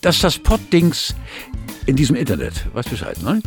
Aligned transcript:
Das 0.00 0.14
ist 0.14 0.22
das 0.22 0.38
Poddings 0.38 1.12
in 1.86 1.96
diesem 1.96 2.14
Internet. 2.14 2.72
Weißt 2.72 2.88
Bescheid, 2.88 3.20
ne? 3.20 3.42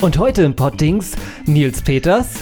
Und 0.00 0.18
heute 0.18 0.42
im 0.42 0.56
Poddings 0.56 1.12
Nils 1.46 1.82
Peters. 1.82 2.40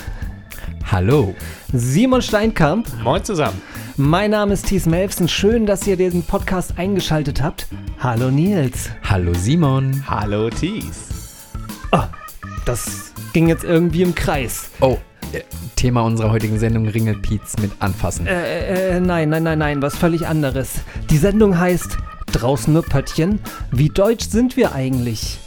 Hallo. 0.91 1.34
Simon 1.70 2.23
Steinkamp. 2.23 2.88
Moin 3.02 3.23
zusammen. 3.23 3.61
Mein 3.98 4.30
Name 4.30 4.55
ist 4.55 4.69
Thies 4.69 4.87
Melfsen. 4.87 5.29
Schön, 5.29 5.66
dass 5.66 5.87
ihr 5.87 5.98
diesen 5.98 6.23
Podcast 6.23 6.79
eingeschaltet 6.79 7.43
habt. 7.43 7.66
Hallo 7.98 8.30
Nils. 8.30 8.88
Hallo 9.02 9.34
Simon. 9.34 10.03
Hallo 10.09 10.48
Thies. 10.48 11.09
Oh, 11.93 12.05
das 12.64 13.12
ging 13.34 13.48
jetzt 13.48 13.64
irgendwie 13.64 14.00
im 14.00 14.14
Kreis. 14.14 14.70
Oh, 14.80 14.97
äh, 15.33 15.42
Thema 15.77 16.00
unserer 16.03 16.30
heutigen 16.30 16.59
Sendung 16.59 16.89
Ringelpiez 16.89 17.56
mit 17.61 17.70
Anfassen. 17.80 18.27
Äh, 18.27 18.97
äh, 18.97 19.00
nein, 19.00 19.28
nein, 19.28 19.42
nein, 19.42 19.59
nein, 19.59 19.83
was 19.83 19.95
völlig 19.95 20.27
anderes. 20.27 20.80
Die 21.11 21.19
Sendung 21.19 21.59
heißt 21.59 21.98
Draußen 22.32 22.72
nur 22.72 22.82
Pöttchen. 22.82 23.38
Wie 23.70 23.88
deutsch 23.88 24.28
sind 24.28 24.56
wir 24.56 24.74
eigentlich? 24.74 25.38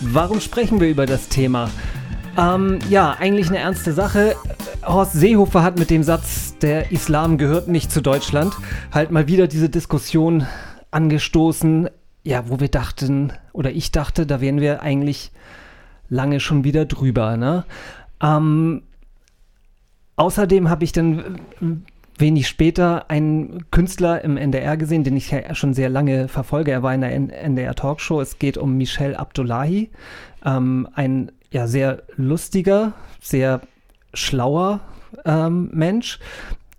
Warum 0.00 0.40
sprechen 0.40 0.80
wir 0.80 0.88
über 0.88 1.06
das 1.06 1.28
Thema? 1.28 1.70
Ähm, 2.38 2.78
ja, 2.88 3.16
eigentlich 3.18 3.48
eine 3.48 3.58
ernste 3.58 3.92
Sache. 3.92 4.34
Horst 4.84 5.12
Seehofer 5.12 5.62
hat 5.62 5.78
mit 5.78 5.90
dem 5.90 6.02
Satz, 6.02 6.56
der 6.58 6.90
Islam 6.92 7.36
gehört 7.36 7.68
nicht 7.68 7.92
zu 7.92 8.00
Deutschland, 8.00 8.54
halt 8.92 9.10
mal 9.10 9.28
wieder 9.28 9.46
diese 9.46 9.68
Diskussion 9.68 10.46
angestoßen, 10.90 11.90
ja, 12.22 12.48
wo 12.48 12.58
wir 12.58 12.68
dachten, 12.68 13.32
oder 13.52 13.72
ich 13.72 13.92
dachte, 13.92 14.26
da 14.26 14.40
wären 14.40 14.60
wir 14.60 14.80
eigentlich 14.80 15.32
lange 16.08 16.40
schon 16.40 16.64
wieder 16.64 16.86
drüber, 16.86 17.36
ne? 17.36 17.64
Ähm, 18.22 18.82
außerdem 20.16 20.70
habe 20.70 20.84
ich 20.84 20.92
dann 20.92 21.40
wenig 22.20 22.48
später 22.48 23.10
einen 23.10 23.70
Künstler 23.70 24.22
im 24.22 24.36
NDR 24.36 24.76
gesehen, 24.76 25.04
den 25.04 25.16
ich 25.16 25.30
ja 25.30 25.54
schon 25.54 25.74
sehr 25.74 25.88
lange 25.88 26.28
verfolge. 26.28 26.70
Er 26.70 26.82
war 26.82 26.94
in 26.94 27.00
der 27.00 27.12
NDR 27.12 27.74
Talkshow. 27.74 28.20
Es 28.20 28.38
geht 28.38 28.56
um 28.56 28.76
Michel 28.76 29.16
Abdullahi, 29.16 29.90
ähm, 30.44 30.88
ein 30.94 31.32
ja 31.50 31.66
sehr 31.66 32.02
lustiger, 32.16 32.92
sehr 33.20 33.60
schlauer 34.14 34.80
ähm, 35.24 35.70
Mensch, 35.72 36.18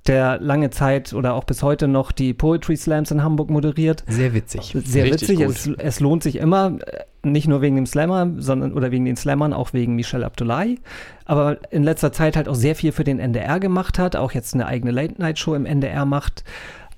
der 0.08 0.40
lange 0.40 0.70
Zeit 0.70 1.14
oder 1.14 1.34
auch 1.34 1.44
bis 1.44 1.62
heute 1.62 1.88
noch 1.88 2.12
die 2.12 2.34
Poetry 2.34 2.76
Slams 2.76 3.12
in 3.12 3.24
Hamburg 3.24 3.50
moderiert. 3.50 4.04
Sehr 4.08 4.34
witzig. 4.34 4.76
Sehr 4.84 5.06
Richtig 5.06 5.40
witzig. 5.40 5.42
Es, 5.42 5.68
es, 5.78 6.00
lohnt 6.00 6.24
sich 6.24 6.38
immer, 6.38 6.80
nicht 7.24 7.48
nur 7.48 7.62
wegen 7.62 7.76
dem 7.76 7.86
Slammer, 7.86 8.28
sondern 8.38 8.74
oder 8.74 8.92
wegen 8.92 9.06
den 9.06 9.16
Slammern, 9.16 9.54
auch 9.54 9.74
wegen 9.74 9.96
Michel 9.96 10.24
Abdullahi. 10.24 10.80
Aber 11.26 11.58
in 11.72 11.84
letzter 11.84 12.12
Zeit 12.12 12.36
halt 12.36 12.50
auch 12.50 12.56
sehr 12.56 12.76
viel 12.76 12.92
für 12.92 13.04
den 13.04 13.20
NDR 13.20 13.60
gemacht 13.60 14.00
hat, 14.00 14.16
auch 14.16 14.32
jetzt 14.32 14.54
eine 14.54 14.66
eigene 14.66 14.92
Late-Night-Show 14.92 15.54
im 15.54 15.66
NDR 15.66 16.06
macht. 16.06 16.44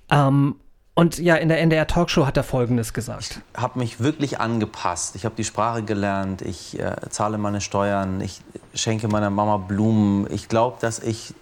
Ähm, 0.09 0.55
und 0.95 1.17
ja, 1.17 1.35
in 1.35 1.49
der 1.49 1.59
NDR 1.59 1.87
Talkshow 1.87 2.27
hat 2.27 2.37
er 2.37 2.43
Folgendes 2.43 2.93
gesagt. 2.93 3.41
Ich 3.55 3.61
habe 3.61 3.79
mich 3.79 3.99
wirklich 3.99 4.39
angepasst. 4.39 5.15
Ich 5.15 5.25
habe 5.25 5.33
die 5.35 5.43
Sprache 5.43 5.81
gelernt. 5.81 6.43
Ich 6.43 6.79
äh, 6.79 6.95
zahle 7.09 7.39
meine 7.39 7.61
Steuern. 7.61 8.21
Ich 8.21 8.41
schenke 8.75 9.07
meiner 9.07 9.31
Mama 9.31 9.57
Blumen. 9.57 10.27
Ich 10.31 10.49
glaube, 10.49 10.77
dass 10.81 10.99
ich 10.99 11.33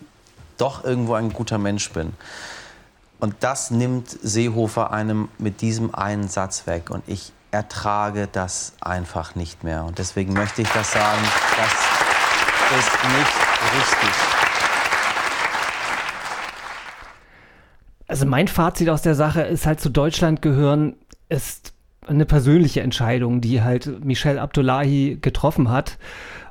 doch 0.57 0.85
irgendwo 0.85 1.15
ein 1.15 1.33
guter 1.33 1.57
Mensch 1.57 1.91
bin. 1.91 2.13
Und 3.19 3.35
das 3.41 3.71
nimmt 3.71 4.09
Seehofer 4.09 4.91
einem 4.91 5.27
mit 5.37 5.59
diesem 5.59 5.93
einen 5.93 6.29
Satz 6.29 6.65
weg. 6.65 6.89
Und 6.89 7.03
ich 7.07 7.33
ertrage 7.51 8.27
das 8.31 8.73
einfach 8.81 9.35
nicht 9.35 9.63
mehr. 9.63 9.83
Und 9.83 9.99
deswegen 9.99 10.33
möchte 10.33 10.61
ich 10.61 10.69
das 10.69 10.93
sagen. 10.93 11.21
Das 11.57 12.79
ist 12.79 13.03
nicht 13.03 13.77
richtig. 13.77 14.09
Also 18.07 18.25
mein 18.25 18.47
Fazit 18.47 18.89
aus 18.89 19.01
der 19.01 19.15
Sache 19.15 19.41
ist 19.41 19.65
halt 19.65 19.79
zu 19.79 19.89
Deutschland 19.89 20.41
gehören, 20.41 20.95
ist 21.29 21.73
eine 22.07 22.25
persönliche 22.25 22.81
Entscheidung, 22.81 23.41
die 23.41 23.61
halt 23.61 24.03
Michel 24.03 24.39
Abdullahi 24.39 25.17
getroffen 25.21 25.69
hat 25.69 25.97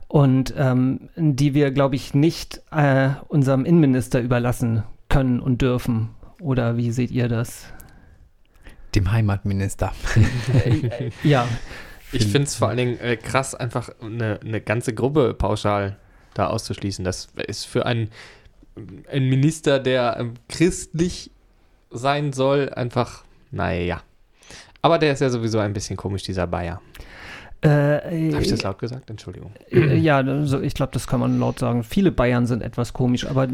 und 0.09 0.55
ähm, 0.57 1.11
die 1.17 1.55
wir, 1.55 1.71
glaube 1.71 1.97
ich, 1.97 2.15
nicht 2.15 2.63
äh, 2.71 3.11
unserem 3.29 3.65
Innenminister 3.65 4.21
überlassen 4.21 4.85
können 5.09 5.41
und 5.41 5.61
dürfen. 5.61 6.11
Oder 6.41 6.77
wie 6.77 6.93
seht 6.93 7.11
ihr 7.11 7.29
das? 7.29 7.67
Dem 8.95 9.13
Heimatminister. 9.13 9.93
ja. 11.23 11.47
Ich 12.13 12.25
finde 12.25 12.43
es 12.43 12.57
vor 12.57 12.69
allen 12.69 12.77
Dingen 12.77 13.01
äh, 13.01 13.17
krass, 13.17 13.55
einfach 13.55 13.91
eine, 14.01 14.41
eine 14.45 14.61
ganze 14.61 14.93
Gruppe 14.95 15.33
pauschal 15.35 15.97
da 16.35 16.49
auszuschließen. 16.49 17.05
Das 17.05 17.29
ist 17.47 17.67
für 17.67 17.87
einen, 17.87 18.11
einen 19.11 19.29
Minister, 19.29 19.79
der 19.79 20.17
ähm, 20.19 20.35
christlich 20.49 21.31
sein 21.91 22.33
soll, 22.33 22.71
einfach, 22.71 23.25
naja. 23.51 24.03
Aber 24.83 24.99
der 24.99 25.13
ist 25.13 25.21
ja 25.21 25.31
sowieso 25.31 25.59
ein 25.59 25.73
bisschen 25.73 25.97
komisch, 25.97 26.23
dieser 26.23 26.47
Bayer. 26.47 26.81
Äh, 27.63 28.33
Habe 28.33 28.43
ich 28.43 28.49
das 28.49 28.63
laut 28.63 28.79
gesagt? 28.79 29.11
Entschuldigung. 29.11 29.53
Äh, 29.71 29.97
ja, 29.97 30.17
also 30.17 30.61
ich 30.61 30.73
glaube, 30.73 30.93
das 30.93 31.07
kann 31.07 31.21
man 31.21 31.39
laut 31.39 31.59
sagen. 31.59 31.85
Viele 31.85 32.11
Bayern 32.11 32.47
sind 32.47 32.63
etwas 32.63 32.95
komisch, 32.95 33.27
aber 33.27 33.47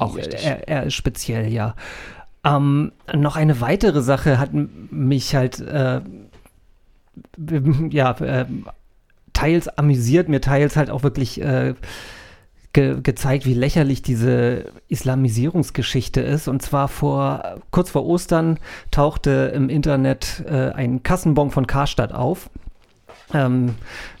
Auch 0.00 0.16
richtig. 0.16 0.44
Er, 0.44 0.68
er 0.68 0.82
ist 0.84 0.94
speziell, 0.94 1.52
ja. 1.52 1.76
Ähm, 2.44 2.92
noch 3.12 3.36
eine 3.36 3.60
weitere 3.60 4.02
Sache 4.02 4.38
hat 4.38 4.50
mich 4.52 5.34
halt, 5.34 5.60
äh, 5.60 6.00
ja, 7.90 8.10
äh, 8.20 8.46
teils 9.32 9.68
amüsiert, 9.68 10.28
mir 10.28 10.40
teils 10.40 10.76
halt 10.76 10.90
auch 10.90 11.02
wirklich 11.02 11.40
äh, 11.40 11.74
ge 12.74 13.00
gezeigt, 13.02 13.46
wie 13.46 13.54
lächerlich 13.54 14.02
diese 14.02 14.66
Islamisierungsgeschichte 14.88 16.20
ist. 16.20 16.48
Und 16.48 16.60
zwar 16.60 16.88
vor 16.88 17.60
kurz 17.70 17.90
vor 17.90 18.04
Ostern 18.04 18.58
tauchte 18.90 19.52
im 19.54 19.70
Internet 19.70 20.44
äh, 20.46 20.70
ein 20.72 21.02
Kassenbon 21.02 21.50
von 21.50 21.66
Karstadt 21.66 22.12
auf. 22.12 22.50
Ähm, 23.32 23.76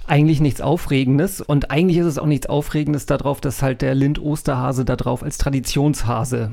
eigentlich 0.06 0.40
nichts 0.40 0.60
Aufregendes 0.60 1.40
und 1.40 1.70
eigentlich 1.70 1.98
ist 1.98 2.06
es 2.06 2.18
auch 2.18 2.26
nichts 2.26 2.46
Aufregendes 2.46 3.06
darauf, 3.06 3.40
dass 3.40 3.62
halt 3.62 3.82
der 3.82 3.94
Lind-Osterhase 3.94 4.84
darauf 4.84 5.22
als 5.22 5.38
Traditionshase 5.38 6.52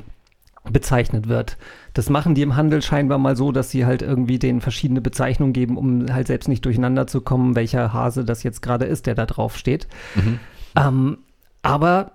bezeichnet 0.69 1.27
wird. 1.27 1.57
Das 1.93 2.09
machen 2.09 2.35
die 2.35 2.43
im 2.43 2.55
Handel 2.55 2.81
scheinbar 2.81 3.17
mal 3.17 3.35
so, 3.35 3.51
dass 3.51 3.71
sie 3.71 3.85
halt 3.85 4.01
irgendwie 4.01 4.39
den 4.39 4.61
verschiedene 4.61 5.01
Bezeichnungen 5.01 5.53
geben, 5.53 5.77
um 5.77 6.13
halt 6.13 6.27
selbst 6.27 6.47
nicht 6.47 6.63
durcheinander 6.65 7.07
zu 7.07 7.21
kommen, 7.21 7.55
welcher 7.55 7.93
Hase 7.93 8.23
das 8.23 8.43
jetzt 8.43 8.61
gerade 8.61 8.85
ist, 8.85 9.07
der 9.07 9.15
da 9.15 9.25
drauf 9.25 9.57
steht. 9.57 9.87
Mhm. 10.15 10.39
Ähm, 10.77 11.17
aber 11.63 12.11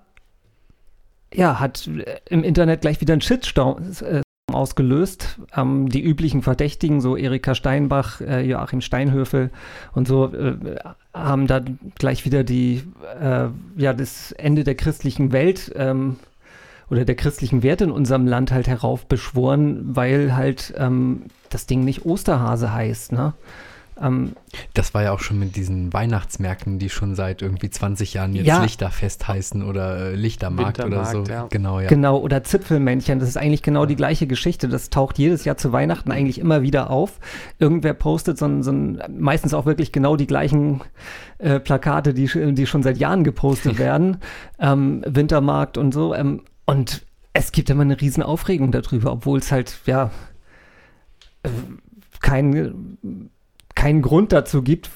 ja, 1.34 1.59
hat 1.59 1.91
im 2.29 2.45
Internet 2.45 2.81
gleich 2.83 3.01
wieder 3.01 3.15
einen 3.15 3.21
Shitstorm 3.21 3.83
äh, 4.01 4.23
ausgelöst. 4.53 5.41
Ähm, 5.57 5.89
die 5.89 6.03
üblichen 6.03 6.43
Verdächtigen, 6.43 7.01
so 7.01 7.17
Erika 7.17 7.55
Steinbach, 7.55 8.21
äh, 8.21 8.43
Joachim 8.43 8.81
Steinhöfel 8.81 9.51
und 9.93 10.07
so, 10.07 10.33
äh, 10.33 10.77
haben 11.13 11.47
da 11.47 11.61
gleich 11.99 12.25
wieder 12.25 12.45
die, 12.45 12.84
äh, 13.21 13.49
ja, 13.77 13.93
das 13.93 14.33
Ende 14.33 14.65
der 14.65 14.77
christlichen 14.77 15.33
Welt 15.33 15.73
ähm, 15.75 16.17
oder 16.91 17.05
der 17.05 17.17
christlichen 17.17 17.63
Werte 17.63 17.85
in 17.85 17.91
unserem 17.91 18.27
Land 18.27 18.53
halt 18.53 18.69
heraufbeschworen, 18.69 19.97
weil 19.97 20.35
halt 20.37 20.75
ähm, 20.77 21.25
das 21.51 21.67
Ding 21.67 21.85
nicht 21.85 22.05
Osterhase 22.05 22.73
heißt, 22.73 23.13
ne? 23.13 23.35
Ähm, 24.01 24.33
das 24.75 24.93
war 24.93 25.03
ja 25.03 25.13
auch 25.13 25.21
schon 25.21 25.39
mit 25.39 25.57
diesen 25.57 25.93
Weihnachtsmärkten, 25.93 26.79
die 26.79 26.91
schon 26.91 27.15
seit 27.15 27.41
irgendwie 27.41 27.71
20 27.71 28.15
Jahren 28.15 28.35
jetzt 28.35 28.47
ja, 28.47 28.63
Lichterfest 28.63 29.27
heißen 29.27 29.63
oder 29.63 30.11
äh, 30.11 30.15
Lichtermarkt 30.15 30.85
oder 30.85 31.05
so. 31.07 31.25
Ja. 31.25 31.47
Genau, 31.49 31.81
ja. 31.81 31.89
Genau, 31.89 32.19
oder 32.19 32.45
Zipfelmännchen. 32.45 33.19
Das 33.19 33.29
ist 33.29 33.39
eigentlich 33.39 33.63
genau 33.63 33.87
die 33.87 33.97
gleiche 33.97 34.27
Geschichte. 34.27 34.69
Das 34.69 34.91
taucht 34.91 35.19
jedes 35.19 35.45
Jahr 35.45 35.57
zu 35.57 35.73
Weihnachten 35.73 36.13
eigentlich 36.13 36.39
immer 36.39 36.61
wieder 36.61 36.91
auf. 36.91 37.19
Irgendwer 37.59 37.95
postet 37.95 38.37
so, 38.37 38.63
so 38.63 38.71
ein, 38.71 39.03
meistens 39.17 39.55
auch 39.55 39.65
wirklich 39.65 39.93
genau 39.93 40.17
die 40.17 40.27
gleichen 40.27 40.83
äh, 41.39 41.59
Plakate, 41.59 42.13
die, 42.13 42.29
die 42.55 42.67
schon 42.67 42.83
seit 42.83 42.99
Jahren 42.99 43.25
gepostet 43.25 43.79
werden. 43.79 44.19
ähm, 44.59 45.03
Wintermarkt 45.07 45.78
und 45.78 45.93
so. 45.93 46.15
Ähm, 46.15 46.43
und 46.66 47.07
es 47.33 47.53
gibt 47.53 47.71
immer 47.71 47.83
eine 47.83 48.01
riesen 48.01 48.22
Aufregung 48.22 48.72
darüber, 48.72 49.13
obwohl 49.13 49.39
es 49.39 49.53
halt, 49.53 49.78
ja, 49.86 50.10
äh, 51.42 51.48
kein 52.21 52.98
keinen 53.77 54.03
Grund 54.03 54.33
dazu 54.33 54.63
gibt, 54.63 54.91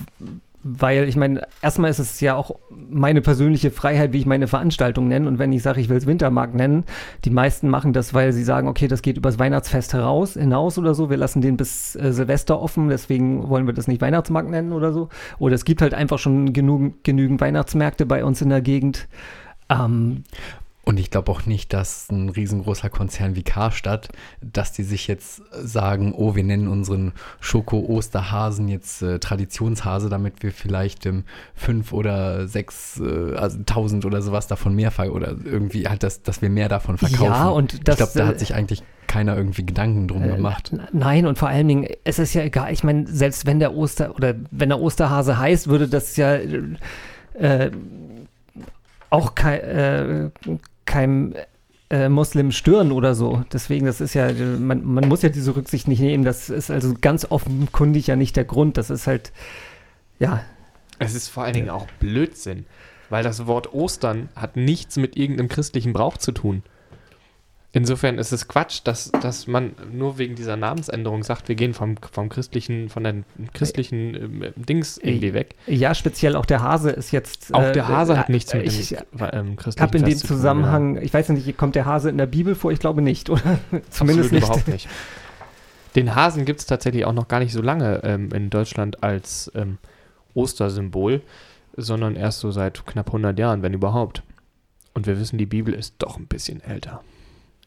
weil 0.62 1.08
ich 1.08 1.16
meine, 1.16 1.46
erstmal 1.62 1.90
ist 1.90 2.00
es 2.00 2.20
ja 2.20 2.34
auch 2.34 2.56
meine 2.68 3.22
persönliche 3.22 3.70
Freiheit, 3.70 4.12
wie 4.12 4.18
ich 4.18 4.26
meine 4.26 4.46
Veranstaltung 4.46 5.08
nenne. 5.08 5.26
Und 5.26 5.38
wenn 5.38 5.52
ich 5.52 5.62
sage, 5.62 5.80
ich 5.80 5.88
will 5.88 5.96
es 5.96 6.06
Wintermarkt 6.06 6.54
nennen, 6.54 6.84
die 7.24 7.30
meisten 7.30 7.68
machen 7.68 7.92
das, 7.92 8.12
weil 8.12 8.32
sie 8.32 8.42
sagen, 8.42 8.68
okay, 8.68 8.88
das 8.88 9.00
geht 9.00 9.16
übers 9.16 9.38
Weihnachtsfest 9.38 9.94
heraus, 9.94 10.34
hinaus 10.34 10.76
oder 10.76 10.94
so. 10.94 11.08
Wir 11.08 11.16
lassen 11.16 11.40
den 11.40 11.56
bis 11.56 11.96
äh, 11.96 12.12
Silvester 12.12 12.60
offen, 12.60 12.88
deswegen 12.88 13.48
wollen 13.48 13.66
wir 13.66 13.72
das 13.72 13.86
nicht 13.86 14.02
Weihnachtsmarkt 14.02 14.50
nennen 14.50 14.72
oder 14.72 14.92
so. 14.92 15.08
Oder 15.38 15.54
es 15.54 15.64
gibt 15.64 15.80
halt 15.80 15.94
einfach 15.94 16.18
schon 16.18 16.52
genug, 16.52 17.04
genügend 17.04 17.40
Weihnachtsmärkte 17.40 18.04
bei 18.04 18.24
uns 18.24 18.42
in 18.42 18.50
der 18.50 18.60
Gegend. 18.60 19.08
Ähm, 19.70 20.24
Und 20.82 20.98
ich 20.98 21.10
glaube 21.10 21.30
auch 21.30 21.44
nicht, 21.44 21.72
dass 21.72 22.10
ein 22.10 22.30
riesengroßer 22.30 22.88
Konzern 22.88 23.36
wie 23.36 23.42
Karstadt, 23.42 24.08
dass 24.40 24.72
die 24.72 24.82
sich 24.82 25.06
jetzt 25.08 25.42
sagen, 25.52 26.14
oh, 26.16 26.34
wir 26.34 26.42
nennen 26.42 26.68
unseren 26.68 27.12
Schoko-Osterhasen 27.40 28.68
jetzt 28.68 29.02
äh, 29.02 29.18
Traditionshase, 29.18 30.08
damit 30.08 30.42
wir 30.42 30.52
vielleicht 30.52 31.04
ähm, 31.06 31.24
fünf 31.54 31.92
oder 31.92 32.48
sechs, 32.48 32.98
äh, 32.98 33.34
also 33.36 33.58
tausend 33.66 34.06
oder 34.06 34.22
sowas 34.22 34.46
davon 34.46 34.74
mehr 34.74 34.90
ver 34.90 35.12
oder 35.12 35.34
irgendwie 35.44 35.86
halt, 35.86 36.02
das, 36.02 36.22
dass 36.22 36.40
wir 36.40 36.48
mehr 36.48 36.68
davon 36.68 36.96
verkaufen. 36.96 37.24
Ja, 37.24 37.48
und 37.48 37.86
das, 37.86 37.94
ich 37.94 37.98
glaube, 37.98 38.12
da 38.14 38.24
äh, 38.24 38.26
hat 38.28 38.38
sich 38.38 38.54
eigentlich 38.54 38.82
keiner 39.06 39.36
irgendwie 39.36 39.66
Gedanken 39.66 40.08
drum 40.08 40.22
Äh, 40.22 40.36
gemacht. 40.36 40.72
Nein, 40.92 41.26
und 41.26 41.36
vor 41.38 41.48
allen 41.48 41.68
Dingen, 41.68 41.88
es 42.04 42.18
ist 42.18 42.32
ja 42.32 42.42
egal. 42.42 42.72
Ich 42.72 42.84
meine, 42.84 43.06
selbst 43.06 43.44
wenn 43.44 43.58
der 43.58 43.74
Oster 43.76 44.14
oder 44.14 44.34
wenn 44.50 44.70
der 44.70 44.80
Osterhase 44.80 45.36
heißt, 45.36 45.68
würde 45.68 45.88
das 45.88 46.16
ja 46.16 46.36
äh, 47.34 47.70
auch 49.10 49.34
kei, 49.34 49.58
äh, 49.58 50.30
keinem 50.86 51.34
äh, 51.90 52.08
Muslim 52.08 52.52
stören 52.52 52.92
oder 52.92 53.14
so. 53.14 53.44
Deswegen, 53.52 53.86
das 53.86 54.00
ist 54.00 54.14
ja, 54.14 54.32
man, 54.32 54.84
man 54.84 55.08
muss 55.08 55.22
ja 55.22 55.28
diese 55.28 55.54
Rücksicht 55.56 55.88
nicht 55.88 56.00
nehmen. 56.00 56.24
Das 56.24 56.48
ist 56.48 56.70
also 56.70 56.94
ganz 57.00 57.26
offenkundig 57.30 58.06
ja 58.06 58.16
nicht 58.16 58.36
der 58.36 58.44
Grund. 58.44 58.76
Das 58.76 58.90
ist 58.90 59.06
halt, 59.06 59.32
ja, 60.18 60.42
Es 61.00 61.14
ist 61.14 61.28
vor 61.28 61.44
allen 61.44 61.54
Dingen 61.54 61.70
auch 61.70 61.86
Blödsinn, 61.98 62.66
weil 63.08 63.24
das 63.24 63.46
Wort 63.46 63.72
Ostern 63.72 64.28
hat 64.36 64.56
nichts 64.56 64.96
mit 64.96 65.16
irgendeinem 65.16 65.48
christlichen 65.48 65.92
Brauch 65.92 66.18
zu 66.18 66.30
tun. 66.32 66.62
Insofern 67.72 68.18
ist 68.18 68.32
es 68.32 68.48
Quatsch, 68.48 68.80
dass, 68.82 69.12
dass 69.12 69.46
man 69.46 69.72
nur 69.92 70.18
wegen 70.18 70.34
dieser 70.34 70.56
Namensänderung 70.56 71.22
sagt, 71.22 71.48
wir 71.48 71.54
gehen 71.54 71.72
vom, 71.72 71.96
vom 71.98 72.28
christlichen, 72.28 72.88
von 72.88 73.04
der 73.04 73.14
christlichen 73.52 74.14
ähm, 74.16 74.44
Dings 74.56 74.98
irgendwie 74.98 75.34
weg. 75.34 75.54
ja, 75.68 75.94
speziell 75.94 76.34
auch 76.34 76.46
der 76.46 76.62
Hase 76.62 76.90
ist 76.90 77.12
jetzt. 77.12 77.54
Auch 77.54 77.62
äh, 77.62 77.72
der 77.72 77.86
Hase 77.86 78.18
hat 78.18 78.28
äh, 78.28 78.32
nichts 78.32 78.52
mit 78.52 78.66
ich, 78.66 78.88
dem 78.88 78.98
ähm, 79.20 79.56
christlichen 79.56 79.82
habe 79.86 79.98
in 79.98 80.04
dem 80.04 80.18
Zusammenhang, 80.18 81.00
ich 81.00 81.14
weiß 81.14 81.28
nicht, 81.28 81.56
kommt 81.56 81.76
der 81.76 81.84
Hase 81.84 82.10
in 82.10 82.18
der 82.18 82.26
Bibel 82.26 82.56
vor? 82.56 82.72
Ich 82.72 82.80
glaube 82.80 83.02
nicht, 83.02 83.30
oder? 83.30 83.42
ja. 83.70 83.80
Zumindest 83.88 84.32
Absolut 84.32 84.32
nicht. 84.32 84.44
überhaupt 84.44 84.68
nicht. 84.68 84.88
Den 85.94 86.14
Hasen 86.16 86.44
gibt 86.44 86.60
es 86.60 86.66
tatsächlich 86.66 87.04
auch 87.04 87.12
noch 87.12 87.28
gar 87.28 87.38
nicht 87.38 87.52
so 87.52 87.62
lange 87.62 88.02
ähm, 88.02 88.30
in 88.32 88.50
Deutschland 88.50 89.04
als 89.04 89.50
ähm, 89.54 89.78
Ostersymbol, 90.34 91.22
sondern 91.76 92.16
erst 92.16 92.40
so 92.40 92.50
seit 92.50 92.84
knapp 92.84 93.08
100 93.08 93.38
Jahren, 93.38 93.62
wenn 93.62 93.74
überhaupt. 93.74 94.24
Und 94.92 95.06
wir 95.06 95.20
wissen, 95.20 95.38
die 95.38 95.46
Bibel 95.46 95.72
ist 95.72 95.94
doch 95.98 96.16
ein 96.16 96.26
bisschen 96.26 96.60
älter. 96.62 97.02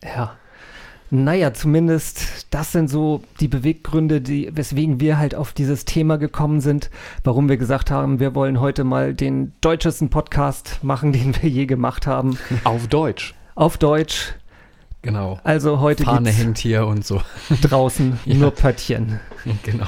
Ja. 0.04 0.38
Naja, 1.10 1.54
zumindest 1.54 2.48
das 2.50 2.72
sind 2.72 2.90
so 2.90 3.22
die 3.40 3.48
Beweggründe, 3.48 4.20
die, 4.20 4.50
weswegen 4.52 5.00
wir 5.00 5.20
halt 5.20 5.36
auf 5.36 5.54
dieses 5.54 5.86
Thema 5.86 6.18
gekommen 6.18 6.60
sind, 6.60 6.90
warum 7.24 7.50
wir 7.50 7.58
gesagt 7.58 7.92
haben, 7.92 8.20
wir 8.20 8.34
wollen 8.34 8.60
heute 8.60 8.84
mal 8.84 9.14
den 9.14 9.54
deutschesten 9.62 10.10
Podcast 10.10 10.80
machen, 10.82 11.12
den 11.14 11.36
wir 11.40 11.50
je 11.50 11.68
gemacht 11.68 12.08
haben. 12.08 12.38
Auf 12.64 12.88
Deutsch. 12.88 13.36
Auf 13.54 13.78
Deutsch. 13.78 14.34
Genau. 15.04 15.40
Also 15.44 15.82
heute 15.82 16.06
Fahne 16.06 16.32
hängt 16.32 16.58
hier 16.58 16.88
und 16.88 17.06
so. 17.06 17.22
draußen 17.62 18.20
Ja. 18.26 18.36
nur 18.36 18.52
Pöttchen. 18.52 19.20
genau. 19.64 19.86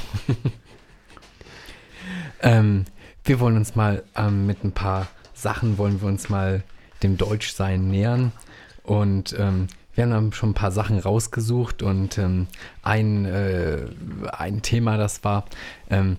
ähm, 2.44 2.86
wir 3.24 3.40
wollen 3.40 3.58
uns 3.58 3.76
mal 3.76 4.04
ähm, 4.16 4.46
mit 4.46 4.64
ein 4.64 4.74
paar 4.74 5.08
Sachen, 5.34 5.78
wollen 5.80 6.02
wir 6.02 6.08
uns 6.08 6.30
mal 6.30 6.64
dem 7.02 7.18
Deutschsein 7.18 7.88
nähern. 7.88 8.32
Und 8.84 9.36
ähm, 9.40 9.68
wir 9.96 10.04
haben 10.04 10.12
dann 10.12 10.34
schon 10.34 10.52
ein 10.52 10.56
paar 10.56 10.72
Sachen 10.72 11.00
rausgesucht 11.00 11.82
und 11.82 12.18
ähm, 12.18 12.48
ein, 12.84 13.26
äh, 13.26 13.86
ein 14.32 14.62
Thema, 14.62 14.98
das 14.98 15.24
war 15.24 15.46
ähm, 15.90 16.18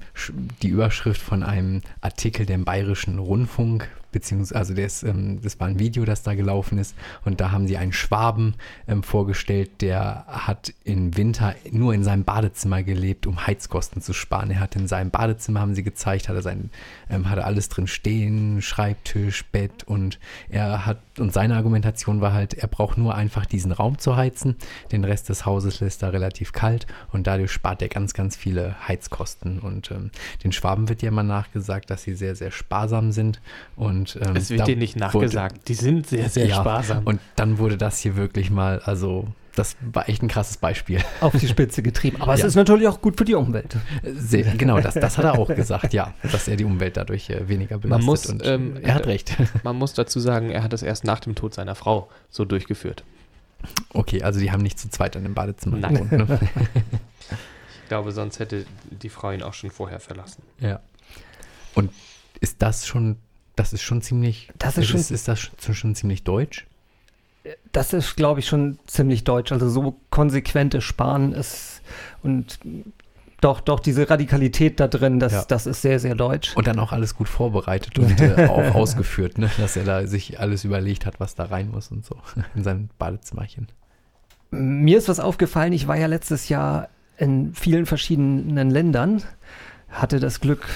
die 0.63 0.69
Überschrift 0.69 1.21
von 1.21 1.43
einem 1.43 1.83
Artikel 2.01 2.47
dem 2.47 2.65
Bayerischen 2.65 3.19
Rundfunk, 3.19 3.89
beziehungsweise, 4.17 4.59
also 4.59 4.75
das, 4.75 5.03
ähm, 5.03 5.41
das 5.43 5.61
war 5.61 5.69
ein 5.69 5.79
Video, 5.79 6.07
das 6.07 6.23
da 6.23 6.35
gelaufen 6.35 6.79
ist. 6.79 6.97
Und 7.27 7.39
da 7.39 7.51
haben 7.51 7.67
sie 7.67 7.77
einen 7.77 7.93
Schwaben 7.93 8.55
ähm, 8.89 9.03
vorgestellt, 9.03 9.83
der 9.83 10.25
hat 10.27 10.73
im 10.85 11.19
Winter 11.19 11.55
nur 11.71 11.93
in 11.93 12.03
seinem 12.03 12.25
Badezimmer 12.25 12.83
gelebt, 12.83 13.27
um 13.27 13.47
Heizkosten 13.47 14.01
zu 14.01 14.15
sparen. 14.15 14.51
Er 14.51 14.61
hat 14.61 14.75
in 14.75 14.89
seinem 14.89 15.11
Badezimmer, 15.11 15.61
haben 15.61 15.75
sie 15.75 15.83
gezeigt, 15.83 16.31
hat 16.31 16.37
er 16.37 16.41
sein, 16.41 16.71
ähm, 17.11 17.29
hatte 17.29 17.45
alles 17.45 17.69
drin 17.69 17.87
stehen, 17.87 18.63
Schreibtisch, 18.63 19.45
Bett 19.53 19.85
und 19.85 20.19
er 20.49 20.87
hat, 20.87 20.99
und 21.19 21.35
seine 21.35 21.57
Argumentation 21.57 22.23
war 22.23 22.33
halt, 22.33 22.55
er 22.55 22.69
braucht 22.69 22.97
nur 22.97 23.15
einfach 23.15 23.45
diesen 23.45 23.73
Raum 23.73 23.99
zu 23.99 24.17
heizen, 24.17 24.57
den 24.93 25.05
Rest 25.05 25.29
des 25.29 25.45
Hauses 25.45 25.81
lässt 25.81 26.03
er 26.03 26.15
relativ 26.15 26.53
kalt 26.53 26.87
und 27.13 27.27
dadurch 27.27 27.53
spart 27.53 27.83
er 27.83 27.89
ganz, 27.89 28.15
ganz 28.15 28.35
viele 28.35 28.77
Heizkosten. 28.89 29.59
Und 29.59 29.91
ähm, 29.91 30.11
den 30.43 30.53
Schwaben 30.53 30.89
wird 30.89 31.03
ja 31.03 31.09
immer 31.09 31.23
nachgesagt, 31.23 31.91
dass 31.91 32.03
sie 32.03 32.15
sehr, 32.15 32.35
sehr 32.35 32.51
sparsam 32.51 33.13
sind. 33.13 33.41
Und 33.75 34.06
ähm, 34.15 34.37
Es 34.37 34.51
wird 34.51 34.61
da 34.61 34.65
dir 34.65 34.77
nicht 34.77 34.95
wurde- 35.01 35.07
nachgesagt. 35.27 35.69
Die 35.69 35.75
sind 35.75 36.07
sehr, 36.07 36.29
sehr 36.29 36.47
Ja, 36.47 36.57
sparsam. 36.57 37.05
Und 37.05 37.21
dann 37.35 37.59
wurde 37.59 37.77
das 37.77 37.99
hier 37.99 38.15
wirklich 38.17 38.51
mal, 38.51 38.79
also 38.81 39.27
das 39.57 39.75
war 39.81 40.07
echt 40.09 40.23
ein 40.23 40.29
krasses 40.29 40.59
Beispiel. 40.59 41.01
Auf 41.23 41.35
die 41.35 41.49
Spitze 41.49 41.83
getrieben. 41.83 42.21
Aber 42.21 42.35
es 42.35 42.41
Ja. 42.41 42.47
ist 42.47 42.55
natürlich 42.57 42.87
auch 42.89 43.01
gut 43.01 43.17
für 43.17 43.25
die 43.25 43.35
Umwelt. 43.35 43.75
Sehr, 44.05 44.45
genau, 44.55 44.79
das, 44.81 44.95
das 44.95 45.17
hat 45.17 45.25
er 45.25 45.39
auch 45.39 45.49
gesagt, 45.49 45.95
ja, 45.95 46.13
dass 46.31 46.47
er 46.47 46.57
die 46.57 46.65
Umwelt 46.65 46.97
dadurch 46.99 47.31
äh, 47.31 47.49
weniger 47.49 47.79
belastet. 47.79 48.07
muss, 48.07 48.27
und 48.27 48.45
ähm, 48.47 48.77
er 48.83 48.95
hat 48.95 49.07
recht. 49.07 49.35
Man 49.65 49.77
muss 49.77 49.95
dazu 49.95 50.21
sagen, 50.21 50.51
er 50.51 50.63
hat 50.63 50.73
es 50.75 50.83
erst 50.83 51.05
nach 51.05 51.21
dem 51.21 51.35
Tod 51.35 51.55
seiner 51.55 51.75
Frau 51.75 52.09
so 52.29 52.45
durchgeführt. 52.45 53.03
Okay, 53.95 54.23
also 54.23 54.39
die 54.39 54.53
haben 54.53 54.63
nicht 54.63 54.79
zu 54.79 54.91
zweit 54.91 55.17
in 55.17 55.23
dem 55.23 55.33
Badezimmer 55.35 55.79
Nein. 55.79 55.95
gewohnt. 55.95 56.13
Ne? 56.13 56.39
Ich 57.83 57.89
glaube, 57.89 58.11
sonst 58.11 58.41
hätte 58.41 58.67
die 58.91 59.09
Frau 59.09 59.31
ihn 59.31 59.43
auch 59.45 59.55
schon 59.55 59.71
vorher 59.71 60.01
verlassen. 60.01 60.43
Ja. 60.59 60.81
Und 61.75 61.93
ist 62.41 62.61
das 62.61 62.85
schon, 62.85 63.17
das 63.57 63.73
ist 63.73 63.83
schon 63.83 64.03
ziemlich, 64.03 64.51
Das 64.59 64.79
ist 64.79 64.87
schon- 64.87 65.01
ist, 65.01 65.11
ist 65.11 65.29
das 65.29 65.41
schon, 65.41 65.75
schon 65.75 65.95
ziemlich 65.95 66.23
deutsch? 66.25 66.67
Das 67.73 67.93
ist, 67.93 68.17
glaube 68.17 68.41
ich, 68.41 68.47
schon 68.49 68.79
ziemlich 68.87 69.23
deutsch. 69.25 69.53
Also 69.53 69.69
so 69.69 69.97
konsequentes 70.11 70.83
Sparen 70.85 71.33
ist 71.33 71.81
und 72.23 72.59
doch, 73.41 73.61
doch, 73.61 73.81
diese 73.81 74.09
Radikalität 74.09 74.81
da 74.81 74.89
drin, 74.89 75.21
das, 75.21 75.33
Ja. 75.33 75.45
das 75.47 75.67
ist 75.67 75.83
sehr, 75.83 76.01
sehr 76.01 76.15
deutsch. 76.15 76.57
Und 76.57 76.67
dann 76.67 76.79
auch 76.79 76.93
alles 76.93 77.15
gut 77.15 77.29
vorbereitet 77.29 77.99
und 77.99 78.19
äh, 78.21 78.47
auch 78.47 78.75
ausgeführt, 78.75 79.37
ne? 79.39 79.51
dass 79.59 79.77
er 79.77 79.85
da 79.85 80.07
sich 80.07 80.41
alles 80.41 80.65
überlegt 80.65 81.05
hat, 81.07 81.21
was 81.21 81.35
da 81.35 81.45
rein 81.45 81.71
muss 81.71 81.91
und 81.93 82.05
so 82.05 82.17
in 82.57 82.65
sein 82.65 82.89
Badezimmerchen. 82.99 83.69
Mir 84.51 84.97
ist 84.99 85.09
was 85.09 85.21
aufgefallen, 85.21 85.73
ich 85.73 85.87
war 85.87 85.97
ja 85.97 86.07
letztes 86.07 86.49
Jahr 86.49 86.89
in 87.19 87.55
vielen 87.55 87.85
verschiedenen 87.87 88.71
Ländern, 88.71 89.23
hatte 89.91 90.19
das 90.19 90.41
Glück, 90.41 90.67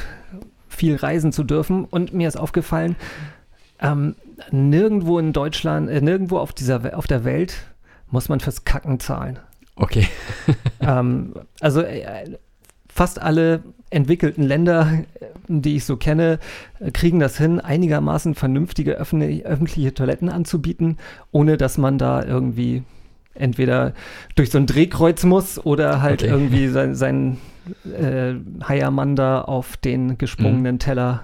viel 0.81 0.97
reisen 0.97 1.31
zu 1.31 1.45
dürfen 1.45 1.85
und 1.85 2.15
mir 2.15 2.27
ist 2.27 2.39
aufgefallen, 2.39 2.97
ähm, 3.81 4.15
nirgendwo 4.51 5.19
in 5.19 5.35
Deutschland, 5.35 5.91
äh, 5.91 6.01
nirgendwo 6.01 6.39
auf, 6.39 6.55
dieser, 6.55 6.97
auf 6.97 7.07
der 7.07 7.23
Welt 7.25 7.55
muss 8.09 8.31
man 8.31 8.41
fürs 8.41 8.65
Kacken 8.65 8.99
zahlen. 8.99 9.39
Okay. 9.77 10.09
ähm, 10.81 11.35
also 11.61 11.83
äh, 11.83 12.39
fast 12.89 13.21
alle 13.21 13.63
entwickelten 13.91 14.43
Länder, 14.43 15.05
äh, 15.21 15.27
die 15.49 15.77
ich 15.77 15.85
so 15.85 15.99
kenne, 15.99 16.39
äh, 16.79 16.91
kriegen 16.93 17.21
das 17.21 17.37
hin, 17.37 17.61
einigermaßen 17.61 18.35
vernünftige 18.35 18.99
öffne- 18.99 19.45
öffentliche 19.45 19.93
Toiletten 19.93 20.31
anzubieten, 20.31 20.97
ohne 21.31 21.59
dass 21.59 21.77
man 21.77 21.99
da 21.99 22.25
irgendwie 22.25 22.85
entweder 23.41 23.93
durch 24.37 24.51
so 24.51 24.59
ein 24.59 24.67
Drehkreuz 24.67 25.25
muss 25.25 25.59
oder 25.65 26.03
halt 26.03 26.23
Okay. 26.23 26.31
irgendwie 26.31 26.69
sein, 26.69 26.95
sein 26.95 27.39
äh, 27.85 28.35
Heiermann 28.67 29.17
da 29.17 29.41
auf 29.41 29.77
den 29.77 30.19
gesprungenen 30.19 30.79
Teller 30.79 31.23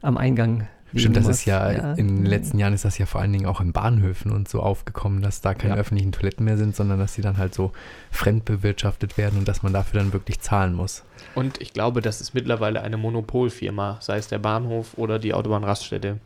am 0.00 0.16
Eingang 0.16 0.66
Stimmt, 0.94 1.16
das 1.16 1.24
muss. 1.24 1.36
ist 1.38 1.44
ja, 1.46 1.70
in 1.94 2.08
den 2.16 2.26
letzten 2.26 2.58
Jahren 2.58 2.74
ist 2.74 2.84
das 2.84 2.98
ja 2.98 3.06
vor 3.06 3.22
allen 3.22 3.32
Dingen 3.32 3.46
auch 3.46 3.62
in 3.62 3.72
Bahnhöfen 3.72 4.30
und 4.30 4.46
so 4.46 4.60
aufgekommen, 4.60 5.22
dass 5.22 5.40
da 5.40 5.54
keine 5.54 5.72
Ja. 5.76 5.80
öffentlichen 5.80 6.12
Toiletten 6.12 6.44
mehr 6.44 6.58
sind, 6.58 6.76
sondern 6.76 6.98
dass 6.98 7.14
sie 7.14 7.22
dann 7.22 7.38
halt 7.38 7.54
so 7.54 7.72
fremdbewirtschaftet 8.10 9.16
werden 9.16 9.38
und 9.38 9.48
dass 9.48 9.62
man 9.62 9.72
dafür 9.72 10.00
dann 10.00 10.12
wirklich 10.12 10.40
zahlen 10.40 10.74
muss. 10.74 11.02
Und 11.34 11.62
ich 11.62 11.72
glaube, 11.72 12.02
das 12.02 12.20
ist 12.20 12.34
mittlerweile 12.34 12.82
eine 12.82 12.98
Monopolfirma, 12.98 13.96
sei 14.00 14.18
es 14.18 14.28
der 14.28 14.38
Bahnhof 14.38 14.92
oder 14.98 15.18
die 15.18 15.32
Autobahnraststätte. 15.32 16.18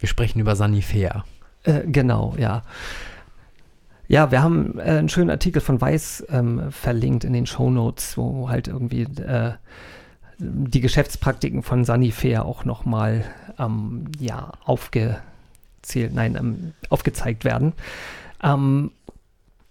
Wir 0.00 0.08
sprechen 0.08 0.40
über 0.40 0.56
Sanifair. 0.56 1.24
Äh, 1.62 1.82
genau, 1.86 2.34
ja. 2.38 2.62
Ja, 4.06 4.30
wir 4.30 4.42
haben 4.42 4.78
äh, 4.78 4.82
einen 4.82 5.08
schönen 5.08 5.30
Artikel 5.30 5.60
von 5.60 5.80
Weiß 5.80 6.26
ähm, 6.30 6.70
verlinkt 6.70 7.24
in 7.24 7.32
den 7.32 7.46
Shownotes, 7.46 8.16
wo 8.16 8.48
halt 8.48 8.68
irgendwie 8.68 9.02
äh, 9.02 9.52
die 10.38 10.80
Geschäftspraktiken 10.80 11.62
von 11.62 11.84
Sanifair 11.84 12.44
auch 12.44 12.64
nochmal 12.64 13.24
ähm, 13.58 14.06
ja, 14.18 14.52
aufgezählt, 14.64 16.12
nein, 16.12 16.36
ähm, 16.36 16.74
aufgezeigt 16.90 17.44
werden. 17.44 17.72
Ähm, 18.42 18.90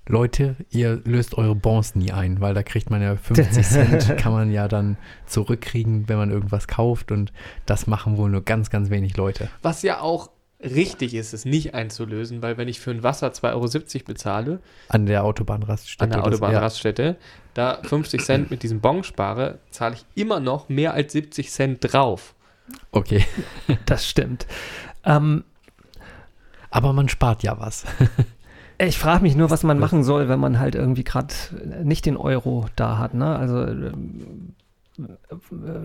Leute, 0.06 0.58
ihr 0.70 1.00
löst 1.06 1.38
eure 1.38 1.56
Bons 1.56 1.96
nie 1.96 2.12
ein, 2.12 2.42
weil 2.42 2.54
da 2.54 2.62
kriegt 2.62 2.90
man 2.90 3.02
ja 3.02 3.16
50 3.16 3.66
Cent, 3.68 4.18
kann 4.18 4.34
man 4.34 4.52
ja 4.52 4.68
dann 4.68 4.98
zurückkriegen, 5.28 6.10
wenn 6.10 6.18
man 6.18 6.30
irgendwas 6.30 6.68
kauft 6.68 7.12
und 7.12 7.32
das 7.66 7.88
machen 7.88 8.18
wohl 8.18 8.30
nur 8.30 8.44
ganz, 8.44 8.70
ganz 8.70 8.90
wenig 8.90 9.16
Leute. 9.16 9.50
Was 9.62 9.82
ja 9.82 10.02
auch 10.02 10.30
richtig 10.64 11.14
ist, 11.14 11.34
es 11.34 11.46
nicht 11.46 11.74
einzulösen, 11.74 12.42
weil 12.42 12.58
wenn 12.58 12.68
ich 12.68 12.80
für 12.80 12.92
ein 12.92 13.04
Wasser 13.04 13.28
2,70 13.28 13.96
Euro 13.96 14.06
bezahle, 14.06 14.60
An 14.88 15.06
der 15.06 15.24
Autobahnraststätte. 15.24 16.04
an 16.04 16.10
der 16.10 16.20
so, 16.20 16.26
ja. 16.26 16.34
Autobahnraststätte, 16.34 17.18
da 17.54 17.80
50 17.84 18.22
Cent 18.24 18.52
mit 18.52 18.64
diesem 18.64 18.80
Bon 18.80 19.04
spare, 19.04 19.60
zahle 19.70 19.96
ich 19.96 20.06
immer 20.16 20.40
noch 20.40 20.70
mehr 20.70 20.94
als 20.94 21.14
70 21.14 21.52
Cent 21.52 21.94
drauf. 21.94 22.34
Okay. 22.92 23.26
das 23.86 24.08
stimmt. 24.08 24.48
Ähm, 25.04 25.44
Aber 26.70 26.94
man 26.94 27.10
spart 27.10 27.44
ja 27.44 27.60
was. 27.60 27.86
Ich 28.80 28.98
frage 28.98 29.22
mich 29.22 29.36
nur, 29.36 29.52
was 29.52 29.64
man 29.64 29.78
machen 29.78 30.04
soll, 30.04 30.28
wenn 30.30 30.40
man 30.40 30.60
halt 30.60 30.74
irgendwie 30.74 31.04
gerade 31.04 31.34
nicht 31.84 32.08
den 32.08 32.18
Euro 32.18 32.66
da 32.76 32.98
hat. 32.98 33.14
Ne? 33.14 33.34
Also 33.36 33.64
äh, 33.64 33.92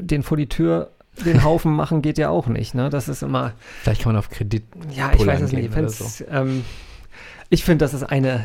den 0.00 0.22
vor 0.22 0.36
die 0.36 0.48
Tür, 0.48 0.90
den 1.24 1.44
Haufen 1.44 1.72
machen 1.72 2.02
geht 2.02 2.18
ja 2.18 2.28
auch 2.30 2.46
nicht. 2.46 2.74
Ne? 2.74 2.90
Das 2.90 3.08
ist 3.08 3.22
immer. 3.22 3.52
Vielleicht 3.82 4.02
kann 4.02 4.12
man 4.12 4.18
auf 4.18 4.30
Kredit. 4.30 4.64
Ja, 4.94 5.12
ich 5.12 5.26
weiß 5.26 5.40
es 5.42 5.52
nicht. 5.52 5.66
Ich 5.66 5.72
find's, 5.72 6.24
ähm, 6.30 6.64
ich 7.50 7.64
finde, 7.64 7.84
das 7.84 7.94
ist 7.94 8.02
eine, 8.02 8.44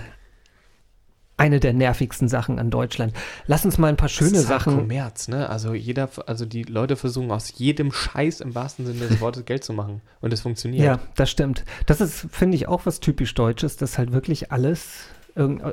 eine 1.38 1.60
der 1.60 1.74
nervigsten 1.74 2.28
Sachen 2.28 2.60
an 2.60 2.70
Deutschland. 2.70 3.14
Lass 3.48 3.66
uns 3.66 3.78
mal 3.78 3.88
ein 3.88 3.98
paar 3.98 4.10
schöne 4.10 4.32
Das 4.32 4.42
ist 4.42 4.48
Sachen. 4.48 4.76
Kommerz, 4.76 5.28
ne? 5.28 5.50
Also 5.50 5.74
jeder, 5.74 6.10
also 6.28 6.46
die 6.46 6.64
Leute 6.64 6.96
versuchen 6.96 7.32
aus 7.32 7.54
jedem 7.58 7.92
Scheiß 7.92 8.42
im 8.42 8.56
wahrsten 8.56 8.86
Sinne 8.86 9.08
des 9.08 9.20
Wortes 9.22 9.46
Geld 9.46 9.64
zu 9.64 9.74
machen. 9.74 10.02
Und 10.22 10.32
es 10.32 10.42
funktioniert. 10.42 10.86
Ja, 10.86 11.00
das 11.16 11.30
stimmt. 11.30 11.66
Das 11.86 12.02
ist, 12.02 12.28
finde 12.32 12.56
ich, 12.56 12.68
auch 12.68 12.86
was 12.86 13.00
typisch 13.00 13.34
Deutsches, 13.34 13.78
dass 13.78 13.98
halt 13.98 14.12
wirklich 14.12 14.52
alles, 14.52 15.06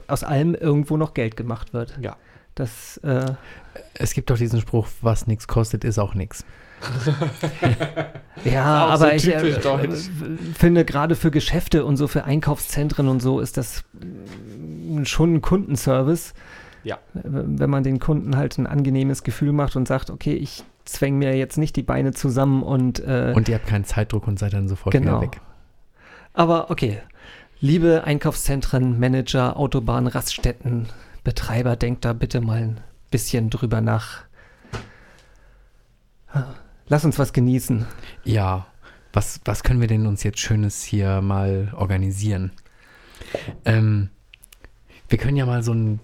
aus 0.08 0.24
allem 0.24 0.54
irgendwo 0.54 0.96
noch 0.96 1.12
Geld 1.14 1.36
gemacht 1.36 1.74
wird. 1.74 1.98
Ja. 2.00 2.16
Das, 2.54 2.96
äh, 2.98 3.34
Es 3.94 4.12
gibt 4.14 4.30
doch 4.30 4.36
diesen 4.36 4.60
Spruch, 4.60 4.88
was 5.02 5.26
nichts 5.26 5.46
kostet, 5.46 5.84
ist 5.84 5.98
auch 5.98 6.14
nichts. 6.14 6.44
ja, 8.44 8.86
aber 8.86 8.98
so 8.98 9.06
ich 9.08 9.28
äh, 9.28 9.50
äh, 9.50 9.96
finde 10.54 10.84
gerade 10.84 11.14
für 11.14 11.30
Geschäfte 11.30 11.84
und 11.84 11.96
so, 11.96 12.08
für 12.08 12.24
Einkaufszentren 12.24 13.08
und 13.08 13.20
so 13.20 13.40
ist 13.40 13.56
das 13.56 13.84
mm, 13.92 15.04
schon 15.04 15.34
ein 15.34 15.42
Kundenservice. 15.42 16.34
Ja. 16.82 16.96
Äh, 17.14 17.20
Wenn 17.24 17.70
man 17.70 17.82
den 17.82 17.98
Kunden 17.98 18.36
halt 18.36 18.58
ein 18.58 18.66
angenehmes 18.66 19.22
Gefühl 19.22 19.52
macht 19.52 19.76
und 19.76 19.86
sagt, 19.86 20.10
okay, 20.10 20.34
ich 20.34 20.64
zwänge 20.84 21.18
mir 21.18 21.36
jetzt 21.36 21.58
nicht 21.58 21.76
die 21.76 21.82
Beine 21.82 22.12
zusammen 22.12 22.62
und, 22.62 23.00
äh, 23.00 23.32
Und 23.34 23.48
ihr 23.48 23.56
habt 23.56 23.66
keinen 23.66 23.84
Zeitdruck 23.84 24.26
und 24.26 24.38
seid 24.38 24.52
dann 24.54 24.68
sofort 24.68 24.92
Genau. 24.92 25.20
wieder 25.20 25.32
weg. 25.32 25.40
Aber 26.32 26.70
okay, 26.70 26.98
liebe 27.60 28.04
Einkaufszentren, 28.04 28.98
Manager, 28.98 29.56
Autobahn, 29.56 30.06
Raststätten, 30.06 30.86
Betreiber, 31.24 31.76
denkt 31.76 32.04
da 32.04 32.12
bitte 32.12 32.40
mal 32.40 32.62
ein 32.62 32.80
bisschen 33.10 33.50
drüber 33.50 33.80
nach. 33.80 34.22
Lass 36.90 37.04
uns 37.04 37.20
was 37.20 37.32
genießen. 37.32 37.86
Ja, 38.24 38.66
was, 39.12 39.40
was 39.44 39.62
können 39.62 39.80
wir 39.80 39.86
denn 39.86 40.08
uns 40.08 40.24
jetzt 40.24 40.40
Schönes 40.40 40.82
hier 40.82 41.20
mal 41.20 41.72
organisieren? 41.76 42.50
Ähm, 43.64 44.10
wir 45.08 45.16
können 45.16 45.36
ja 45.36 45.46
mal 45.46 45.62
so 45.62 45.72
ein, 45.72 46.00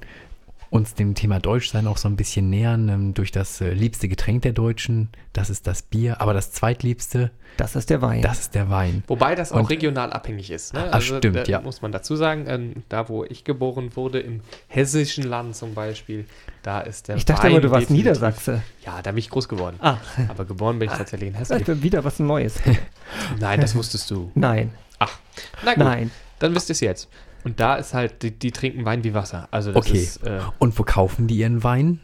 uns 0.71 0.95
dem 0.95 1.15
Thema 1.15 1.39
Deutschsein 1.41 1.87
auch 1.87 1.97
so 1.97 2.09
ein 2.09 2.17
bisschen 2.17 2.51
nähern 2.51 2.89
ähm, 2.89 3.15
durch 3.15 3.31
das 3.33 3.61
äh, 3.61 3.71
liebste 3.73 4.09
Getränk 4.09 4.43
der 4.43 4.53
Deutschen. 4.53 5.09
Das 5.33 5.51
ist 5.51 5.67
das 5.67 5.83
Bier, 5.83 6.21
aber 6.21 6.33
das 6.35 6.51
zweitliebste, 6.53 7.31
Das 7.57 7.77
ist 7.77 7.89
der 7.91 8.03
Wein. 8.03 8.23
das 8.23 8.41
ist 8.41 8.55
der 8.55 8.69
Wein. 8.71 9.03
Wobei 9.07 9.35
das 9.35 9.53
auch 9.53 9.61
Und- 9.61 9.67
regional 9.71 10.13
abhängig 10.13 10.51
ist. 10.51 10.75
Ne? 10.75 10.89
Ach, 10.91 11.01
stimmt, 11.01 11.37
da 11.37 11.43
ja. 11.45 11.61
Muss 11.61 11.83
man 11.83 11.93
dazu 11.93 12.17
sagen, 12.17 12.45
ähm, 12.49 12.83
da 12.89 13.09
wo 13.09 13.25
ich 13.25 13.45
geboren 13.45 13.95
wurde, 13.97 14.19
im 14.21 14.41
hessischen 14.69 15.25
Land 15.25 15.55
zum 15.57 15.75
Beispiel, 15.75 16.27
da 16.63 16.81
ist 16.81 17.09
der 17.09 17.17
ich 17.17 17.25
dachte 17.25 17.45
Wein 17.45 17.53
immer, 17.53 17.61
du 17.61 17.71
warst 17.71 17.91
Niedersachse. 17.91 18.63
Ja, 18.85 19.01
da 19.03 19.11
bin 19.13 19.19
ich 19.19 19.31
groß 19.31 19.49
geworden. 19.49 19.77
Ah, 19.81 19.99
Aber 20.29 20.45
geboren 20.45 20.79
bin 20.79 20.91
ich 20.91 20.97
tatsächlich 20.97 21.29
in 21.29 21.35
Hessen. 21.39 21.59
das 21.59 21.69
ist 21.69 21.83
wieder 21.83 22.03
was 22.05 22.19
Neues. 22.19 22.55
Nein, 23.39 23.61
das 23.61 23.75
wusstest 23.75 24.11
du. 24.11 24.31
Nein, 24.35 24.73
Ach, 24.99 25.19
na 25.65 25.75
gut, 25.75 25.85
nein. 25.85 26.11
dann 26.39 26.55
wisst 26.55 26.71
ihr 26.71 26.73
es 26.73 26.81
jetzt. 26.81 27.09
Und 27.47 27.61
da 27.61 27.77
ist 27.77 27.95
halt, 27.95 28.23
die, 28.23 28.33
die 28.37 28.51
trinken 28.51 28.85
Wein 28.85 29.05
wie 29.05 29.15
Wasser. 29.15 29.47
Also 29.53 29.71
das 29.73 29.87
Okay. 29.87 29.99
ist, 29.99 30.25
äh, 30.25 30.41
Und 30.59 30.77
wo 30.79 30.83
kaufen 30.83 31.29
die 31.29 31.37
ihren 31.37 31.63
Wein? 31.65 32.01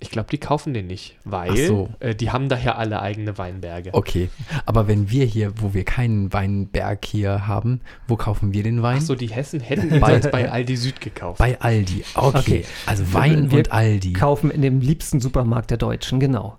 ich 0.00 0.10
glaube, 0.12 0.28
die 0.30 0.38
kaufen 0.38 0.74
den 0.74 0.86
nicht, 0.86 1.16
weil 1.24 1.50
Ach 1.50 1.56
so. 1.56 1.88
äh, 1.98 2.14
die 2.14 2.30
haben 2.30 2.48
daher 2.48 2.78
alle 2.78 3.02
eigene 3.02 3.36
Weinberge. 3.36 3.90
Okay, 3.94 4.28
aber 4.64 4.86
wenn 4.86 5.10
wir 5.10 5.24
hier, 5.24 5.54
wo 5.60 5.74
wir 5.74 5.82
keinen 5.84 6.32
Weinberg 6.32 7.04
hier 7.04 7.48
haben, 7.48 7.80
wo 8.06 8.14
kaufen 8.14 8.52
wir 8.52 8.62
den 8.62 8.80
Wein? 8.80 8.98
Ach 9.00 9.04
so, 9.06 9.16
die 9.16 9.26
Hessen 9.26 9.58
hätten 9.58 9.92
ihn 9.92 9.98
Bei- 10.00 10.12
sonst 10.20 10.30
bei 10.30 10.48
Aldi 10.52 10.76
Süd 10.76 11.00
gekauft. 11.00 11.38
Bei 11.40 11.60
Aldi. 11.60 12.04
Okay, 12.14 12.38
Okay. 12.38 12.64
also 12.86 13.12
Wein 13.12 13.50
Wir 13.50 13.58
und 13.58 13.72
Aldi. 13.72 14.12
Kaufen 14.12 14.52
in 14.52 14.62
dem 14.62 14.80
liebsten 14.80 15.18
Supermarkt 15.20 15.70
der 15.72 15.78
Deutschen, 15.78 16.20
genau. 16.20 16.58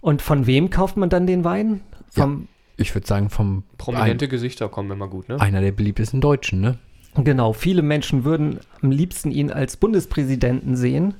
Und 0.00 0.20
von 0.20 0.46
wem 0.48 0.70
kauft 0.70 0.96
man 0.96 1.10
dann 1.10 1.28
den 1.28 1.44
Wein? 1.44 1.80
Vom, 2.10 2.48
Ich 2.76 2.92
würde 2.92 3.06
sagen, 3.06 3.30
vom 3.30 3.62
Prominente 3.78 4.26
Gesichter 4.26 4.68
kommen 4.68 4.90
immer 4.90 5.06
gut, 5.06 5.28
ne? 5.28 5.36
ein, 5.36 5.40
einer 5.42 5.60
der 5.60 5.70
beliebtesten 5.70 6.20
Deutschen, 6.20 6.60
ne? 6.60 6.78
Genau, 7.16 7.52
viele 7.52 7.82
Menschen 7.82 8.24
würden 8.24 8.60
am 8.82 8.90
liebsten 8.90 9.30
ihn 9.30 9.50
als 9.50 9.76
Bundespräsidenten 9.76 10.76
sehen. 10.76 11.14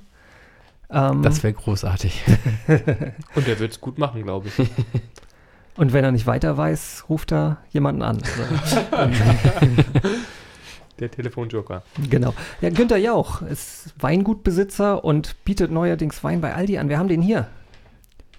Ähm, 0.91 1.23
Das 1.23 1.43
wäre 1.43 1.53
großartig. 1.53 2.23
Und 3.35 3.47
der 3.47 3.59
wird 3.59 3.73
es 3.73 3.81
gut 3.81 3.99
machen, 3.99 4.23
glaube 4.23 4.49
ich. 4.49 4.59
und 5.77 5.93
wenn 5.93 6.05
er 6.05 6.13
nicht 6.13 6.27
weiter 6.27 6.57
weiß, 6.57 7.05
ruft 7.09 7.33
er 7.33 7.59
jemanden 7.71 8.03
an. 8.03 8.19
Der 11.01 11.11
Telefonjoker. 11.11 11.83
genau. 12.09 12.35
Ja, 12.61 12.71
Günther 12.71 12.99
Jauch 12.99 13.43
ist 13.43 13.93
Weingutbesitzer 13.99 15.05
und 15.05 15.45
bietet 15.45 15.73
neuerdings 15.73 16.23
Wein 16.23 16.41
bei 16.41 16.55
Aldi 16.55 16.79
an. 16.79 16.89
Wir 16.89 16.99
haben 16.99 17.09
den 17.09 17.21
hier. 17.21 17.49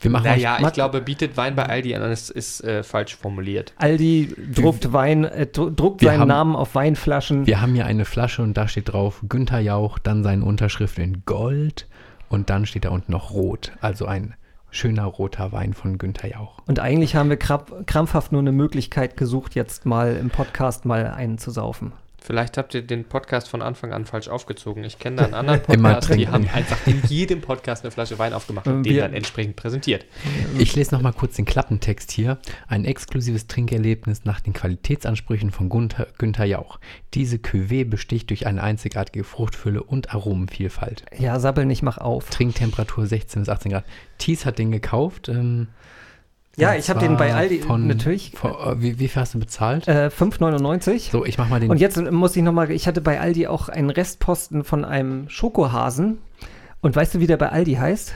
Wir 0.02 0.12
machen 0.12 0.26
Naja, 0.26 0.58
ich 0.62 0.74
glaube, 0.74 1.02
bietet 1.02 1.38
Wein 1.38 1.56
bei 1.56 1.66
Aldi 1.66 1.96
an, 1.96 2.02
das 2.02 2.30
ist 2.30 2.64
äh, 2.64 2.84
falsch 2.84 3.16
formuliert. 3.16 3.74
Aldi 3.78 4.36
druckt 4.54 4.92
Wein, 4.94 5.24
äh, 5.24 5.48
dru- 5.52 5.74
druckt 5.74 6.02
Wir 6.02 6.10
seinen 6.10 6.22
haben- 6.22 6.28
Namen 6.28 6.56
auf 6.56 6.76
Weinflaschen. 6.76 7.46
wir 7.48 7.62
haben 7.62 7.74
hier 7.74 7.86
eine 7.86 8.06
Flasche 8.06 8.42
und 8.42 8.56
da 8.56 8.68
steht 8.68 8.92
drauf 8.92 9.22
Günther 9.28 9.60
Jauch, 9.60 9.98
dann 10.00 10.24
seine 10.24 10.44
Unterschrift 10.46 11.00
in 11.00 11.24
Gold 11.26 11.88
und 12.30 12.50
dann 12.50 12.66
steht 12.66 12.86
da 12.86 12.90
unten 12.90 13.12
noch 13.12 13.32
Rot. 13.32 13.72
Also 13.82 14.06
ein 14.06 14.36
schöner 14.72 15.06
roter 15.06 15.52
Wein 15.54 15.74
von 15.74 15.98
Günther 15.98 16.30
Jauch. 16.32 16.58
Und 16.68 16.80
eigentlich 16.80 17.16
haben 17.16 17.30
wir 17.30 17.38
krampfhaft 17.38 18.32
nur 18.34 18.42
eine 18.42 18.52
Möglichkeit 18.52 19.16
gesucht, 19.16 19.56
jetzt 19.56 19.86
mal 19.86 20.16
im 20.18 20.30
Podcast 20.30 20.84
mal 20.86 21.08
einen 21.08 21.38
zu 21.38 21.50
saufen. 21.52 21.94
Vielleicht 22.26 22.58
habt 22.58 22.74
ihr 22.74 22.82
den 22.82 23.06
Podcast 23.06 23.48
von 23.48 23.62
Anfang 23.62 23.94
an 23.94 24.06
falsch 24.06 24.30
aufgezogen. 24.30 24.84
Ich 24.84 24.98
kenne 24.98 25.18
da 25.18 25.26
einen 25.26 25.36
anderen 25.36 25.62
Podcast, 25.64 26.16
die 26.16 26.28
haben 26.28 26.50
einfach 26.52 26.88
in 26.88 27.00
jedem 27.08 27.40
Podcast 27.40 27.84
eine 27.84 27.92
Flasche 27.92 28.18
Wein 28.18 28.34
aufgemacht 28.34 28.66
und 28.66 28.82
den 28.82 28.98
dann 28.98 29.14
entsprechend 29.14 29.56
präsentiert. 29.56 30.08
Ich 30.58 30.76
lese 30.76 30.96
noch 30.96 31.04
mal 31.04 31.14
kurz 31.14 31.36
den 31.36 31.46
Klappentext 31.46 32.12
hier. 32.12 32.40
Ein 32.68 32.84
exklusives 32.86 33.46
Trinkerlebnis 33.46 34.26
nach 34.26 34.40
den 34.40 34.54
Qualitätsansprüchen 34.54 35.52
von 35.52 35.70
Günther, 35.70 36.08
Günther 36.18 36.46
Jauch. 36.46 36.80
Diese 37.14 37.38
Cuvée 37.38 37.88
besticht 37.88 38.32
durch 38.32 38.48
eine 38.48 38.64
einzigartige 38.64 39.24
Fruchtfülle 39.24 39.84
und 39.84 40.16
Aromenvielfalt. 40.16 41.06
Ja, 41.16 41.40
sabbel 41.40 41.66
nicht, 41.68 41.84
mach 41.84 42.00
auf. 42.00 42.32
Trinktemperatur 42.32 43.06
16 43.06 43.44
bis 43.44 43.50
18 43.50 43.72
Grad. 43.72 43.86
Thies 44.18 44.48
hat 44.48 44.58
den 44.58 44.72
gekauft. 44.72 45.30
Ähm, 45.30 45.68
Ja, 46.58 46.74
ich 46.76 46.90
habe 46.90 47.00
den 47.00 47.18
bei 47.18 47.34
Aldi 47.34 47.60
von, 47.60 47.88
natürlich. 47.88 48.32
Von, 48.36 48.52
äh, 48.52 48.82
wie, 48.82 49.00
wie 49.00 49.08
viel 49.08 49.22
hast 49.22 49.34
du 49.34 49.40
bezahlt? 49.40 49.88
Äh, 49.88 50.10
5,99. 50.18 51.12
so, 51.12 51.26
ich 51.26 51.38
mach 51.38 51.50
mal 51.50 51.60
den. 51.60 51.70
Und 51.70 51.80
jetzt 51.82 52.00
muss 52.12 52.36
ich 52.36 52.44
nochmal, 52.44 52.72
ich 52.72 52.88
hatte 52.88 53.02
bei 53.02 53.20
Aldi 53.20 53.48
auch 53.48 53.68
einen 53.70 53.90
Restposten 53.90 54.64
von 54.64 54.86
einem 54.86 55.28
Schokohasen. 55.30 56.20
Und 56.82 56.96
weißt 56.96 57.16
du, 57.16 57.20
wie 57.20 57.28
der 57.28 57.38
bei 57.38 57.50
Aldi 57.50 57.74
heißt? 57.76 58.14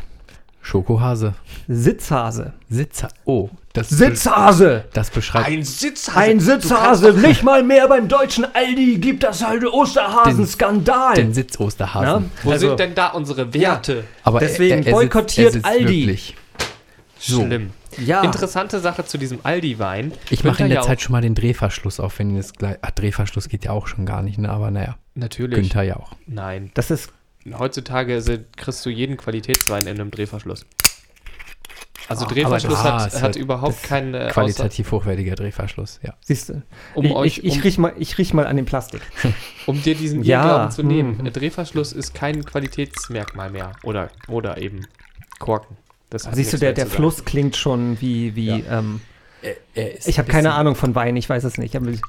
Schokohase. 0.61 1.33
Sitzhase. 1.67 2.53
Sitzer. 2.69 3.07
Oh, 3.25 3.49
das, 3.73 3.89
Sitzhase! 3.89 4.83
das 4.93 5.09
beschreibt. 5.09 5.47
Sitz 5.65 6.09
Ein 6.13 6.39
Sitzhase! 6.39 7.13
Nicht 7.13 7.43
mal 7.43 7.63
mehr 7.63 7.87
beim 7.87 8.07
deutschen 8.07 8.45
Aldi 8.53 8.97
gibt 8.97 9.23
das 9.23 9.43
halt 9.45 9.65
Osterhasen-Skandal! 9.65 11.15
den 11.15 11.33
Sitzosterhasen. 11.33 12.29
Wo 12.43 12.51
Also- 12.51 12.67
sind 12.69 12.79
denn 12.79 12.95
da 12.95 13.07
unsere 13.07 13.53
Werte? 13.53 14.03
Aber 14.23 14.39
deswegen 14.39 14.83
sitzt- 14.83 14.91
boykottiert 14.91 15.53
sitzt 15.53 15.65
Aldi. 15.65 16.07
Wirklich. 16.07 16.35
So. 17.19 17.45
Schlimm. 17.45 17.71
Ja, 17.97 18.21
Interessante 18.23 18.79
Sache 18.79 19.03
zu 19.05 19.17
diesem 19.17 19.39
Aldi-Wein. 19.43 20.13
Ich 20.29 20.43
mache 20.43 20.63
in 20.63 20.69
der 20.69 20.81
Zeit 20.81 20.99
Jauch- 20.99 21.03
schon 21.05 21.11
mal 21.11 21.21
den 21.21 21.35
Drehverschluss 21.35 21.99
auf, 21.99 22.17
wenn 22.19 22.31
ihr 22.31 22.37
das 22.37 22.53
gleich. 22.53 22.77
Ach, 22.81 22.91
Drehverschluss 22.91 23.49
geht 23.49 23.65
ja 23.65 23.71
auch 23.71 23.87
schon 23.87 24.05
gar 24.05 24.21
nicht, 24.23 24.37
ne? 24.37 24.49
Aber 24.49 24.71
naja. 24.71 24.97
Natürlich. 25.15 25.59
Günther 25.59 25.83
Jauch. 25.83 26.13
Nein. 26.27 26.71
das 26.75 26.91
ist, 26.91 27.11
Heutzutage 27.57 28.21
kriegst 28.57 28.85
du 28.85 28.89
jeden 28.89 29.17
Qualitätswein 29.17 29.83
in 29.87 29.99
einem 29.99 30.11
Drehverschluss. 30.11 30.65
Also 32.07 32.25
Ah, 32.25 32.27
Drehverschluss 32.29 32.79
aber- 32.79 32.93
Ah, 32.93 33.03
hat, 33.03 33.13
es 33.13 33.21
hat 33.21 33.35
überhaupt 33.35 33.83
keine 33.83 34.17
Aussage, 34.17 34.33
Qualitativ 34.33 34.91
hochwertiger 34.91 35.35
Drehverschluss, 35.35 35.99
ja. 36.03 36.13
siehst 36.21 36.49
du, 36.49 36.63
um 36.95 37.05
ich, 37.05 37.11
euch, 37.13 37.37
ich, 37.39 37.45
ich, 37.45 37.55
um, 37.57 37.61
riech 37.61 37.77
mal, 37.77 37.93
ich 37.97 38.17
riech 38.17 38.33
mal 38.33 38.47
an 38.47 38.55
dem 38.55 38.65
Plastik. 38.65 39.01
um 39.67 39.81
dir 39.81 39.95
diesen 39.95 40.23
Ja, 40.23 40.41
Irrglauben 40.43 40.71
zu 40.71 40.83
nehmen. 40.83 41.17
hm. 41.19 41.25
Ein 41.27 41.33
Drehverschluss 41.33 41.93
ist 41.93 42.13
kein 42.15 42.43
Qualitätsmerkmal 42.45 43.51
mehr. 43.51 43.73
Oder, 43.83 44.09
oder 44.27 44.57
eben 44.57 44.85
Korken. 45.39 45.77
Das 46.09 46.25
hat 46.27 46.35
Siehst 46.35 46.53
du, 46.53 46.57
der, 46.57 46.73
der 46.73 46.87
Fluss 46.87 47.23
klingt 47.25 47.55
schon 47.55 47.99
wie, 48.01 48.35
wie, 48.35 48.49
ähm, 48.69 49.01
ich 50.05 50.17
habe 50.19 50.27
keine 50.29 50.53
Ahnung 50.53 50.75
von 50.75 50.95
Wein, 50.95 51.15
ich 51.15 51.29
weiß 51.29 51.43
es 51.43 51.57
nicht. 51.57 51.75
Aber 51.75 51.89
Ich, 51.89 52.01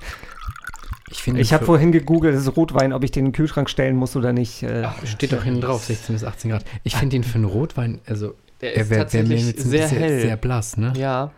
Ich 1.11 1.23
finde, 1.23 1.41
ich 1.41 1.53
habe 1.53 1.65
vorhin 1.65 1.93
gegoogelt, 1.93 2.35
es 2.35 2.43
ist 2.47 2.57
Rotwein, 2.57 2.93
ob 2.93 3.05
ich 3.05 3.11
den 3.11 3.27
in 3.27 3.33
den 3.33 3.37
Kühlschrank 3.37 3.69
stellen 3.69 3.97
muss 3.97 4.17
oder 4.17 4.33
nicht. 4.33 4.63
Äh, 4.63 4.89
Steht 5.05 5.33
doch 5.33 5.43
hinten 5.45 5.61
drauf, 5.61 5.85
16 5.85 6.15
bis 6.15 6.25
18 6.25 6.51
Grad. 6.51 6.65
Ich 6.83 6.97
finde 6.97 7.17
ihn 7.17 7.25
für 7.25 7.35
einen 7.37 7.45
Rotwein, 7.45 8.01
also 8.07 8.35
Der 8.61 8.75
er 8.77 8.83
ist 8.83 8.91
wär- 8.91 8.97
wär 8.97 9.03
tatsächlich 9.05 9.43
ein 9.43 9.55
sehr 9.57 9.83
bisschen 9.83 9.99
hell. 9.99 10.21
sehr 10.23 10.37
blass, 10.37 10.77
ne? 10.77 10.87
sagen. 10.89 10.99
Ja, 11.01 11.31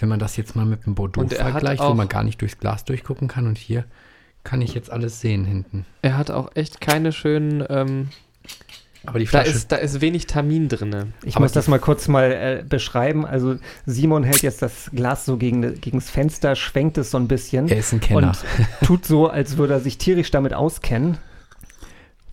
Wenn 0.00 0.08
man 0.08 0.18
das 0.18 0.36
jetzt 0.36 0.56
mal 0.56 0.64
mit 0.64 0.84
dem 0.86 0.94
Bordeaux 0.94 1.22
er 1.30 1.50
vergleicht, 1.50 1.82
wo 1.82 1.94
man 1.94 2.08
gar 2.08 2.24
nicht 2.24 2.40
durchs 2.40 2.58
Glas 2.58 2.84
durchgucken 2.84 3.28
kann 3.28 3.46
und 3.46 3.58
hier 3.58 3.84
kann 4.44 4.60
ich 4.60 4.74
jetzt 4.74 4.90
alles 4.90 5.20
sehen 5.20 5.44
hinten. 5.44 5.86
er 6.02 6.16
hat 6.18 6.30
auch 6.32 6.50
echt 6.56 6.80
keine 6.80 7.12
schönen, 7.12 7.64
ähm, 7.68 8.08
Aber 9.04 9.18
die 9.18 9.24
Da 9.24 9.30
Flasche, 9.30 9.50
ist, 9.50 9.72
da 9.72 9.76
ist 9.76 10.00
wenig 10.00 10.26
Tamin 10.28 10.68
drin. 10.68 11.12
Ich 11.24 11.34
Aber 11.36 11.44
muss 11.44 11.52
das 11.52 11.66
mal 11.66 11.80
kurz 11.80 12.06
mal 12.08 12.30
äh, 12.30 12.64
beschreiben. 12.68 13.26
Also 13.26 13.56
Simon 13.84 14.22
hält 14.22 14.42
jetzt 14.42 14.62
das 14.62 14.90
Glas 14.94 15.24
so 15.24 15.36
gegen, 15.36 15.80
gegens 15.80 16.08
Fenster, 16.08 16.54
schwenkt 16.54 16.98
es 16.98 17.10
so 17.10 17.18
ein 17.18 17.26
bisschen 17.28 17.68
er 17.68 17.78
ist 17.78 17.92
ein 17.92 18.00
Kenner. 18.00 18.28
und 18.28 18.44
tut 18.86 19.04
so, 19.04 19.28
als 19.28 19.56
würde 19.56 19.74
er 19.74 19.80
sich 19.80 19.98
tierisch 19.98 20.30
damit 20.30 20.54
auskennen. 20.54 21.18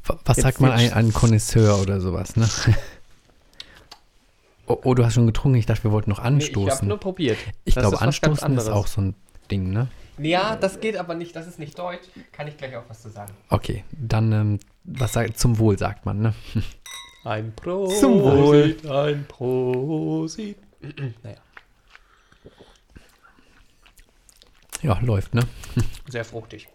Wa- 0.06 0.20
Was 0.26 0.38
Jetzt- 0.38 0.44
sagt 0.44 0.62
man 0.62 0.72
ein, 0.72 0.94
ein 0.94 1.14
Connoisseur 1.14 1.80
oder 1.82 2.00
sowas, 2.02 2.36
ne? 2.36 2.48
oh, 4.68 4.78
oh, 4.84 4.94
du 4.94 5.04
hast 5.06 5.16
schon 5.16 5.26
getrunken. 5.26 5.58
Ich 5.58 5.66
dachte, 5.66 5.84
wir 5.86 5.92
wollten 5.92 6.10
noch 6.12 6.20
Nee, 6.24 6.38
ich 6.38 6.50
habe 6.50 6.60
anstoßen. 6.62 6.88
nur 6.88 7.00
probiert. 7.00 7.38
ich 7.66 7.74
Das 7.76 7.84
glaube, 7.84 7.96
ist 7.96 8.02
anstoßen 8.02 8.58
ist 8.58 8.70
auch 8.70 8.88
so 8.88 9.02
ein 9.02 9.16
Ding, 9.50 9.72
ne? 9.72 9.88
Ja, 10.20 10.56
das 10.56 10.80
geht 10.80 10.98
aber 10.98 11.16
nicht. 11.16 11.36
Das 11.36 11.48
ist 11.48 11.60
nicht 11.60 11.78
deutsch. 11.78 12.08
Kann 12.32 12.48
ich 12.48 12.58
gleich 12.58 12.76
auch 12.76 12.84
was 12.88 13.02
zu 13.02 13.10
sagen. 13.10 13.34
Okay, 13.50 13.84
dann, 13.92 14.32
ähm, 14.32 14.60
was 14.84 15.14
sagt, 15.14 15.38
zum 15.40 15.58
Wohl 15.60 15.78
sagt 15.78 16.06
man, 16.06 16.22
ne? 16.22 16.34
Ein 17.24 17.54
Prosit. 17.56 18.00
Zum 18.00 18.22
Wohl. 18.22 18.76
Ein 18.90 19.26
Prosit. 19.28 20.58
naja, 21.24 21.38
Ja, 24.82 24.98
läuft, 25.02 25.34
ne? 25.34 25.42
sehr 26.10 26.24
fruchtig. 26.24 26.68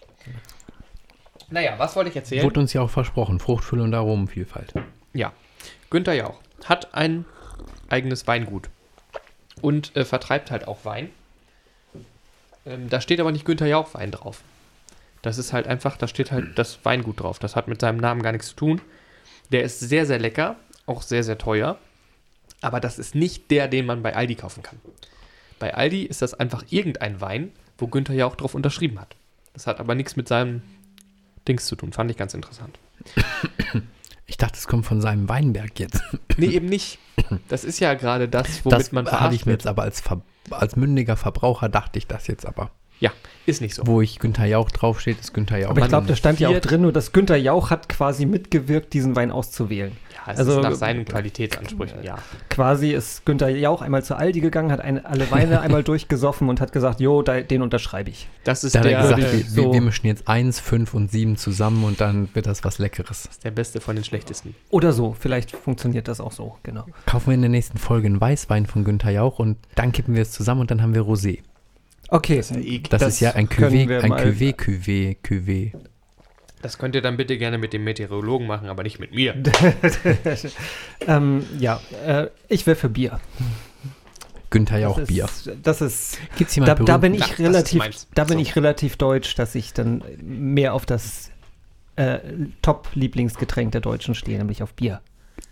Naja, 1.51 1.75
was 1.79 1.97
wollte 1.97 2.11
ich 2.11 2.17
erzählen? 2.17 2.43
Wurde 2.43 2.61
uns 2.61 2.73
ja 2.73 2.83
auch 2.83 2.91
versprochen. 2.91 3.39
Fruchtfülle 3.39 3.83
und 3.83 3.95
Aromenvielfalt. 3.95 4.75
Ja, 5.13 5.33
Günther 5.91 6.15
Jauch 6.15 6.41
hat 6.65 6.95
ein 6.95 7.25
eigenes 7.89 8.27
Weingut 8.27 8.71
und 9.63 9.95
äh, 9.97 10.05
vertreibt 10.05 10.51
halt 10.51 10.67
auch 10.69 10.85
Wein. 10.85 11.11
Ähm, 12.67 12.89
da 12.89 13.01
steht 13.01 13.21
aber 13.21 13.33
nicht 13.33 13.45
Günther 13.45 13.67
Jauch 13.67 13.95
Wein 13.95 14.11
drauf. 14.11 14.43
Das 15.23 15.39
ist 15.39 15.53
halt 15.53 15.67
einfach, 15.67 15.97
da 15.97 16.07
steht 16.07 16.33
halt 16.33 16.59
das 16.59 16.85
Weingut 16.85 17.21
drauf. 17.21 17.39
Das 17.39 17.57
hat 17.57 17.69
mit 17.69 17.81
seinem 17.81 17.99
Namen 17.99 18.23
gar 18.23 18.33
nichts 18.33 18.49
zu 18.49 18.57
tun. 18.57 18.81
Der 19.53 19.63
ist 19.63 19.81
sehr, 19.81 20.07
sehr 20.07 20.19
lecker, 20.19 20.57
auch 20.87 21.03
sehr, 21.03 21.25
sehr 21.25 21.39
teuer. 21.39 21.79
Aber 22.61 22.81
das 22.81 22.99
ist 22.99 23.15
nicht 23.15 23.51
der, 23.51 23.69
den 23.69 23.87
man 23.87 24.03
bei 24.03 24.15
Aldi 24.15 24.35
kaufen 24.35 24.63
kann. 24.63 24.81
Bei 25.59 25.75
Aldi 25.75 26.03
ist 26.03 26.23
das 26.23 26.35
einfach 26.35 26.65
irgendein 26.71 27.21
Wein, 27.21 27.53
wo 27.79 27.87
Günther 27.87 28.15
Jauch 28.15 28.37
drauf 28.37 28.55
unterschrieben 28.55 29.01
hat. 29.01 29.17
Das 29.53 29.67
hat 29.67 29.81
aber 29.81 29.95
nichts 29.95 30.17
mit 30.17 30.29
seinem 30.29 30.63
Dings 31.47 31.67
zu 31.67 31.77
tun. 31.77 31.93
Fand 31.93 32.11
ich 32.11 32.17
ganz 32.17 32.35
interessant. 32.35 32.79
Ich 34.27 34.37
dachte, 34.37 34.57
es 34.57 34.67
kommt 34.67 34.87
von 34.87 35.01
seinem 35.01 35.29
Weinberg 35.29 35.79
jetzt. 35.79 36.03
Nee, 36.37 36.47
eben 36.47 36.67
nicht. 36.67 36.99
Das 37.49 37.63
ist 37.63 37.79
ja 37.79 37.95
gerade 37.95 38.29
das, 38.29 38.65
womit 38.65 38.79
das 38.81 38.91
man 38.91 39.07
hatte 39.07 39.17
verarscht 39.17 39.41
ich 39.41 39.47
mir 39.47 39.53
jetzt 39.53 39.69
aber 39.69 39.83
als, 39.83 40.01
Ver 40.01 40.21
als 40.51 40.75
mündiger 40.75 41.17
Verbraucher 41.17 41.69
dachte 41.69 41.97
ich 41.99 42.09
das 42.09 42.27
jetzt 42.27 42.45
aber. 42.45 42.73
Ja, 42.99 43.13
ist 43.47 43.61
nicht 43.61 43.75
so. 43.75 43.87
Wo 43.87 44.01
ich 44.01 44.19
Günther 44.19 44.47
Jauch 44.47 44.71
draufsteht, 44.71 45.21
ist 45.21 45.33
Günther 45.33 45.59
Jauch. 45.59 45.71
Aber 45.71 45.81
ich 45.81 45.89
glaube, 45.89 46.07
da 46.07 46.17
stand 46.17 46.41
ja 46.41 46.49
auch 46.49 46.59
drin, 46.59 46.83
nur 46.83 46.93
dass 46.93 47.13
Günther 47.13 47.37
Jauch 47.37 47.71
hat 47.71 47.89
quasi 47.89 48.27
mitgewirkt, 48.27 48.93
diesen 48.93 49.15
Wein 49.15 49.31
auszuwählen. 49.31 49.93
Ja, 50.27 50.33
es 50.33 50.39
Also- 50.39 50.57
ist 50.59 50.63
nach 50.63 50.75
seinen 50.75 51.05
Qualitätsansprüchen, 51.05 52.03
ja. 52.03 52.17
Quasi 52.49 52.93
ist 52.93 53.27
Günther 53.27 53.49
Jauch 53.51 53.83
einmal 53.83 54.03
zu 54.03 54.17
Aldi 54.17 54.41
gegangen, 54.41 54.73
hat 54.73 54.81
eine, 54.81 55.05
alle 55.05 55.31
Weine 55.31 55.61
einmal 55.61 55.83
durchgesoffen 55.85 56.49
und 56.49 56.61
hat 56.61 56.73
gesagt, 56.73 57.01
jo, 57.01 57.23
da, 57.23 57.41
den 57.41 57.63
unterschreibe 57.63 58.11
ich. 58.11 58.29
Das 58.45 58.65
ist 58.65 58.75
da 58.75 58.81
hat 58.81 58.87
er 58.87 58.91
der, 58.93 59.01
gesagt, 59.03 59.21
äh, 59.21 59.23
wir, 59.25 59.33
wir, 59.39 59.45
so- 59.65 59.73
wir 59.73 59.81
mischen 59.83 60.07
jetzt 60.07 60.27
eins, 60.29 60.61
fünf 60.61 60.95
und 60.95 61.11
sieben 61.11 61.37
zusammen 61.37 61.85
und 61.85 62.01
dann 62.01 62.29
wird 62.35 62.47
das 62.47 62.65
was 62.65 62.79
Leckeres. 62.79 63.29
der 63.45 63.51
beste 63.51 63.81
von 63.81 63.97
den 63.97 64.05
schlechtesten. 64.05 64.55
Oder 64.71 64.93
so, 64.93 65.15
vielleicht 65.19 65.53
funktioniert 65.53 66.09
das 66.09 66.21
auch 66.21 66.33
so, 66.33 66.57
genau. 66.63 66.87
Kaufen 67.07 67.27
wir 67.29 67.35
in 67.35 67.43
der 67.43 67.51
nächsten 67.51 67.79
Folge 67.79 68.07
einen 68.07 68.21
Weißwein 68.21 68.67
von 68.67 68.85
Günther 68.85 69.11
Jauch 69.11 69.39
und 69.39 69.57
dann 69.75 69.93
kippen 69.93 70.15
wir 70.15 70.23
es 70.23 70.33
zusammen 70.33 70.63
und 70.63 70.71
dann 70.71 70.81
haben 70.83 70.95
wir 70.95 71.03
Rosé. 71.03 71.41
Okay, 72.09 72.37
Das, 72.91 73.03
ist 73.03 73.21
ja 73.21 73.33
ein 73.33 73.49
können 73.49 73.75
Cuvée, 73.75 73.89
wir 73.89 74.03
ein 74.05 74.09
mal- 74.11 74.23
Cuvée, 74.25 74.55
Cuvée, 74.55 75.17
Cuvée. 75.23 75.73
Das 76.65 76.79
könnt 76.79 76.95
ihr 76.95 77.03
dann 77.03 77.19
bitte 77.19 77.37
gerne 77.37 77.59
mit 77.59 77.75
dem 77.75 77.85
Meteorologen 77.85 78.47
machen, 78.47 78.71
aber 78.71 78.85
nicht 78.85 78.99
mit 78.99 79.15
mir. 79.15 79.35
ähm, 81.07 81.45
ja, 81.59 81.79
äh, 82.07 82.29
ich 82.49 82.67
wäre 82.67 82.75
für 82.75 82.89
Bier. 82.89 83.21
Günther 84.49 84.81
das 84.81 85.07
Bier. 85.09 85.27
Ist, 85.27 85.51
das 85.63 85.83
ist, 85.83 86.19
Gibt 86.39 86.49
es 86.49 86.57
da, 86.57 86.63
jemand 86.63 86.89
da 86.89 86.97
bin 86.97 87.13
ich 87.13 87.21
Na, 87.37 87.45
relativ, 87.45 87.83
da 88.15 88.25
bin 88.25 88.39
So. 88.39 88.43
ich 88.43 88.57
relativ 88.57 88.97
deutsch, 88.97 89.35
dass 89.35 89.55
ich 89.55 89.75
dann 89.75 90.03
mehr 90.23 90.73
auf 90.73 90.87
das 90.87 91.33
äh, 91.97 92.21
Top-Lieblingsgetränk 92.63 93.73
der 93.73 93.83
Deutschen 93.83 94.15
stehe, 94.15 94.39
nämlich 94.39 94.63
auf 94.63 94.73
Bier. 94.73 95.03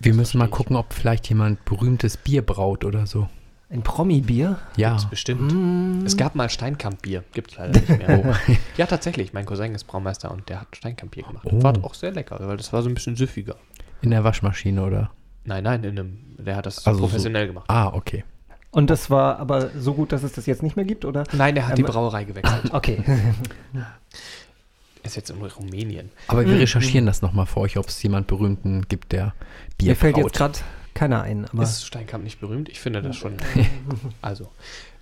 Wir 0.00 0.14
müssen 0.14 0.38
mal 0.38 0.48
gucken, 0.48 0.76
ob 0.76 0.94
vielleicht 0.94 1.28
jemand 1.28 1.62
berühmtes 1.66 2.16
Bier 2.16 2.40
braut 2.40 2.86
oder 2.86 3.04
so. 3.06 3.28
Ein 3.72 3.82
Promi-Bier? 3.82 4.58
Ja. 4.76 4.90
Gibt's 4.90 5.06
bestimmt. 5.08 5.50
Mm. 5.52 6.04
Es 6.04 6.16
gab 6.18 6.34
mal 6.34 6.50
Steinkamp-Bier. 6.50 7.24
Gibt 7.32 7.56
leider 7.56 7.80
nicht 7.80 7.88
mehr. 7.88 8.36
ja, 8.76 8.86
tatsächlich. 8.86 9.32
Mein 9.32 9.46
Cousin 9.46 9.74
ist 9.74 9.84
Braumeister 9.84 10.30
und 10.30 10.48
der 10.50 10.60
hat 10.60 10.76
Steinkamp-Bier 10.76 11.22
gemacht. 11.24 11.46
Oh. 11.50 11.62
War 11.62 11.72
auch 11.82 11.94
sehr 11.94 12.10
lecker, 12.12 12.38
weil 12.40 12.58
das 12.58 12.70
war 12.74 12.82
so 12.82 12.90
ein 12.90 12.94
bisschen 12.94 13.16
süffiger. 13.16 13.56
In 14.02 14.10
der 14.10 14.24
Waschmaschine 14.24 14.82
oder? 14.84 15.10
Nein, 15.44 15.64
nein, 15.64 15.82
in 15.84 15.98
einem, 15.98 16.18
der 16.38 16.56
hat 16.56 16.66
das 16.66 16.86
Also 16.86 16.98
so- 17.00 17.06
professionell 17.06 17.46
gemacht. 17.46 17.64
Ah, 17.68 17.86
okay. 17.88 18.24
Und 18.72 18.90
das 18.90 19.08
war 19.10 19.38
aber 19.38 19.70
so 19.78 19.94
gut, 19.94 20.12
dass 20.12 20.22
es 20.22 20.32
das 20.32 20.46
jetzt 20.46 20.62
nicht 20.62 20.76
mehr 20.76 20.84
gibt, 20.84 21.04
oder? 21.04 21.24
Nein, 21.32 21.54
der 21.54 21.66
hat 21.68 21.76
die 21.78 21.82
Ähm, 21.82 21.88
Brauerei 21.88 22.24
gewechselt. 22.24 22.70
Okay. 22.72 23.02
Ist 25.02 25.16
jetzt 25.16 25.30
in 25.30 25.42
Rumänien. 25.42 26.10
Aber 26.28 26.42
Mhm. 26.42 26.46
wir 26.50 26.60
recherchieren 26.60 27.06
das 27.06 27.22
nochmal 27.22 27.46
für 27.46 27.58
euch, 27.60 27.76
ob 27.76 27.88
es 27.88 28.00
jemand 28.04 28.28
Berühmten 28.28 28.82
gibt, 28.88 29.10
der 29.12 29.34
Bier 29.76 29.88
Mir 29.90 29.96
fällt 29.96 30.14
braut. 30.14 30.24
jetzt 30.26 30.36
gerade 30.36 30.58
keiner 30.94 31.22
ein, 31.22 31.46
aber 31.46 31.62
Ist 31.62 31.86
Steinkamp 31.86 32.24
nicht 32.24 32.40
berühmt? 32.40 32.68
Ich 32.68 32.80
finde 32.80 33.02
das 33.02 33.16
schon. 33.16 33.36
also, 34.22 34.50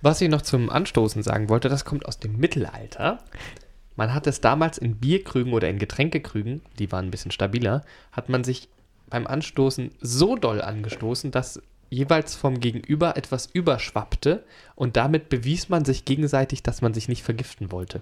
was 0.01 0.21
ich 0.21 0.29
noch 0.29 0.41
zum 0.41 0.69
Anstoßen 0.69 1.23
sagen 1.23 1.49
wollte, 1.49 1.69
das 1.69 1.85
kommt 1.85 2.05
aus 2.05 2.19
dem 2.19 2.37
Mittelalter. 2.37 3.19
Man 3.95 4.13
hat 4.13 4.27
es 4.27 4.41
damals 4.41 4.77
in 4.77 4.95
Bierkrügen 4.95 5.53
oder 5.53 5.69
in 5.69 5.77
Getränkekrügen, 5.77 6.61
die 6.79 6.91
waren 6.91 7.07
ein 7.07 7.11
bisschen 7.11 7.31
stabiler, 7.31 7.83
hat 8.11 8.29
man 8.29 8.43
sich 8.43 8.69
beim 9.09 9.27
Anstoßen 9.27 9.91
so 10.01 10.35
doll 10.35 10.61
angestoßen, 10.61 11.31
dass 11.31 11.61
jeweils 11.89 12.35
vom 12.35 12.59
Gegenüber 12.59 13.17
etwas 13.17 13.47
überschwappte 13.51 14.43
und 14.75 14.95
damit 14.95 15.29
bewies 15.29 15.69
man 15.69 15.85
sich 15.85 16.05
gegenseitig, 16.05 16.63
dass 16.63 16.81
man 16.81 16.93
sich 16.93 17.09
nicht 17.09 17.21
vergiften 17.21 17.71
wollte. 17.71 18.01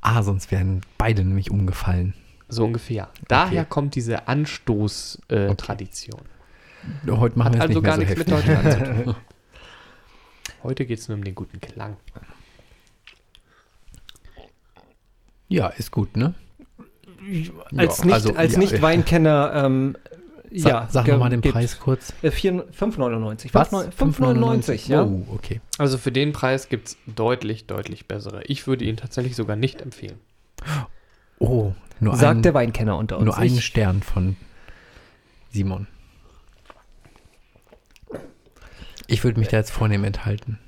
Ah, 0.00 0.22
sonst 0.22 0.50
wären 0.50 0.80
beide 0.96 1.22
nämlich 1.22 1.50
umgefallen. 1.50 2.14
So 2.48 2.64
ungefähr. 2.64 3.10
Daher 3.28 3.66
kommt 3.66 3.94
diese 3.94 4.26
Anstoß-Tradition. 4.26 6.22
Heute 7.08 7.38
machen 7.38 7.58
Hat 7.58 7.68
wir 7.70 7.76
es 7.76 7.76
also 7.76 7.80
nicht 7.80 7.82
mehr 7.82 7.82
gar 7.82 7.94
so 7.94 8.00
nichts 8.00 8.18
mit 8.18 8.28
heftig. 8.30 8.46
Deutschland 8.46 8.72
zu 8.96 9.04
tun. 9.04 9.16
Heute 10.62 10.86
geht 10.86 10.98
es 10.98 11.08
nur 11.08 11.16
um 11.18 11.24
den 11.24 11.34
guten 11.34 11.60
Klang. 11.60 11.96
Ja, 15.48 15.68
ist 15.68 15.90
gut, 15.90 16.16
ne? 16.16 16.34
als 17.76 17.98
Ja, 17.98 18.04
nicht, 18.04 18.12
also, 18.14 18.34
als 18.34 18.52
ja, 18.54 18.58
nicht 18.58 18.72
ja. 18.72 18.82
Weinkenner, 18.82 19.52
ähm, 19.54 19.96
Sa 20.54 20.68
ja. 20.68 20.88
sag 20.90 21.06
nochmal 21.08 21.30
den 21.30 21.40
geht- 21.42 21.52
Preis 21.52 21.78
kurz. 21.78 22.12
Äh, 22.22 22.30
vier- 22.30 22.64
5,99. 22.72 23.52
Was? 23.52 23.70
5,99, 23.72 24.88
ja. 24.88 25.02
Oh, 25.04 25.26
okay. 25.34 25.60
Also 25.78 25.98
für 25.98 26.10
den 26.12 26.32
Preis 26.32 26.68
gibt 26.68 26.88
es 26.88 26.96
deutlich, 27.06 27.66
deutlich 27.66 28.06
bessere. 28.06 28.42
Ich 28.44 28.66
würde 28.66 28.84
ihn 28.84 28.96
tatsächlich 28.96 29.36
sogar 29.36 29.56
nicht 29.56 29.82
empfehlen. 29.82 30.18
Oh, 31.38 31.72
nur, 32.00 32.16
Sagt 32.16 32.38
ein, 32.38 32.42
der 32.42 32.54
Weinkenner 32.54 32.96
unter 32.96 33.16
uns. 33.18 33.26
nur 33.26 33.36
einen 33.36 33.56
Ich- 33.56 33.64
Stern 33.64 34.02
von 34.02 34.36
Simon. 35.50 35.86
Ich 39.08 39.24
würde 39.24 39.40
mich 39.40 39.48
da 39.48 39.56
jetzt 39.56 39.72
vornehm 39.72 40.04
enthalten. 40.04 40.58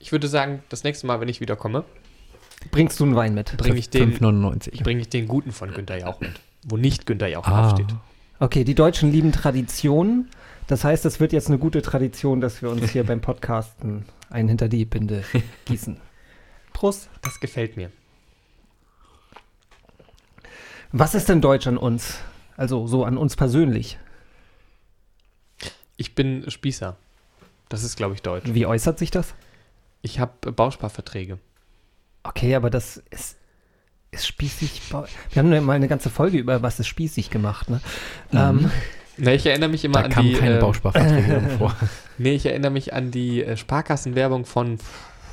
Ich 0.00 0.10
würde 0.10 0.26
sagen, 0.26 0.62
das 0.70 0.82
nächste 0.84 1.06
Mal, 1.06 1.20
wenn 1.20 1.28
ich 1.28 1.40
wiederkomme, 1.40 1.84
Bringst 2.70 2.98
du 2.98 3.04
einen 3.04 3.14
Wein 3.14 3.34
mit? 3.34 3.56
bringe 3.58 3.78
ich, 3.78 3.90
den- 3.90 4.14
5,99. 4.18 4.82
bring 4.82 4.98
ich 4.98 5.08
den 5.10 5.28
guten 5.28 5.52
von 5.52 5.72
Günter 5.72 5.98
Jauch 5.98 6.20
mit. 6.20 6.32
Wo 6.64 6.76
nicht 6.78 7.04
Günter 7.06 7.26
Jauch 7.28 7.46
Ah, 7.46 7.68
draufsteht. 7.68 7.94
Okay, 8.40 8.64
die 8.64 8.74
Deutschen 8.74 9.12
lieben 9.12 9.32
Traditionen. 9.32 10.30
Das 10.66 10.82
heißt, 10.82 11.04
es 11.04 11.20
wird 11.20 11.34
jetzt 11.34 11.48
eine 11.48 11.58
gute 11.58 11.82
Tradition, 11.82 12.40
dass 12.40 12.62
wir 12.62 12.70
uns 12.70 12.90
hier 12.90 13.04
beim 13.04 13.20
Podcasten 13.20 14.06
einen 14.30 14.48
hinter 14.48 14.68
die 14.68 14.86
Binde 14.86 15.24
gießen. 15.66 15.98
Prost. 16.72 17.10
Das 17.22 17.38
gefällt 17.38 17.76
mir. 17.76 17.90
Was 20.92 21.14
ist 21.14 21.28
denn 21.28 21.40
deutsch 21.40 21.66
an 21.66 21.76
uns? 21.76 22.18
Also 22.56 22.86
so 22.86 23.04
an 23.04 23.18
uns 23.18 23.36
persönlich. 23.36 23.98
Ich 25.96 26.14
bin 26.14 26.48
Spießer. 26.50 26.96
Das 27.68 27.82
ist, 27.82 27.96
glaube 27.96 28.14
ich, 28.14 28.22
deutsch. 28.22 28.44
Wie 28.52 28.66
äußert 28.66 28.98
sich 28.98 29.10
das? 29.10 29.34
Ich 30.02 30.20
habe 30.20 30.52
Bausparverträge. 30.52 31.38
Okay, 32.22 32.54
aber 32.54 32.70
das 32.70 33.02
ist, 33.10 33.36
ist 34.10 34.26
spießig. 34.26 34.82
Wir 34.90 35.06
haben 35.42 35.52
ja 35.52 35.60
mal 35.60 35.74
eine 35.74 35.88
ganze 35.88 36.10
Folge 36.10 36.38
über 36.38 36.62
was 36.62 36.78
ist 36.80 36.86
spießig 36.88 37.30
gemacht. 37.30 37.70
Ne? 37.70 37.80
Ähm, 38.32 38.70
Na, 39.16 39.32
ich 39.32 39.46
erinnere 39.46 39.70
mich 39.70 39.84
immer 39.84 40.00
Da 40.00 40.04
an 40.06 40.10
kamen 40.10 40.28
die. 40.28 40.34
keine 40.34 40.56
äh, 40.58 40.60
Bausparverträge 40.60 41.40
vor. 41.58 41.74
nee, 42.18 42.34
ich 42.34 42.46
erinnere 42.46 42.70
mich 42.70 42.92
an 42.92 43.10
die 43.10 43.42
äh, 43.42 43.56
Sparkassenwerbung 43.56 44.44
von 44.44 44.78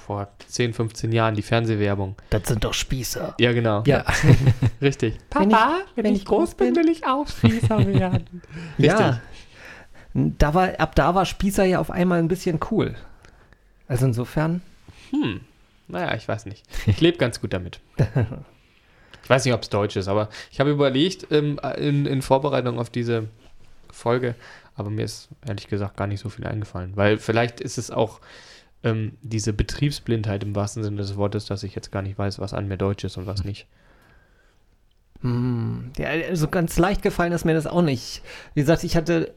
vor 0.06 0.30
10, 0.48 0.74
15 0.74 1.12
Jahren, 1.12 1.36
die 1.36 1.42
Fernsehwerbung. 1.44 2.16
das 2.32 2.48
sind 2.48 2.64
doch 2.64 2.74
Spießer. 2.74 3.36
Ja, 3.40 3.54
genau. 3.54 3.84
Ja, 3.86 4.04
Richtig. 4.82 5.18
Wenn 5.34 5.52
ich- 5.52 5.58
wenn 5.96 6.06
ich 6.16 6.26
groß 6.26 6.56
bin, 6.56 6.76
will 6.76 6.90
ich 6.90 7.06
auch 7.06 7.28
Spießer 7.28 7.86
werden. 7.88 8.42
ja. 8.78 9.22
Da 10.14 10.54
war, 10.54 10.80
ab 10.80 10.96
da 10.96 11.16
war 11.16 11.26
Spießer 11.26 11.64
ja 11.64 11.80
auf 11.80 11.92
einmal 11.92 12.20
ein 12.20 12.28
bisschen 12.28 12.60
cool. 12.70 12.96
Also 13.88 14.06
insofern. 14.06 14.62
Hm. 15.12 15.42
Naja, 15.88 16.16
ich 16.16 16.28
weiß 16.28 16.46
nicht. 16.46 16.64
Ich 16.88 17.02
lebe 17.02 17.18
ganz 17.18 17.42
gut 17.42 17.54
damit. 17.54 17.80
Ich 19.24 19.30
weiß 19.30 19.46
nicht, 19.46 19.54
ob 19.54 19.62
es 19.62 19.70
deutsch 19.70 19.96
ist, 19.96 20.08
aber 20.08 20.30
ich 20.52 20.60
habe 20.60 20.72
überlegt 20.72 21.28
ähm, 21.32 21.60
in, 21.78 22.06
in 22.06 22.22
Vorbereitung 22.22 22.80
auf 22.80 22.90
diese 22.90 23.28
Folge, 23.92 24.36
aber 24.76 24.90
mir 24.90 25.06
ist 25.06 25.30
ehrlich 25.46 25.68
gesagt 25.68 25.96
gar 25.96 26.08
nicht 26.08 26.20
so 26.20 26.30
viel 26.30 26.48
eingefallen, 26.48 26.94
weil 26.96 27.18
vielleicht 27.18 27.62
ist 27.62 27.78
es 27.78 27.92
auch 27.92 28.20
ähm, 28.84 29.18
diese 29.22 29.54
Betriebsblindheit 29.54 30.44
im 30.44 30.56
wahrsten 30.56 30.84
Sinne 30.84 30.98
des 30.98 31.18
Wortes, 31.18 31.46
dass 31.46 31.64
ich 31.64 31.76
jetzt 31.76 31.92
gar 31.92 32.02
nicht 32.02 32.18
weiß, 32.18 32.40
was 32.40 32.54
an 32.54 32.68
mir 32.68 32.78
deutsch 32.78 33.04
ist 33.04 33.18
und 33.18 33.28
was 33.28 33.44
nicht. 33.44 33.68
Hm, 35.22 35.92
ja, 35.98 36.36
so 36.36 36.48
ganz 36.48 36.78
leicht 36.80 37.04
gefallen 37.04 37.32
ist 37.32 37.46
mir 37.46 37.54
das 37.54 37.68
auch 37.68 37.84
nicht. 37.84 38.24
Wie 38.56 38.62
gesagt, 38.62 38.84
ich 38.84 38.96
hatte, 38.96 39.34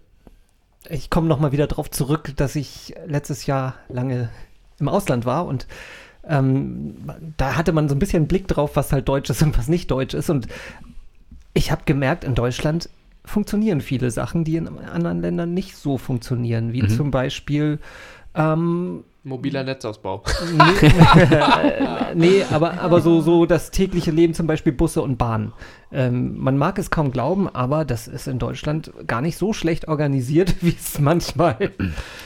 ich 0.89 1.11
komme 1.11 1.29
nochmal 1.29 1.53
wieder 1.53 1.67
drauf 1.67 1.91
zurück, 1.91 2.33
dass 2.37 2.57
ich 2.57 2.95
letztes 3.07 3.47
Jahr 3.47 3.75
lange 3.89 4.29
im 4.79 4.89
Ausland 4.89 5.25
war 5.25 5.47
und 5.47 5.67
ähm, 6.27 6.95
da 7.37 7.57
hatte 7.57 7.73
man 7.73 7.89
so 7.89 7.95
ein 7.95 7.99
bisschen 7.99 8.21
einen 8.23 8.29
Blick 8.29 8.49
drauf, 8.49 8.77
was 8.77 8.93
halt 8.93 9.09
deutsch 9.09 9.31
ist 9.31 9.43
und 9.43 9.57
was 9.59 9.69
nicht 9.69 9.91
deutsch 9.91 10.15
ist. 10.15 10.31
Und 10.31 10.47
ich 11.53 11.71
habe 11.71 11.83
gemerkt, 11.85 12.25
in 12.25 12.35
Deutschland 12.35 12.89
funktionieren 13.27 13.81
viele 13.81 14.11
Sachen, 14.11 14.45
die 14.45 14.57
in 14.57 14.67
anderen 14.69 15.21
Ländern 15.21 15.55
nicht 15.55 15.77
so 15.77 15.99
funktionieren, 15.99 16.73
wie 16.73 16.83
Mhm. 16.83 16.89
zum 16.89 17.11
Beispiel 17.11 17.79
ähm, 18.35 19.05
Mobiler 19.25 19.65
Netzausbau. 19.65 20.23
nee, 20.53 20.93
nee, 22.15 22.45
aber, 22.51 22.81
aber 22.81 23.01
so, 23.01 23.21
so 23.23 23.47
das 23.47 23.71
tägliche 23.71 24.11
Leben, 24.11 24.35
zum 24.35 24.47
Beispiel 24.47 24.73
Busse 24.73 25.01
und 25.03 25.17
Bahnen. 25.17 25.53
Ähm, 25.91 26.39
man 26.39 26.59
mag 26.59 26.79
es 26.79 26.91
kaum 26.91 27.11
glauben, 27.11 27.49
aber 27.49 27.85
das 27.85 28.07
ist 28.07 28.29
in 28.29 28.39
Deutschland 28.39 28.93
gar 29.07 29.21
nicht 29.23 29.39
so 29.39 29.53
schlecht 29.53 29.89
organisiert, 29.89 30.57
wie 30.61 30.77
es 30.79 30.99
manchmal, 30.99 31.71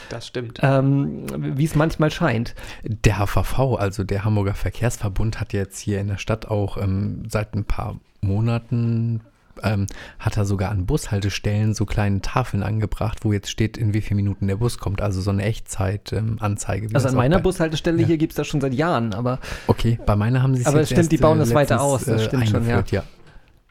Das 0.09 0.27
stimmt. 0.27 0.59
ähm, 0.61 1.25
wie 1.55 1.63
es 1.65 1.75
manchmal 1.75 2.11
scheint. 2.11 2.53
Der 2.83 3.17
HVV, 3.19 3.75
also 3.77 4.03
der 4.03 4.25
Hamburger 4.25 4.53
Verkehrsverbund, 4.53 5.39
hat 5.39 5.53
jetzt 5.53 5.79
hier 5.79 6.01
in 6.01 6.07
der 6.07 6.17
Stadt 6.17 6.47
auch 6.47 6.77
ähm, 6.77 7.23
seit 7.29 7.55
ein 7.55 7.63
paar 7.65 7.99
Monaten 8.21 9.21
ähm, 9.63 9.87
hat 10.19 10.37
er 10.37 10.45
sogar 10.45 10.71
an 10.71 10.85
Bushaltestellen 10.85 11.73
so 11.73 11.85
kleine 11.85 12.21
Tafeln 12.21 12.63
angebracht, 12.63 13.19
wo 13.23 13.33
jetzt 13.33 13.49
steht, 13.49 13.77
in 13.77 13.93
wie 13.93 14.01
vielen 14.01 14.17
Minuten 14.17 14.47
der 14.47 14.55
Bus 14.55 14.77
kommt. 14.77 15.01
Also 15.01 15.21
so 15.21 15.31
eine 15.31 15.43
Echtzeit-Anzeige. 15.43 16.89
Also 16.93 17.09
an 17.09 17.15
meiner 17.15 17.37
Bus. 17.39 17.55
Bushaltestelle 17.55 18.01
ja. 18.01 18.07
hier 18.07 18.17
gibt 18.17 18.33
es 18.33 18.37
das 18.37 18.47
schon 18.47 18.61
seit 18.61 18.73
Jahren, 18.73 19.13
aber 19.13 19.39
Okay, 19.67 19.99
bei 20.05 20.15
meiner 20.15 20.41
haben 20.43 20.55
sie 20.55 20.61
es 20.61 20.67
Aber 20.67 20.85
stimmt, 20.85 21.11
die 21.11 21.15
erst, 21.15 21.21
bauen 21.21 21.37
äh, 21.37 21.41
das 21.41 21.53
weiter 21.53 21.81
aus, 21.81 22.05
das 22.05 22.21
äh, 22.21 22.25
stimmt 22.25 22.49
schon, 22.49 22.67
ja. 22.67 22.83
ja. 22.91 23.03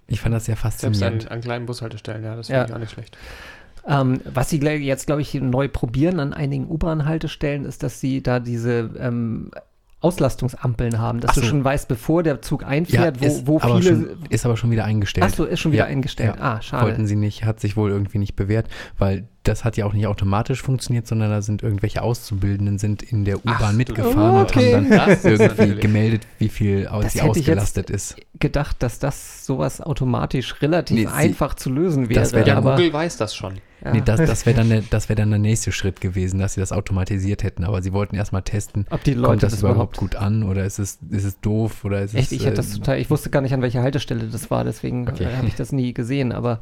Ich 0.06 0.20
fand 0.20 0.34
das 0.34 0.46
sehr 0.46 0.56
Selbst 0.56 0.80
faszinierend. 0.80 1.26
an, 1.26 1.32
an 1.32 1.40
kleinen 1.42 1.66
Bushaltestellen, 1.66 2.24
ja, 2.24 2.34
das 2.34 2.48
Ja. 2.48 2.60
finde 2.60 2.70
ich 2.70 2.74
auch 2.76 2.80
nicht 2.80 2.92
schlecht. 2.92 3.16
Ähm, 3.86 4.20
was 4.24 4.50
sie 4.50 4.58
jetzt, 4.58 5.06
glaube 5.06 5.22
ich, 5.22 5.34
neu 5.34 5.68
probieren 5.68 6.20
an 6.20 6.34
einigen 6.34 6.68
U-Bahn-Haltestellen, 6.68 7.64
ist, 7.64 7.82
dass 7.82 8.00
sie 8.00 8.22
da 8.22 8.38
diese 8.38 8.90
ähm, 8.98 9.50
Auslastungsampeln 10.00 10.98
haben, 10.98 11.20
dass 11.20 11.30
Ach 11.30 11.34
du 11.34 11.40
so. 11.40 11.46
schon 11.46 11.64
weißt, 11.64 11.88
bevor 11.88 12.22
der 12.22 12.40
Zug 12.42 12.64
einfährt, 12.64 13.20
wo, 13.20 13.26
ist, 13.26 13.46
wo 13.46 13.58
aber 13.60 13.80
viele. 13.80 13.82
schon, 13.82 14.18
ist 14.30 14.44
aber 14.46 14.56
schon 14.56 14.70
wieder 14.70 14.84
eingestellt. 14.84 15.26
Ach 15.30 15.34
so, 15.34 15.44
ist 15.44 15.60
schon 15.60 15.72
wieder 15.72 15.84
Ja, 15.84 15.90
eingestellt. 15.90 16.36
ja. 16.36 16.42
Ah, 16.56 16.62
schade. 16.62 16.86
Wollten 16.86 17.06
sie 17.06 17.16
nicht, 17.16 17.44
hat 17.44 17.58
sich 17.60 17.76
wohl 17.76 17.90
irgendwie 17.90 18.18
nicht 18.18 18.36
bewährt, 18.36 18.68
weil 18.98 19.28
das 19.48 19.64
hat 19.64 19.76
ja 19.76 19.86
auch 19.86 19.92
nicht 19.92 20.06
automatisch 20.06 20.62
funktioniert, 20.62 21.06
sondern 21.06 21.30
da 21.30 21.42
sind 21.42 21.62
irgendwelche 21.62 22.02
Auszubildenden 22.02 22.78
sind 22.78 23.02
in 23.02 23.24
der 23.24 23.38
U-Bahn 23.38 23.76
mitgefahren 23.76 24.42
Okay. 24.42 24.74
und 24.74 24.84
haben 24.84 24.90
dann 24.90 25.08
Das 25.08 25.24
irgendwie 25.24 25.80
gemeldet, 25.80 26.26
wie 26.38 26.48
viel 26.48 26.86
aus, 26.86 27.04
Das 27.04 27.12
sie 27.14 27.20
hätte 27.22 27.38
ich 27.40 27.46
jetzt- 27.46 27.58
ausgelastet 27.58 27.90
ist. 27.90 28.16
gedacht, 28.38 28.76
dass 28.82 28.98
das 28.98 29.44
sowas 29.46 29.80
automatisch 29.80 30.60
relativ 30.62 30.96
Nee, 30.96 31.02
sie- 31.06 31.08
einfach 31.12 31.54
zu 31.54 31.70
lösen 31.70 32.08
wäre. 32.08 32.20
das 32.20 32.32
wär 32.32 32.46
Ja, 32.46 32.56
aber, 32.58 32.76
Google 32.76 32.92
weiß 32.92 33.16
das 33.16 33.34
schon. 33.34 33.54
ja. 33.84 33.92
Nee, 33.92 34.02
das, 34.04 34.18
das 34.20 34.46
wäre 34.46 34.56
dann, 34.56 34.68
der- 34.68 34.82
das 34.90 35.08
wär 35.08 35.16
dann 35.16 35.30
der 35.30 35.38
nächste 35.38 35.72
Schritt 35.72 36.00
gewesen, 36.00 36.38
dass 36.38 36.54
sie 36.54 36.60
das 36.60 36.70
automatisiert 36.72 37.42
hätten. 37.42 37.64
Aber 37.64 37.82
sie 37.82 37.92
wollten 37.92 38.14
erstmal 38.16 38.42
testen, 38.42 38.86
ob 38.90 39.02
die 39.04 39.12
kommt 39.12 39.22
Leute 39.22 39.40
das, 39.40 39.52
das 39.52 39.60
überhaupt 39.60 39.96
überhaupt. 39.96 39.96
gut 39.98 40.16
an 40.16 40.42
oder 40.44 40.64
ist 40.64 40.78
es, 40.78 40.98
ist 41.10 41.24
es 41.24 41.40
doof 41.40 41.84
oder 41.84 42.02
ist 42.02 42.14
Echt, 42.14 42.26
es. 42.26 42.32
ich 42.32 42.44
hätte 42.46 42.56
das 42.56 42.70
äh, 42.74 42.78
total, 42.78 42.98
ich 43.00 43.10
wusste 43.10 43.30
gar 43.30 43.40
nicht, 43.40 43.52
an 43.54 43.62
welcher 43.62 43.82
Haltestelle 43.82 44.24
das 44.24 44.50
war, 44.50 44.64
deswegen 44.64 45.08
Okay. 45.08 45.24
äh, 45.24 45.36
habe 45.36 45.46
ich 45.48 45.54
das 45.54 45.72
nie 45.72 45.92
gesehen, 45.94 46.32
aber 46.32 46.60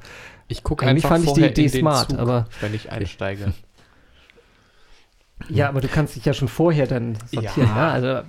Ich 0.48 0.62
gucke 0.62 0.86
Eigentlich 0.86 1.04
einfach 1.04 1.16
fand 1.16 1.24
ich 1.26 1.32
die 1.32 1.40
vorher 1.40 1.50
Idee 1.50 1.68
smart, 1.68 2.10
Zug, 2.10 2.18
aber- 2.18 2.46
wenn 2.60 2.74
ich 2.74 2.90
einsteige. 2.92 3.52
ja, 5.48 5.68
aber 5.68 5.80
du 5.80 5.88
kannst 5.88 6.16
dich 6.16 6.24
ja 6.24 6.32
schon 6.34 6.48
vorher 6.48 6.86
dann 6.86 7.18
sortieren, 7.32 7.68
Ja. 7.68 7.76
ja, 7.76 7.90
also 7.90 8.20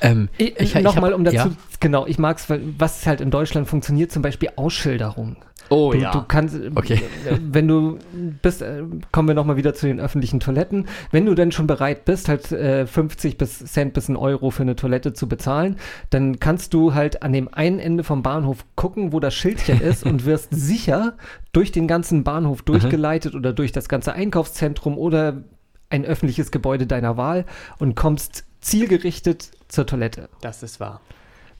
ähm, 0.00 0.28
Ich, 0.38 0.58
Ich- 0.58 0.74
Nochmal, 0.74 1.12
um 1.12 1.24
dazu, 1.24 1.36
ja. 1.36 1.50
genau, 1.80 2.06
ich 2.06 2.18
mag 2.18 2.38
es, 2.38 2.46
was 2.78 3.06
halt 3.06 3.20
in 3.20 3.30
Deutschland 3.30 3.68
funktioniert, 3.68 4.10
zum 4.10 4.22
Beispiel 4.22 4.50
Ausschilderung. 4.56 5.36
Oh 5.70 5.92
du, 5.92 5.98
du 5.98 6.22
kannst, 6.26 6.54
äh, 6.54 6.70
Okay. 6.74 7.02
wenn 7.40 7.68
du 7.68 7.98
bist, 8.42 8.62
äh, 8.62 8.82
kommen 9.12 9.28
wir 9.28 9.34
nochmal 9.34 9.56
wieder 9.56 9.74
zu 9.74 9.86
den 9.86 10.00
öffentlichen 10.00 10.40
Toiletten. 10.40 10.86
Wenn 11.10 11.26
du 11.26 11.34
dann 11.34 11.52
schon 11.52 11.66
bereit 11.66 12.04
bist, 12.04 12.28
halt 12.28 12.50
äh, 12.52 12.86
50 12.86 13.38
bis 13.38 13.58
Cent 13.58 13.92
bis 13.94 14.08
ein 14.08 14.16
Euro 14.16 14.50
für 14.50 14.62
eine 14.62 14.76
Toilette 14.76 15.12
zu 15.12 15.28
bezahlen, 15.28 15.76
dann 16.10 16.40
kannst 16.40 16.74
du 16.74 16.94
halt 16.94 17.22
an 17.22 17.32
dem 17.32 17.52
einen 17.52 17.78
Ende 17.78 18.04
vom 18.04 18.22
Bahnhof 18.22 18.64
gucken, 18.76 19.12
wo 19.12 19.20
das 19.20 19.34
Schildchen 19.34 19.80
ist 19.80 20.04
und 20.04 20.24
wirst 20.24 20.48
sicher 20.54 21.14
durch 21.52 21.72
den 21.72 21.86
ganzen 21.86 22.24
Bahnhof 22.24 22.62
durchgeleitet 22.62 23.34
oder 23.34 23.52
durch 23.52 23.72
das 23.72 23.88
ganze 23.88 24.12
Einkaufszentrum 24.12 24.96
oder 24.96 25.42
ein 25.90 26.04
öffentliches 26.04 26.50
Gebäude 26.50 26.86
deiner 26.86 27.16
Wahl 27.16 27.44
und 27.78 27.94
kommst 27.94 28.44
zielgerichtet 28.60 29.50
zur 29.68 29.86
Toilette. 29.86 30.28
Das 30.40 30.62
ist 30.62 30.80
wahr. 30.80 31.00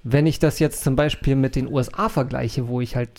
Wenn 0.04 0.26
ich 0.26 0.38
das 0.38 0.58
jetzt 0.60 0.84
zum 0.84 0.94
Beispiel 0.96 1.34
mit 1.34 1.56
den 1.56 1.70
USA 1.70 2.08
vergleiche, 2.08 2.68
wo 2.68 2.80
ich 2.80 2.94
halt, 2.96 3.10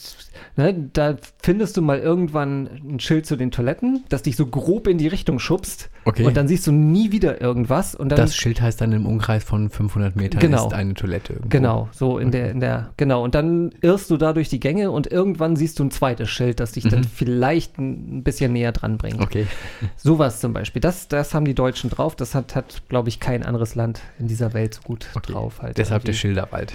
ne, 0.56 0.90
da 0.94 1.18
findest 1.42 1.76
du 1.78 1.82
mal 1.82 2.00
irgendwann 2.00 2.68
ein 2.68 3.00
Schild 3.00 3.26
zu 3.26 3.36
den 3.36 3.52
Toiletten, 3.52 4.06
das 4.10 4.24
dich 4.24 4.36
so 4.38 4.46
grob 4.46 4.88
in 4.88 4.98
die 4.98 5.08
Richtung 5.08 5.40
schubst 5.40 5.90
Okay. 6.06 6.24
und 6.26 6.38
dann 6.38 6.48
siehst 6.48 6.66
du 6.66 6.72
nie 6.72 7.12
wieder 7.12 7.42
irgendwas 7.42 7.94
und 7.94 8.10
dann 8.10 8.18
das 8.18 8.36
Schild 8.36 8.62
heißt 8.62 8.80
dann 8.82 8.94
im 8.94 9.06
Umkreis 9.06 9.44
von 9.44 9.70
500 9.70 10.16
Metern 10.16 10.40
Genau. 10.40 10.68
ist 10.68 10.74
eine 10.74 10.94
Toilette 10.94 11.34
irgendwo. 11.34 11.50
Genau, 11.50 11.90
so 11.92 12.18
in 12.18 12.32
der, 12.32 12.50
in 12.52 12.60
der, 12.62 12.92
genau. 12.98 13.24
Und 13.24 13.36
dann 13.36 13.72
irrst 13.82 14.10
du 14.10 14.18
da 14.18 14.34
durch 14.34 14.50
die 14.50 14.60
Gänge 14.60 14.90
und 14.90 15.12
irgendwann 15.12 15.56
siehst 15.58 15.78
du 15.80 15.84
ein 15.84 15.92
zweites 15.92 16.30
Schild, 16.30 16.60
das 16.62 16.72
dich 16.72 16.86
dann 16.86 17.02
Mhm. 17.02 17.04
vielleicht 17.14 17.78
ein 17.78 18.24
bisschen 18.24 18.54
näher 18.54 18.72
dran 18.72 18.98
bringt. 18.98 19.20
Okay. 19.22 19.46
Sowas 19.98 20.40
zum 20.40 20.54
Beispiel. 20.54 20.80
Das, 20.82 21.08
das 21.10 21.34
haben 21.34 21.46
die 21.46 21.54
Deutschen 21.56 21.90
drauf. 21.90 22.16
Das 22.16 22.34
hat, 22.34 22.56
hat 22.56 22.82
glaube 22.90 23.10
ich, 23.10 23.20
kein 23.20 23.44
anderes 23.46 23.76
Land 23.76 24.02
in 24.18 24.28
dieser 24.28 24.54
Welt 24.54 24.76
so 24.76 24.82
gut 24.84 25.08
okay. 25.16 25.34
drauf. 25.34 25.62
Halt 25.62 25.78
Deshalb 25.78 26.04
der 26.06 26.14
irgendwie. 26.14 26.20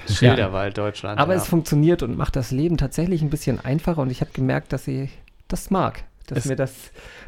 Schilderwald. 0.06 0.18
Schilderwald, 0.18 0.78
Deutschland. 0.78 1.20
Aber 1.20 1.34
ja. 1.34 1.40
es 1.40 1.46
funktioniert 1.46 2.02
und 2.02 2.16
macht 2.16 2.36
das 2.36 2.50
Leben 2.50 2.76
tatsächlich 2.76 3.22
ein 3.22 3.30
bisschen 3.30 3.64
einfacher 3.64 4.02
und 4.02 4.10
ich 4.10 4.20
habe 4.20 4.30
gemerkt, 4.32 4.72
dass 4.72 4.86
ich 4.88 5.10
das 5.48 5.70
mag. 5.70 6.04
Dass 6.26 6.38
Es- 6.38 6.44
mir 6.46 6.56
das 6.56 6.72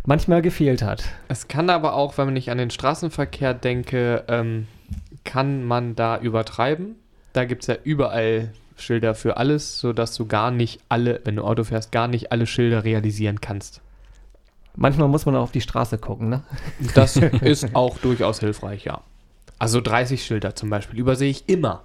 manchmal 0.07 0.41
gefehlt 0.43 0.83
hat. 0.83 1.05
Es 1.29 1.49
kann 1.49 1.69
aber 1.71 1.95
auch, 1.95 2.17
wenn 2.19 2.35
ich 2.37 2.51
an 2.51 2.59
den 2.59 2.71
Straßenverkehr 2.71 3.53
denke, 3.55 4.25
ähm, 4.29 4.67
kann 5.25 5.65
man 5.65 5.95
da 5.97 6.19
übertreiben. 6.19 6.97
Da 7.33 7.45
gibt 7.45 7.63
es 7.63 7.67
ja 7.67 7.77
überall 7.85 8.53
Schilder 8.79 9.15
für 9.15 9.37
alles, 9.37 9.79
sodass 9.81 10.15
du 10.15 10.27
gar 10.27 10.51
nicht 10.51 10.81
alle, 10.89 11.21
wenn 11.25 11.37
du 11.37 11.45
Auto 11.45 11.65
fährst, 11.65 11.93
gar 11.93 12.09
nicht 12.09 12.33
alle 12.33 12.47
Schilder 12.47 12.85
realisieren 12.85 13.41
kannst. 13.41 13.81
Manchmal 14.75 15.09
muss 15.09 15.25
man 15.27 15.35
auch 15.37 15.43
auf 15.45 15.53
die 15.53 15.61
Straße 15.63 15.99
gucken, 15.99 16.29
ne? 16.29 16.43
Das 16.95 17.17
ist 17.41 17.75
auch 17.75 17.99
durchaus 17.99 18.41
hilfreich, 18.41 18.85
ja. 18.85 19.01
Also 19.59 19.81
30 19.81 20.23
Schilder 20.25 20.55
zum 20.55 20.69
Beispiel 20.69 20.99
übersehe 20.99 21.31
ich 21.31 21.49
immer. 21.49 21.85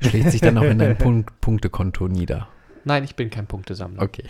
Schlägt 0.00 0.30
sich 0.30 0.40
dann 0.40 0.58
auch 0.58 0.62
in 0.62 0.78
dein 0.78 0.96
Punkt 0.98 1.40
Punktekonto 1.40 2.08
nieder. 2.08 2.48
Nein, 2.84 3.04
ich 3.04 3.16
bin 3.16 3.30
kein 3.30 3.46
Punktesammler. 3.46 4.02
Okay. 4.02 4.24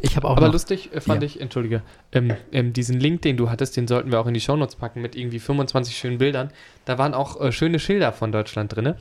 Ich 0.00 0.16
habe 0.16 0.28
auch 0.28 0.36
Aber 0.36 0.46
noch, 0.46 0.52
lustig 0.54 0.90
äh, 0.92 1.00
fand 1.00 1.22
Ja. 1.22 1.26
ich, 1.26 1.40
entschuldige, 1.40 1.82
ähm, 2.10 2.34
ähm, 2.50 2.72
diesen 2.72 2.98
Link, 2.98 3.22
den 3.22 3.36
du 3.36 3.48
hattest, 3.50 3.76
den 3.76 3.86
sollten 3.86 4.10
wir 4.10 4.18
auch 4.20 4.26
in 4.26 4.34
die 4.34 4.40
Shownotes 4.40 4.76
packen 4.76 5.00
mit 5.02 5.14
irgendwie 5.14 5.38
25 5.38 5.96
schönen 5.96 6.18
Bildern. 6.18 6.50
Da 6.84 6.98
waren 6.98 7.14
auch 7.14 7.40
äh, 7.40 7.52
schöne 7.52 7.78
Schilder 7.78 8.12
von 8.12 8.32
Deutschland 8.32 8.74
drin. 8.74 8.94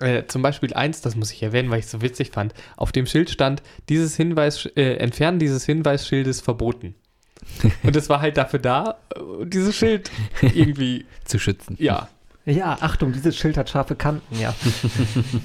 Äh, 0.00 0.24
zum 0.28 0.42
Beispiel 0.42 0.72
eins, 0.72 1.00
das 1.02 1.16
muss 1.16 1.32
ich 1.32 1.42
erwähnen, 1.42 1.70
weil 1.70 1.78
ich 1.80 1.86
es 1.86 1.90
so 1.90 2.00
witzig 2.00 2.30
fand. 2.30 2.54
Auf 2.76 2.92
dem 2.92 3.06
Schild 3.06 3.28
stand, 3.30 3.62
dieses 3.88 4.16
Hinweis, 4.16 4.66
äh, 4.76 4.94
Entfernen 4.96 5.38
dieses 5.38 5.66
Hinweisschildes 5.66 6.40
verboten. 6.40 6.94
Und 7.82 7.96
es 7.96 8.08
war 8.08 8.20
halt 8.20 8.36
dafür 8.38 8.60
da, 8.60 8.98
äh, 9.14 9.44
dieses 9.46 9.76
Schild 9.76 10.10
irgendwie, 10.40 11.04
zu 11.24 11.38
schützen. 11.38 11.76
ja, 11.78 12.08
Ja, 12.46 12.78
Achtung, 12.80 13.12
dieses 13.12 13.36
Schild 13.36 13.56
hat 13.56 13.68
scharfe 13.68 13.94
Kanten, 13.96 14.38
ja. 14.38 14.54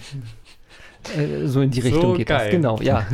äh, 1.18 1.48
so 1.48 1.62
in 1.62 1.72
die 1.72 1.82
So 1.82 1.88
Richtung 1.90 2.18
geht 2.18 2.28
geil. 2.28 2.46
das. 2.46 2.52
Genau, 2.52 2.80
ja. 2.82 3.06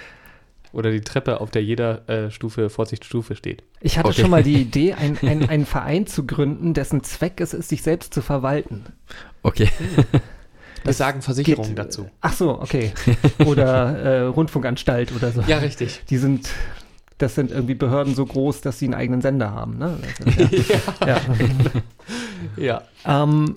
oder 0.72 0.90
die 0.90 1.00
Treppe, 1.00 1.40
auf 1.40 1.50
der 1.50 1.62
jeder 1.62 2.08
äh, 2.08 2.30
Stufe, 2.30 2.68
Vorsichtsstufe 2.68 3.34
steht. 3.36 3.62
Ich 3.80 3.96
hatte 3.98 4.08
Okay. 4.10 4.20
schon 4.22 4.30
mal 4.30 4.42
die 4.42 4.60
Idee, 4.62 4.94
ein, 4.94 5.16
ein, 5.22 5.48
einen 5.48 5.66
Verein 5.66 6.06
zu 6.06 6.26
gründen, 6.26 6.74
dessen 6.74 7.02
Zweck 7.02 7.40
es 7.40 7.54
ist, 7.54 7.68
sich 7.68 7.82
selbst 7.82 8.12
zu 8.12 8.20
verwalten. 8.22 8.84
Okay. 9.42 9.68
Wir 10.10 10.20
Das 10.84 10.98
sagen 10.98 11.22
Versicherungen 11.22 11.76
dazu. 11.76 12.10
Ach 12.20 12.34
so, 12.34 12.60
okay. 12.60 12.92
Oder 13.46 13.96
äh, 13.98 14.20
Rundfunkanstalt 14.26 15.12
oder 15.12 15.32
so. 15.32 15.40
Ja, 15.46 15.58
richtig. 15.58 16.02
Die 16.10 16.18
sind, 16.18 16.50
das 17.18 17.34
sind 17.34 17.50
irgendwie 17.50 17.74
Behörden 17.74 18.14
so 18.14 18.24
groß, 18.26 18.60
dass 18.60 18.78
sie 18.78 18.86
einen 18.86 18.94
eigenen 18.94 19.20
Sender 19.22 19.52
haben. 19.52 19.78
Ne? 19.78 19.98
Ist, 20.50 20.68
ja. 21.00 21.06
ja. 21.06 21.20
Ja. 22.56 22.82
Ähm, 23.24 23.56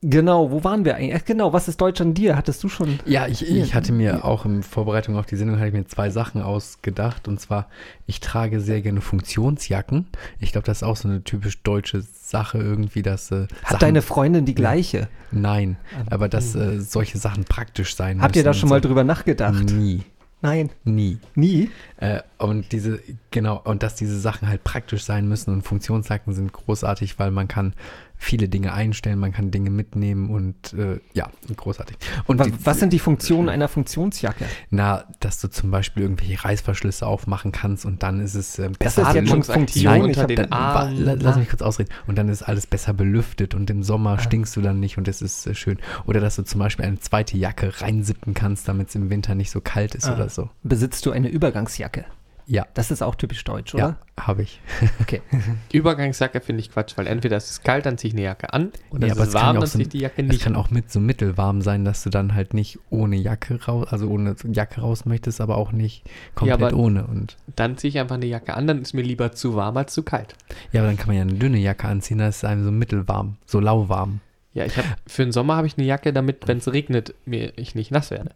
Genau, 0.00 0.52
wo 0.52 0.62
waren 0.62 0.84
wir 0.84 0.94
eigentlich? 0.94 1.16
Ach, 1.20 1.24
genau, 1.24 1.52
was 1.52 1.66
ist 1.66 1.80
Deutsch 1.80 2.00
an 2.00 2.14
dir? 2.14 2.36
Hattest 2.36 2.62
du 2.62 2.68
schon? 2.68 3.00
Ja, 3.04 3.26
ich, 3.26 3.44
ich 3.44 3.74
hatte 3.74 3.90
mir 3.92 4.24
auch 4.24 4.44
in 4.44 4.62
Vorbereitung 4.62 5.16
auf 5.16 5.26
die 5.26 5.34
Sendung 5.34 5.56
hatte 5.56 5.66
ich 5.68 5.72
mir 5.74 5.86
zwei 5.88 6.08
Sachen 6.08 6.40
ausgedacht. 6.40 7.26
Und 7.26 7.40
zwar, 7.40 7.68
ich 8.06 8.20
trage 8.20 8.60
sehr 8.60 8.80
gerne 8.80 9.00
Funktionsjacken. 9.00 10.06
Ich 10.38 10.52
glaube, 10.52 10.66
das 10.66 10.78
ist 10.78 10.82
auch 10.84 10.94
so 10.96 11.08
eine 11.08 11.24
typisch 11.24 11.64
deutsche 11.64 12.00
Sache 12.02 12.58
irgendwie, 12.58 13.02
dass 13.02 13.32
äh, 13.32 13.48
Hat 13.64 13.70
Sachen- 13.70 13.78
deine 13.80 14.02
Freundin 14.02 14.44
die 14.44 14.54
gleiche? 14.54 15.08
Nein, 15.32 15.76
aber 16.10 16.28
dass 16.28 16.54
äh, 16.54 16.78
solche 16.80 17.18
Sachen 17.18 17.42
praktisch 17.42 17.96
sein 17.96 18.22
Habt 18.22 18.36
ihr 18.36 18.44
da 18.44 18.50
müssen 18.50 18.60
schon 18.60 18.68
mal 18.68 18.80
so. 18.80 18.86
drüber 18.86 19.02
nachgedacht? 19.02 19.64
Nie, 19.64 20.02
Nein, 20.40 20.70
nie. 20.84 21.18
nie. 21.34 21.70
Äh, 21.96 22.20
und 22.38 22.70
diese, 22.70 23.00
genau, 23.32 23.60
und 23.64 23.82
dass 23.82 23.96
diese 23.96 24.20
Sachen 24.20 24.48
halt 24.48 24.62
praktisch 24.62 25.02
sein 25.02 25.28
müssen 25.28 25.52
und 25.52 25.62
Funktionsjacken 25.62 26.32
sind 26.32 26.52
großartig, 26.52 27.18
weil 27.18 27.32
man 27.32 27.48
kann 27.48 27.74
viele 28.20 28.48
Dinge 28.48 28.72
einstellen, 28.72 29.18
man 29.18 29.32
kann 29.32 29.50
Dinge 29.50 29.70
mitnehmen 29.70 30.28
und 30.30 30.72
äh, 30.74 30.98
ja, 31.14 31.30
großartig. 31.56 31.96
Und 32.26 32.38
Wa- 32.40 32.44
die, 32.44 32.52
Was 32.64 32.80
sind 32.80 32.92
die 32.92 32.98
Funktionen 32.98 33.48
einer 33.48 33.68
Funktionsjacke? 33.68 34.44
na, 34.70 35.04
dass 35.20 35.40
du 35.40 35.48
zum 35.48 35.70
Beispiel 35.70 36.02
irgendwelche 36.02 36.44
Reißverschlüsse 36.44 37.06
aufmachen 37.06 37.52
kannst 37.52 37.86
und 37.86 38.02
dann 38.02 38.20
ist 38.20 38.34
es 38.34 38.58
äh, 38.58 38.68
Das 38.70 38.78
besser 38.96 39.08
ist 39.08 39.14
jetzt 39.14 39.28
schon 39.28 39.42
Funktion. 39.44 39.94
Ich 39.96 40.02
unter 40.02 40.26
den 40.26 40.36
dann, 40.36 40.52
Armen. 40.52 41.04
la- 41.04 41.14
lass 41.14 41.36
mich 41.36 41.48
kurz 41.48 41.62
ausreden. 41.62 41.90
Und 42.06 42.16
dann 42.18 42.28
ist 42.28 42.42
alles 42.42 42.66
besser 42.66 42.92
belüftet 42.92 43.54
und 43.54 43.70
im 43.70 43.82
Sommer 43.82 44.18
stinkst 44.18 44.56
du 44.56 44.60
dann 44.60 44.80
nicht 44.80 44.98
und 44.98 45.06
es 45.08 45.22
ist 45.22 45.46
äh, 45.46 45.54
schön. 45.54 45.78
Oder 46.06 46.20
dass 46.20 46.36
du 46.36 46.42
zum 46.42 46.58
Beispiel 46.58 46.84
eine 46.84 46.98
zweite 46.98 47.38
Jacke 47.38 47.80
reinsippen 47.80 48.34
kannst, 48.34 48.66
damit 48.68 48.88
es 48.88 48.94
im 48.96 49.10
Winter 49.10 49.34
nicht 49.36 49.50
so 49.50 49.60
kalt 49.60 49.94
ist 49.94 50.06
Ah. 50.08 50.14
oder 50.14 50.28
so. 50.28 50.50
Besitzt 50.64 51.06
du 51.06 51.12
eine 51.12 51.28
Übergangsjacke? 51.28 52.04
Ja, 52.50 52.66
Das 52.72 52.90
ist 52.90 53.02
auch 53.02 53.14
typisch 53.14 53.44
deutsch, 53.44 53.74
ja, 53.74 53.84
oder? 53.88 53.98
habe 54.18 54.42
ich. 54.42 54.58
Okay. 55.02 55.20
Übergangsjacke 55.72 56.40
finde 56.40 56.60
ich 56.62 56.70
Quatsch, 56.70 56.96
weil 56.96 57.06
entweder 57.06 57.36
es 57.36 57.50
ist 57.50 57.62
kalt, 57.62 57.84
dann 57.84 57.98
ziehe 57.98 58.08
ich 58.08 58.14
eine 58.14 58.22
Jacke 58.24 58.52
an, 58.54 58.72
oder 58.90 59.00
Nee, 59.00 59.06
es 59.06 59.12
aber 59.12 59.22
ist 59.22 59.28
es 59.28 59.34
kann 59.34 59.42
warm, 59.42 59.54
ja 59.56 59.60
dann 59.60 59.68
so- 59.68 59.72
ziehe 59.74 59.82
ich 59.82 59.88
die 59.90 59.98
Jacke 59.98 60.22
Es 60.22 60.28
nicht 60.28 60.42
kann 60.42 60.54
an. 60.56 60.60
auch 60.62 60.70
mit 60.70 60.90
so 60.90 60.98
mittelwarm 60.98 61.60
sein, 61.60 61.84
dass 61.84 62.02
du 62.02 62.08
dann 62.10 62.34
halt 62.34 62.54
nicht 62.54 62.78
ohne 62.88 63.16
Jacke 63.16 63.62
raus, 63.64 63.88
also 63.90 64.08
ohne 64.08 64.34
Jacke 64.50 64.80
raus 64.80 65.04
möchtest, 65.04 65.42
aber 65.42 65.58
auch 65.58 65.72
nicht 65.72 66.04
komplett 66.34 66.62
aber- 66.62 66.76
ohne. 66.76 67.06
Und 67.06 67.36
Dann 67.54 67.76
ziehe 67.76 67.90
ich 67.90 67.98
einfach 67.98 68.14
eine 68.16 68.24
Jacke 68.26 68.54
an, 68.54 68.66
dann 68.66 68.80
ist 68.80 68.94
mir 68.94 69.02
lieber 69.02 69.32
zu 69.32 69.54
warm 69.54 69.76
als 69.76 69.92
zu 69.92 70.02
kalt. 70.02 70.34
ja, 70.72 70.80
aber 70.80 70.88
dann 70.88 70.96
kann 70.96 71.08
man 71.08 71.16
ja 71.16 71.22
eine 71.22 71.34
dünne 71.34 71.58
Jacke 71.58 71.86
anziehen, 71.86 72.16
da 72.18 72.28
ist 72.28 72.36
es 72.38 72.44
einem 72.44 72.64
so 72.64 72.70
mittelwarm, 72.72 73.36
so 73.44 73.60
lauwarm. 73.60 74.20
Ja, 74.54 74.64
ich 74.64 74.76
habe 74.78 74.88
für 75.06 75.22
den 75.22 75.32
Sommer 75.32 75.56
habe 75.56 75.66
ich 75.66 75.76
eine 75.76 75.86
Jacke, 75.86 76.14
damit, 76.14 76.48
wenn 76.48 76.58
es 76.58 76.72
regnet, 76.72 77.14
mir 77.26 77.52
ich 77.58 77.74
nicht 77.74 77.90
nass 77.90 78.10
werde. 78.10 78.30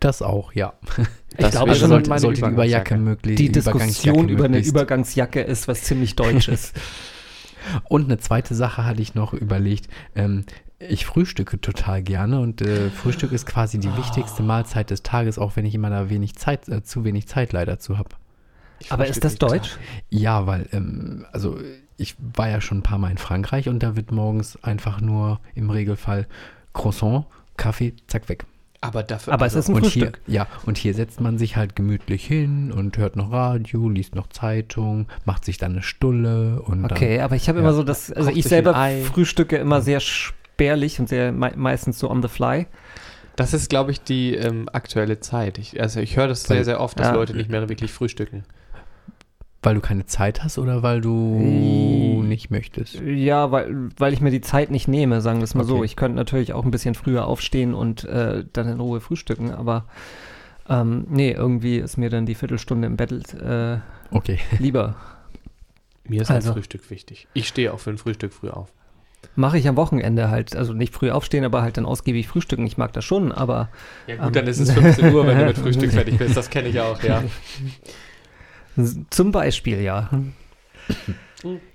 Das 0.00 0.22
auch, 0.22 0.52
ja. 0.52 0.74
Das 1.36 1.52
glaube 1.52 1.74
schon, 1.74 1.88
sollte, 1.88 2.18
sollte 2.18 2.42
die 2.42 2.48
Überjacke 2.48 2.96
möglichst 2.96 3.38
Die 3.38 3.50
Diskussion 3.50 4.28
über 4.28 4.44
eine 4.44 4.60
Übergangsjacke 4.60 5.40
ist 5.40 5.68
was 5.68 5.82
ziemlich 5.82 6.16
Deutsches. 6.16 6.72
Und 7.88 8.04
eine 8.04 8.18
zweite 8.18 8.54
Sache 8.54 8.84
hatte 8.84 9.02
ich 9.02 9.14
noch 9.14 9.34
überlegt. 9.34 9.88
Ähm, 10.14 10.44
ich 10.78 11.06
frühstücke 11.06 11.60
total 11.60 12.02
gerne 12.02 12.40
und 12.40 12.60
äh, 12.60 12.88
Frühstück 12.90 13.32
ist 13.32 13.46
quasi 13.46 13.78
die 13.78 13.94
wichtigste 13.96 14.44
Mahlzeit 14.44 14.90
des 14.90 15.02
Tages, 15.02 15.38
auch 15.38 15.56
wenn 15.56 15.66
ich 15.66 15.74
immer 15.74 15.90
da 15.90 16.08
wenig 16.08 16.36
Zeit, 16.36 16.68
äh, 16.68 16.84
zu 16.84 17.04
wenig 17.04 17.26
Zeit 17.26 17.52
leider 17.52 17.80
zu 17.80 17.98
habe. 17.98 18.10
Ich 18.78 18.92
Aber 18.92 19.06
ist 19.06 19.24
das 19.24 19.34
deutsch? 19.36 19.76
Ja, 20.08 20.46
weil, 20.46 20.68
ähm, 20.72 21.26
also 21.32 21.58
ich 21.96 22.14
war 22.36 22.48
ja 22.48 22.60
schon 22.60 22.78
ein 22.78 22.82
paar 22.82 22.98
Mal 22.98 23.10
in 23.10 23.18
Frankreich 23.18 23.68
und 23.68 23.82
da 23.82 23.96
wird 23.96 24.12
morgens 24.12 24.62
einfach 24.62 25.00
nur 25.00 25.40
im 25.56 25.68
Regelfall 25.68 26.28
Croissant, 26.74 27.26
Kaffee, 27.56 27.94
zack, 28.06 28.28
weg. 28.28 28.46
Aber 28.80 29.02
dafür. 29.02 29.32
Aber 29.32 29.44
es 29.46 29.54
ist 29.54 29.68
ein 29.68 29.74
und 29.74 29.82
Frühstück. 29.82 30.20
hier, 30.26 30.34
ja, 30.34 30.46
und 30.64 30.78
hier 30.78 30.94
setzt 30.94 31.20
man 31.20 31.36
sich 31.36 31.56
halt 31.56 31.74
gemütlich 31.74 32.24
hin 32.24 32.70
und 32.70 32.96
hört 32.96 33.16
noch 33.16 33.32
Radio, 33.32 33.88
liest 33.88 34.14
noch 34.14 34.28
Zeitung, 34.28 35.08
macht 35.24 35.44
sich 35.44 35.58
dann 35.58 35.72
eine 35.72 35.82
Stulle 35.82 36.62
und 36.62 36.84
Okay, 36.84 37.20
aber 37.20 37.34
ich 37.34 37.48
habe 37.48 37.58
Ja. 37.58 37.64
immer 37.64 37.74
so 37.74 37.82
das, 37.82 38.12
also 38.12 38.30
ich 38.30 38.44
selber 38.44 38.74
frühstücke 39.12 39.56
immer 39.56 39.80
sehr 39.80 39.98
spärlich 40.00 41.00
und 41.00 41.08
sehr 41.08 41.32
mei 41.32 41.52
meistens 41.56 41.98
so 41.98 42.08
on 42.08 42.22
the 42.22 42.28
fly. 42.28 42.66
Das 43.34 43.52
ist, 43.54 43.68
glaube 43.70 43.90
ich, 43.92 44.00
die 44.00 44.34
ähm, 44.34 44.68
aktuelle 44.72 45.20
Zeit. 45.20 45.58
Ich, 45.58 45.80
also 45.80 46.00
ich 46.00 46.16
höre 46.16 46.26
das 46.28 46.42
sehr, 46.44 46.64
sehr 46.64 46.80
oft, 46.80 46.98
dass 46.98 47.08
Ja. 47.08 47.14
Leute 47.14 47.34
nicht 47.36 47.50
mehr 47.50 47.68
wirklich 47.68 47.92
frühstücken. 47.92 48.42
Weil 49.68 49.74
du 49.74 49.80
keine 49.82 50.06
Zeit 50.06 50.42
hast 50.42 50.56
oder 50.56 50.82
weil 50.82 51.02
du 51.02 51.36
Äh, 51.38 52.26
nicht 52.26 52.50
möchtest? 52.50 52.94
Ja, 53.04 53.50
weil, 53.50 53.90
weil 53.98 54.14
ich 54.14 54.22
mir 54.22 54.30
die 54.30 54.40
Zeit 54.40 54.70
nicht 54.70 54.88
nehme, 54.88 55.20
sagen 55.20 55.40
wir 55.40 55.44
es 55.44 55.54
mal 55.54 55.64
so. 55.64 55.76
Okay. 55.76 55.84
Ich 55.84 55.94
könnte 55.94 56.16
natürlich 56.16 56.54
auch 56.54 56.64
ein 56.64 56.70
bisschen 56.70 56.94
früher 56.94 57.26
aufstehen 57.26 57.74
und 57.74 58.04
äh, 58.04 58.44
dann 58.54 58.66
in 58.66 58.80
Ruhe 58.80 59.00
frühstücken, 59.02 59.50
aber 59.52 59.84
ähm, 60.70 61.06
nee, 61.10 61.32
irgendwie 61.32 61.76
ist 61.76 61.98
mir 61.98 62.08
dann 62.08 62.24
die 62.24 62.34
Viertelstunde 62.34 62.86
im 62.86 62.96
Bett 62.96 63.12
äh, 63.34 63.76
Okay. 64.10 64.38
lieber. 64.58 64.94
Mir 66.04 66.22
ist 66.22 66.30
Also. 66.30 66.48
ein 66.48 66.54
Frühstück 66.54 66.88
wichtig. 66.88 67.28
Ich 67.34 67.46
stehe 67.46 67.70
auch 67.74 67.78
für 67.80 67.90
ein 67.90 67.98
Frühstück 67.98 68.32
früh 68.32 68.48
auf. 68.48 68.72
Mache 69.36 69.58
ich 69.58 69.68
am 69.68 69.76
Wochenende 69.76 70.30
halt, 70.30 70.56
also 70.56 70.72
nicht 70.72 70.94
früh 70.94 71.10
aufstehen, 71.10 71.44
aber 71.44 71.60
halt 71.60 71.76
dann 71.76 71.84
ausgiebig 71.84 72.26
frühstücken. 72.26 72.64
Ich 72.66 72.78
mag 72.78 72.94
das 72.94 73.04
schon, 73.04 73.32
aber 73.32 73.68
Ja 74.06 74.14
Ähm. 74.14 74.20
gut, 74.22 74.36
dann 74.36 74.46
ist 74.46 74.60
es 74.60 74.72
15 74.72 75.12
Uhr, 75.12 75.26
wenn 75.26 75.38
du 75.38 75.44
mit 75.44 75.58
Frühstück 75.62 75.92
fertig 75.92 76.16
bist. 76.16 76.38
Das 76.38 76.48
kenne 76.48 76.68
ich 76.68 76.80
auch, 76.80 77.02
ja. 77.02 77.22
zum 79.10 79.32
Beispiel 79.32 79.80
ja. 79.80 80.10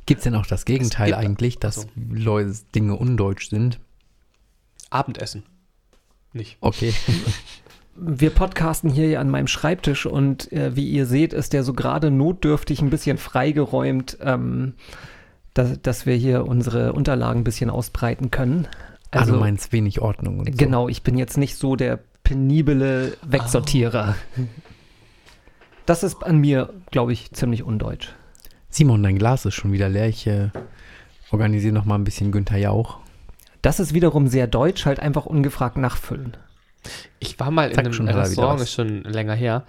Gibt 0.06 0.20
es 0.20 0.24
denn 0.24 0.36
auch 0.36 0.46
das 0.46 0.66
Gegenteil 0.66 1.14
eigentlich, 1.14 1.60
dass. 1.60 1.88
Leute, 1.96 2.54
Dinge 2.76 2.96
undeutsch 2.96 3.50
sind? 3.50 3.80
Abendessen. 4.90 5.44
Nicht. 6.34 6.58
Okay. 6.62 6.94
Wir 7.96 8.32
podcasten 8.32 8.90
hier 8.90 9.08
ja 9.08 9.20
an 9.20 9.30
meinem 9.30 9.46
Schreibtisch 9.46 10.08
und 10.08 10.52
äh, 10.52 10.76
wie 10.76 10.90
ihr 10.90 11.06
seht, 11.06 11.32
ist 11.32 11.54
der 11.54 11.64
so 11.64 11.74
gerade 11.74 12.10
notdürftig 12.10 12.82
ein 12.82 12.90
bisschen 12.90 13.20
freigeräumt, 13.20 14.18
ähm, 14.20 14.74
dass, 15.54 15.80
dass 15.80 16.08
wir 16.08 16.16
hier 16.16 16.48
unsere 16.48 16.94
Unterlagen 16.94 17.42
ein 17.42 17.44
bisschen 17.44 17.70
ausbreiten 17.70 18.32
können. 18.32 18.68
Also, 19.12 19.34
du 19.34 19.40
meinst 19.40 19.72
wenig 19.72 20.02
Ordnung 20.02 20.40
und 20.40 20.52
so. 20.52 20.58
Genau, 20.58 20.90
ich 20.90 21.04
bin 21.04 21.20
jetzt 21.20 21.38
nicht 21.38 21.56
so 21.56 21.76
der 21.76 22.00
penible 22.24 23.16
Wegsortierer. 23.28 24.16
Das 25.86 26.04
ist 26.04 26.24
an 26.24 26.38
mir, 26.40 26.74
glaube 26.92 27.14
ich, 27.14 27.32
ziemlich 27.32 27.64
undeutsch. 27.64 28.10
Simon, 28.70 29.04
dein 29.04 29.18
Glas 29.18 29.46
ist 29.46 29.56
schon 29.56 29.72
wieder 29.72 29.90
leer. 29.90 30.08
Ich 30.08 30.26
äh, 30.28 30.50
organisiere 31.32 31.74
noch 31.74 31.86
mal 31.86 31.96
ein 31.96 32.04
bisschen 32.04 32.32
Günther 32.32 32.58
Jauch. 32.58 33.00
Das 33.62 33.80
ist 33.80 33.94
wiederum 33.94 34.28
sehr 34.28 34.48
deutsch, 34.48 34.86
halt 34.86 35.00
einfach 35.00 35.26
ungefragt 35.26 35.78
nachfüllen. 35.78 36.38
Ich 37.20 37.40
war 37.40 37.52
mal 37.52 37.70
in 37.70 37.76
Zack, 37.76 37.86
einem 37.86 38.08
Restaurant, 38.08 38.62
ist 38.62 38.74
schon 38.74 39.04
länger 39.04 39.36
her. 39.36 39.64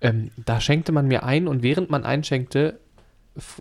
Ähm, 0.00 0.30
da 0.36 0.60
schenkte 0.60 0.92
man 0.92 1.06
mir 1.06 1.22
ein 1.22 1.48
und 1.48 1.62
während 1.62 1.88
man 1.88 2.04
einschenkte, 2.04 2.78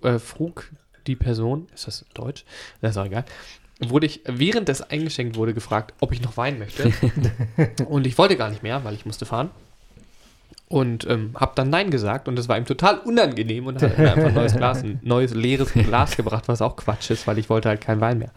äh, 0.03 0.19
frug 0.19 0.71
die 1.07 1.15
Person, 1.15 1.67
ist 1.73 1.87
das 1.87 2.05
Deutsch? 2.13 2.43
Das 2.81 2.91
ist 2.91 2.97
auch 2.97 3.05
egal. 3.05 3.25
Wurde 3.79 4.05
ich, 4.05 4.21
während 4.25 4.67
es 4.69 4.81
eingeschenkt 4.81 5.35
wurde, 5.35 5.53
gefragt, 5.53 5.93
ob 5.99 6.11
ich 6.11 6.21
noch 6.21 6.37
Wein 6.37 6.59
möchte. 6.59 6.91
und 7.87 8.07
ich 8.07 8.17
wollte 8.17 8.37
gar 8.37 8.49
nicht 8.49 8.63
mehr, 8.63 8.83
weil 8.83 8.93
ich 8.93 9.05
musste 9.05 9.25
fahren. 9.25 9.51
Und 10.67 11.07
ähm, 11.07 11.31
habe 11.35 11.51
dann 11.55 11.69
Nein 11.69 11.91
gesagt 11.91 12.27
und 12.27 12.35
das 12.35 12.49
war 12.49 12.57
ihm 12.57 12.65
total 12.65 12.97
unangenehm 12.99 13.67
und 13.67 13.81
hat 13.81 13.97
mir 13.99 14.11
einfach 14.11 14.29
ein 14.29 14.33
neues 14.33 14.55
Glas, 14.57 14.83
ein 14.83 14.99
neues 15.03 15.33
leeres 15.33 15.73
Glas 15.73 16.17
gebracht, 16.17 16.47
was 16.47 16.61
auch 16.61 16.75
Quatsch 16.75 17.11
ist, 17.11 17.27
weil 17.27 17.37
ich 17.37 17.49
wollte 17.49 17.69
halt 17.69 17.81
keinen 17.81 18.01
Wein 18.01 18.17
mehr. 18.17 18.31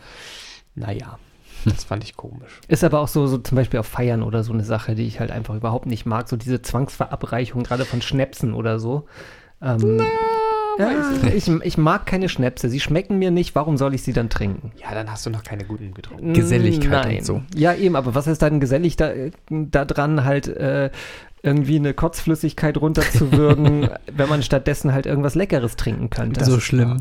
Naja, 0.74 1.18
das 1.64 1.84
fand 1.84 2.04
ich 2.04 2.16
komisch. 2.16 2.60
Ist 2.68 2.84
aber 2.84 3.00
auch 3.00 3.08
so, 3.08 3.26
so 3.26 3.38
zum 3.38 3.56
Beispiel 3.56 3.80
auf 3.80 3.86
Feiern 3.86 4.22
oder 4.22 4.44
so 4.44 4.52
eine 4.52 4.64
Sache, 4.64 4.94
die 4.94 5.06
ich 5.06 5.20
halt 5.20 5.30
einfach 5.30 5.54
überhaupt 5.54 5.86
nicht 5.86 6.04
mag. 6.04 6.28
So 6.28 6.36
diese 6.36 6.60
Zwangsverabreichung, 6.60 7.62
gerade 7.62 7.84
von 7.84 8.02
Schnäpsen 8.02 8.52
oder 8.52 8.78
so. 8.78 9.06
Ähm, 9.62 10.00
ja, 10.78 10.92
ich, 11.34 11.48
ich 11.48 11.76
mag 11.76 12.06
keine 12.06 12.28
Schnäpse. 12.28 12.68
Sie 12.68 12.78
schmecken 12.78 13.18
mir 13.18 13.32
nicht. 13.32 13.56
Warum 13.56 13.76
soll 13.76 13.94
ich 13.94 14.02
sie 14.02 14.12
dann 14.12 14.30
trinken? 14.30 14.70
Ja, 14.76 14.94
dann 14.94 15.10
hast 15.10 15.26
du 15.26 15.30
noch 15.30 15.42
keine 15.42 15.64
guten 15.64 15.92
getrunken. 15.92 16.34
Geselligkeit 16.34 17.04
Nein. 17.04 17.18
und 17.18 17.24
so. 17.24 17.42
Ja, 17.56 17.74
eben, 17.74 17.96
aber 17.96 18.14
was 18.14 18.28
ist 18.28 18.42
dann 18.42 18.60
gesellig 18.60 18.96
da, 18.96 19.10
da 19.50 19.84
dran, 19.84 20.24
halt 20.24 20.46
äh, 20.46 20.90
irgendwie 21.48 21.76
eine 21.76 21.94
Kotzflüssigkeit 21.94 22.76
runterzuwürgen, 22.76 23.88
wenn 24.12 24.28
man 24.28 24.42
stattdessen 24.42 24.92
halt 24.92 25.06
irgendwas 25.06 25.34
Leckeres 25.34 25.76
trinken 25.76 26.10
könnte? 26.10 26.44
so 26.44 26.60
schlimm. 26.60 26.98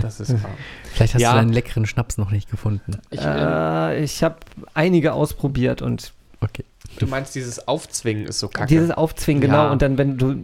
Das 0.00 0.18
ist 0.20 0.32
wahr. 0.42 0.50
Vielleicht 0.92 1.14
hast 1.14 1.20
Ja. 1.22 1.32
du 1.32 1.38
deinen 1.38 1.52
leckeren 1.52 1.86
Schnaps 1.86 2.18
noch 2.18 2.30
nicht 2.30 2.50
gefunden. 2.50 2.98
Ich, 3.10 3.20
ähm, 3.22 3.26
Äh, 3.28 4.02
ich 4.02 4.22
habe 4.24 4.36
einige 4.74 5.12
ausprobiert 5.12 5.82
und 5.82 6.12
Okay. 6.40 6.64
Du 6.98 7.06
meinst, 7.06 7.34
dieses 7.34 7.66
Aufzwingen 7.68 8.26
ist 8.26 8.38
so 8.38 8.48
kacke. 8.48 8.66
dieses 8.68 8.90
Aufzwingen, 8.90 9.42
Ja. 9.42 9.48
genau. 9.48 9.72
Und 9.72 9.82
dann, 9.82 9.98
wenn 9.98 10.18
du 10.18 10.34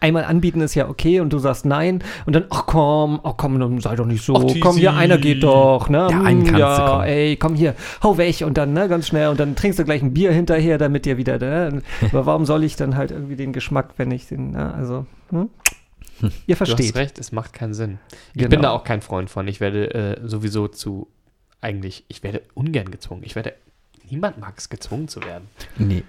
einmal 0.00 0.24
anbieten 0.24 0.60
ist 0.60 0.74
ja 0.74 0.88
okay 0.88 1.20
und 1.20 1.32
du 1.32 1.38
sagst 1.38 1.64
nein 1.64 2.02
und 2.26 2.34
dann, 2.34 2.44
ach 2.50 2.66
komm, 2.66 3.20
ach 3.22 3.34
komm, 3.36 3.58
dann 3.60 3.80
sei 3.80 3.96
doch 3.96 4.06
nicht 4.06 4.24
so. 4.24 4.34
Ach, 4.36 4.54
komm, 4.60 4.76
hier, 4.76 4.94
einer 4.94 5.18
geht 5.18 5.42
doch, 5.42 5.88
ne? 5.88 6.08
Ja, 6.10 6.18
Hm, 6.18 6.26
einen 6.26 6.44
kannst 6.44 6.54
du, 6.54 6.58
ja, 6.60 6.90
komm. 6.90 7.02
ey, 7.02 7.36
komm 7.36 7.54
hier, 7.54 7.74
hau 8.02 8.16
weg 8.18 8.42
und 8.44 8.56
dann, 8.58 8.72
ne, 8.72 8.88
ganz 8.88 9.06
schnell 9.08 9.28
und 9.28 9.38
dann 9.40 9.56
trinkst 9.56 9.78
du 9.78 9.84
gleich 9.84 10.02
ein 10.02 10.12
Bier 10.14 10.32
hinterher, 10.32 10.78
damit 10.78 11.06
dir 11.06 11.16
wieder, 11.16 11.38
ne? 11.38 11.82
Aber 12.12 12.26
warum 12.26 12.44
soll 12.44 12.64
ich 12.64 12.76
dann 12.76 12.96
halt 12.96 13.10
irgendwie 13.10 13.36
den 13.36 13.52
Geschmack, 13.52 13.94
wenn 13.96 14.10
ich 14.10 14.26
den, 14.28 14.52
ne, 14.52 14.74
also, 14.74 15.06
hm? 15.30 15.48
Ihr 16.46 16.54
du 16.56 16.60
hast 16.60 16.68
versteht. 16.68 16.94
recht, 16.96 17.18
es 17.18 17.32
macht 17.32 17.52
keinen 17.52 17.74
Sinn. 17.74 17.98
Ich 18.34 18.38
Genau. 18.38 18.48
bin 18.50 18.62
da 18.62 18.70
auch 18.70 18.84
kein 18.84 19.02
Freund 19.02 19.28
von. 19.30 19.48
Ich 19.48 19.60
werde 19.60 19.92
äh, 19.94 20.20
sowieso 20.28 20.68
zu, 20.68 21.08
eigentlich, 21.60 22.04
ich 22.08 22.22
werde 22.22 22.42
ungern 22.54 22.90
gezwungen. 22.90 23.22
Ich 23.24 23.34
werde, 23.34 23.54
niemand 24.10 24.38
mag 24.38 24.54
es, 24.56 24.68
gezwungen 24.68 25.08
zu 25.08 25.22
werden. 25.22 25.48
Nee. 25.76 26.04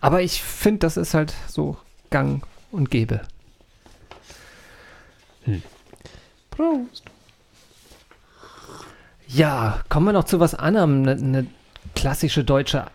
Aber 0.00 0.22
ich 0.22 0.42
finde, 0.42 0.80
das 0.80 0.96
ist 0.96 1.14
halt 1.14 1.34
so 1.48 1.76
gang 2.10 2.44
und 2.70 2.90
gäbe. 2.90 3.22
Prost. 6.50 7.04
Ja, 9.26 9.80
kommen 9.88 10.06
wir 10.06 10.12
noch 10.12 10.24
zu 10.24 10.40
was 10.40 10.54
anderem, 10.54 11.02
eine 11.02 11.16
ne 11.16 11.46
klassische 11.94 12.44
deutsche 12.44 12.86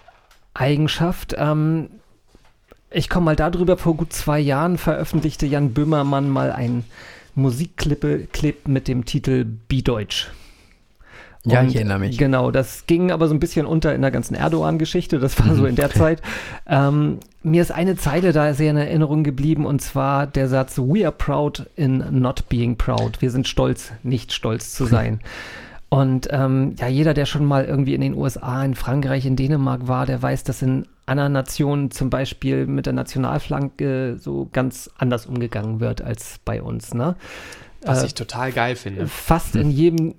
Eigenschaft. 0.54 1.36
Ähm, 1.38 1.90
ich 2.90 3.10
komme 3.10 3.26
mal 3.26 3.36
darüber, 3.36 3.78
vor 3.78 3.96
gut 3.96 4.14
zwei 4.14 4.40
Jahren 4.40 4.78
veröffentlichte 4.78 5.46
Jan 5.46 5.74
Böhmermann 5.74 6.30
mal 6.30 6.52
ein 6.52 6.86
Musikclip 7.36 8.32
Clip 8.32 8.68
mit 8.68 8.88
dem 8.88 9.06
Titel 9.06 9.44
Bi-Deutsch. 9.46 10.32
Ja, 11.46 11.64
ich 11.64 11.76
erinnere 11.76 12.00
mich. 12.00 12.18
Genau, 12.18 12.52
das 12.52 12.86
ging 12.88 13.12
aber 13.12 13.28
so 13.28 13.34
ein 13.34 13.40
bisschen 13.40 13.66
unter 13.66 13.94
in 13.94 14.02
der 14.02 14.12
ganzen 14.12 14.36
Erdogan-Geschichte. 14.36 15.20
Das 15.20 15.40
war 15.40 15.56
so 15.56 15.66
in 15.66 15.76
der 15.76 15.90
Zeit. 15.92 16.22
Ähm, 16.68 17.20
mir 17.44 17.62
ist 17.62 17.72
eine 17.72 17.96
Zeile 17.96 18.32
da 18.34 18.56
sehr 18.56 18.72
in 18.72 18.78
Erinnerung 18.78 19.24
geblieben 19.24 19.68
und 19.68 19.82
zwar 19.84 20.26
der 20.26 20.48
Satz: 20.50 20.80
We 20.80 21.04
are 21.06 21.12
proud 21.16 21.68
in 21.76 22.04
not 22.10 22.50
being 22.50 22.76
proud. 22.76 23.22
Wir 23.22 23.30
sind 23.30 23.48
stolz, 23.48 23.92
nicht 24.02 24.34
stolz 24.34 24.74
zu 24.74 24.86
sein. 24.86 25.20
Und 25.90 26.28
ähm, 26.32 26.76
ja, 26.80 26.88
jeder, 26.88 27.14
der 27.14 27.26
schon 27.28 27.46
mal 27.46 27.64
irgendwie 27.64 27.94
in 27.94 28.02
den 28.02 28.16
USA, 28.16 28.66
in 28.66 28.74
Frankreich, 28.76 29.26
in 29.26 29.36
Dänemark 29.36 29.88
war, 29.88 30.06
der 30.08 30.22
weiß, 30.22 30.44
dass 30.44 30.62
in 30.64 30.88
anderen 31.06 31.32
Nationen 31.34 31.92
zum 31.92 32.10
Beispiel 32.10 32.66
mit 32.66 32.88
der 32.88 32.94
Nationalflanke 32.94 34.18
so 34.20 34.50
ganz 34.52 34.90
anders 34.98 35.26
umgegangen 35.28 35.80
wird 35.80 36.02
als 36.02 36.40
bei 36.44 36.62
uns. 36.62 36.94
Ne? 36.94 37.16
Was 37.84 38.04
Äh, 38.04 38.08
ich 38.08 38.14
total 38.16 38.52
geil 38.52 38.76
finde. 38.76 39.08
fast 39.08 39.56
in 39.56 39.70
jedem 39.72 40.10
äh, 40.10 40.14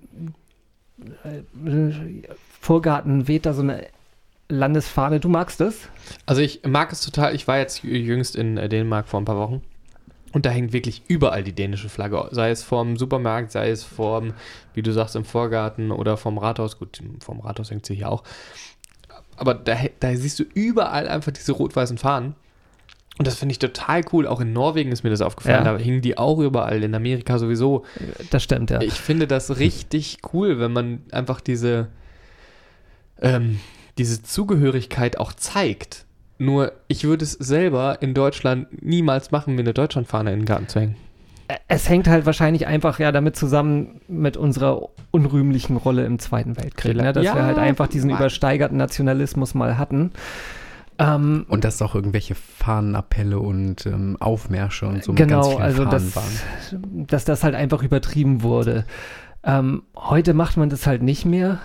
Vorgarten 2.61 3.29
weht 3.29 3.47
da 3.47 3.53
so 3.53 3.63
eine 3.63 3.87
Landesfahne. 4.49 5.21
Du 5.21 5.29
magst 5.29 5.61
das? 5.61 5.89
Also 6.25 6.41
ich 6.41 6.63
mag 6.65 6.93
es 6.93 7.01
total. 7.01 7.35
Ich 7.35 7.47
war 7.47 7.59
jetzt 7.59 7.83
jüngst 7.83 8.37
in 8.37 8.57
äh, 8.57 8.69
Dänemark 8.69 9.09
vor 9.09 9.21
ein 9.21 9.25
paar 9.25 9.39
Wochen. 9.39 9.63
Und 10.33 10.45
da 10.45 10.51
hängt 10.51 10.73
wirklich 10.73 11.03
überall 11.09 11.43
die 11.43 11.55
dänische 11.55 11.89
Flagge. 11.89 12.29
Sei 12.31 12.51
es 12.51 12.63
vorm 12.63 12.97
Supermarkt, 12.97 13.53
sei 13.53 13.71
es 13.71 13.85
vorm, 13.85 14.35
wie 14.75 14.83
du 14.83 14.93
sagst, 14.93 15.17
im 15.17 15.25
Vorgarten 15.25 15.91
oder 15.91 16.17
vom 16.17 16.39
Rathaus. 16.39 16.79
Gut, 16.79 17.01
vom 17.21 17.41
Rathaus 17.41 17.71
hängt 17.71 17.87
sie 17.87 17.95
hier 17.95 18.11
auch. 18.11 18.23
Aber 19.37 19.55
da, 19.55 19.77
da 20.01 20.15
siehst 20.15 20.39
du 20.39 20.45
überall 20.55 21.09
einfach 21.09 21.33
diese 21.33 21.53
rot-weißen 21.53 21.99
Fahnen. 21.99 22.35
Und 23.19 23.27
das 23.27 23.37
finde 23.37 23.53
ich 23.53 23.59
total 23.59 24.03
cool. 24.13 24.27
Auch 24.27 24.41
in 24.41 24.53
Norwegen 24.53 24.93
ist 24.93 25.03
mir 25.03 25.11
das 25.11 25.23
aufgefallen. 25.23 25.65
Ja. 25.65 25.73
Da 25.73 25.79
hingen 25.79 26.03
die 26.03 26.19
auch 26.19 26.39
überall. 26.39 26.83
In 26.83 26.95
Amerika 26.95 27.39
sowieso. 27.39 27.85
Das 28.31 28.43
stimmt, 28.43 28.71
ja. 28.71 28.81
Ich 28.83 28.95
finde 28.95 29.27
das 29.27 29.59
richtig 29.59 30.19
cool, 30.33 30.59
wenn 30.61 30.73
man 30.73 31.01
einfach 31.13 31.41
diese, 31.41 31.89
ähm, 33.21 33.61
diese 33.99 34.23
Zugehörigkeit 34.23 35.19
auch 35.19 35.33
zeigt. 35.33 36.05
Nur, 36.39 36.73
ich 36.89 37.05
würde 37.05 37.25
es 37.25 37.33
selber 37.33 37.99
in 38.03 38.13
Deutschland 38.13 38.83
niemals 38.83 39.31
machen, 39.31 39.55
mir 39.55 39.63
eine 39.63 39.73
Deutschlandfahne 39.73 40.33
in 40.33 40.41
den 40.41 40.45
Garten 40.47 40.69
zu 40.69 40.81
hängen. 40.81 40.97
Es 41.69 41.89
hängt 41.89 42.09
halt 42.09 42.27
wahrscheinlich 42.27 42.67
einfach 42.67 42.99
ja 42.99 43.13
damit 43.13 43.37
zusammen 43.37 44.01
mit 44.09 44.37
unserer 44.37 44.89
unrühmlichen 45.13 45.77
Rolle 45.77 46.05
im 46.05 46.19
Zweiten 46.19 46.57
Weltkrieg, 46.57 46.97
ne? 46.97 47.13
dass 47.13 47.25
Ja, 47.25 47.35
wir 47.37 47.45
halt 47.45 47.57
einfach 47.59 47.87
diesen 47.87 48.11
Mann. 48.11 48.19
übersteigerten 48.19 48.77
Nationalismus 48.77 49.55
mal 49.55 49.79
hatten. 49.79 50.11
Ähm, 50.99 51.47
Und 51.49 51.65
dass 51.65 51.83
auch 51.83 51.95
irgendwelche 51.95 52.35
Fahnenappelle 52.35 53.39
und 53.39 53.87
ähm, 53.87 54.17
Aufmärsche 54.19 54.87
und 54.87 55.05
so 55.05 55.13
mit 55.13 55.19
ganz 55.19 55.31
genau, 55.31 55.51
vielen 55.51 55.63
also 55.63 55.85
Fahnen 55.85 55.91
dass, 55.91 56.17
waren. 56.17 57.07
dass 57.07 57.25
das 57.25 57.45
halt 57.45 57.55
einfach 57.55 57.83
übertrieben 57.83 58.43
wurde. 58.43 58.85
Ähm, 59.45 59.83
heute 59.95 60.35
macht 60.35 60.57
man 60.57 60.71
das 60.71 60.87
halt 60.87 61.03
nicht 61.03 61.25
mehr, 61.25 61.61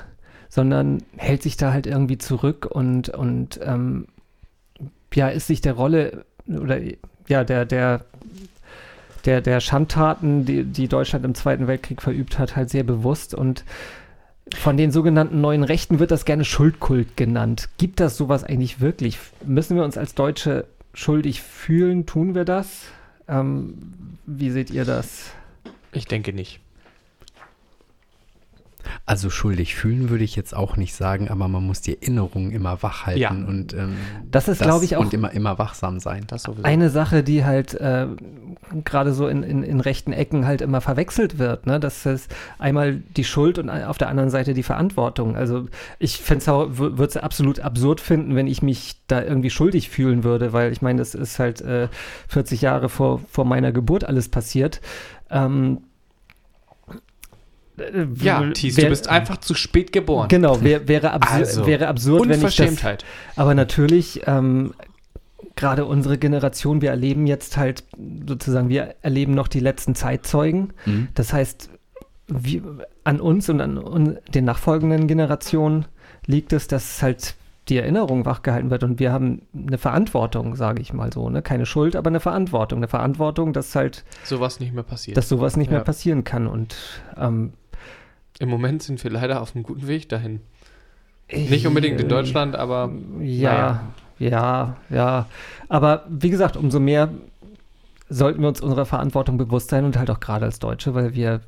sondern 0.49 1.01
hält 1.15 1.43
sich 1.43 1.55
da 1.55 1.71
halt 1.71 1.87
irgendwie 1.87 2.17
zurück 2.17 2.67
und, 2.69 3.09
und 3.09 3.59
ähm, 3.63 4.07
ja, 5.13 5.29
ist 5.29 5.47
sich 5.47 5.61
der 5.61 5.73
Rolle 5.73 6.25
oder 6.47 6.79
ja, 7.27 7.43
der, 7.43 7.65
der, 7.65 8.01
der, 9.25 9.41
der 9.41 9.59
Schandtaten, 9.61 10.45
die, 10.45 10.63
die 10.65 10.87
Deutschland 10.87 11.23
im 11.25 11.35
Zweiten 11.35 11.67
Weltkrieg 11.67 12.01
verübt 12.01 12.37
hat, 12.37 12.55
halt 12.55 12.69
sehr 12.69 12.83
bewusst 12.83 13.33
und 13.33 13.63
von 14.55 14.77
den 14.77 14.91
sogenannten 14.91 15.41
neuen 15.41 15.63
Rechten 15.63 15.99
wird 15.99 16.11
das 16.11 16.25
gerne 16.25 16.45
Schuldkult 16.45 17.17
genannt. 17.17 17.69
Gibt 17.77 17.99
das 17.99 18.17
sowas 18.17 18.43
eigentlich 18.43 18.79
wirklich? 18.79 19.17
Müssen 19.45 19.75
wir 19.75 19.83
uns 19.83 19.97
als 19.97 20.15
Deutsche 20.15 20.65
schuldig 20.93 21.41
fühlen? 21.41 22.05
Tun 22.05 22.35
wir 22.35 22.45
das? 22.45 22.83
Ähm, 23.27 23.75
wie 24.25 24.51
seht 24.51 24.69
ihr 24.69 24.85
das? 24.85 25.31
Ich 25.93 26.05
denke 26.05 26.33
nicht. 26.33 26.59
Also 29.05 29.29
schuldig 29.29 29.75
fühlen 29.75 30.09
würde 30.09 30.23
ich 30.23 30.35
jetzt 30.35 30.55
auch 30.55 30.77
nicht 30.77 30.93
sagen, 30.95 31.29
aber 31.29 31.47
man 31.47 31.65
muss 31.65 31.81
die 31.81 31.95
Erinnerungen 32.01 32.51
immer 32.51 32.81
wach 32.83 33.05
halten 33.05 33.19
Ja. 33.19 33.29
und 33.31 33.73
ähm, 33.73 33.95
Das 34.29 34.47
ist, 34.47 34.61
glaube 34.61 34.85
ich, 34.85 34.95
auch 34.97 35.01
und 35.01 35.13
immer, 35.13 35.31
immer 35.31 35.57
wachsam 35.57 35.99
sein. 35.99 36.25
Das 36.27 36.43
sowieso. 36.43 36.63
eine 36.63 36.89
Sache, 36.89 37.23
die 37.23 37.43
halt 37.45 37.73
äh, 37.75 38.07
gerade 38.85 39.13
so 39.13 39.27
in, 39.27 39.43
in, 39.43 39.63
in 39.63 39.79
rechten 39.79 40.13
Ecken 40.13 40.45
halt 40.45 40.61
immer 40.61 40.81
verwechselt 40.81 41.39
wird. 41.39 41.65
Ne? 41.67 41.79
Das 41.79 42.05
ist 42.05 42.33
einmal 42.59 42.95
die 43.15 43.23
Schuld 43.23 43.57
und 43.59 43.69
auf 43.69 43.97
der 43.97 44.09
anderen 44.09 44.29
Seite 44.29 44.53
die 44.53 44.63
Verantwortung. 44.63 45.35
Also 45.35 45.67
ich 45.99 46.21
würde 46.29 47.03
es 47.03 47.17
absolut 47.17 47.59
absurd 47.59 48.01
finden, 48.01 48.35
wenn 48.35 48.47
ich 48.47 48.61
mich 48.61 48.95
da 49.07 49.21
irgendwie 49.21 49.49
schuldig 49.49 49.89
fühlen 49.89 50.23
würde, 50.23 50.53
weil 50.53 50.71
ich 50.71 50.81
meine, 50.81 50.99
das 50.99 51.15
ist 51.15 51.39
halt 51.39 51.61
äh, 51.61 51.87
40 52.27 52.61
Jahre 52.61 52.89
vor, 52.89 53.21
vor 53.29 53.45
meiner 53.45 53.71
Geburt 53.71 54.03
alles 54.03 54.29
passiert. 54.29 54.81
Ähm, 55.29 55.81
äh, 57.81 58.07
ja, 58.21 58.49
Thies, 58.51 58.77
wär- 58.77 58.85
du 58.85 58.89
bist 58.89 59.07
einfach 59.07 59.37
zu 59.37 59.53
spät 59.53 59.91
geboren. 59.91 60.27
Genau, 60.29 60.61
wär, 60.61 60.87
wäre, 60.87 61.11
absur 61.11 61.35
Also, 61.35 61.65
wäre 61.65 61.87
absurd, 61.87 62.29
wenn 62.29 62.45
ich 62.45 62.55
das 62.55 62.77
aber 63.35 63.53
natürlich, 63.55 64.21
ähm, 64.27 64.73
gerade 65.55 65.85
unsere 65.85 66.17
Generation, 66.17 66.81
wir 66.81 66.89
erleben 66.91 67.27
jetzt 67.27 67.57
halt 67.57 67.83
sozusagen, 68.27 68.69
wir 68.69 68.95
erleben 69.01 69.33
noch 69.33 69.47
die 69.47 69.59
letzten 69.59 69.95
Zeitzeugen. 69.95 70.73
Mhm. 70.85 71.09
Das 71.13 71.33
heißt, 71.33 71.69
wir, 72.27 72.61
an 73.03 73.19
uns 73.19 73.49
und 73.49 73.59
an 73.61 73.77
un, 73.77 74.17
den 74.33 74.45
nachfolgenden 74.45 75.07
Generationen 75.07 75.85
liegt 76.25 76.53
es, 76.53 76.67
dass 76.67 77.01
halt 77.01 77.35
die 77.69 77.77
Erinnerung 77.77 78.25
wachgehalten 78.25 78.71
wird 78.71 78.83
und 78.83 78.99
wir 78.99 79.11
haben 79.11 79.43
eine 79.55 79.77
Verantwortung, 79.77 80.55
sage 80.55 80.81
ich 80.81 80.93
mal 80.93 81.13
so, 81.13 81.29
ne? 81.29 81.41
Keine 81.41 81.65
Schuld, 81.65 81.95
aber 81.95 82.09
eine 82.09 82.19
Verantwortung. 82.19 82.79
Eine 82.79 82.87
Verantwortung, 82.87 83.53
dass 83.53 83.75
halt, 83.75 84.03
Sowas 84.23 84.59
nicht 84.59 84.73
mehr 84.73 84.83
passiert. 84.83 85.15
dass 85.15 85.29
sowas 85.29 85.57
nicht 85.57 85.69
mehr 85.69 85.79
Ja. 85.79 85.83
passieren 85.83 86.23
kann. 86.23 86.47
Und 86.47 86.75
ähm, 87.17 87.53
Im 88.39 88.49
Moment 88.49 88.83
sind 88.83 89.03
wir 89.03 89.11
leider 89.11 89.41
auf 89.41 89.55
einem 89.55 89.63
guten 89.63 89.87
Weg 89.87 90.09
dahin. 90.09 90.41
Nicht 91.31 91.65
unbedingt 91.67 91.99
in 91.99 92.07
äh, 92.07 92.09
Deutschland, 92.09 92.55
aber 92.55 92.91
Ja, 93.19 93.83
ja, 94.19 94.77
ja. 94.89 95.27
Aber 95.69 96.05
wie 96.09 96.29
gesagt, 96.29 96.57
umso 96.57 96.79
mehr 96.79 97.09
sollten 98.09 98.41
wir 98.41 98.49
uns 98.49 98.61
unserer 98.61 98.85
Verantwortung 98.85 99.37
bewusst 99.37 99.69
sein 99.69 99.85
und 99.85 99.97
halt 99.97 100.09
auch 100.09 100.19
gerade 100.19 100.45
als 100.45 100.59
Deutsche, 100.59 100.93
weil 100.93 101.15
wir 101.15 101.41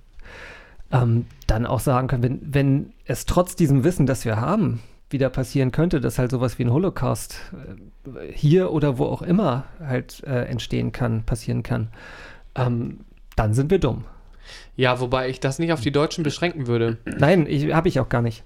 ähm, 0.91 1.25
dann 1.47 1.65
auch 1.65 1.81
sagen 1.81 2.07
können, 2.07 2.23
wenn, 2.23 2.39
wenn 2.41 2.93
es 3.05 3.25
trotz 3.25 3.55
diesem 3.55 3.83
Wissen, 3.83 4.05
das 4.05 4.23
wir 4.23 4.39
haben, 4.39 4.79
wieder 5.09 5.29
passieren 5.29 5.71
könnte, 5.71 5.99
dass 5.99 6.17
halt 6.17 6.31
sowas 6.31 6.57
wie 6.57 6.63
ein 6.63 6.71
Holocaust 6.71 7.39
äh, 8.05 8.31
hier 8.31 8.71
oder 8.71 8.97
wo 8.97 9.05
auch 9.05 9.21
immer 9.21 9.65
halt 9.79 10.23
äh, 10.25 10.45
entstehen 10.45 10.91
kann, 10.91 11.23
passieren 11.23 11.63
kann, 11.63 11.89
ähm, 12.55 13.01
dann 13.35 13.53
sind 13.53 13.69
wir 13.71 13.79
dumm. 13.79 14.05
Ja, 14.75 14.99
wobei 14.99 15.29
ich 15.29 15.39
das 15.39 15.59
nicht 15.59 15.71
auf 15.73 15.81
die 15.81 15.91
Deutschen 15.91 16.23
beschränken 16.23 16.67
würde. 16.67 16.97
Nein, 17.05 17.45
ich, 17.47 17.73
habe 17.73 17.87
ich 17.87 17.99
auch 17.99 18.09
gar 18.09 18.21
nicht. 18.21 18.43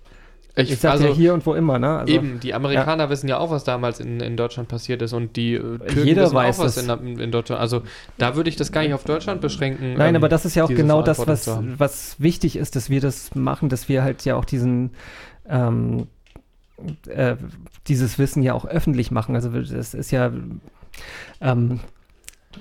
Ich, 0.56 0.72
Ich, 0.72 0.80
sage 0.80 0.94
also 0.94 1.08
ja 1.10 1.14
hier 1.14 1.34
und 1.36 1.46
wo 1.46 1.54
immer, 1.54 1.78
ne? 1.78 2.00
Also, 2.00 2.12
eben, 2.12 2.40
die 2.40 2.56
Amerikaner 2.56 3.10
wissen 3.12 3.28
ja 3.28 3.38
auch, 3.38 3.52
was 3.52 3.64
damals 3.64 4.00
in, 4.00 4.20
in 4.20 4.36
Deutschland 4.36 4.68
passiert 4.68 5.04
ist 5.04 5.14
und 5.14 5.36
die 5.36 5.54
äh, 5.54 5.60
Türken 5.60 6.04
Jeder 6.04 6.24
wissen 6.24 6.36
weiß 6.36 6.60
auch, 6.60 6.66
was 6.66 6.78
in, 6.78 7.20
in 7.20 7.32
Deutschland. 7.32 7.62
Also 7.62 7.84
da 8.18 8.36
würde 8.36 8.50
ich 8.50 8.56
das 8.56 8.72
gar 8.72 8.82
nicht 8.82 8.94
auf 8.94 9.04
Deutschland 9.04 9.40
beschränken. 9.40 9.94
Nein, 9.94 10.16
ähm, 10.16 10.22
aber 10.22 10.30
das 10.30 10.46
ist 10.46 10.56
ja 10.56 10.64
auch 10.64 10.70
genau 10.70 11.04
das, 11.04 11.28
was, 11.28 11.48
was 11.78 12.20
wichtig 12.20 12.56
ist, 12.56 12.76
dass 12.76 12.90
wir 12.90 13.02
das 13.02 13.36
machen, 13.36 13.70
dass 13.70 13.88
wir 13.88 14.02
halt 14.02 14.26
ja 14.26 14.36
auch 14.36 14.46
diesen 14.46 14.92
ähm, 15.48 16.08
äh, 17.08 17.36
dieses 17.88 18.18
Wissen 18.18 18.42
ja 18.42 18.54
auch 18.54 18.66
öffentlich 18.66 19.12
machen. 19.12 19.36
Also 19.36 19.50
das 19.50 19.94
ist 19.94 20.10
ja 20.10 20.32
ähm, 21.40 21.80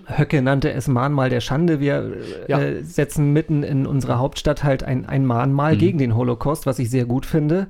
Höcke 0.06 0.42
nannte 0.42 0.72
es 0.72 0.88
Mahnmal 0.88 1.30
der 1.30 1.40
Schande. 1.40 1.80
Wir 1.80 2.12
Ja. 2.48 2.60
äh, 2.60 2.82
setzen 2.82 3.32
mitten 3.32 3.62
in 3.62 3.86
unserer 3.86 4.18
Hauptstadt 4.18 4.62
halt 4.64 4.82
ein, 4.84 5.06
ein 5.06 5.24
Mahnmal 5.26 5.74
Mhm. 5.74 5.78
gegen 5.78 5.98
den 5.98 6.14
Holocaust, 6.16 6.66
was 6.66 6.78
ich 6.78 6.90
sehr 6.90 7.04
gut 7.06 7.26
finde. 7.26 7.66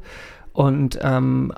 Und 0.53 0.99
ähm, 1.03 1.53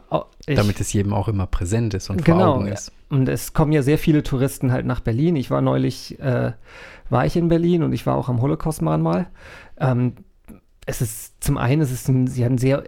ich, 0.47 0.57
Damit 0.57 0.81
es 0.81 0.93
jedem 0.93 1.13
auch 1.15 1.29
immer 1.29 1.47
präsent 1.47 1.95
ist 1.95 2.11
und 2.11 2.25
Genau, 2.25 2.39
vor 2.39 2.55
Augen 2.57 2.67
ja. 2.67 2.73
ist. 2.75 2.91
und 3.11 3.29
es 3.29 3.53
kommen 3.53 3.71
ja 3.73 3.83
sehr 3.83 3.97
viele 3.99 4.23
Touristen 4.25 4.73
halt 4.73 4.87
nach 4.87 5.01
Berlin. 5.01 5.37
Ich 5.37 5.51
war 5.53 5.61
neulich, 5.61 6.19
äh, 6.19 6.53
war 7.09 7.25
ich 7.25 7.37
in 7.37 7.47
Berlin 7.49 7.85
und 7.85 7.93
ich 7.93 8.07
war 8.07 8.17
auch 8.17 8.29
am 8.29 8.43
Holocaust-Mahnmal. 8.43 9.27
Ähm, 9.79 10.15
es 10.85 11.01
ist 11.01 11.45
zum 11.45 11.59
einen, 11.59 11.81
es 11.81 11.93
ist 11.93 12.09
ein, 12.09 12.27
sie 12.27 12.45
haben 12.45 12.59
sehr 12.59 12.83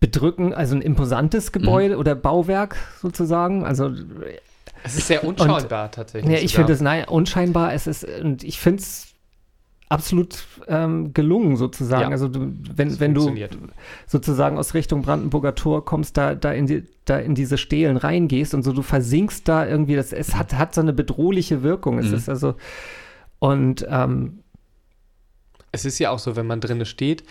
bedrückend, 0.00 0.54
also 0.54 0.74
ein 0.76 0.82
imposantes 0.82 1.52
Gebäude 1.52 1.96
oder 1.96 2.14
Bauwerk 2.14 2.76
sozusagen. 3.00 3.64
Also 3.64 3.90
Es 4.88 4.98
ist 4.98 5.06
sehr 5.08 5.24
unscheinbar 5.24 5.90
tatsächlich. 5.90 6.32
ja, 6.32 6.38
ich 6.44 6.54
finde 6.54 6.72
es 6.72 6.80
nein, 6.80 7.04
unscheinbar. 7.08 7.72
Es 7.72 7.86
ist 7.86 8.04
und 8.04 8.42
ich 8.44 8.58
finde 8.58 8.82
es 8.82 9.06
absolut 9.90 10.44
ähm, 10.66 11.14
gelungen 11.14 11.56
sozusagen. 11.56 12.02
Ja, 12.02 12.08
also 12.10 12.28
du, 12.28 12.52
wenn, 12.74 13.00
wenn 13.00 13.14
du 13.14 13.34
sozusagen 14.06 14.58
aus 14.58 14.74
Richtung 14.74 15.00
Brandenburger 15.02 15.54
Tor 15.54 15.84
kommst, 15.84 16.16
da, 16.18 16.34
da, 16.34 16.52
in, 16.52 16.66
die, 16.66 16.84
da 17.06 17.18
in 17.18 17.34
diese 17.34 17.56
Stelen 17.56 17.96
reingehst 17.96 18.52
und 18.52 18.64
so, 18.64 18.72
du 18.72 18.82
versinkst 18.82 19.48
da 19.48 19.66
irgendwie, 19.66 19.96
das, 19.96 20.12
es 20.12 20.34
hat, 20.34 20.52
hat 20.54 20.74
so 20.74 20.82
eine 20.82 20.92
bedrohliche 20.92 21.62
Wirkung. 21.62 21.98
Es 21.98 22.08
Mhm. 22.08 22.14
ist 22.14 22.28
also, 22.28 22.54
und 23.38 23.86
ähm, 23.88 24.40
Es 25.72 25.84
ist 25.86 25.98
ja 25.98 26.10
auch 26.10 26.18
so, 26.18 26.36
wenn 26.36 26.46
man 26.46 26.60
drinne 26.60 26.84
steht, 26.84 27.24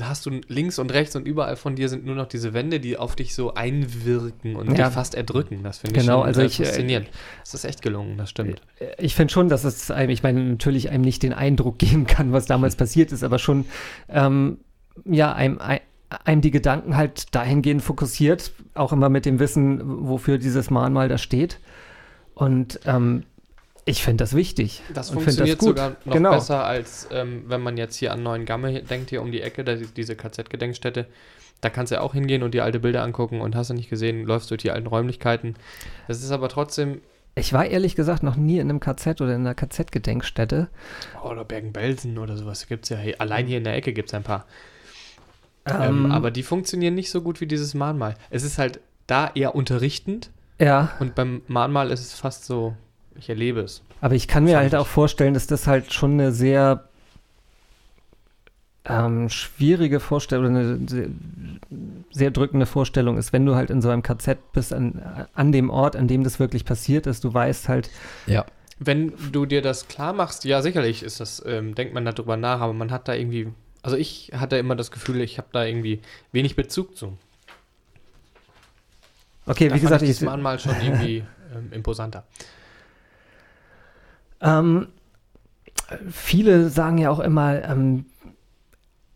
hast 0.00 0.26
du 0.26 0.30
links 0.48 0.78
und 0.78 0.92
rechts 0.92 1.16
und 1.16 1.26
überall 1.26 1.56
von 1.56 1.74
dir 1.74 1.88
sind 1.88 2.04
nur 2.04 2.14
noch 2.14 2.26
diese 2.26 2.52
Wände, 2.52 2.78
die 2.80 2.96
auf 2.98 3.16
dich 3.16 3.34
so 3.34 3.54
einwirken 3.54 4.54
und 4.56 4.66
Ja. 4.76 4.86
dich 4.86 4.94
fast 4.94 5.14
erdrücken. 5.14 5.62
Das 5.62 5.78
finde 5.78 5.96
ich 5.98 6.02
Genau, 6.06 6.18
schon 6.18 6.26
also 6.26 6.40
äh, 6.42 6.46
ich, 6.46 6.60
äh, 6.60 6.64
faszinierend. 6.66 7.08
das 7.40 7.54
ist 7.54 7.64
echt 7.64 7.80
gelungen, 7.82 8.18
das 8.18 8.28
stimmt. 8.30 8.60
Ich 8.98 9.14
finde 9.14 9.32
schon, 9.32 9.48
dass 9.48 9.64
es 9.64 9.90
einem, 9.90 10.10
ich 10.10 10.22
meine, 10.22 10.44
natürlich 10.44 10.90
einem 10.90 11.02
nicht 11.04 11.22
den 11.22 11.32
Eindruck 11.32 11.78
geben 11.78 12.06
kann, 12.06 12.32
was 12.32 12.46
damals 12.46 12.76
passiert 12.76 13.12
ist, 13.12 13.22
aber 13.24 13.38
schon, 13.38 13.64
ähm, 14.10 14.58
ja, 15.06 15.32
einem, 15.32 15.58
ein- 15.58 15.80
einem 16.24 16.40
die 16.40 16.50
Gedanken 16.50 16.96
halt 16.96 17.34
dahingehend 17.34 17.82
fokussiert, 17.82 18.52
auch 18.74 18.92
immer 18.92 19.08
mit 19.10 19.26
dem 19.26 19.38
Wissen, 19.40 19.80
wofür 20.08 20.38
dieses 20.38 20.70
Mahnmal 20.70 21.08
da 21.08 21.18
steht. 21.18 21.60
Und 22.34 22.80
ähm, 22.86 23.24
ich 23.88 24.02
finde 24.02 24.22
das 24.22 24.34
wichtig. 24.34 24.82
Das 24.94 25.10
funktioniert 25.10 25.58
gut. 25.58 25.70
sogar 25.70 25.96
noch 26.04 26.12
Genau. 26.12 26.30
besser, 26.30 26.64
als 26.64 27.08
ähm, 27.10 27.44
wenn 27.46 27.60
man 27.60 27.76
jetzt 27.76 27.96
hier 27.96 28.12
an 28.12 28.22
Neuengamme 28.22 28.68
hier- 28.68 28.82
denkt, 28.82 29.10
hier 29.10 29.22
um 29.22 29.32
die 29.32 29.40
Ecke, 29.40 29.64
da, 29.64 29.74
diese 29.74 30.14
KZ-Gedenkstätte. 30.16 31.06
Da 31.60 31.70
kannst 31.70 31.90
du 31.90 31.96
ja 31.96 32.02
auch 32.02 32.12
hingehen 32.14 32.42
und 32.44 32.54
die 32.54 32.60
alte 32.60 32.78
Bilder 32.78 33.02
angucken 33.02 33.40
und 33.40 33.56
hast 33.56 33.70
du 33.70 33.74
nicht 33.74 33.90
gesehen, 33.90 34.24
läufst 34.24 34.50
durch 34.50 34.62
die 34.62 34.70
alten 34.70 34.86
Räumlichkeiten. 34.86 35.56
Das 36.06 36.22
ist 36.22 36.30
aber 36.30 36.48
trotzdem, 36.48 37.00
Ich 37.34 37.52
war 37.52 37.66
ehrlich 37.66 37.96
gesagt 37.96 38.22
noch 38.22 38.36
nie 38.36 38.58
in 38.58 38.68
einem 38.70 38.78
KZ 38.80 39.20
oder 39.20 39.34
in 39.34 39.40
einer 39.40 39.54
KZ-Gedenkstätte. 39.54 40.68
oder 41.24 41.44
Bergen-Belsen 41.44 42.18
oder 42.18 42.36
sowas 42.36 42.66
gibt 42.68 42.84
es 42.84 42.90
ja. 42.90 42.98
Hier, 42.98 43.20
allein 43.20 43.46
hier 43.46 43.58
in 43.58 43.64
der 43.64 43.74
Ecke 43.74 43.92
gibt 43.92 44.08
es 44.10 44.14
ein 44.14 44.22
paar. 44.22 44.46
Ähm, 45.66 46.04
Ähm, 46.06 46.12
aber 46.12 46.30
die 46.30 46.42
funktionieren 46.42 46.94
nicht 46.94 47.10
so 47.10 47.20
gut 47.22 47.40
wie 47.40 47.46
dieses 47.46 47.74
Mahnmal. 47.74 48.14
Es 48.30 48.42
ist 48.44 48.58
halt 48.58 48.80
da 49.06 49.30
eher 49.34 49.54
unterrichtend 49.54 50.30
ja, 50.60 50.90
und 51.00 51.14
beim 51.14 51.42
Mahnmal 51.46 51.90
ist 51.90 52.00
es 52.00 52.14
fast 52.14 52.44
so, 52.44 52.74
ich 53.18 53.28
erlebe 53.28 53.60
es. 53.60 53.82
aber 54.00 54.14
ich 54.14 54.28
kann 54.28 54.44
mir 54.44 54.58
halt 54.58 54.74
auch 54.74 54.86
vorstellen, 54.86 55.34
dass 55.34 55.46
das 55.46 55.66
halt 55.66 55.92
schon 55.92 56.12
eine 56.12 56.32
sehr 56.32 56.84
ähm, 58.84 59.28
schwierige 59.28 60.00
Vorstellung, 60.00 60.56
eine 60.56 60.78
sehr, 60.88 61.08
sehr 62.10 62.30
drückende 62.30 62.64
Vorstellung 62.64 63.18
ist, 63.18 63.32
wenn 63.32 63.44
du 63.44 63.54
halt 63.54 63.68
in 63.70 63.82
so 63.82 63.90
einem 63.90 64.02
KZ 64.02 64.52
bist, 64.52 64.72
an, 64.72 65.26
an 65.34 65.52
dem 65.52 65.68
Ort, 65.68 65.94
an 65.94 66.08
dem 66.08 66.24
das 66.24 66.38
wirklich 66.40 66.64
passiert 66.64 67.06
ist. 67.06 67.22
Du 67.24 67.32
weißt 67.34 67.68
halt, 67.68 67.90
Ja. 68.26 68.46
Wenn 68.80 69.12
du 69.32 69.44
dir 69.44 69.60
das 69.60 69.88
klar 69.88 70.12
machst, 70.12 70.44
ja, 70.44 70.62
sicherlich 70.62 71.02
ist 71.02 71.18
das, 71.18 71.42
ähm, 71.44 71.74
denkt 71.74 71.94
man 71.94 72.04
darüber 72.04 72.36
nach, 72.36 72.60
aber 72.60 72.72
man 72.72 72.92
hat 72.92 73.08
da 73.08 73.14
irgendwie, 73.14 73.48
also 73.82 73.96
ich 73.96 74.30
hatte 74.34 74.56
immer 74.56 74.76
das 74.76 74.92
Gefühl, 74.92 75.20
ich 75.20 75.36
habe 75.36 75.48
da 75.52 75.64
irgendwie 75.64 76.00
wenig 76.30 76.54
Bezug 76.54 76.96
zu. 76.96 77.18
okay, 79.46 79.68
Da 79.68 79.74
wie 79.74 79.80
fand 79.80 79.82
gesagt, 79.82 80.02
ich 80.02 80.10
das 80.10 80.20
Mahnmal 80.20 80.60
schon 80.60 80.76
irgendwie 80.80 81.24
ähm, 81.54 81.72
imposanter. 81.72 82.24
Ähm, 84.40 84.88
viele 86.10 86.68
sagen 86.70 86.98
ja 86.98 87.10
auch 87.10 87.20
immer, 87.20 87.62
ähm, 87.64 88.04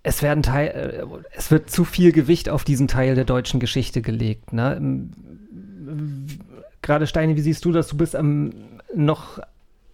es, 0.03 0.23
werden 0.23 0.43
Teil, 0.43 0.69
äh, 0.69 1.05
es 1.37 1.51
wird 1.51 1.71
zu 1.71 1.85
viel 1.85 2.13
Gewicht 2.13 2.49
auf 2.49 2.65
diesen 2.65 2.89
Teil 2.89 3.15
der 3.15 3.25
deutschen 3.25 3.61
Geschichte 3.61 4.03
gelegt. 4.03 4.53
Ne? 4.53 4.77
Ähm, 4.77 5.11
Gerade 6.83 7.07
Steini, 7.07 7.37
wie 7.37 7.41
siehst 7.41 7.65
du 7.65 7.71
das? 7.73 7.87
Du 7.89 7.97
bist 7.97 8.17
am, 8.17 8.53
noch 8.95 9.39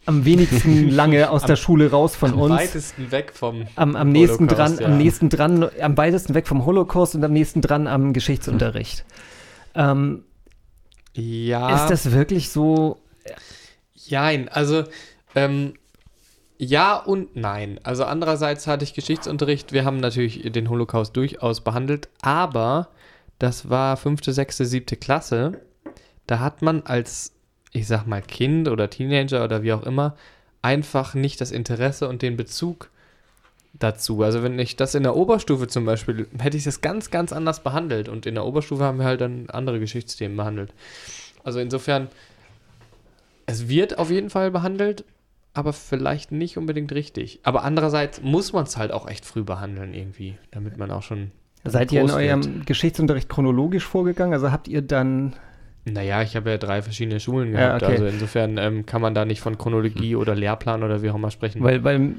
am 0.07 0.25
wenigsten 0.25 0.89
lange 0.91 1.29
aus 1.31 1.43
Am- 1.43 1.49
der 1.49 1.57
Schule 1.57 1.91
raus 1.91 2.17
von 2.17 2.33
Am 2.33 2.39
uns. 2.41 2.53
weitesten 2.55 3.11
weg 3.11 3.33
vom. 3.35 3.67
Am, 3.77 3.95
am 3.95 4.09
nächsten 4.11 4.47
Holocaust, 4.49 4.79
dran, 4.79 4.79
ja. 4.81 4.87
am 4.87 4.97
nächsten 4.99 5.29
dran, 5.29 5.69
am 5.83 5.97
weitesten 5.99 6.33
weg 6.35 6.47
vom 6.49 6.65
Holocaust 6.65 7.15
und 7.15 7.23
am 7.25 7.33
nächsten 7.33 7.61
dran 7.61 7.87
am 7.87 8.15
Geschichtsunterricht. 8.15 9.05
Ähm, 9.75 10.25
Ja. 11.15 11.75
Ist 11.83 11.91
das 11.91 12.13
wirklich 12.13 12.49
so? 12.49 12.99
Jein, 13.95 14.49
also 14.49 14.85
ähm, 15.39 15.75
ja 16.59 16.97
und 16.97 17.37
nein. 17.37 17.79
Also 17.85 18.05
andererseits 18.05 18.67
hatte 18.67 18.85
ich 18.85 18.95
Geschichtsunterricht. 18.95 19.73
Wir 19.73 19.85
haben 19.85 19.99
natürlich 19.99 20.51
den 20.53 20.69
Holocaust 20.69 21.17
durchaus 21.17 21.61
behandelt, 21.61 22.09
aber 22.21 22.89
das 23.39 23.71
war 23.71 23.97
fünfte, 23.97 24.33
sechste, 24.33 24.65
siebte 24.65 24.97
Klasse. 24.97 25.61
Da 26.27 26.41
hat 26.41 26.63
man 26.63 26.83
als, 26.83 27.33
ich 27.73 27.87
sag 27.87 28.07
mal, 28.07 28.21
Kind 28.21 28.69
oder 28.69 28.91
Teenager 28.91 29.45
oder 29.45 29.63
wie 29.63 29.73
auch 29.73 29.85
immer, 29.85 30.17
einfach 30.61 31.15
nicht 31.15 31.41
das 31.41 31.53
Interesse 31.53 32.09
und 32.09 32.23
den 32.23 32.37
Bezug 32.37 32.91
dazu. 33.75 34.23
Also 34.25 34.43
wenn 34.43 34.59
ich 34.59 34.75
das 34.75 34.97
in 34.97 35.05
der 35.05 35.15
Oberstufe 35.15 35.69
zum 35.69 35.85
Beispiel, 35.85 36.27
hätte 36.39 36.57
ich 36.57 36.65
das 36.65 36.81
ganz, 36.81 37.11
ganz 37.11 37.33
anders 37.33 37.63
behandelt. 37.63 38.09
Und 38.09 38.27
in 38.27 38.35
der 38.35 38.45
Oberstufe 38.45 38.83
haben 38.83 38.99
wir 38.99 39.07
halt 39.07 39.21
dann 39.21 39.49
andere 39.51 39.79
Geschichtsthemen 39.79 40.37
behandelt. 40.37 40.73
Also 41.45 41.61
insofern, 41.61 42.09
es 43.47 43.69
wird 43.69 43.99
auf 43.99 44.11
jeden 44.11 44.31
Fall 44.31 44.51
behandelt, 44.51 45.05
aber 45.59 45.73
vielleicht 45.73 46.31
nicht 46.33 46.57
unbedingt 46.57 46.93
richtig. 46.93 47.41
Aber 47.43 47.65
andererseits 47.65 48.23
muss 48.23 48.53
man 48.53 48.65
es 48.65 48.77
halt 48.77 48.93
auch 48.93 49.09
echt 49.09 49.25
früh 49.25 49.43
behandeln 49.43 49.93
irgendwie, 49.93 50.37
damit 50.53 50.79
man 50.79 50.91
auch 50.91 51.03
schon. 51.03 51.33
Seid 51.65 51.91
ihr 51.93 52.01
in 52.01 52.11
eurem 52.11 52.45
wird. 52.45 52.67
Geschichtsunterricht 52.67 53.29
chronologisch 53.29 53.85
vorgegangen? 53.85 54.33
Also 54.33 54.53
habt 54.53 54.69
ihr 54.69 54.81
dann 54.81 55.35
Naja, 55.85 56.23
ich 56.23 56.37
habe 56.37 56.51
ja 56.51 56.59
drei 56.59 56.81
verschiedene 56.83 57.19
Schulen 57.19 57.53
Ja, 57.53 57.67
gehabt. 57.79 57.83
okay. 57.83 57.93
Also 57.93 58.07
insofern 58.07 58.57
ähm, 58.59 58.87
kann 58.87 59.03
man 59.03 59.15
da 59.15 59.25
nicht 59.25 59.41
von 59.41 59.59
Chronologie 59.59 60.15
oder 60.15 60.35
Lehrplan 60.37 60.83
oder 60.85 61.03
wie 61.03 61.11
auch 61.11 61.17
immer 61.17 61.33
sprechen. 61.33 61.63
Weil, 61.63 61.83
weil 61.83 62.15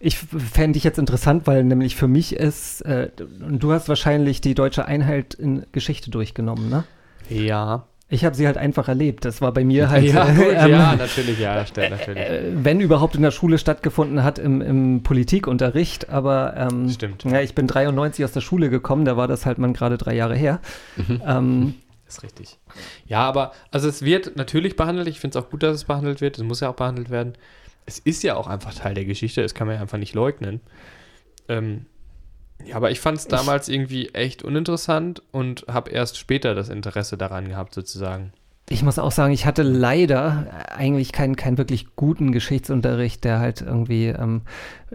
ich 0.00 0.16
fände 0.18 0.78
ich 0.78 0.84
jetzt 0.84 0.98
interessant, 0.98 1.46
weil 1.46 1.62
nämlich 1.64 1.96
für 1.96 2.08
mich 2.08 2.34
ist, 2.34 2.80
äh, 2.82 3.10
du 3.16 3.72
hast 3.72 3.88
wahrscheinlich 3.88 4.40
die 4.40 4.54
deutsche 4.54 4.86
Einheit 4.86 5.34
in 5.34 5.66
Geschichte 5.72 6.10
durchgenommen, 6.10 6.70
ne? 6.70 6.84
ja. 7.28 7.86
Ich 8.08 8.24
habe 8.24 8.36
sie 8.36 8.46
halt 8.46 8.58
einfach 8.58 8.88
erlebt. 8.88 9.24
Das 9.24 9.40
war 9.40 9.52
bei 9.52 9.64
mir 9.64 9.88
halt, 9.88 10.04
ja, 10.12 10.28
äh, 10.28 10.34
gut, 10.34 10.46
ähm, 10.56 10.70
ja, 10.70 10.94
natürlich, 10.96 11.38
ja, 11.38 11.64
stimmt, 11.66 11.90
natürlich. 11.90 12.22
äh, 12.22 12.52
wenn 12.54 12.80
überhaupt 12.80 13.16
in 13.16 13.22
der 13.22 13.30
Schule 13.30 13.58
stattgefunden 13.58 14.22
hat, 14.22 14.38
im, 14.38 14.60
im 14.60 15.02
Politikunterricht. 15.02 16.10
Aber 16.10 16.54
ähm, 16.56 16.90
Stimmt. 16.90 17.24
ja, 17.24 17.40
ich 17.40 17.54
bin 17.54 17.66
93 17.66 18.24
aus 18.24 18.32
der 18.32 18.42
Schule 18.42 18.68
gekommen, 18.70 19.04
da 19.04 19.16
war 19.16 19.26
das 19.26 19.46
halt 19.46 19.58
mal 19.58 19.72
gerade 19.72 19.96
drei 19.96 20.14
Jahre 20.14 20.36
her. 20.36 20.60
Ähm, 21.26 21.74
ist 22.06 22.22
richtig. 22.22 22.58
Ja, 23.06 23.20
aber 23.20 23.52
also 23.70 23.88
es 23.88 24.02
wird 24.02 24.36
natürlich 24.36 24.76
behandelt. 24.76 25.08
Ich 25.08 25.20
finde 25.20 25.38
es 25.38 25.44
auch 25.44 25.50
gut, 25.50 25.62
dass 25.62 25.74
es 25.74 25.84
behandelt 25.84 26.20
wird. 26.20 26.36
Es 26.36 26.44
muss 26.44 26.60
ja 26.60 26.68
auch 26.68 26.76
behandelt 26.76 27.10
werden. 27.10 27.32
Es 27.86 27.98
ist 27.98 28.22
ja 28.22 28.36
auch 28.36 28.46
einfach 28.48 28.74
Teil 28.74 28.94
der 28.94 29.04
Geschichte. 29.04 29.42
Das 29.42 29.54
kann 29.54 29.66
man 29.66 29.76
ja 29.76 29.82
einfach 29.82 29.98
nicht 29.98 30.14
leugnen. 30.14 30.60
Ähm, 31.48 31.86
ja, 32.64 32.76
aber 32.76 32.90
ich 32.90 33.00
fand 33.00 33.18
es 33.18 33.28
damals 33.28 33.68
irgendwie 33.68 34.08
echt 34.14 34.42
uninteressant 34.42 35.22
und 35.32 35.66
habe 35.68 35.90
erst 35.90 36.18
später 36.18 36.54
das 36.54 36.68
Interesse 36.68 37.16
daran 37.16 37.48
gehabt, 37.48 37.74
sozusagen. 37.74 38.32
Ich 38.70 38.82
muss 38.82 38.98
auch 38.98 39.12
sagen, 39.12 39.34
ich 39.34 39.44
hatte 39.44 39.62
leider 39.62 40.46
eigentlich 40.74 41.12
keinen, 41.12 41.36
keinen 41.36 41.58
wirklich 41.58 41.96
guten 41.96 42.32
Geschichtsunterricht, 42.32 43.22
der 43.22 43.38
halt 43.38 43.60
irgendwie, 43.60 44.06
ähm, 44.06 44.40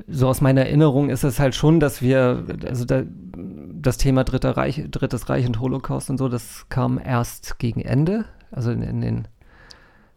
so 0.08 0.28
aus 0.28 0.42
meiner 0.42 0.62
Erinnerung 0.62 1.12
ist 1.12 1.24
es 1.24 1.40
halt 1.40 1.54
schon, 1.54 1.80
dass 1.80 2.02
wir, 2.02 2.46
also 2.66 2.86
da, 2.86 3.04
das 3.36 3.98
Thema 3.98 4.24
Dritter 4.24 4.58
Reich, 4.58 4.84
Drittes 4.90 5.30
Reich 5.30 5.46
und 5.46 5.60
Holocaust 5.60 6.10
und 6.10 6.18
so, 6.18 6.30
das 6.30 6.66
kam 6.70 7.00
erst 7.04 7.60
gegen 7.60 7.82
Ende, 7.82 8.26
also 8.50 8.72
in, 8.72 8.82
in 8.82 9.02
den 9.02 9.28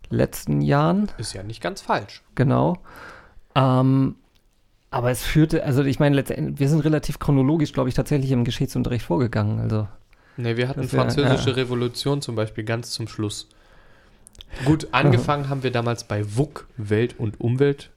letzten 0.08 0.62
Jahren, 0.62 1.10
Ist 1.18 1.34
ja 1.34 1.42
nicht 1.42 1.60
ganz 1.60 1.82
falsch. 1.82 2.22
genau. 2.34 2.78
Ähm, 3.54 4.16
aber 4.92 5.10
es 5.10 5.24
führte, 5.24 5.64
also 5.64 5.82
ich 5.82 5.98
meine, 5.98 6.14
letztendlich, 6.16 6.60
wir 6.60 6.68
sind 6.68 6.80
relativ 6.80 7.18
chronologisch, 7.18 7.72
glaube 7.72 7.88
ich, 7.88 7.94
tatsächlich 7.94 8.30
im 8.30 8.44
Geschichtsunterricht 8.44 9.04
vorgegangen, 9.04 9.58
also. 9.58 9.88
Ne, 10.36 10.56
wir 10.56 10.68
hatten 10.68 10.88
französische 10.88 11.50
ja. 11.50 11.56
Revolution 11.56 12.22
zum 12.22 12.36
Beispiel 12.36 12.64
ganz 12.64 12.90
zum 12.92 13.08
Schluss. 13.08 13.48
Gut, 14.64 14.88
angefangen 14.92 15.48
haben 15.48 15.62
wir 15.62 15.70
damals 15.70 16.04
bei 16.04 16.36
WUK, 16.36 16.66
Welt 16.76 17.14
und 17.18 17.40
Umwelt. 17.40 17.90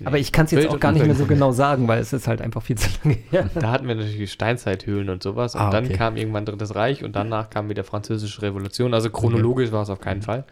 Nee, 0.00 0.06
Aber 0.06 0.18
ich 0.18 0.32
kann 0.32 0.46
es 0.46 0.50
jetzt 0.50 0.68
auch 0.68 0.80
gar 0.80 0.90
nicht 0.90 1.06
mehr 1.06 1.14
so 1.14 1.24
genau 1.24 1.52
sagen, 1.52 1.86
weil 1.86 2.00
es 2.00 2.12
ist 2.12 2.26
halt 2.26 2.40
einfach 2.42 2.62
viel 2.62 2.76
zu 2.76 2.88
lange 3.02 3.16
her. 3.30 3.48
Da 3.54 3.70
hatten 3.70 3.86
wir 3.86 3.94
natürlich 3.94 4.16
die 4.16 4.26
Steinzeithöhlen 4.26 5.08
und 5.08 5.22
sowas. 5.22 5.54
Und 5.54 5.60
Ah, 5.60 5.70
dann 5.70 5.84
okay. 5.84 5.94
kam 5.94 6.16
irgendwann 6.16 6.44
Drittes 6.44 6.74
Reich 6.74 7.04
und 7.04 7.14
danach 7.14 7.48
kam 7.48 7.68
wieder 7.68 7.84
Französische 7.84 8.42
Revolution. 8.42 8.92
Also 8.92 9.10
chronologisch 9.10 9.70
war 9.70 9.82
es 9.82 9.90
auf 9.90 10.00
keinen 10.00 10.22
Fall. 10.22 10.44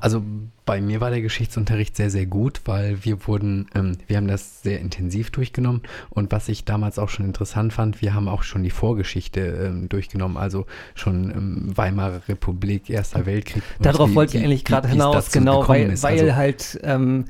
Also 0.00 0.22
bei 0.64 0.80
mir 0.80 1.00
war 1.00 1.10
der 1.10 1.20
Geschichtsunterricht 1.22 1.96
sehr, 1.96 2.10
sehr 2.10 2.26
gut, 2.26 2.60
weil 2.66 3.04
wir 3.04 3.26
wurden, 3.26 3.66
ähm, 3.74 3.96
wir 4.06 4.16
haben 4.16 4.28
das 4.28 4.62
sehr 4.62 4.80
intensiv 4.80 5.30
durchgenommen 5.30 5.82
und 6.10 6.30
was 6.32 6.48
ich 6.48 6.64
damals 6.64 6.98
auch 6.98 7.08
schon 7.08 7.24
interessant 7.26 7.72
fand, 7.72 8.00
wir 8.00 8.14
haben 8.14 8.28
auch 8.28 8.42
schon 8.42 8.62
die 8.62 8.70
Vorgeschichte 8.70 9.40
ähm, 9.40 9.88
durchgenommen, 9.88 10.36
also 10.36 10.66
schon 10.94 11.30
ähm, 11.30 11.76
Weimarer 11.76 12.22
Republik, 12.28 12.90
Erster 12.90 13.26
Weltkrieg. 13.26 13.62
Darauf 13.80 14.10
wie- 14.10 14.14
wollte 14.14 14.38
ich 14.38 14.44
eigentlich 14.44 14.64
gerade 14.64 14.88
hinaus, 14.88 15.30
genau, 15.32 15.66
weil, 15.68 15.90
ist. 15.90 16.02
weil 16.02 16.20
Also, 16.20 16.34
halt 16.36 16.80
ähm, 16.84 17.24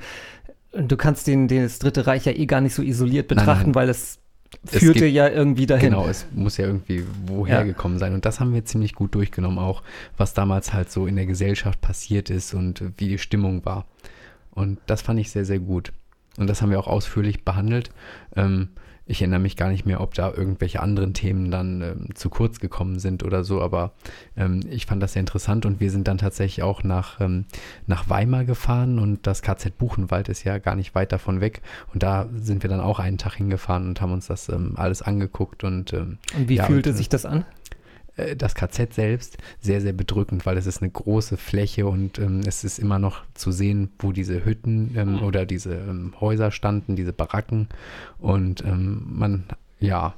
du 0.72 0.96
kannst 0.96 1.26
den, 1.26 1.48
den 1.48 1.62
das 1.62 1.78
Dritte 1.78 2.06
Reich 2.06 2.24
ja 2.26 2.32
eh 2.32 2.46
gar 2.46 2.60
nicht 2.60 2.74
so 2.74 2.82
isoliert 2.82 3.30
Nein, 3.30 3.38
betrachten, 3.38 3.70
nein. 3.70 3.74
weil 3.74 3.88
es 3.88 4.02
Es 4.02 4.18
führte 4.64 5.00
gibt- 5.00 5.14
ja 5.14 5.28
irgendwie 5.28 5.66
dahin. 5.66 5.90
Genau, 5.90 6.06
es 6.06 6.26
muss 6.34 6.56
ja 6.56 6.66
irgendwie 6.66 7.04
woher 7.26 7.58
Ja. 7.58 7.62
gekommen 7.64 7.98
sein. 7.98 8.14
Und 8.14 8.24
das 8.24 8.40
haben 8.40 8.54
wir 8.54 8.64
ziemlich 8.64 8.94
gut 8.94 9.14
durchgenommen, 9.14 9.58
auch 9.58 9.82
was 10.16 10.34
damals 10.34 10.72
halt 10.72 10.90
so 10.90 11.06
in 11.06 11.16
der 11.16 11.26
Gesellschaft 11.26 11.80
passiert 11.80 12.30
ist 12.30 12.54
und 12.54 12.82
wie 12.98 13.08
die 13.08 13.18
Stimmung 13.18 13.64
war. 13.64 13.86
Und 14.50 14.78
das 14.86 15.02
fand 15.02 15.18
ich 15.20 15.30
sehr, 15.30 15.44
sehr 15.44 15.58
gut. 15.58 15.92
Und 16.38 16.48
das 16.48 16.62
haben 16.62 16.70
wir 16.70 16.78
auch 16.80 16.86
ausführlich 16.86 17.44
behandelt. 17.44 17.90
Ähm, 18.36 18.68
ich 19.06 19.20
erinnere 19.20 19.40
mich 19.40 19.56
gar 19.56 19.68
nicht 19.68 19.84
mehr, 19.84 20.00
ob 20.00 20.14
da 20.14 20.32
irgendwelche 20.32 20.80
anderen 20.80 21.14
Themen 21.14 21.50
dann 21.50 21.82
ähm, 21.82 22.14
zu 22.14 22.30
kurz 22.30 22.60
gekommen 22.60 22.98
sind 22.98 23.24
oder 23.24 23.44
so, 23.44 23.60
aber 23.60 23.92
ähm, 24.36 24.60
ich 24.70 24.86
fand 24.86 25.02
das 25.02 25.14
sehr 25.14 25.20
interessant 25.20 25.66
und 25.66 25.80
wir 25.80 25.90
sind 25.90 26.08
dann 26.08 26.18
tatsächlich 26.18 26.62
auch 26.62 26.82
nach, 26.82 27.20
ähm, 27.20 27.46
nach 27.86 28.08
Weimar 28.08 28.44
gefahren 28.44 28.98
und 28.98 29.26
das 29.26 29.42
KZ 29.42 29.76
Buchenwald 29.76 30.28
ist 30.28 30.44
ja 30.44 30.58
gar 30.58 30.76
nicht 30.76 30.94
weit 30.94 31.12
davon 31.12 31.40
weg 31.40 31.62
und 31.92 32.02
da 32.02 32.28
sind 32.34 32.62
wir 32.62 32.70
dann 32.70 32.80
auch 32.80 32.98
einen 32.98 33.18
Tag 33.18 33.34
hingefahren 33.34 33.88
und 33.88 34.00
haben 34.00 34.12
uns 34.12 34.26
das 34.26 34.48
ähm, 34.48 34.74
alles 34.76 35.02
angeguckt 35.02 35.64
und 35.64 35.92
Und 35.92 36.18
wie 36.34 36.56
ja, 36.56 36.64
fühlte 36.64 36.90
und, 36.90 36.94
äh, 36.94 36.98
sich 36.98 37.08
das 37.08 37.26
an? 37.26 37.44
Äh, 38.16 38.36
das 38.36 38.54
KZ 38.54 38.92
selbst 38.92 39.38
sehr, 39.60 39.80
sehr 39.80 39.92
bedrückend, 39.92 40.46
weil 40.46 40.56
es 40.56 40.66
ist 40.66 40.82
eine 40.82 40.90
große 40.90 41.36
Fläche 41.36 41.86
und 41.86 42.18
ähm, 42.18 42.40
es 42.46 42.64
ist 42.64 42.78
immer 42.78 42.98
noch 42.98 43.22
zu 43.34 43.52
sehen, 43.52 43.90
wo 43.98 44.12
diese 44.12 44.44
Hütten 44.44 44.94
ähm, 44.96 45.22
oder 45.22 45.46
diese 45.46 45.74
ähm, 45.74 46.14
Häuser 46.20 46.50
standen, 46.50 46.96
diese 46.96 47.12
Baracken. 47.12 47.68
Und 48.18 48.64
ähm, 48.64 49.02
man, 49.06 49.44
ja, 49.80 50.14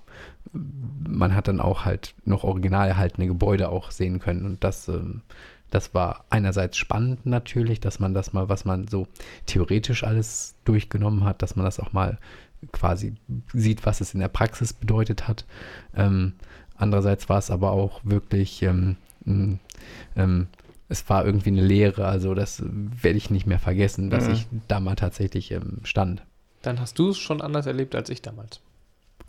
man 0.52 1.34
hat 1.34 1.48
dann 1.48 1.60
auch 1.60 1.84
halt 1.84 2.14
noch 2.24 2.44
original 2.44 2.88
erhaltene 2.88 3.26
Gebäude 3.26 3.68
auch 3.68 3.90
sehen 3.90 4.18
können. 4.18 4.44
Und 4.44 4.64
das, 4.64 4.88
ähm, 4.88 5.22
das 5.70 5.94
war 5.94 6.24
einerseits 6.30 6.76
spannend 6.76 7.26
natürlich, 7.26 7.80
dass 7.80 7.98
man 7.98 8.14
das 8.14 8.32
mal, 8.32 8.48
was 8.48 8.64
man 8.64 8.88
so 8.88 9.06
theoretisch 9.46 10.04
alles 10.04 10.54
durchgenommen 10.64 11.24
hat, 11.24 11.42
dass 11.42 11.56
man 11.56 11.64
das 11.64 11.80
auch 11.80 11.92
mal 11.92 12.18
quasi 12.72 13.14
sieht, 13.52 13.84
was 13.84 14.00
es 14.00 14.14
in 14.14 14.20
der 14.20 14.28
Praxis 14.28 14.72
bedeutet 14.72 15.28
hat. 15.28 15.44
Ähm, 15.94 16.34
Andererseits 16.76 17.28
war 17.28 17.38
es 17.38 17.50
aber 17.50 17.70
auch 17.72 18.00
wirklich, 18.04 18.62
ähm, 18.62 18.96
ähm, 19.26 20.46
es 20.88 21.08
war 21.08 21.24
irgendwie 21.24 21.50
eine 21.50 21.62
Lehre, 21.62 22.06
also 22.06 22.34
das 22.34 22.62
werde 22.64 23.16
ich 23.16 23.30
nicht 23.30 23.46
mehr 23.46 23.58
vergessen, 23.58 24.10
dass 24.10 24.26
Mhm. 24.26 24.32
ich 24.34 24.46
da 24.68 24.80
mal 24.80 24.96
tatsächlich 24.96 25.50
ähm, 25.52 25.78
stand. 25.84 26.22
Dann 26.62 26.80
hast 26.80 26.98
du 26.98 27.10
es 27.10 27.18
schon 27.18 27.40
anders 27.40 27.66
erlebt 27.66 27.94
als 27.94 28.10
ich 28.10 28.22
damals. 28.22 28.60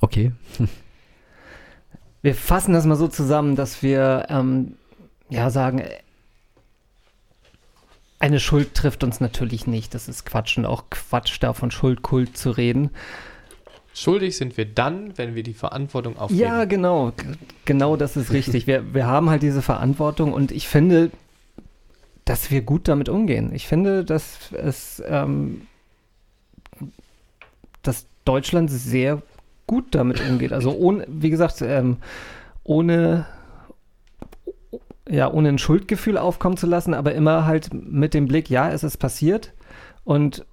Okay. 0.01 0.31
Wir 2.21 2.33
fassen 2.35 2.73
das 2.73 2.85
mal 2.85 2.95
so 2.95 3.07
zusammen, 3.07 3.55
dass 3.55 3.83
wir 3.83 4.25
ähm, 4.29 4.73
ja 5.29 5.51
sagen, 5.51 5.83
eine 8.17 8.39
Schuld 8.39 8.73
trifft 8.73 9.03
uns 9.03 9.19
natürlich 9.19 9.67
nicht. 9.67 9.93
Das 9.93 10.07
ist 10.07 10.25
Quatsch 10.25 10.57
und 10.57 10.65
auch 10.65 10.85
Quatsch, 10.89 11.37
da 11.39 11.53
von 11.53 11.69
Schuldkult 11.69 12.35
zu 12.35 12.49
reden. 12.49 12.89
Schuldig 13.97 14.35
sind 14.35 14.57
wir 14.57 14.65
dann, 14.65 15.17
wenn 15.17 15.35
wir 15.35 15.43
die 15.43 15.53
Verantwortung 15.53 16.17
aufnehmen. 16.17 16.41
Ja, 16.41 16.65
genau. 16.65 17.13
Genau 17.63 17.95
das 17.95 18.17
ist 18.17 18.33
richtig. 18.33 18.67
Wir, 18.67 18.93
wir 18.93 19.07
haben 19.07 19.29
halt 19.29 19.41
diese 19.41 19.61
Verantwortung 19.61 20.33
und 20.33 20.51
ich 20.51 20.67
finde, 20.67 21.11
dass 22.25 22.51
wir 22.51 22.61
gut 22.61 22.89
damit 22.89 23.07
umgehen. 23.07 23.51
Ich 23.53 23.67
finde, 23.67 24.03
dass 24.03 24.51
es, 24.51 25.01
ähm, 25.07 25.61
dass 27.83 28.05
Deutschland 28.25 28.69
sehr 28.69 29.21
gut 29.65 29.95
damit 29.95 30.19
umgeht. 30.27 30.51
Also 30.51 30.75
ohne, 30.75 31.05
wie 31.07 31.29
gesagt, 31.29 31.61
ähm, 31.61 31.95
ohne, 32.65 33.25
ja, 35.07 35.31
ohne 35.31 35.47
ein 35.47 35.57
Schuldgefühl 35.57 36.17
aufkommen 36.17 36.57
zu 36.57 36.67
lassen, 36.67 36.93
aber 36.93 37.15
immer 37.15 37.45
halt 37.45 37.73
mit 37.73 38.13
dem 38.13 38.27
Blick, 38.27 38.49
ja, 38.49 38.69
es 38.69 38.83
ist 38.83 38.97
passiert 38.97 39.53
und 40.03 40.45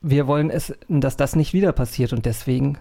wir 0.00 0.26
wollen 0.26 0.50
es, 0.50 0.74
dass 0.88 1.16
das 1.16 1.36
nicht 1.36 1.52
wieder 1.52 1.72
passiert 1.72 2.12
und 2.12 2.26
deswegen 2.26 2.78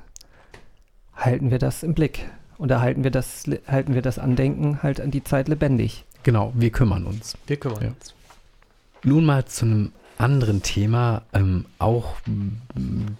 halten 1.15 1.51
wir 1.51 1.59
das 1.59 1.83
im 1.83 1.93
Blick. 1.93 2.29
Und 2.57 2.69
da 2.69 2.81
halten 2.81 3.03
wir 3.03 3.11
das, 3.11 3.45
halten 3.67 3.93
wir 3.93 4.01
das 4.01 4.17
Andenken 4.19 4.81
halt 4.81 4.99
an 4.99 5.11
die 5.11 5.23
Zeit 5.23 5.47
lebendig. 5.47 6.05
Genau, 6.23 6.51
wir 6.55 6.71
kümmern 6.71 7.05
uns. 7.05 7.37
Wir 7.45 7.57
kümmern 7.57 7.83
Ja. 7.83 7.89
uns. 7.89 8.13
Nun 9.03 9.25
mal 9.25 9.45
zu 9.45 9.65
einem 9.65 9.91
anderen 10.17 10.63
Thema, 10.63 11.23
ähm, 11.33 11.65
auch 11.79 12.15
m, 12.25 12.61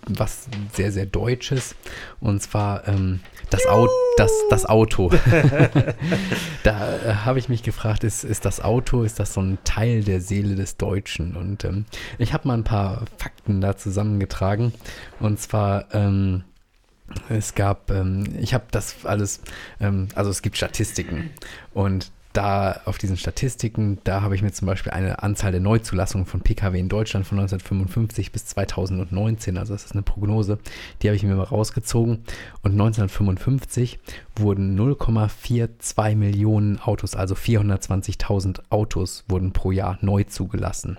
was 0.08 0.48
sehr, 0.74 0.91
sehr 0.91 1.06
Deutsches, 1.06 1.76
und 2.20 2.41
zwar 2.41 2.88
ähm, 2.88 3.20
das, 3.50 3.66
Au 3.68 3.88
das, 4.18 4.32
das 4.50 4.66
Auto. 4.66 5.12
da 6.64 6.95
äh, 6.95 7.14
habe 7.26 7.39
ich 7.39 7.50
mich 7.50 7.64
gefragt, 7.64 8.04
ist, 8.04 8.24
ist 8.24 8.45
das 8.45 8.60
Auto, 8.62 9.04
ist 9.04 9.20
das 9.20 9.34
so 9.34 9.41
ein 9.41 9.58
Teil 9.64 10.04
der 10.04 10.22
Seele 10.22 10.56
des 10.56 10.78
Deutschen? 10.78 11.36
Und 11.36 11.64
ähm, 11.64 11.86
ich 12.18 12.34
habe 12.34 12.48
mal 12.48 12.56
ein 12.56 12.64
paar 12.64 13.06
Fakten 13.18 13.62
da 13.62 13.78
zusammengetragen, 13.78 14.74
und 15.20 15.39
zwar... 15.39 15.93
Ähm, 15.93 16.43
es 17.30 17.56
gab, 17.56 17.89
ähm, 17.89 18.26
ich 18.38 18.54
habe 18.54 18.66
das 18.70 19.06
alles, 19.06 19.39
ähm, 19.80 20.10
also 20.14 20.30
es 20.30 20.41
gibt 20.41 20.58
Statistiken 20.58 21.30
und 21.74 22.12
da 22.34 22.82
auf 22.86 22.97
diesen 22.97 23.17
Statistiken, 23.17 23.99
da 24.03 24.21
habe 24.21 24.36
ich 24.36 24.41
mir 24.41 24.51
zum 24.51 24.67
Beispiel 24.67 24.91
eine 24.91 25.23
Anzahl 25.23 25.51
der 25.51 25.61
Neuzulassungen 25.61 26.25
von 26.25 26.41
Pkw 26.41 26.80
in 26.80 26.89
Deutschland 26.89 27.25
von 27.25 27.39
1955 27.39 28.32
bis 28.32 28.45
2019, 28.45 29.57
also 29.57 29.73
das 29.73 29.86
ist 29.86 29.93
eine 29.93 30.03
Prognose, 30.03 30.59
die 31.01 31.07
habe 31.07 31.15
ich 31.15 31.23
mir 31.23 31.36
mal 31.36 31.43
rausgezogen 31.43 32.23
und 32.61 32.71
1955 32.71 33.99
wurden 34.36 34.80
0,42 34.80 36.15
Millionen 36.15 36.80
Autos, 36.80 37.15
also 37.15 37.36
420.000 37.36 38.61
Autos 38.69 39.23
wurden 39.28 39.51
pro 39.51 39.71
Jahr 39.71 39.97
neu 40.01 40.23
zugelassen. 40.23 40.97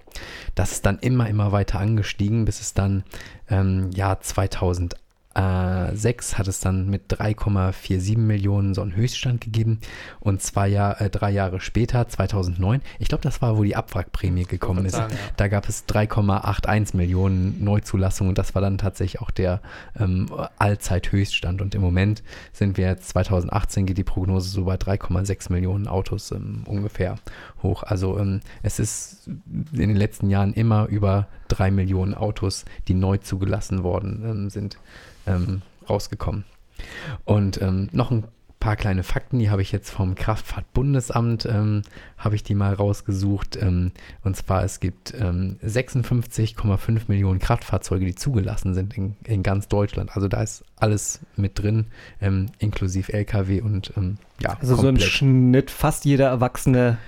Das 0.55 0.73
ist 0.73 0.87
dann 0.87 0.99
immer, 0.99 1.29
immer 1.29 1.53
weiter 1.53 1.79
angestiegen, 1.79 2.45
bis 2.45 2.61
es 2.61 2.75
dann 2.75 3.05
ähm, 3.49 3.91
Jahr 3.93 4.21
2000 4.21 4.97
äh, 5.35 5.95
6 5.95 6.39
hat 6.39 6.49
es 6.49 6.61
dann 6.61 6.89
mit 6.89 7.13
3,47 7.13 8.19
Millionen 8.19 8.75
so 8.75 8.83
einen 8.83 8.97
Höchststand 8.97 9.41
gegeben 9.41 9.81
und 10.21 10.43
zwei 10.43 10.69
Jahr, 10.69 11.01
äh, 11.01 11.11
drei 11.11 11.31
Jahre 11.31 11.61
später, 11.61 12.09
2009, 12.09 12.81
ich 12.99 13.09
glaube, 13.09 13.23
das 13.23 13.41
war, 13.43 13.57
wo 13.57 13.63
die 13.63 13.77
Abwrackprämie 13.77 14.45
gekommen 14.45 14.87
ist, 14.87 14.97
sagen, 14.97 15.15
ja. 15.15 15.21
da 15.37 15.49
gab 15.49 15.69
es 15.69 15.87
3,81 15.87 16.97
Millionen 16.97 17.63
Neuzulassungen 17.63 18.31
und 18.31 18.39
das 18.39 18.55
war 18.55 18.63
dann 18.63 18.79
tatsächlich 18.79 19.21
auch 19.21 19.31
der 19.31 19.61
ähm, 19.99 20.29
Allzeithöchststand 20.59 21.63
und 21.63 21.75
im 21.75 21.83
Moment 21.83 22.23
sind 22.53 22.77
wir 22.77 22.87
jetzt 22.87 23.09
2018 23.11 23.87
geht 23.87 23.99
die 23.99 24.05
Prognose 24.05 24.49
so 24.49 24.65
bei 24.65 24.77
3,6 24.77 25.53
Millionen 25.53 25.89
Autos 25.89 26.33
ähm, 26.33 26.63
ungefähr 26.67 27.17
hoch. 27.63 27.83
Also 27.83 28.19
ähm, 28.19 28.41
es 28.63 28.79
ist 28.79 29.27
in 29.27 29.89
den 29.89 29.97
letzten 29.97 30.31
Jahren 30.31 30.53
immer 30.53 30.87
über 30.87 31.29
drei 31.49 31.71
Millionen 31.71 32.15
Autos, 32.15 32.65
die 32.87 32.95
neu 32.95 33.19
zugelassen 33.19 33.83
worden 33.83 34.23
ähm, 34.25 34.51
sind, 34.51 34.79
ähm, 35.29 35.63
rausgekommen. 35.89 36.45
Und 37.25 37.61
ähm, 37.63 37.89
noch 37.93 38.11
ein 38.11 38.25
paar 38.61 38.75
kleine 38.77 39.05
Fakten, 39.05 39.39
die 39.39 39.51
habe 39.51 39.63
ich 39.63 39.71
jetzt 39.71 39.91
vom 39.91 40.17
Kraftfahrtbundesamt, 40.17 41.47
ähm, 41.47 41.83
habe 42.17 42.35
ich 42.35 42.43
die 42.43 42.55
mal 42.57 42.75
rausgesucht. 42.75 43.57
Ähm, 43.61 43.93
und 44.25 44.37
zwar, 44.37 44.65
es 44.65 44.81
gibt 44.81 45.15
ähm, 45.19 45.59
56,5 45.65 47.03
Millionen 47.09 47.39
Kraftfahrzeuge, 47.39 48.05
die 48.05 48.15
zugelassen 48.15 48.75
sind 48.75 48.97
in, 48.97 49.15
in 49.25 49.43
ganz 49.43 49.69
Deutschland. 49.69 50.11
Also 50.15 50.27
da 50.29 50.43
ist 50.43 50.65
alles 50.77 51.21
mit 51.37 51.59
drin, 51.63 51.87
ähm, 52.21 52.47
inklusive 52.59 53.13
Lkw 53.13 53.61
und 53.61 53.93
ähm, 53.97 54.19
ja, 54.41 54.57
Also 54.61 54.75
so 54.75 54.83
im 54.83 54.95
komplett. 54.97 55.09
Schnitt 55.09 55.71
fast 55.71 56.05
jeder 56.05 56.27
Erwachsene 56.29 56.99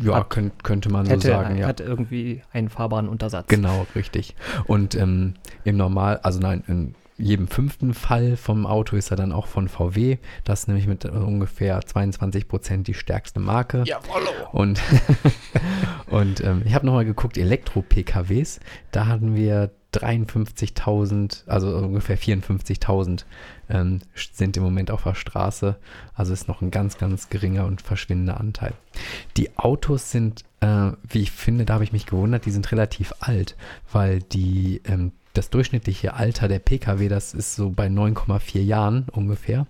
ja, 0.00 0.14
hat- 0.14 0.30
könnt, 0.30 0.64
könnte 0.64 0.90
man 0.90 1.04
so 1.04 1.12
hätte, 1.12 1.28
sagen, 1.28 1.56
ja. 1.58 1.66
hat 1.66 1.80
irgendwie 1.80 2.42
einen 2.52 2.70
fahrbaren 2.70 3.08
Untersatz. 3.08 3.46
Genau, 3.48 3.86
richtig. 3.94 4.34
Und 4.66 4.94
ähm, 4.94 5.34
im 5.64 5.76
Normal, 5.76 6.18
also 6.22 6.40
nein, 6.40 6.64
in 6.66 6.94
jedem 7.22 7.46
fünften 7.46 7.94
Fall 7.94 8.36
vom 8.36 8.66
Auto 8.66 8.96
ist 8.96 9.10
er 9.10 9.16
dann 9.16 9.32
auch 9.32 9.46
von 9.46 9.68
VW. 9.68 10.18
Das 10.44 10.60
ist 10.60 10.68
nämlich 10.68 10.86
mit 10.86 11.04
äh, 11.04 11.08
ungefähr 11.08 11.80
22 11.80 12.48
Prozent 12.48 12.88
die 12.88 12.94
stärkste 12.94 13.38
Marke. 13.40 13.84
Jawollo. 13.86 14.30
Und, 14.50 14.80
und 16.08 16.42
ähm, 16.42 16.62
ich 16.64 16.74
habe 16.74 16.84
nochmal 16.84 17.04
geguckt, 17.04 17.38
Elektro-PKWs, 17.38 18.60
da 18.90 19.06
hatten 19.06 19.36
wir 19.36 19.70
53.000, 19.94 21.46
also 21.46 21.76
ungefähr 21.76 22.18
54.000 22.18 23.24
ähm, 23.68 24.00
sind 24.32 24.56
im 24.56 24.62
Moment 24.62 24.90
auf 24.90 25.04
der 25.04 25.14
Straße. 25.14 25.76
Also 26.14 26.32
ist 26.32 26.48
noch 26.48 26.60
ein 26.60 26.70
ganz, 26.70 26.98
ganz 26.98 27.28
geringer 27.28 27.66
und 27.66 27.82
verschwindender 27.82 28.40
Anteil. 28.40 28.72
Die 29.36 29.56
Autos 29.58 30.10
sind, 30.10 30.44
äh, 30.60 30.92
wie 31.08 31.20
ich 31.20 31.30
finde, 31.30 31.66
da 31.66 31.74
habe 31.74 31.84
ich 31.84 31.92
mich 31.92 32.06
gewundert, 32.06 32.46
die 32.46 32.50
sind 32.50 32.72
relativ 32.72 33.12
alt, 33.20 33.56
weil 33.92 34.20
die, 34.20 34.80
ähm, 34.86 35.12
das 35.32 35.50
durchschnittliche 35.50 36.14
Alter 36.14 36.48
der 36.48 36.58
Pkw, 36.58 37.08
das 37.08 37.34
ist 37.34 37.54
so 37.56 37.70
bei 37.70 37.86
9,4 37.86 38.60
Jahren 38.60 39.06
ungefähr. 39.12 39.66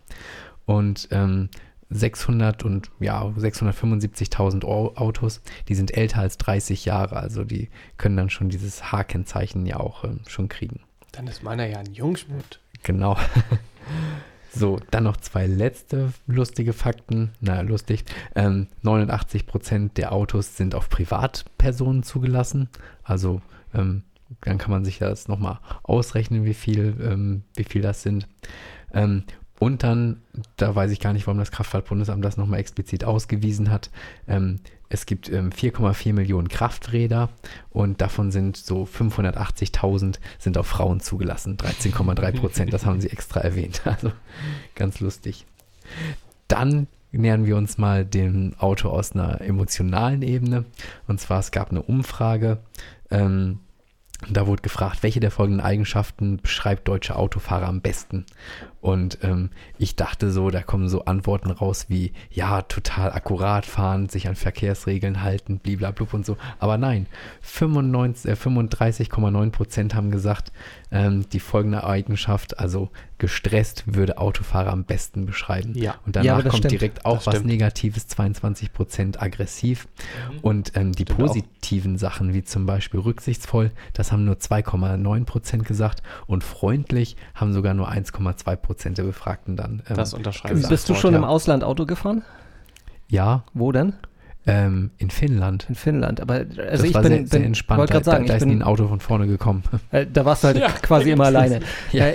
Und 0.67 1.09
ähm, 1.11 1.49
600 1.91 2.65
und 2.65 2.91
ja, 3.01 3.23
675.000 3.23 4.65
Au- 4.65 4.95
Autos, 4.97 5.43
die 5.69 5.75
sind 5.75 5.95
älter 5.97 6.21
als 6.21 6.39
30 6.39 6.85
Jahre, 6.87 7.17
also 7.17 7.45
die 7.45 7.69
können 7.99 8.17
dann 8.17 8.31
schon 8.31 8.49
dieses 8.49 8.91
H-Kennzeichen 8.93 9.67
ja 9.67 9.79
auch 9.79 10.05
ähm, 10.05 10.21
schon 10.27 10.49
kriegen. 10.49 10.81
Dann 11.13 11.27
ist 11.27 11.43
meiner 11.43 11.67
ja 11.67 11.79
ein 11.79 11.93
Jungschmut. 11.93 12.61
Genau. 12.83 13.17
So, 14.55 14.79
dann 14.91 15.05
noch 15.05 15.17
zwei 15.17 15.47
letzte 15.47 16.13
lustige 16.27 16.75
Fakten. 16.75 17.31
Na, 17.41 17.63
lustig. 17.63 18.05
Ähm, 18.35 18.67
89% 18.85 19.95
der 19.95 20.13
Autos 20.13 20.59
sind 20.59 20.75
auf 20.75 20.91
Privatpersonen 20.91 22.03
zugelassen. 22.03 22.69
Also, 23.03 23.41
ähm, 23.73 24.03
dann 24.41 24.59
kann 24.59 24.71
man 24.71 24.85
sich 24.85 24.99
das 24.99 25.29
nochmal 25.29 25.59
ausrechnen, 25.83 26.45
wie 26.45 26.55
viel, 26.55 26.97
ähm, 27.01 27.43
wie 27.55 27.65
viel 27.65 27.83
das 27.83 28.03
sind. 28.03 28.27
Ähm, 28.93 29.25
und 29.59 29.85
dann, 29.85 30.23
da 30.57 30.75
weiß 30.75 30.91
ich 30.91 30.99
gar 30.99 31.13
nicht, 31.13 31.27
warum 31.27 31.39
das 31.39 31.53
Kraftfahrtbundesamt 31.53 32.25
das 32.25 32.37
nochmal 32.37 32.59
explizit 32.59 33.05
ausgewiesen 33.05 33.71
hat, 33.71 33.91
ähm, 34.27 34.59
es 34.93 35.07
gibt 35.07 35.31
ähm, 35.31 35.51
4,4 35.51 36.13
Millionen 36.13 36.49
Krafträder 36.49 37.31
und 37.71 38.03
davon 38.03 38.31
sind 38.31 38.59
so 38.59 38.85
580.000 38.85 40.19
sind 40.39 40.59
auf 40.59 40.67
Frauen 40.67 41.01
zugelassen. 41.01 41.57
13,3 41.57 42.33
Prozent, 42.39 42.73
das 42.75 42.85
haben 42.85 43.01
sie 43.01 43.09
extra 43.09 43.41
erwähnt. 43.41 43.83
Also 43.93 44.13
ganz 44.75 45.01
lustig. 45.01 45.47
Dann 46.49 46.89
nähern 47.13 47.47
wir 47.47 47.57
uns 47.57 47.79
mal 47.79 48.05
dem 48.05 48.55
Auto 48.59 48.89
aus 48.89 49.13
einer 49.13 49.41
emotionalen 49.41 50.23
Ebene. 50.23 50.65
Und 51.07 51.21
zwar, 51.21 51.41
es 51.41 51.51
gab 51.51 51.71
eine 51.71 51.83
Umfrage. 51.83 52.59
Ähm, 53.11 53.61
da 54.31 54.47
wurde 54.47 54.63
gefragt, 54.63 55.03
welche 55.03 55.21
der 55.21 55.31
folgenden 55.31 55.65
Eigenschaften 55.65 56.37
beschreibt 56.37 56.89
deutsche 56.89 57.17
Autofahrer 57.17 57.67
am 57.67 57.81
besten? 57.81 58.25
Und 58.81 59.19
ähm, 59.23 59.51
ich 59.79 59.97
dachte 59.97 60.31
so, 60.31 60.51
da 60.51 60.63
kommen 60.63 60.89
so 60.89 61.05
Antworten 61.05 61.51
raus 61.51 61.87
wie, 61.89 62.13
ja, 62.31 62.63
total 62.63 63.13
akkurat 63.13 63.65
fahren, 63.65 64.09
sich 64.09 64.29
an 64.29 64.35
Verkehrsregeln 64.35 65.23
halten, 65.23 65.59
bliblablub 65.59 66.15
und 66.15 66.27
so. 66.27 66.37
Aber 66.59 66.79
nein, 66.79 67.07
95, 67.43 68.31
äh, 68.31 68.35
35,9 68.35 69.51
Prozent 69.51 69.95
haben 69.95 70.11
gesagt, 70.11 70.53
ähm, 70.93 71.27
die 71.31 71.41
folgende 71.41 71.85
Eigenschaft, 71.85 72.59
also 72.59 72.91
gestresst, 73.19 73.85
würde 73.87 74.19
Autofahrer 74.19 74.71
am 74.71 74.85
besten 74.85 75.27
beschreiben. 75.27 75.73
Ja. 75.75 75.95
Und 76.07 76.15
Ja, 76.17 76.23
danach 76.23 76.43
das 76.43 76.51
kommt 76.51 76.59
stimmt. 76.59 76.73
direkt 76.73 77.05
auch 77.07 77.17
Das 77.17 77.27
was 77.29 77.35
stimmt. 77.37 77.47
Negatives, 77.47 78.07
22 78.09 78.73
Prozent 78.73 79.23
aggressiv. 79.23 79.89
Und 80.43 80.73
ähm, 80.77 80.93
die 80.93 81.03
Stimmt 81.05 81.13
auch. 81.21 81.27
positiven 81.27 81.99
Sachen, 81.99 82.35
wie 82.35 82.45
zum 82.45 82.67
Beispiel 82.67 83.01
rücksichtsvoll, 83.01 83.71
das 83.95 84.13
haben 84.13 84.25
nur 84.25 84.37
2,9 84.37 85.25
Prozent 85.25 85.65
gesagt. 85.65 86.03
Und 86.27 86.45
freundlich 86.45 87.17
haben 87.35 87.53
sogar 87.53 87.75
nur 87.75 87.91
1,2 87.91 88.57
Prozent 88.57 88.99
der 88.99 89.05
Befragten 89.05 89.57
dann. 89.57 89.83
Ähm, 89.89 89.97
Das 89.97 90.13
unterschreibe 90.15 90.55
gesagt. 90.57 90.73
ich. 90.73 90.77
Bist 90.79 90.89
du 90.89 90.95
schon 90.95 91.13
ja. 91.13 91.19
im 91.19 91.25
Ausland 91.25 91.65
Auto 91.65 91.87
gefahren? 91.87 92.23
Ja, 93.09 93.45
Wo 93.55 93.73
denn? 93.73 93.95
Ähm, 94.47 94.91
in 94.99 95.11
Finnland. 95.11 95.67
In 95.69 95.75
Finnland. 95.75 96.21
Aber 96.21 96.35
also 96.35 96.55
das 96.57 96.83
ich 96.83 96.95
war 96.95 97.03
bin, 97.03 97.13
sehr, 97.13 97.27
sehr 97.27 97.39
bin 97.41 97.47
entspannt. 97.49 97.79
wollte 97.79 97.93
Da, 97.93 97.99
gerade 98.01 98.05
sagen, 98.05 98.25
da, 98.27 98.29
da 98.33 98.37
ich 98.37 98.43
ist 98.43 98.47
nie 98.47 98.53
ein 98.55 98.59
bin, 98.59 98.67
Auto 98.67 98.89
von 98.89 99.01
vorne 99.01 99.27
gekommen. 99.27 99.63
äh, 99.91 100.07
da 100.13 100.25
warst 100.25 100.43
du 100.45 100.49
halt 100.49 100.59
Ja, 100.59 100.69
quasi 100.69 101.11
immer 101.11 101.25
alleine. 101.27 101.61
Ja. 101.93 102.07
Äh, 102.07 102.15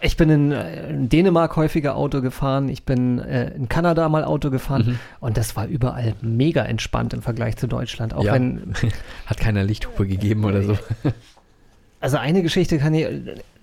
ich 0.00 0.16
bin 0.16 0.30
in, 0.30 0.52
äh, 0.52 0.90
in 0.90 1.08
Dänemark 1.08 1.56
häufiger 1.56 1.96
Auto 1.96 2.20
gefahren, 2.20 2.68
ich 2.68 2.84
bin 2.84 3.18
äh, 3.18 3.50
in 3.54 3.68
Kanada 3.68 4.08
mal 4.08 4.22
Auto 4.24 4.48
gefahren 4.50 4.84
Mhm. 4.86 4.98
und 5.18 5.36
das 5.36 5.56
war 5.56 5.66
überall 5.66 6.14
mega 6.20 6.62
entspannt 6.62 7.14
im 7.14 7.22
Vergleich 7.22 7.56
zu 7.56 7.66
Deutschland. 7.66 8.14
Auch 8.14 8.22
Ja. 8.22 8.34
wenn, 8.34 8.74
Hat 9.26 9.38
keiner 9.40 9.64
Lichthupe 9.64 10.06
gegeben 10.06 10.44
oder 10.44 10.62
so. 10.62 10.78
also 12.00 12.16
eine 12.16 12.42
Geschichte 12.42 12.78
kann 12.78 12.94
ich, 12.94 13.06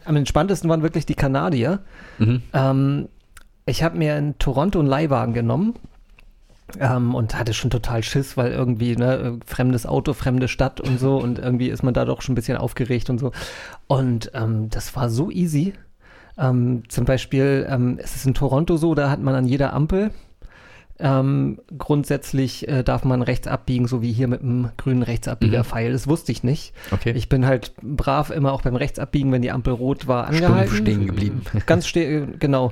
am 0.03 0.15
entspanntesten 0.17 0.69
waren 0.69 0.81
wirklich 0.83 1.05
die 1.05 1.15
Kanadier. 1.15 1.79
Mhm. 2.17 2.41
Ähm, 2.53 3.07
ich 3.65 3.81
habe 3.81 3.97
mir 3.97 4.17
in 4.17 4.37
Toronto 4.37 4.79
einen 4.79 4.87
Leihwagen 4.89 5.33
genommen 5.33 5.75
ähm, 6.79 7.15
und 7.15 7.37
hatte 7.37 7.53
schon 7.53 7.69
total 7.69 8.03
Schiss, 8.03 8.37
weil 8.37 8.51
irgendwie 8.51 8.95
ne, 8.95 9.39
fremdes 9.45 9.85
Auto, 9.85 10.13
fremde 10.13 10.47
Stadt 10.47 10.81
und 10.81 10.99
so 10.99 11.17
und 11.17 11.39
irgendwie 11.39 11.69
ist 11.69 11.83
man 11.83 11.93
da 11.93 12.05
doch 12.05 12.21
schon 12.21 12.33
ein 12.33 12.35
bisschen 12.35 12.57
aufgeregt 12.57 13.09
und 13.09 13.19
so. 13.19 13.31
Und 13.87 14.31
ähm, 14.33 14.69
das 14.69 14.95
war 14.95 15.09
so 15.09 15.31
easy. 15.31 15.73
Ähm, 16.37 16.83
zum 16.89 17.05
Beispiel 17.05 17.65
ähm, 17.69 17.97
es 18.01 18.15
ist 18.15 18.25
in 18.25 18.33
Toronto 18.33 18.77
so, 18.77 18.93
da 18.95 19.09
hat 19.09 19.21
man 19.21 19.35
an 19.35 19.45
jeder 19.45 19.73
Ampel 19.73 20.11
ähm, 20.97 21.59
grundsätzlich 21.77 22.67
äh, 22.67 22.83
darf 22.83 23.03
man 23.03 23.21
rechts 23.21 23.47
abbiegen, 23.47 23.87
so 23.87 24.01
wie 24.01 24.13
hier 24.13 24.29
mit 24.29 24.41
dem 24.41 24.69
grünen 24.77 25.03
Rechtsabbieger-Pfeil. 25.03 25.91
Das 25.91 26.07
wusste 26.07 26.31
ich 26.31 26.43
nicht. 26.43 26.73
Okay. 26.91 27.11
Ich 27.15 27.27
bin 27.27 27.45
halt 27.45 27.73
brav 27.81 28.29
immer 28.29 28.53
auch 28.53 28.61
beim 28.61 28.77
Rechtsabbiegen, 28.77 29.31
wenn 29.31 29.41
die 29.41 29.51
Ampel 29.51 29.73
rot 29.73 30.07
war, 30.07 30.27
Stumpf 30.27 30.43
angehalten. 30.45 30.75
stehen 30.77 31.07
geblieben. 31.07 31.41
Ganz 31.65 31.87
ste 31.87 32.27
genau. 32.39 32.71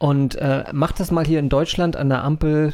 Und 0.00 0.34
äh, 0.36 0.64
mach 0.72 0.92
das 0.92 1.10
mal 1.10 1.26
hier 1.26 1.38
in 1.40 1.50
Deutschland 1.50 1.94
an 1.94 2.08
der 2.08 2.24
Ampel 2.24 2.72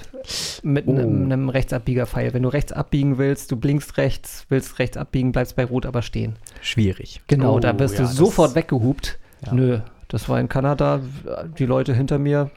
mit 0.63 0.87
Oh. 0.87 0.93
einem 0.93 1.25
einem 1.25 1.49
Rechtsabbiegerpfeil. 1.49 2.33
Wenn 2.33 2.45
du 2.45 2.49
rechts 2.49 2.71
abbiegen 2.71 3.19
willst, 3.19 3.51
du 3.51 3.57
blinkst 3.57 3.97
rechts, 3.97 4.47
willst 4.49 4.79
rechts 4.79 4.97
abbiegen, 4.97 5.33
bleibst 5.33 5.57
bei 5.57 5.65
Rot 5.65 5.87
aber 5.87 6.03
stehen. 6.03 6.37
Schwierig. 6.63 7.21
Genau, 7.27 7.57
Oh, 7.57 7.59
da 7.59 7.77
wirst 7.81 7.99
ja, 7.99 8.03
du 8.05 8.07
sofort 8.07 8.55
weggehupt. 8.55 9.19
Ja. 9.45 9.53
Nö, 9.55 9.81
das 10.07 10.29
war 10.29 10.39
in 10.39 10.49
Kanada, 10.49 11.01
die 11.59 11.67
Leute 11.67 11.95
hinter 11.95 12.21
mir, 12.21 12.53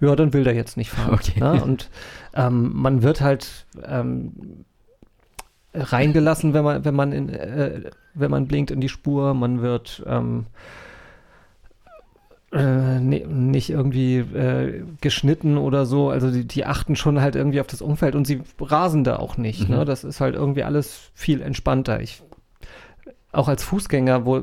ja, 0.00 0.16
dann 0.16 0.32
will 0.32 0.44
der 0.44 0.54
jetzt 0.54 0.78
nicht 0.78 0.88
fahren. 0.90 1.12
Okay. 1.12 1.38
Ne? 1.38 1.62
Und 1.62 1.90
ähm, 2.34 2.70
man 2.74 3.02
wird 3.02 3.20
halt 3.20 3.66
ähm, 3.86 4.64
reingelassen, 5.74 6.54
wenn 6.54 6.64
man, 6.64 6.82
wenn 6.86 6.94
man 6.94 7.12
in, 7.12 7.28
äh, 7.28 7.82
wenn 8.14 8.30
man 8.30 8.46
blinkt 8.46 8.70
in 8.70 8.80
die 8.80 8.88
Spur, 8.88 9.34
man 9.34 9.60
wird 9.60 10.02
ähm, 10.06 10.46
äh, 12.52 13.00
ne, 13.00 13.26
nicht 13.26 13.70
irgendwie 13.70 14.18
äh, 14.18 14.84
geschnitten 15.00 15.58
oder 15.58 15.84
so. 15.86 16.10
Also 16.10 16.30
die, 16.30 16.44
die 16.46 16.64
achten 16.64 16.96
schon 16.96 17.20
halt 17.20 17.34
irgendwie 17.36 17.60
auf 17.60 17.66
das 17.66 17.82
Umfeld 17.82 18.14
und 18.14 18.26
sie 18.26 18.40
rasen 18.60 19.04
da 19.04 19.16
auch 19.16 19.36
nicht. 19.36 19.68
Mhm. 19.68 19.76
Ne? 19.76 19.84
Das 19.84 20.04
ist 20.04 20.20
halt 20.20 20.34
irgendwie 20.34 20.62
alles 20.62 21.10
viel 21.14 21.42
entspannter. 21.42 22.00
Ich 22.00 22.22
auch 23.32 23.48
als 23.48 23.64
Fußgänger, 23.64 24.24
wo 24.24 24.40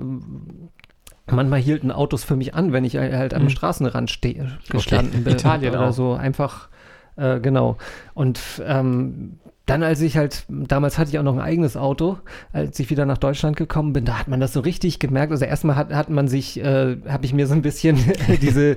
manchmal 1.31 1.59
hielten 1.59 1.91
Autos 1.91 2.23
für 2.23 2.35
mich 2.35 2.53
an, 2.53 2.73
wenn 2.73 2.83
ich 2.83 2.97
halt 2.97 3.33
am 3.33 3.43
Mhm. 3.43 3.49
Straßenrand 3.49 4.09
ste 4.09 4.47
gestanden 4.69 5.23
bin 5.23 5.33
Italien 5.33 5.71
oder 5.73 5.89
auch. 5.89 5.93
so. 5.93 6.13
Einfach, 6.13 6.69
äh, 7.15 7.39
genau. 7.39 7.77
Und 8.13 8.39
ähm, 8.65 9.39
dann, 9.65 9.81
als 9.81 10.01
ich 10.01 10.17
halt, 10.17 10.43
damals 10.49 10.97
hatte 10.97 11.11
ich 11.11 11.19
auch 11.19 11.23
noch 11.23 11.35
ein 11.35 11.39
eigenes 11.39 11.77
Auto, 11.77 12.17
als 12.51 12.77
ich 12.79 12.89
wieder 12.89 13.05
nach 13.05 13.17
Deutschland 13.17 13.55
gekommen 13.55 13.93
bin, 13.93 14.03
da 14.03 14.19
hat 14.19 14.27
man 14.27 14.41
das 14.41 14.51
so 14.51 14.59
richtig 14.59 14.99
gemerkt. 14.99 15.31
Also 15.31 15.45
erstmal 15.45 15.77
hat, 15.77 15.93
hat 15.93 16.09
man 16.09 16.27
sich, 16.27 16.59
äh, 16.59 16.97
habe 17.07 17.25
ich 17.25 17.33
mir 17.33 17.47
so 17.47 17.53
ein 17.53 17.61
bisschen 17.61 17.97
diese 18.41 18.75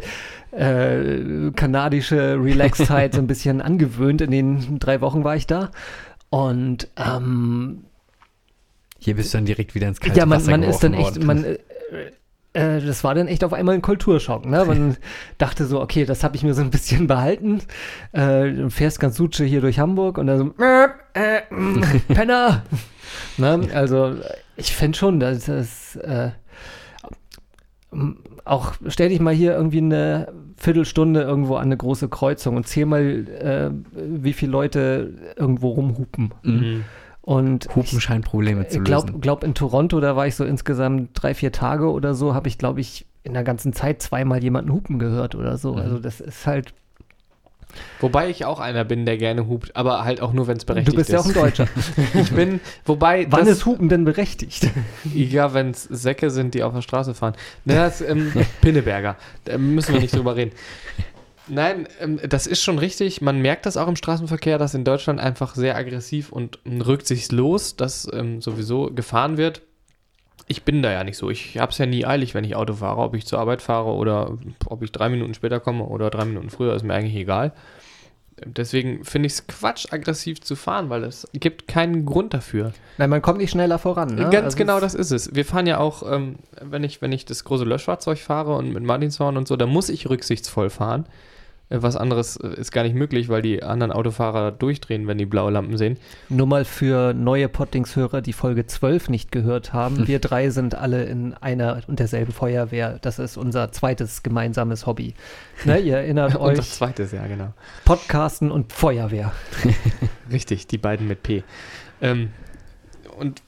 äh, 0.53 1.51
kanadische 1.57 2.39
Relaxedheit 2.41 3.15
so 3.15 3.21
ein 3.21 3.27
bisschen 3.27 3.61
angewöhnt. 3.61 4.21
In 4.21 4.31
den 4.31 4.79
drei 4.79 5.01
Wochen 5.01 5.25
war 5.25 5.35
ich 5.35 5.49
da. 5.49 5.73
Und 6.31 6.89
ähm, 6.97 7.85
Hier 8.99 9.17
bist 9.17 9.35
du 9.35 9.39
dann 9.39 9.47
direkt 9.47 9.75
wieder 9.75 9.89
ins 9.89 9.99
kalte 9.99 10.19
ja, 10.19 10.25
man, 10.25 10.39
Wasser 10.39 10.51
man 10.53 10.63
ist 10.63 10.85
dann 10.85 10.95
echt, 10.95 11.17
worden. 11.17 11.27
man, 11.27 11.45
äh, 12.57 12.81
das 12.81 13.05
war 13.05 13.15
dann 13.15 13.29
echt 13.29 13.45
auf 13.45 13.53
einmal 13.53 13.75
ein 13.75 13.83
Kulturschock. 13.83 14.47
Ne? 14.47 14.65
Man 14.65 14.97
dachte 15.39 15.67
so, 15.67 15.81
okay, 15.81 16.05
das 16.07 16.25
habe 16.25 16.37
ich 16.37 16.43
mir 16.43 16.55
so 16.55 16.63
ein 16.63 16.71
bisschen 16.71 17.07
behalten. 17.07 17.61
Äh, 18.13 18.53
du 18.53 18.71
fährst 18.71 18.99
ganz 18.99 19.17
Suche 19.17 19.45
hier 19.45 19.61
durch 19.61 19.79
Hamburg 19.79 20.19
und 20.19 20.27
dann 20.27 20.39
so, 20.39 20.65
äh, 20.65 20.89
äh, 21.15 21.43
Penner. 22.15 22.63
ne? 23.37 23.69
Also 23.75 24.17
ich 24.57 24.75
finde 24.75 24.97
schon, 24.97 25.21
dass 25.21 25.47
das 25.47 25.97
äh, 25.97 26.31
auch 28.45 28.75
stell 28.89 29.11
dich 29.11 29.21
mal 29.21 29.35
hier 29.35 29.55
irgendwie 29.55 29.79
eine 29.79 30.33
Viertelstunde 30.57 31.23
irgendwo 31.23 31.57
an 31.57 31.65
eine 31.65 31.77
große 31.77 32.09
Kreuzung 32.09 32.57
und 32.57 32.67
zähl 32.67 32.87
mal, 32.87 33.03
äh, 33.03 33.71
wie 33.93 34.33
viele 34.33 34.53
Leute 34.53 35.15
irgendwo 35.37 35.71
rumhupen. 35.71 36.33
Mhm. 36.43 36.85
Und 37.27 37.69
Hupen 37.75 38.01
scheint 38.01 38.25
Probleme 38.25 38.69
zu 38.69 38.79
ich 38.79 38.85
glaube, 38.85 39.09
lösen. 39.09 39.21
glaub, 39.21 39.43
in 39.43 39.53
Toronto, 39.55 39.99
da 39.99 40.15
war 40.15 40.29
ich 40.29 40.37
so 40.37 40.45
insgesamt 40.45 41.11
drei, 41.13 41.35
vier 41.35 41.51
Tage 41.51 41.91
oder 41.91 42.15
so, 42.15 42.35
habe 42.35 42.47
ich, 42.47 42.57
glaube 42.57 42.81
ich, 42.81 43.05
in 43.25 43.35
der 43.35 43.43
ganzen 43.43 43.73
Zeit 43.73 44.01
zweimal 44.01 44.41
jemanden 44.45 44.73
hupen 44.73 45.01
gehört 45.01 45.35
oder 45.35 45.59
so. 45.59 45.73
Mhm. 45.73 45.81
Also 45.81 45.99
das 45.99 46.21
ist 46.21 46.47
halt, 46.47 46.73
Wobei 48.01 48.31
ich 48.31 48.45
auch 48.45 48.61
einer 48.61 48.85
bin, 48.85 49.05
der 49.05 49.19
gerne 49.19 49.49
hupt, 49.49 49.75
aber 49.75 50.05
halt 50.05 50.21
auch 50.21 50.33
nur, 50.33 50.47
wenn 50.47 50.57
es 50.57 50.65
berechtigt 50.65 50.95
du 50.95 50.97
bist 50.97 51.11
ja 51.11 51.19
auch 51.19 51.25
ein 51.25 51.31
ist. 51.31 51.37
Deutscher. 51.37 51.67
Ich 52.15 52.31
bin, 52.33 52.61
wobei, 52.85 53.27
Wann 53.31 53.41
das, 53.41 53.59
ist 53.59 53.67
Hupen 53.67 53.89
denn 53.89 54.05
berechtigt? 54.05 54.71
ja, 55.15 55.53
wenn 55.53 55.71
es 55.71 55.83
Säcke 55.83 56.31
sind, 56.31 56.55
die 56.55 56.63
auf 56.63 56.73
der 56.73 56.83
Straße 56.83 57.13
fahren. 57.15 57.35
Na, 57.65 57.75
das 57.75 58.01
ähm, 58.01 58.33
Pinneberger, 58.61 59.17
da 59.45 59.59
müssen 59.59 59.95
wir 59.95 60.01
nicht 60.01 60.15
drüber 60.15 60.37
reden. 60.37 60.53
Nein, 61.49 61.87
ähm, 62.01 62.21
das 62.29 62.47
ist 62.47 62.63
schon 62.63 62.79
richtig. 62.79 63.21
Man 63.21 63.41
merkt 63.41 63.67
das 63.67 63.77
auch 63.77 63.89
im 63.89 63.97
Straßenverkehr, 63.97 64.59
dass 64.59 64.75
in 64.75 64.85
Deutschland 64.85 65.21
einfach 65.21 65.55
sehr 65.55 65.77
aggressiv 65.77 66.33
und 66.33 66.59
ähm, 66.65 66.81
rücksichtslos, 66.81 67.77
dass 67.77 68.09
ähm, 68.13 68.41
sowieso 68.41 68.91
gefahren 68.93 69.37
wird. 69.37 69.63
Ich 70.49 70.63
bin 70.63 70.83
da 70.83 70.93
ja 70.93 71.03
nicht 71.03 71.17
so. 71.17 71.31
Ich 71.31 71.59
habe 71.59 71.73
es 71.73 71.79
ja 71.79 71.87
nie 71.87 72.07
eilig, 72.07 72.35
wenn 72.35 72.45
ich 72.45 72.55
Auto 72.55 72.75
fahre. 72.75 73.01
Ob 73.01 73.15
ich 73.15 73.27
zur 73.27 73.41
Arbeit 73.41 73.63
fahre 73.63 73.91
oder 73.91 74.39
ob 74.67 74.83
ich 74.83 74.93
drei 74.93 75.09
Minuten 75.09 75.35
später 75.35 75.59
komme 75.59 75.85
oder 75.85 76.11
drei 76.11 76.25
Minuten 76.25 76.51
früher, 76.51 76.75
ist 76.75 76.85
mir 76.85 76.95
eigentlich 76.95 77.17
egal. 77.17 77.53
Deswegen 78.45 79.03
finde 79.03 79.29
ich 79.29 79.33
es 79.33 79.47
Quatsch, 79.47 79.87
aggressiv 79.91 80.43
zu 80.43 80.57
fahren, 80.57 80.91
weil 80.91 81.05
es 81.05 81.27
gibt 81.33 81.67
keinen 81.69 82.05
Grund 82.05 82.35
dafür. 82.35 82.73
Nein, 82.99 83.09
man 83.09 83.23
kommt 83.23 83.39
nicht 83.39 83.51
schneller 83.51 83.79
voran. 83.79 84.15
Ne? 84.15 84.25
Ganz 84.25 84.45
Also 84.45 84.59
genau, 84.59 84.79
das 84.79 84.95
ist 84.95 85.11
es. 85.11 85.35
Wir 85.35 85.47
fahren 85.47 85.67
ja 85.67 85.79
auch, 85.79 86.03
ähm, 86.13 86.37
wenn, 86.61 86.85
ich, 86.85 87.01
wenn 87.01 87.13
ich 87.13 87.25
das 87.25 87.45
große 87.45 87.65
Löschfahrzeug 87.65 88.19
fahre 88.19 88.55
und 88.55 88.75
mit 88.75 88.85
Martinshorn 88.85 89.39
und 89.39 89.49
so, 89.49 89.57
da 89.57 89.67
muss 89.67 89.89
ich 89.89 90.11
rücksichtsvoll 90.11 90.69
fahren. 90.69 91.07
Äh, 91.69 91.83
Was 91.83 91.97
anderes 91.97 92.37
äh, 92.37 92.49
ist 92.49 92.71
gar 92.71 92.85
nicht 92.85 92.95
möglich, 92.95 93.29
weil 93.29 93.43
die 93.43 93.63
anderen 93.63 93.93
Autofahrer 93.93 94.53
durchdrehen, 94.53 95.07
wenn 95.07 95.19
die 95.19 95.27
blaue 95.27 95.51
Lampen 95.51 95.77
sehen. 95.77 95.99
Nur 96.29 96.47
mal 96.47 96.65
für 96.65 97.13
neue 97.13 97.49
Pottings-Hörer, 97.49 98.21
die 98.21 98.33
Folge 98.33 98.67
12 98.67 99.09
nicht 99.09 99.33
gehört 99.33 99.73
haben. 99.73 100.07
Wir 100.07 100.19
drei 100.19 100.51
sind 100.51 100.75
alle 100.75 101.05
in 101.05 101.35
einer 101.35 101.83
und 101.87 101.99
derselben 101.99 102.33
Feuerwehr. 102.33 102.99
Das 103.03 103.19
ist 103.19 103.37
unser 103.37 103.73
zweites 103.73 104.23
gemeinsames 104.23 104.87
Hobby. 104.87 105.15
Ne, 105.65 105.79
ihr 105.79 105.97
erinnert 105.97 106.37
euch, 106.41 106.61
zweite 106.61 107.03
ist 107.05 107.13
ja, 107.13 107.27
genau. 107.27 107.53
Podcasten 107.85 108.51
und 108.51 108.73
Feuerwehr. 108.73 109.33
Richtig, 110.31 110.67
die 110.67 110.79
beiden 110.79 111.09
mit 111.09 111.23
P. 111.23 111.43
Ähm, 112.01 112.31
und 113.19 113.43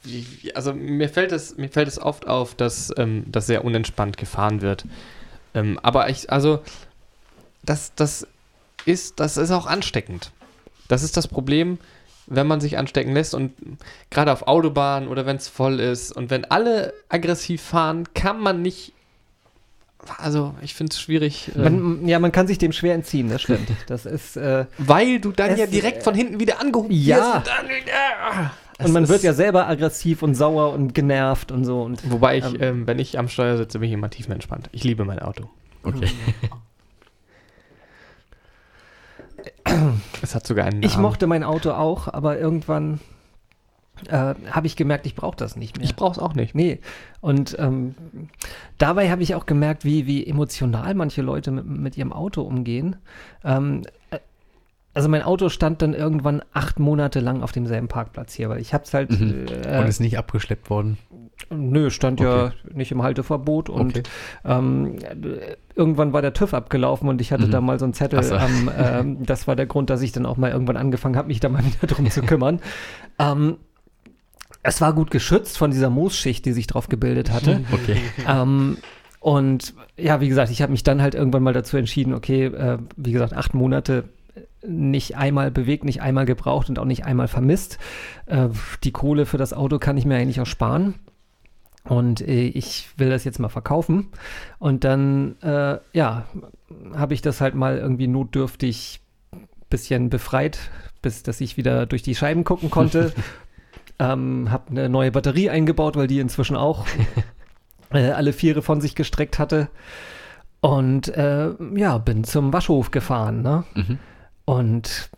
also 0.54 0.72
mir 0.72 1.08
fällt 1.08 1.32
es, 1.32 1.56
mir 1.56 1.68
fällt 1.68 1.88
es 1.88 2.00
oft 2.00 2.26
auf, 2.26 2.54
dass 2.54 2.92
ähm, 2.96 3.24
das 3.26 3.46
sehr 3.46 3.64
unentspannt 3.64 4.16
gefahren 4.16 4.62
wird. 4.62 4.84
Ähm, 5.54 5.78
aber 5.82 6.08
ich, 6.08 6.30
also, 6.30 6.60
das, 7.68 7.92
das 7.94 8.26
ist, 8.84 9.20
das 9.20 9.36
ist 9.36 9.50
auch 9.50 9.66
ansteckend. 9.66 10.30
Das 10.88 11.02
ist 11.02 11.16
das 11.16 11.28
Problem. 11.28 11.78
wenn 12.30 12.46
man 12.46 12.60
sich 12.60 12.76
anstecken 12.76 13.14
lässt 13.14 13.32
und 13.34 13.52
gerade 14.10 14.30
auf 14.32 14.46
Autobahnen 14.48 15.08
oder 15.08 15.24
wenn 15.24 15.36
es 15.36 15.48
voll 15.48 15.80
ist 15.80 16.12
und 16.12 16.28
wenn 16.30 16.44
alle 16.44 16.92
aggressiv 17.08 17.62
fahren, 17.62 18.04
kann 18.12 18.38
man 18.40 18.60
nicht. 18.60 18.92
Also, 20.18 20.54
ich 20.62 20.74
finde 20.74 20.92
es 20.92 21.00
schwierig. 21.00 21.50
äh, 21.56 21.58
Man, 21.58 22.06
ja, 22.06 22.18
man 22.18 22.30
kann 22.30 22.46
sich 22.46 22.58
dem 22.58 22.72
schwer 22.72 22.94
entziehen, 22.94 23.30
das 23.30 23.40
stimmt. 23.42 23.70
Das 23.86 24.04
ist, 24.06 24.36
äh, 24.36 24.66
weil 24.78 25.20
du 25.20 25.32
dann 25.32 25.50
Es- 25.52 25.58
ja 25.58 25.66
direkt 25.66 26.02
von 26.02 26.14
hinten 26.14 26.38
wieder 26.38 26.60
angehoben 26.60 26.90
Ja. 26.92 27.16
wirst 27.16 27.36
und 27.36 27.46
dann 27.46 27.68
wieder. 27.68 28.50
und 28.78 28.92
man 28.92 29.04
Es 29.04 29.08
wird 29.08 29.22
ja 29.22 29.32
selber 29.32 29.66
aggressiv 29.66 30.22
und 30.22 30.34
sauer 30.34 30.72
und 30.74 30.94
genervt 30.94 31.50
und 31.50 31.64
so. 31.64 31.80
Und 31.82 32.10
Wobei 32.10 32.36
ich, 32.38 32.44
Ähm. 32.44 32.56
ähm, 32.60 32.86
wenn 32.86 32.98
ich 32.98 33.18
am 33.18 33.28
Steuer 33.30 33.56
sitze, 33.56 33.78
bin 33.78 33.88
ich 33.88 33.94
immer 33.94 34.10
tiefenentspannt. 34.10 34.68
Ich 34.72 34.84
liebe 34.84 35.04
mein 35.06 35.18
Auto. 35.18 35.48
Okay. 35.82 36.08
Es 40.22 40.34
hat 40.34 40.46
sogar 40.46 40.66
einen 40.66 40.82
ich 40.82 40.92
Namen. 40.92 41.02
mochte 41.02 41.26
mein 41.26 41.44
Auto 41.44 41.70
auch, 41.72 42.08
aber 42.12 42.38
irgendwann 42.38 43.00
äh, 44.08 44.34
habe 44.50 44.66
ich 44.66 44.76
gemerkt, 44.76 45.06
ich 45.06 45.14
brauche 45.14 45.36
das 45.36 45.56
nicht 45.56 45.76
mehr. 45.76 45.84
Ich 45.84 45.96
brauch's 45.96 46.18
auch 46.18 46.34
nicht. 46.34 46.54
Nee. 46.54 46.80
Und 47.20 47.56
ähm, 47.58 47.94
dabei 48.78 49.10
habe 49.10 49.22
ich 49.22 49.34
auch 49.34 49.46
gemerkt, 49.46 49.84
wie, 49.84 50.06
wie 50.06 50.26
emotional 50.26 50.94
manche 50.94 51.22
Leute 51.22 51.50
mit, 51.50 51.66
mit 51.66 51.96
ihrem 51.96 52.12
Auto 52.12 52.42
umgehen. 52.42 52.96
Ähm, 53.44 53.82
äh, 54.10 54.18
also 54.94 55.08
mein 55.08 55.22
Auto 55.22 55.48
stand 55.48 55.82
dann 55.82 55.94
irgendwann 55.94 56.42
acht 56.52 56.78
Monate 56.80 57.20
lang 57.20 57.42
auf 57.42 57.52
demselben 57.52 57.88
Parkplatz 57.88 58.34
hier, 58.34 58.48
weil 58.48 58.60
ich 58.60 58.74
habe 58.74 58.84
es 58.84 58.94
halt, 58.94 59.10
Mhm. 59.10 59.46
äh, 59.64 59.78
Und 59.80 59.86
ist 59.88 60.00
nicht 60.00 60.18
abgeschleppt 60.18 60.70
worden. 60.70 60.98
Nö, 61.51 61.91
stand 61.91 62.20
ja 62.20 62.53
nicht 62.74 62.93
im 62.93 63.03
Halteverbot 63.03 63.68
und 63.70 63.97
Okay. 63.97 64.03
ähm, 64.45 64.97
äh, 64.99 65.57
irgendwann 65.74 66.12
war 66.12 66.20
der 66.22 66.32
TÜV 66.34 66.53
abgelaufen 66.55 67.09
und 67.09 67.20
ich 67.20 67.32
hatte 67.32 67.47
Mhm. 67.47 67.51
da 67.53 67.61
mal 67.61 67.78
so 67.78 67.84
einen 67.86 67.95
Zettel 67.95 68.22
so. 68.22 68.34
ähm, 68.36 69.24
das 69.24 69.47
war 69.47 69.57
der 69.57 69.66
Grund, 69.66 69.89
dass 69.91 70.03
ich 70.03 70.12
dann 70.12 70.26
auch 70.26 70.36
mal 70.36 70.51
irgendwann 70.51 70.76
angefangen 70.76 71.16
habe, 71.16 71.28
mich 71.28 71.41
da 71.41 71.49
mal 71.49 71.64
wieder 71.64 71.86
drum 71.86 72.11
zu 72.11 72.22
kümmern. 72.22 72.61
Ähm, 73.20 73.57
es 74.62 74.80
war 74.80 74.93
gut 74.93 75.11
geschützt 75.11 75.59
von 75.59 75.70
dieser 75.70 75.91
Moosschicht, 75.91 76.45
die 76.45 76.53
sich 76.53 76.66
drauf 76.66 76.89
gebildet 76.89 77.32
hatte. 77.32 77.61
Okay. 77.72 77.97
ähm, 78.28 78.76
und 79.20 79.74
ja, 79.97 80.20
wie 80.20 80.28
gesagt, 80.28 80.51
ich 80.53 80.62
habe 80.62 80.70
mich 80.72 80.84
dann 80.84 81.03
halt 81.03 81.14
irgendwann 81.16 81.43
mal 81.43 81.53
dazu 81.53 81.76
entschieden, 81.76 82.14
okay, 82.14 82.45
äh, 82.47 82.78
wie 82.97 83.11
gesagt, 83.12 83.32
acht 83.32 83.55
Monate 83.55 84.05
nicht 84.66 85.16
einmal 85.16 85.51
bewegt, 85.51 85.84
nicht 85.84 86.03
einmal 86.03 86.24
gebraucht 86.26 86.68
und 86.68 86.78
auch 86.78 86.84
nicht 86.84 87.05
einmal 87.05 87.26
vermisst. 87.28 87.78
Äh, 88.26 88.49
die 88.84 88.93
Kohle 88.93 89.26
für 89.26 89.36
das 89.39 89.53
Auto 89.53 89.78
kann 89.78 89.97
ich 89.97 90.05
mir 90.05 90.16
eigentlich 90.16 90.41
auch 90.41 90.47
sparen. 90.47 90.95
Und 91.89 92.20
äh, 92.20 92.45
ich 92.45 92.89
will 92.99 93.09
das 93.09 93.24
jetzt 93.24 93.39
mal 93.39 93.49
verkaufen. 93.49 94.09
Und 94.59 94.84
dann, 94.84 95.36
äh, 95.43 95.78
ja, 95.93 96.26
habe 96.95 97.14
ich 97.14 97.22
das 97.22 97.41
halt 97.41 97.55
mal 97.55 97.78
irgendwie 97.78 98.09
notdürftig 98.09 99.01
bisschen 99.70 100.11
befreit, 100.11 100.70
bis 101.03 101.22
dass 101.22 101.41
ich 101.41 101.57
wieder 101.57 101.86
durch 101.86 102.03
die 102.03 102.14
Scheiben 102.14 102.45
gucken 102.45 102.70
konnte. 102.70 103.12
ähm, 103.99 104.51
habe 104.51 104.70
eine 104.70 104.89
neue 104.89 105.11
Batterie 105.11 105.51
eingebaut, 105.51 105.97
weil 105.97 106.07
die 106.07 106.20
inzwischen 106.20 106.57
auch 106.57 106.86
äh, 107.91 108.11
alle 108.11 108.32
Viere 108.32 108.62
von 108.62 108.80
sich 108.80 108.95
gestreckt 108.95 109.39
hatte. 109.39 109.68
Und 110.61 111.09
äh, 111.09 111.51
ja, 111.74 111.99
bin 111.99 112.24
zum 112.24 112.53
Waschhof 112.53 112.91
gefahren. 112.91 113.43
Ne? 113.43 113.64
Mhm. 113.74 113.99
Und 114.45 115.11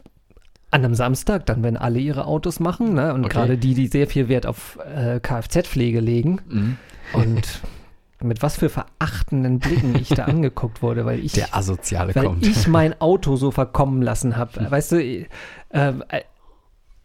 an 0.71 0.85
einem 0.85 0.95
Samstag, 0.95 1.47
dann, 1.47 1.63
wenn 1.63 1.77
alle 1.77 1.99
ihre 1.99 2.27
Autos 2.27 2.61
machen, 2.61 2.95
ne? 2.95 3.13
und 3.15 3.25
Okay. 3.25 3.33
gerade 3.35 3.59
die, 3.59 3.75
die 3.75 3.89
sehr 3.89 4.07
viel 4.07 4.29
Wert 4.29 4.47
auf 4.47 4.79
äh, 4.95 5.19
Kfz-Pflege 5.21 6.01
legen, 6.01 6.41
Mhm. 6.49 6.77
und 7.13 7.61
mit 8.23 8.43
was 8.43 8.57
für 8.59 8.69
verachtenden 8.69 9.59
Blicken 9.61 9.95
ich 9.97 10.11
da 10.11 10.25
angeguckt 10.27 10.83
wurde, 10.83 11.05
weil 11.07 11.19
ich, 11.21 11.33
Der 11.33 11.57
Asoziale 11.57 12.15
weil 12.15 12.27
kommt. 12.27 12.47
ich 12.47 12.69
mein 12.69 13.01
Auto 13.01 13.37
so 13.37 13.51
verkommen 13.51 14.03
lassen 14.03 14.37
habe. 14.37 14.71
Weißt 14.71 14.93
du, 14.93 15.03
äh, 15.03 15.25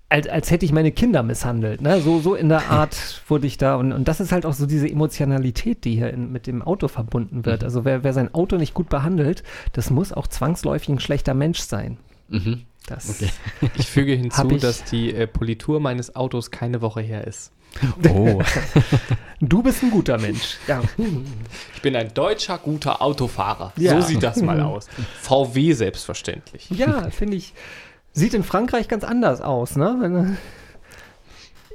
als, 0.09 0.28
als 0.28 0.51
hätte 0.51 0.66
ich 0.66 0.72
meine 0.72 0.91
Kinder 0.91 1.24
misshandelt. 1.24 1.82
Ne? 1.82 1.99
So, 2.01 2.20
so 2.20 2.36
in 2.36 2.49
der 2.49 2.63
Art 2.70 3.24
wurde 3.28 3.47
ich 3.47 3.57
da. 3.57 3.76
Und, 3.76 3.91
und 3.91 4.07
das 4.07 4.20
ist 4.20 4.32
halt 4.32 4.45
auch 4.45 4.53
so 4.53 4.66
diese 4.66 4.88
Emotionalität, 4.89 5.84
die 5.84 5.95
hier 5.95 6.11
in, 6.13 6.32
mit 6.32 6.45
dem 6.47 6.61
Auto 6.61 6.88
verbunden 6.88 7.45
wird. 7.45 7.61
Mhm. 7.61 7.66
Also 7.66 7.86
wer, 7.86 8.03
wer 8.03 8.13
sein 8.13 8.34
Auto 8.34 8.57
nicht 8.57 8.74
gut 8.74 8.89
behandelt, 8.89 9.43
das 9.74 9.89
muss 9.89 10.13
auch 10.13 10.28
zwangsläufig 10.28 10.89
ein 10.89 10.99
schlechter 10.99 11.34
Mensch 11.34 11.59
sein. 11.59 11.97
Mhm. 12.30 12.61
Das, 12.88 13.09
Okay. 13.09 13.29
Ich 13.77 13.88
füge 13.88 14.13
hinzu, 14.13 14.49
ich- 14.51 14.61
dass 14.61 14.83
die 14.83 15.13
äh, 15.13 15.27
Politur 15.27 15.79
meines 15.79 16.15
Autos 16.15 16.51
keine 16.51 16.81
Woche 16.81 17.01
her 17.01 17.25
ist. 17.25 17.51
Oh, 18.09 18.41
Du 19.41 19.61
bist 19.61 19.83
ein 19.83 19.91
guter 19.91 20.17
Mensch. 20.17 20.55
Ja. 20.67 20.81
Ich 21.75 21.81
bin 21.81 21.95
ein 21.95 22.13
deutscher, 22.13 22.57
guter 22.57 23.01
Autofahrer. 23.01 23.73
Ja. 23.75 23.99
So 23.99 24.07
sieht 24.07 24.23
das 24.23 24.41
mal 24.41 24.61
aus. 24.61 24.88
VW 25.21 25.73
selbstverständlich. 25.73 26.69
Ja, 26.69 27.09
finde 27.09 27.36
ich. 27.36 27.53
Sieht 28.13 28.33
in 28.33 28.43
Frankreich 28.45 28.88
ganz 28.88 29.03
anders 29.03 29.41
aus, 29.41 29.75
ne? 29.75 29.97
Wenn, 29.99 30.38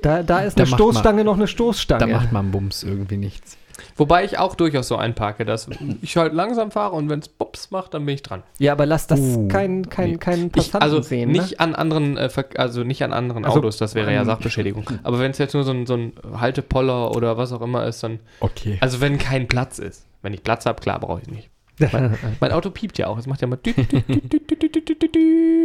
da, 0.02 0.22
da 0.22 0.40
ist 0.40 0.58
Da 0.58 0.62
eine 0.62 0.70
macht 0.70 0.80
man- 0.80 0.88
Stoßstange 0.92 1.24
noch 1.24 1.36
eine 1.36 1.46
Stoßstange. 1.46 2.00
da 2.00 2.06
macht 2.18 2.32
man 2.32 2.50
Bums 2.50 2.82
irgendwie 2.82 3.18
nichts. 3.18 3.58
Wobei 3.96 4.24
ich 4.24 4.38
auch 4.38 4.54
durchaus 4.54 4.88
so 4.88 4.96
einparke, 4.96 5.44
dass 5.44 5.68
ich 6.02 6.16
halt 6.16 6.32
langsam 6.32 6.70
fahre 6.70 6.96
und 6.96 7.08
wenn 7.08 7.20
es 7.20 7.28
Bups 7.28 7.70
macht, 7.70 7.94
dann 7.94 8.06
bin 8.06 8.14
ich 8.14 8.22
dran. 8.22 8.42
Ja, 8.58 8.72
aber 8.72 8.86
lass 8.86 9.06
das 9.06 9.20
uh, 9.20 9.48
kein, 9.48 9.88
kein, 9.88 10.12
nee. 10.12 10.16
keinen 10.16 10.50
Passanten 10.50 10.78
ich, 10.78 10.82
also 10.82 11.02
sehen. 11.02 11.30
Nicht 11.30 11.52
ne? 11.52 11.60
an 11.60 11.74
anderen, 11.74 12.16
äh, 12.16 12.28
also 12.56 12.84
nicht 12.84 13.02
an 13.02 13.12
anderen 13.12 13.44
also, 13.44 13.58
Autos, 13.58 13.76
das 13.76 13.94
wäre 13.94 14.12
ja 14.12 14.24
Sachbeschädigung. 14.24 14.84
aber 15.02 15.18
wenn 15.18 15.30
es 15.30 15.38
jetzt 15.38 15.54
nur 15.54 15.64
so 15.64 15.72
ein, 15.72 15.86
so 15.86 15.94
ein 15.94 16.12
Haltepoller 16.34 17.14
oder 17.14 17.36
was 17.36 17.52
auch 17.52 17.62
immer 17.62 17.86
ist, 17.86 18.02
dann. 18.02 18.20
Okay. 18.40 18.78
Also 18.80 19.00
wenn 19.00 19.18
kein 19.18 19.48
Platz 19.48 19.78
ist. 19.78 20.06
Wenn 20.22 20.34
ich 20.34 20.42
Platz 20.42 20.66
habe, 20.66 20.80
klar 20.80 21.00
brauche 21.00 21.22
ich 21.22 21.28
nicht. 21.28 21.50
Mein, 21.92 22.18
mein, 22.40 22.52
Auto 22.52 22.70
piept 22.70 22.98
ja 22.98 23.06
auch. 23.06 23.18
Es 23.18 23.26
macht 23.26 23.40
ja 23.40 23.46
mal. 23.46 23.58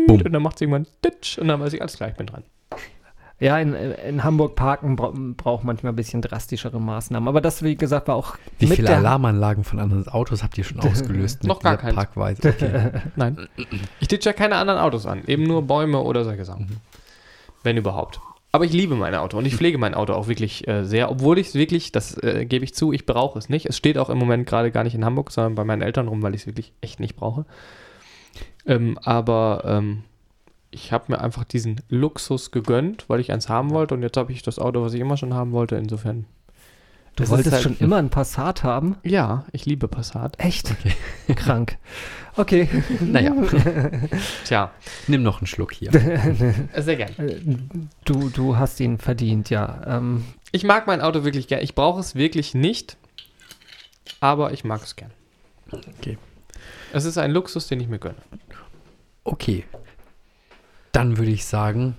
und 0.08 0.34
dann 0.34 0.42
macht 0.42 0.56
es 0.56 0.62
irgendwann 0.62 0.88
ditsch 1.04 1.38
und 1.38 1.48
dann 1.48 1.60
weiß 1.60 1.74
ich, 1.74 1.82
alles 1.82 1.98
gleich, 1.98 2.12
ich 2.12 2.18
bin 2.18 2.28
dran 2.28 2.44
ja, 3.40 3.58
in, 3.60 3.74
in 3.74 4.24
Hamburg 4.24 4.56
parken 4.56 4.96
bra 4.96 5.12
braucht 5.14 5.64
manchmal 5.66 5.92
ein 5.92 5.96
bisschen 5.96 6.22
drastischere 6.22 6.80
Maßnahmen. 6.80 7.28
Aber 7.28 7.42
das, 7.42 7.64
wie 7.64 7.76
gesagt, 7.76 8.08
war 8.08 8.16
auch 8.16 8.38
Wie 8.60 8.68
mit 8.68 8.76
viele 8.78 8.88
der- 8.88 8.98
Alarmanlagen 8.98 9.64
von 9.64 9.80
anderen 9.80 10.08
Autos 10.08 10.42
habt 10.44 10.58
ihr 10.58 10.64
schon 10.64 10.80
ausgelöst? 10.82 11.44
Noch 11.44 11.60
gar 11.62 11.78
keins. 11.78 11.96
Parkweise. 11.96 12.48
Okay. 12.50 12.92
Nein. 13.16 13.48
Ich 14.00 14.08
ditch 14.08 14.26
ja 14.26 14.34
keine 14.34 14.56
anderen 14.56 14.80
Autos 14.80 15.06
an. 15.06 15.24
Eben 15.28 15.44
nur 15.44 15.64
Bäume 15.64 16.00
oder 16.00 16.24
solche 16.24 16.46
Sachen. 16.46 16.66
Mhm. 16.68 16.78
Wenn 17.64 17.78
überhaupt. 17.78 18.20
Aber 18.52 18.64
ich 18.64 18.72
liebe 18.72 18.96
mein 18.96 19.16
Auto 19.16 19.38
und 19.38 19.46
ich 19.46 19.56
pflege 19.58 19.78
mein 19.78 19.94
Auto 19.96 20.14
auch 20.14 20.30
wirklich 20.30 20.66
äh, 20.66 20.86
sehr, 20.86 21.12
obwohl 21.12 21.38
ich 21.40 21.48
es 21.48 21.56
wirklich, 21.56 21.92
das 21.92 22.18
äh, 22.24 22.46
gebe 22.46 22.64
ich 22.64 22.74
zu, 22.74 22.94
ich 22.94 23.06
brauche 23.06 23.38
es 23.38 23.50
nicht. 23.50 23.66
Es 23.66 23.76
steht 23.76 23.98
auch 23.98 24.10
im 24.10 24.18
Moment 24.18 24.48
gerade 24.48 24.72
gar 24.72 24.86
nicht 24.86 24.96
in 24.96 25.04
Hamburg, 25.04 25.30
sondern 25.32 25.56
bei 25.56 25.66
meinen 25.66 25.82
Eltern 25.82 26.08
rum, 26.08 26.22
weil 26.24 26.34
ich 26.36 26.42
es 26.42 26.48
wirklich 26.48 26.72
echt 26.80 27.02
nicht 27.02 27.18
brauche. 27.18 27.46
Ähm, 28.66 28.98
aber 29.04 29.64
ähm, 29.66 30.04
ich 30.76 30.92
habe 30.92 31.06
mir 31.08 31.22
einfach 31.22 31.44
diesen 31.46 31.82
Luxus 31.90 32.52
gegönnt, 32.52 33.06
weil 33.08 33.20
ich 33.20 33.32
eins 33.32 33.50
haben 33.50 33.72
wollte 33.72 33.94
und 33.96 34.04
jetzt 34.04 34.18
habe 34.18 34.32
ich 34.32 34.44
das 34.44 34.60
Auto, 34.60 34.82
was 34.84 34.94
ich 34.94 35.00
immer 35.02 35.18
schon 35.18 35.34
haben 35.34 35.52
wollte. 35.54 35.76
Insofern. 35.78 36.26
Du 37.16 37.24
ist 37.24 37.30
wolltest 37.30 37.54
halt- 37.54 37.64
schon 37.64 37.78
immer 37.80 37.96
einen 37.96 38.10
Passat 38.10 38.64
haben? 38.64 38.98
Ja, 39.04 39.46
ich 39.54 39.66
liebe 39.66 39.88
Passat. 39.88 40.36
Echt? 40.38 40.76
Krank. 41.36 41.78
Okay. 42.36 42.68
Naja, 43.00 43.32
Tja, 44.44 44.72
nimm 45.08 45.24
noch 45.24 45.38
einen 45.40 45.48
Schluck 45.48 45.74
hier. 45.74 45.94
äh, 45.96 46.82
sehr 46.82 46.98
gern. 46.98 47.12
Äh, 47.18 47.40
Du, 48.04 48.30
du 48.30 48.58
hast 48.58 48.80
ihn 48.82 48.98
verdient, 48.98 49.50
ja. 49.50 49.82
Ähm, 49.88 50.26
Ich 50.52 50.66
mag 50.66 50.88
mein 50.88 51.00
Auto 51.00 51.24
wirklich 51.24 51.48
gern. 51.48 51.62
Ich 51.64 51.74
brauche 51.74 52.02
es 52.02 52.16
wirklich 52.16 52.54
nicht, 52.54 52.98
aber 54.20 54.52
ich 54.52 54.66
mag 54.66 54.84
es 54.84 54.98
gern. 54.98 55.12
Okay. 55.72 56.18
Es 56.92 57.06
ist 57.06 57.18
ein 57.18 57.32
Luxus, 57.32 57.68
den 57.68 57.80
ich 57.80 57.88
mir 57.88 58.00
gönne. 58.00 58.16
Okay. 59.24 59.64
Dann 60.96 61.18
würde 61.18 61.32
ich 61.32 61.44
sagen, 61.46 61.98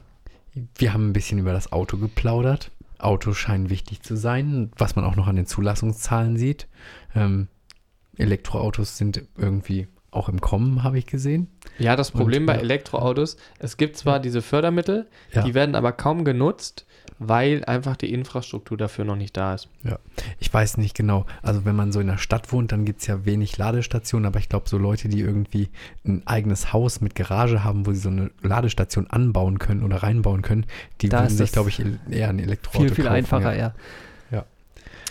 wir 0.76 0.94
haben 0.94 1.10
ein 1.10 1.12
bisschen 1.12 1.38
über 1.38 1.52
das 1.52 1.70
Auto 1.70 1.98
geplaudert. 1.98 2.70
Autos 2.98 3.36
scheinen 3.36 3.68
wichtig 3.68 4.00
zu 4.00 4.16
sein, 4.16 4.70
was 4.78 4.96
man 4.96 5.04
auch 5.04 5.16
noch 5.16 5.26
an 5.26 5.36
den 5.36 5.44
Zulassungszahlen 5.44 6.38
sieht. 6.38 6.66
Ähm, 7.14 7.48
Elektroautos 8.16 8.96
sind 8.96 9.22
irgendwie 9.36 9.86
auch 10.10 10.30
im 10.30 10.40
Kommen, 10.40 10.82
habe 10.82 10.96
ich 10.96 11.04
gesehen. 11.04 11.48
Ja, 11.78 11.94
das 11.94 12.10
Problem 12.10 12.44
Und, 12.44 12.46
bei 12.46 12.54
ja. 12.54 12.60
Elektroautos, 12.60 13.36
es 13.58 13.76
gibt 13.76 13.98
zwar 13.98 14.18
diese 14.18 14.40
Fördermittel, 14.40 15.06
Ja. 15.30 15.42
die 15.42 15.52
werden 15.52 15.74
aber 15.74 15.92
kaum 15.92 16.24
genutzt, 16.24 16.85
weil 17.18 17.64
einfach 17.64 17.96
die 17.96 18.12
Infrastruktur 18.12 18.76
dafür 18.76 19.04
noch 19.04 19.16
nicht 19.16 19.36
da 19.36 19.54
ist. 19.54 19.68
Ich 20.38 20.52
weiß 20.52 20.76
nicht 20.76 20.94
genau. 20.94 21.26
Also 21.42 21.64
wenn 21.64 21.76
man 21.76 21.92
so 21.92 22.00
in 22.00 22.06
der 22.08 22.18
Stadt 22.18 22.52
wohnt, 22.52 22.72
dann 22.72 22.84
gibt 22.84 23.00
es 23.00 23.06
ja 23.06 23.24
wenig 23.24 23.56
Ladestationen, 23.58 24.26
aber 24.26 24.38
ich 24.38 24.48
glaube, 24.48 24.68
so 24.68 24.78
Leute, 24.78 25.08
die 25.08 25.20
irgendwie 25.20 25.68
ein 26.04 26.22
eigenes 26.26 26.72
Haus 26.72 27.00
mit 27.00 27.14
Garage 27.14 27.64
haben, 27.64 27.86
wo 27.86 27.92
sie 27.92 28.00
so 28.00 28.10
eine 28.10 28.30
Ladestation 28.42 29.06
anbauen 29.06 29.58
können 29.58 29.82
oder 29.82 30.02
reinbauen 30.02 30.42
können, 30.42 30.66
die 31.00 31.08
Da 31.08 31.22
würden 31.22 31.36
sich, 31.36 31.52
glaube 31.52 31.70
ich, 31.70 31.82
eher 32.10 32.28
ein 32.28 32.38
Elektroauto 32.38 32.86
viel, 32.86 32.94
viel 32.94 33.04
kaufen, 33.04 33.16
einfacher, 33.16 33.56
ja. 33.56 33.74
ja. 34.30 34.44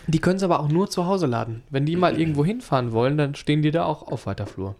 Die 0.07 0.19
können 0.19 0.37
es 0.37 0.43
aber 0.43 0.59
auch 0.59 0.69
nur 0.69 0.89
zu 0.89 1.05
Hause 1.05 1.25
laden. 1.25 1.63
Wenn 1.69 1.85
die 1.85 1.95
mal 1.95 2.19
irgendwo 2.19 2.45
hinfahren 2.45 2.91
wollen, 2.91 3.17
dann 3.17 3.35
stehen 3.35 3.61
die 3.61 3.71
da 3.71 3.85
auch 3.85 4.07
auf 4.07 4.27
weiter 4.27 4.45
Flur. 4.45 4.75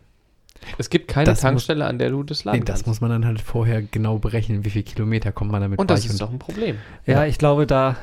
Es 0.77 0.89
gibt 0.89 1.07
keine 1.07 1.25
Das 1.25 1.37
muss- 1.37 1.41
Tankstelle, 1.41 1.85
an 1.85 1.99
der 1.99 2.09
du 2.09 2.23
das 2.23 2.43
laden 2.43 2.59
Nee, 2.59 2.65
das 2.65 2.75
kannst. 2.75 2.87
muss 2.87 3.01
man 3.01 3.09
dann 3.11 3.25
halt 3.25 3.41
vorher 3.41 3.81
genau 3.81 4.17
berechnen, 4.17 4.65
wie 4.65 4.69
viel 4.69 4.83
Kilometer 4.83 5.31
kommt 5.31 5.51
man 5.51 5.61
damit 5.61 5.79
Und 5.79 5.89
das 5.89 6.05
ist 6.05 6.19
doch 6.21 6.31
ein 6.31 6.39
Problem. 6.39 6.77
Ja, 7.05 7.21
Ja. 7.21 7.25
ich 7.25 7.37
glaube, 7.37 7.65
da, 7.67 7.95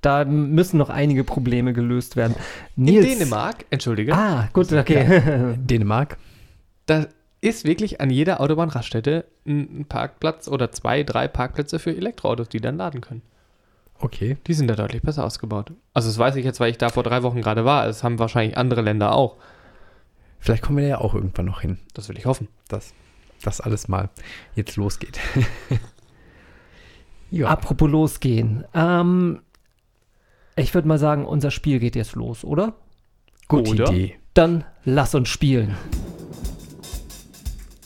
da 0.00 0.24
müssen 0.24 0.78
noch 0.78 0.90
einige 0.90 1.24
Probleme 1.24 1.72
gelöst 1.72 2.16
werden. 2.16 2.34
In 2.76 2.84
Nils. 2.84 3.06
Dänemark, 3.18 3.64
entschuldige, 3.70 4.14
Ah, 4.14 4.48
gut, 4.52 4.72
okay. 4.72 5.54
Dänemark? 5.56 6.16
da 6.86 7.06
ist 7.40 7.64
wirklich 7.66 8.00
an 8.00 8.08
jeder 8.10 8.40
Autobahnraststätte 8.40 9.26
ein 9.46 9.80
ein 9.80 9.84
Parkplatz 9.86 10.48
oder 10.48 10.72
zwei, 10.72 11.02
drei 11.02 11.28
Parkplätze 11.28 11.78
für 11.78 11.94
Elektroautos, 11.94 12.48
die 12.48 12.60
dann 12.60 12.76
laden 12.78 13.00
können. 13.02 13.20
Okay. 14.00 14.36
Die 14.46 14.54
sind 14.54 14.68
da 14.68 14.74
deutlich 14.74 15.02
besser 15.02 15.24
ausgebaut. 15.24 15.72
Also 15.92 16.08
das 16.08 16.18
weiß 16.18 16.36
ich 16.36 16.44
jetzt, 16.44 16.58
weil 16.60 16.70
ich 16.70 16.78
da 16.78 16.88
vor 16.88 17.02
drei 17.02 17.22
Wochen 17.22 17.42
gerade 17.42 17.64
war. 17.64 17.86
Das 17.86 18.02
haben 18.02 18.18
wahrscheinlich 18.18 18.56
andere 18.56 18.80
Länder 18.82 19.12
auch. 19.14 19.36
Vielleicht 20.44 20.62
kommen 20.62 20.76
wir 20.76 20.86
ja 20.86 20.98
auch 20.98 21.14
irgendwann 21.14 21.46
noch 21.46 21.62
hin, 21.62 21.78
Das 21.94 22.10
will 22.10 22.18
ich 22.18 22.26
hoffen. 22.26 22.48
dass 22.68 22.92
das 23.40 23.62
alles 23.62 23.88
mal 23.88 24.10
jetzt 24.54 24.76
losgeht. 24.76 25.18
ja. 27.30 27.48
Apropos 27.48 27.90
losgehen. 27.90 28.62
Ähm, 28.74 29.40
ich 30.54 30.74
würde 30.74 30.86
mal 30.86 30.98
sagen, 30.98 31.24
unser 31.24 31.50
Spiel 31.50 31.78
geht 31.78 31.96
jetzt 31.96 32.14
los, 32.14 32.44
oder? 32.44 32.74
Gute 33.48 33.70
Oder? 33.70 33.88
Idee. 33.90 34.18
Dann 34.34 34.64
lass 34.84 35.14
uns 35.14 35.30
spielen. 35.30 35.74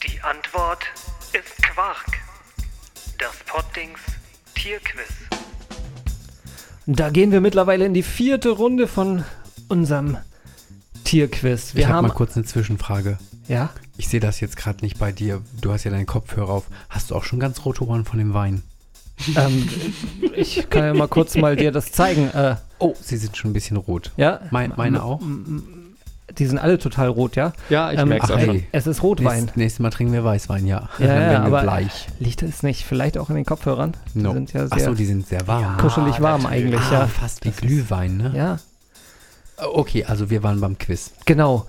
Die 0.04 0.20
Antwort 0.22 0.84
ist 1.32 1.62
Quark. 1.62 2.18
Das 3.20 3.36
Poddings 3.46 4.00
Tierquiz. 4.56 5.12
Da 6.86 7.10
gehen 7.10 7.30
wir 7.30 7.40
mittlerweile 7.40 7.86
in 7.86 7.94
die 7.94 8.02
vierte 8.02 8.50
Runde 8.50 8.88
von 8.88 9.24
unserem 9.68 10.18
Tierquiz. 11.08 11.74
Wir 11.74 11.80
ich 11.80 11.86
habe 11.86 11.96
haben 11.98 12.08
mal 12.08 12.14
kurz 12.14 12.36
eine 12.36 12.44
Zwischenfrage. 12.44 13.18
ja, 13.48 13.70
Ich 13.96 14.08
sehe 14.08 14.20
das 14.20 14.40
jetzt 14.40 14.56
gerade 14.56 14.84
nicht 14.84 14.98
bei 14.98 15.10
dir. 15.12 15.40
Du 15.60 15.72
hast 15.72 15.84
ja 15.84 15.90
deinen 15.90 16.06
Kopfhörer 16.06 16.50
auf. 16.50 16.64
Hast 16.90 17.10
du 17.10 17.14
auch 17.14 17.24
schon 17.24 17.40
ganz 17.40 17.64
rote 17.64 17.86
Ohren 17.86 18.04
von 18.04 18.18
dem 18.18 18.34
Wein? 18.34 18.62
ähm, 19.36 19.68
ich 20.36 20.68
kann 20.70 20.84
ja 20.84 20.94
mal 20.94 21.08
kurz 21.08 21.34
mal 21.36 21.56
dir 21.56 21.72
das 21.72 21.90
zeigen. 21.92 22.28
Äh, 22.30 22.56
Oh, 22.80 22.94
sie 23.00 23.16
sind 23.16 23.36
schon 23.36 23.50
ein 23.50 23.54
bisschen 23.54 23.76
rot. 23.76 24.12
ja, 24.16 24.40
Mein, 24.52 24.72
meine 24.76 25.02
auch? 25.02 25.20
die 26.38 26.46
sind 26.46 26.58
alle 26.58 26.78
total 26.78 27.08
rot, 27.08 27.34
ja. 27.34 27.52
Ja, 27.70 27.90
ich 27.90 27.98
Ähm, 27.98 28.08
merke 28.10 28.26
es 28.26 28.30
ach, 28.30 28.36
auch 28.36 28.44
schon. 28.44 28.62
Es 28.70 28.86
ist 28.86 29.02
Rotwein. 29.02 29.34
Nächstes, 29.40 29.56
nächstes 29.56 29.80
Mal 29.80 29.90
trinken 29.90 30.12
wir 30.12 30.22
Weißwein, 30.22 30.64
ja. 30.66 30.88
Ja, 31.00 31.06
Dann 31.06 31.08
ja, 31.08 31.14
werden 31.16 31.32
wir 31.32 31.46
aber 31.58 31.62
bleich. 31.62 32.06
liegt 32.20 32.42
es 32.44 32.62
nicht 32.62 32.84
vielleicht 32.84 33.18
auch 33.18 33.30
in 33.30 33.34
den 33.34 33.44
Kopfhörern? 33.44 33.94
Die 34.14 34.20
No. 34.20 34.32
sind 34.34 34.52
ja 34.52 34.66
Ach 34.70 34.76
sehr 34.78 34.84
so, 34.90 34.94
die 34.94 35.06
sind 35.06 35.26
sehr 35.26 35.44
warm. 35.48 35.78
kuschelig 35.78 36.20
warm 36.20 36.46
eigentlich, 36.46 36.80
ah, 36.92 36.92
ja. 37.00 37.06
fast 37.08 37.44
wie 37.44 37.50
Glühwein, 37.50 38.16
ne? 38.18 38.32
Ja, 38.36 38.58
Okay, 39.60 40.04
also 40.04 40.30
wir 40.30 40.42
waren 40.42 40.60
beim 40.60 40.78
Quiz. 40.78 41.12
genau. 41.24 41.66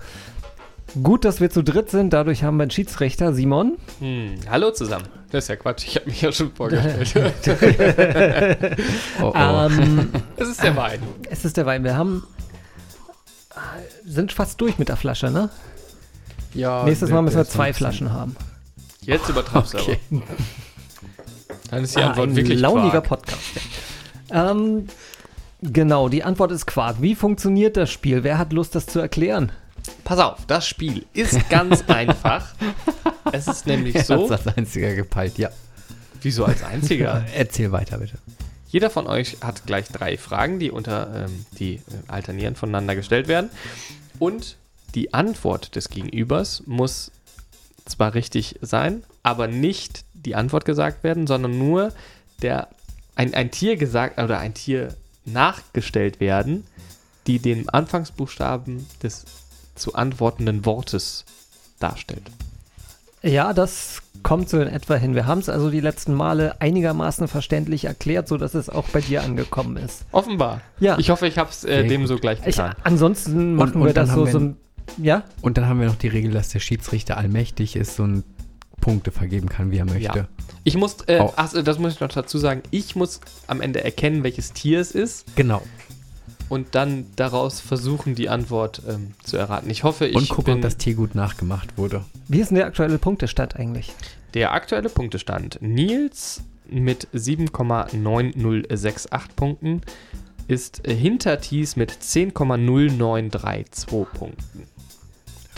Gut, 1.04 1.24
dass 1.24 1.40
wir 1.40 1.50
zu 1.50 1.62
dritt 1.62 1.88
sind, 1.88 2.12
dadurch 2.12 2.42
haben 2.42 2.56
wir 2.56 2.62
einen 2.64 2.72
Schiedsrichter, 2.72 3.32
Simon. 3.32 3.78
Hm. 4.00 4.34
Hallo 4.50 4.72
zusammen. 4.72 5.04
Das 5.30 5.44
ist 5.44 5.48
ja 5.48 5.54
Quatsch. 5.54 5.84
Ich 5.86 5.94
habe 5.94 6.06
mich 6.06 6.20
ja 6.20 6.32
schon 6.32 6.50
vorgestellt. 6.52 7.14
Oh, 9.22 9.26
oh. 9.26 9.32
Ähm, 9.36 10.10
Es 10.36 10.48
ist 10.48 10.62
der 10.64 10.74
Wein. 10.74 11.00
es 11.30 11.44
ist 11.44 11.56
der 11.56 11.64
Wein. 11.66 11.84
Wir 11.84 11.96
haben 11.96 12.26
sind 14.04 14.32
fast 14.32 14.60
durch 14.60 14.78
mit 14.78 14.88
der 14.88 14.96
Flasche, 14.96 15.30
ne? 15.30 15.50
ja, 16.54 16.82
Nächstes 16.84 17.10
Mal 17.10 17.22
müssen 17.22 17.36
wir 17.36 17.44
zwei 17.48 17.72
Flaschen 17.72 18.12
haben. 18.12 18.34
Jetzt 19.02 19.28
übertreibst 19.28 19.74
du 19.74 19.78
Okay. 19.78 19.98
aber. 20.10 20.22
Dann 21.70 21.84
ist 21.84 21.94
die 21.96 22.00
Ah, 22.00 22.08
Antwort 22.08 22.30
ein 22.30 22.36
wirklich 22.36 22.58
launiger 22.58 23.00
Quark. 23.00 23.22
Podcast. 23.26 23.42
Ja. 24.30 24.50
Ähm, 24.50 24.88
genau, 25.62 26.08
die 26.08 26.24
Antwort 26.24 26.52
ist 26.52 26.66
Quark. 26.66 27.00
Wie 27.00 27.14
funktioniert 27.14 27.76
das 27.76 27.90
Spiel? 27.90 28.24
Wer 28.24 28.38
hat 28.38 28.52
Lust, 28.52 28.74
das 28.74 28.86
zu 28.86 28.98
erklären? 28.98 29.52
Pass 30.04 30.18
auf, 30.18 30.46
das 30.46 30.66
Spiel 30.66 31.06
ist 31.12 31.48
ganz 31.48 31.84
einfach. 31.88 32.54
Es 33.32 33.46
ist 33.46 33.66
nämlich 33.66 33.94
Er 33.94 34.04
so, 34.04 34.30
hat's 34.30 34.46
als 34.46 34.56
einziger 34.56 34.94
gepeilt, 34.94 35.38
ja. 35.38 35.50
wieso 36.20 36.44
als 36.44 36.62
einziger? 36.62 37.24
Erzähl 37.34 37.72
weiter, 37.72 37.98
bitte. 37.98 38.18
Jeder 38.68 38.90
von 38.90 39.06
euch 39.06 39.38
hat 39.40 39.66
gleich 39.66 39.88
drei 39.88 40.16
Fragen, 40.16 40.58
die 40.58 40.70
unter 40.70 41.26
ähm, 41.26 41.44
die 41.58 41.74
äh, 41.74 41.80
alternierend 42.08 42.56
voneinander 42.56 42.94
gestellt 42.94 43.26
werden. 43.26 43.50
Und 44.18 44.56
die 44.94 45.12
Antwort 45.14 45.74
des 45.76 45.88
Gegenübers 45.88 46.62
muss 46.66 47.10
zwar 47.84 48.14
richtig 48.14 48.56
sein, 48.60 49.02
aber 49.22 49.48
nicht 49.48 50.04
die 50.14 50.34
Antwort 50.34 50.64
gesagt 50.64 51.02
werden, 51.02 51.26
sondern 51.26 51.58
nur 51.58 51.92
der 52.42 52.68
ein, 53.14 53.34
ein 53.34 53.50
Tier 53.50 53.76
gesagt 53.76 54.20
oder 54.20 54.38
ein 54.38 54.54
Tier 54.54 54.94
nachgestellt 55.24 56.20
werden, 56.20 56.64
die 57.26 57.38
den 57.38 57.68
Anfangsbuchstaben 57.68 58.86
des 59.02 59.24
zu 59.74 59.94
antwortenden 59.94 60.66
Wortes 60.66 61.24
darstellt. 61.78 62.30
Ja, 63.22 63.52
das 63.52 64.02
kommt 64.22 64.48
so 64.48 64.60
in 64.60 64.68
etwa 64.68 64.94
hin. 64.96 65.14
Wir 65.14 65.26
haben 65.26 65.40
es 65.40 65.48
also 65.48 65.70
die 65.70 65.80
letzten 65.80 66.14
Male 66.14 66.60
einigermaßen 66.60 67.28
verständlich 67.28 67.84
erklärt, 67.84 68.28
sodass 68.28 68.54
es 68.54 68.68
auch 68.68 68.88
bei 68.88 69.00
dir 69.00 69.22
angekommen 69.22 69.76
ist. 69.76 70.04
Offenbar. 70.12 70.60
Ja. 70.78 70.98
Ich 70.98 71.10
hoffe, 71.10 71.26
ich 71.26 71.38
habe 71.38 71.50
es 71.50 71.64
äh, 71.64 71.86
dem 71.86 72.06
so 72.06 72.16
gleich 72.16 72.38
Ich, 72.40 72.56
getan. 72.56 72.74
ansonsten 72.82 73.54
machen 73.54 73.80
und 73.80 73.86
wir 73.86 73.94
das 73.94 74.10
so, 74.10 74.26
so 74.26 74.38
ein. 74.38 74.56
Ja? 74.96 75.22
Und 75.42 75.56
dann 75.56 75.66
haben 75.66 75.80
wir 75.80 75.86
noch 75.86 75.96
die 75.96 76.08
Regel, 76.08 76.32
dass 76.32 76.48
der 76.48 76.60
Schiedsrichter 76.60 77.16
allmächtig 77.16 77.76
ist 77.76 78.00
und 78.00 78.24
Punkte 78.80 79.12
vergeben 79.12 79.48
kann, 79.48 79.70
wie 79.70 79.78
er 79.78 79.84
möchte. 79.84 80.18
Ja. 80.18 80.28
Ich 80.64 80.76
muss, 80.76 80.96
äh, 81.06 81.20
Oh. 81.20 81.32
ach, 81.36 81.52
das 81.52 81.78
muss 81.78 81.94
ich 81.94 82.00
noch 82.00 82.08
dazu 82.08 82.38
sagen, 82.38 82.62
ich 82.70 82.96
muss 82.96 83.20
am 83.46 83.60
Ende 83.60 83.84
erkennen, 83.84 84.22
welches 84.24 84.52
Tier 84.52 84.80
es 84.80 84.90
ist 84.92 85.24
Genau. 85.36 85.62
und 86.48 86.74
dann 86.74 87.06
daraus 87.16 87.60
versuchen, 87.60 88.14
die 88.14 88.28
Antwort 88.28 88.82
ähm, 88.88 89.12
zu 89.22 89.36
erraten. 89.36 89.70
Ich 89.70 89.84
hoffe, 89.84 90.06
ich 90.06 90.16
Und 90.16 90.28
gucken, 90.28 90.44
bin 90.44 90.54
ob 90.56 90.62
das 90.62 90.76
Tier 90.76 90.94
gut 90.94 91.14
nachgemacht 91.14 91.78
wurde. 91.78 92.04
Wie 92.28 92.40
ist 92.40 92.48
denn 92.50 92.56
der 92.56 92.66
aktuelle 92.66 92.98
Punktestand 92.98 93.56
eigentlich? 93.56 93.92
der 94.34 94.52
aktuelle 94.52 94.88
Punktestand. 94.88 95.58
Nils 95.60 96.42
mit 96.68 97.08
7,9068 97.12 99.08
Punkten 99.34 99.80
ist 100.46 100.86
äh, 100.86 100.94
hinter 100.94 101.40
Thies 101.40 101.74
mit 101.76 101.90
10,0932 101.90 104.04
Punkten. 104.04 104.36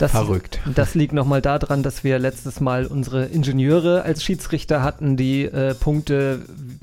Das, 0.03 0.11
Verrückt. 0.11 0.59
Das 0.75 0.95
liegt 0.95 1.13
nochmal 1.13 1.41
daran, 1.41 1.81
dass 1.81 2.03
wir 2.03 2.19
letztes 2.19 2.59
Mal 2.59 2.87
unsere 2.87 3.25
Ingenieure 3.25 4.03
als 4.03 4.21
Schiedsrichter 4.21 4.83
hatten, 4.83 5.15
die 5.15 5.45
äh, 5.45 5.73
Punkte 5.73 6.41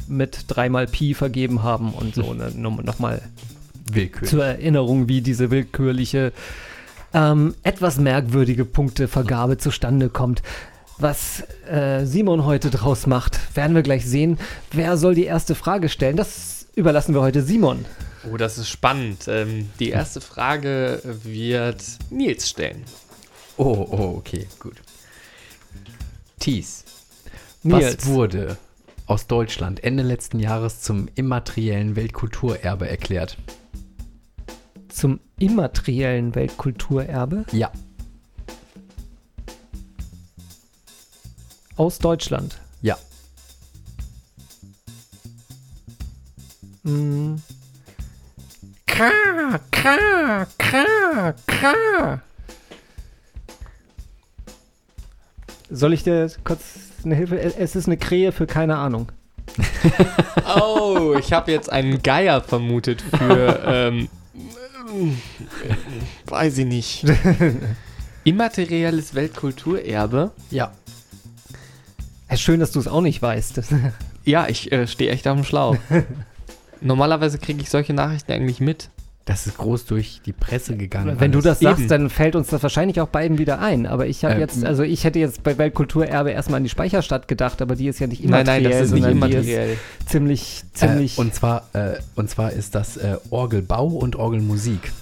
mit 0.09 0.45
dreimal 0.49 0.87
Pi 0.87 1.13
vergeben 1.13 1.63
haben 1.63 1.93
und 1.93 2.15
so. 2.15 2.33
Ne, 2.33 2.51
nochmal 2.55 3.21
zur 4.25 4.45
Erinnerung, 4.45 5.09
wie 5.09 5.21
diese 5.21 5.51
willkürliche, 5.51 6.33
ähm, 7.13 7.55
etwas 7.63 7.99
merkwürdige 7.99 8.65
Punktevergabe 8.65 9.59
zustande 9.59 10.09
kommt. 10.09 10.41
Was 10.97 11.45
äh, 11.71 12.07
Simon 12.07 12.47
heute 12.47 12.71
draus 12.71 13.07
macht, 13.07 13.39
werden 13.55 13.75
wir 13.75 13.83
gleich 13.83 14.07
sehen. 14.07 14.39
Wer 14.73 14.97
soll 14.97 15.15
die 15.15 15.25
erste 15.25 15.55
Frage 15.55 15.91
stellen? 15.91 16.17
Das 16.17 16.69
überlassen 16.75 17.15
wir 17.15 17.21
heute 17.21 17.43
Simon. 17.43 17.85
Oh, 18.31 18.39
das 18.39 18.57
ist 18.57 18.69
spannend. 18.71 19.25
Ähm, 19.29 19.69
die 19.79 19.91
erste 19.91 20.23
Frage 20.23 21.03
wird 21.25 21.83
Nils 22.11 22.49
stellen. 22.49 22.85
Oh, 23.63 23.87
oh, 23.91 24.17
okay, 24.17 24.47
gut. 24.59 24.81
Thies. 26.39 26.83
Nils. 27.63 27.99
Was 27.99 28.07
wurde 28.07 28.57
aus 29.05 29.27
Deutschland 29.27 29.85
Ende 29.85 30.03
letzten 30.03 30.39
Jahres 30.39 30.81
zum 30.81 31.09
immateriellen 31.15 31.95
Weltkulturerbe 31.95 32.89
erklärt? 32.89 33.37
Zum 34.89 35.21
immateriellen 35.39 36.35
Weltkulturerbe 36.35 37.45
Ja. 37.53 37.71
aus 41.77 41.99
Deutschland. 41.99 42.59
Ja. 42.81 42.97
Mm. 46.85 47.35
Kra, 48.87 49.61
kra, 49.71 50.47
kra, 50.57 51.35
kra. 51.47 52.23
Soll 55.71 55.93
ich 55.93 56.03
dir 56.03 56.31
kurz 56.45 56.63
eine 57.05 57.15
Hilfe? 57.15 57.41
Es 57.41 57.77
ist 57.77 57.87
eine 57.87 57.97
Krähe 57.97 58.33
für 58.33 58.47
keine 58.47 58.77
Ahnung. 58.77 59.11
Oh, 60.57 61.15
ich 61.19 61.33
habe 61.33 61.53
jetzt 61.53 61.71
einen 61.71 62.03
Geier 62.03 62.41
vermutet 62.41 63.03
für, 63.03 63.63
ähm, 63.67 64.09
weiß 66.27 66.59
ich 66.59 66.67
nicht. 66.67 67.05
Immaterielles 68.25 69.15
Weltkulturerbe. 69.15 70.33
Ja. 70.51 70.73
Schön, 72.35 72.59
dass 72.59 72.73
du 72.73 72.81
es 72.81 72.89
auch 72.89 73.01
nicht 73.01 73.23
weißt. 73.23 73.61
Ja, 74.25 74.49
ich 74.49 74.73
äh, 74.73 74.87
stehe 74.87 75.11
echt 75.11 75.27
auf 75.29 75.37
dem 75.37 75.45
Schlauch. 75.45 75.77
Normalerweise 76.81 77.39
kriege 77.39 77.63
ich 77.63 77.71
solche 77.71 77.93
Nachrichten 77.93 78.33
eigentlich 78.33 78.61
mit. 78.61 78.91
Das 79.31 79.47
ist 79.47 79.59
groß 79.59 79.87
durch 79.87 80.21
die 80.27 80.33
Presse 80.33 80.77
gegangen. 80.77 81.21
wenn 81.21 81.31
du 81.33 81.39
alles. 81.39 81.45
das 81.45 81.61
sagst, 81.61 81.81
Eben. 81.81 81.89
dann 81.89 82.11
fällt 82.11 82.35
uns 82.37 82.49
das 82.49 82.63
wahrscheinlich 82.63 83.01
auch 83.01 83.09
beiden 83.09 83.39
wieder 83.39 83.61
ein. 83.61 83.87
Aber 83.87 84.07
ich 84.07 84.25
habe 84.25 84.35
Ähm, 84.35 84.41
jetzt, 84.41 84.65
also 84.65 84.83
ich 84.83 85.05
hätte 85.05 85.19
jetzt 85.19 85.43
bei 85.43 85.57
Weltkulturerbe 85.57 86.31
erstmal 86.31 86.59
an 86.59 86.65
die 86.65 86.69
Speicherstadt 86.71 87.29
gedacht, 87.29 87.63
aber 87.63 87.77
die 87.77 87.87
ist 87.87 88.01
ja 88.01 88.07
nicht 88.07 88.25
Nein, 88.25 88.41
immateriell, 88.43 88.63
nein, 88.63 88.73
das 88.73 88.81
ist 88.89 88.93
nicht 88.93 89.07
immateriell. 89.07 89.73
ist 90.01 90.09
ziemlich, 90.11 90.63
ziemlich. 90.75 91.17
Äh, 91.17 91.21
und, 91.21 91.35
zwar, 91.35 91.69
äh, 91.73 91.95
und 92.17 92.29
zwar 92.29 92.53
ist 92.53 92.75
das 92.75 92.97
äh, 92.97 93.17
Orgelbau 93.31 93.87
und 93.87 94.17
Orgelmusik. 94.17 94.93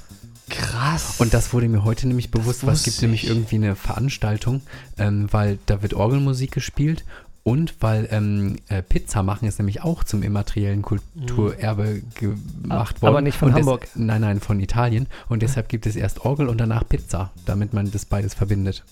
Krass. 0.50 1.16
Und 1.18 1.34
das 1.34 1.52
wurde 1.52 1.68
mir 1.68 1.84
heute 1.84 2.08
nämlich 2.08 2.30
bewusst, 2.30 2.66
weil 2.66 2.72
es 2.74 2.82
gibt 2.82 3.02
nämlich 3.02 3.24
ich. 3.24 3.30
irgendwie 3.30 3.56
eine 3.56 3.76
Veranstaltung, 3.76 4.62
ähm, 4.98 5.28
weil 5.30 5.58
da 5.66 5.82
wird 5.82 5.94
Orgelmusik 5.94 6.52
gespielt 6.52 7.04
und 7.48 7.74
weil 7.80 8.08
ähm, 8.10 8.56
äh, 8.68 8.82
Pizza 8.82 9.22
machen 9.22 9.48
ist 9.48 9.58
nämlich 9.58 9.82
auch 9.82 10.04
zum 10.04 10.22
immateriellen 10.22 10.82
Kulturerbe 10.82 12.02
gemacht 12.14 13.00
worden. 13.02 13.08
aber 13.14 13.20
nicht 13.22 13.36
von 13.38 13.48
Und 13.48 13.54
des- 13.58 13.66
Hamburg. 13.66 13.88
nein, 13.94 14.20
nein, 14.20 14.40
von 14.40 14.60
Italien. 14.60 15.06
Und 15.28 15.42
deshalb 15.42 15.68
gibt 15.68 15.86
es 15.86 15.96
erst 15.96 16.24
Orgel 16.24 16.48
und 16.48 16.58
danach 16.58 16.86
Pizza, 16.88 17.30
damit 17.46 17.72
man 17.72 17.90
das 17.90 18.04
beides 18.04 18.34
verbindet. 18.34 18.84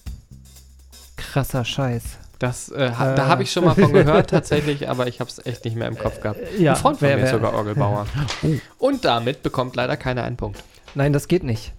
Krasser 1.16 1.64
Scheiß. 1.64 2.02
Das, 2.38 2.70
äh, 2.70 2.90
ha, 2.92 3.12
Äh. 3.12 3.16
Da 3.16 3.28
habe 3.28 3.42
ich 3.42 3.50
schon 3.50 3.64
mal 3.64 3.74
von 3.74 3.92
gehört 3.92 4.28
tatsächlich, 4.30 4.88
aber 4.90 5.06
ich 5.06 5.20
habe 5.20 5.30
es 5.30 5.44
echt 5.46 5.64
nicht 5.64 5.76
mehr 5.76 5.88
im 5.88 5.96
Kopf 5.98 6.20
gehabt. 6.20 6.38
ja, 6.58 6.72
Ein 6.74 6.76
Freund 6.78 6.98
von 6.98 7.08
wer- 7.08 7.16
mir 7.16 7.22
ist 7.24 7.32
wer- 7.32 7.38
sogar 7.38 7.54
Orgelbauer. 7.54 8.06
Und 8.78 9.04
damit 9.06 9.42
bekommt 9.42 9.74
leider 9.76 9.96
keiner 9.96 10.22
einen 10.24 10.36
Punkt. 10.36 10.62
Nein, 10.94 11.12
das 11.14 11.28
geht 11.28 11.44
nicht. 11.44 11.72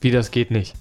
Wie, 0.00 0.10
das 0.10 0.30
geht 0.30 0.50
nicht? 0.50 0.74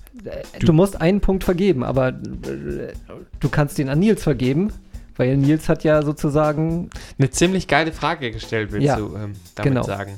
Du, 0.59 0.73
musst 0.73 0.99
einen 1.01 1.21
Punkt 1.21 1.43
vergeben, 1.43 1.83
aber 1.83 2.09
äh, 2.09 2.93
du 3.39 3.49
kannst 3.49 3.79
ihn 3.79 3.89
an 3.89 3.99
Nils 3.99 4.21
vergeben, 4.23 4.71
weil 5.17 5.37
Nils 5.37 5.67
hat 5.69 5.83
ja 5.83 6.01
sozusagen. 6.03 6.89
Eine 7.17 7.29
ziemlich 7.29 7.67
geile 7.67 7.91
Frage 7.91 8.31
gestellt, 8.31 8.71
willst 8.71 8.87
Ja, 8.87 8.97
du 8.97 9.15
ähm, 9.15 9.33
damit 9.55 9.71
genau. 9.73 9.83
sagen. 9.83 10.17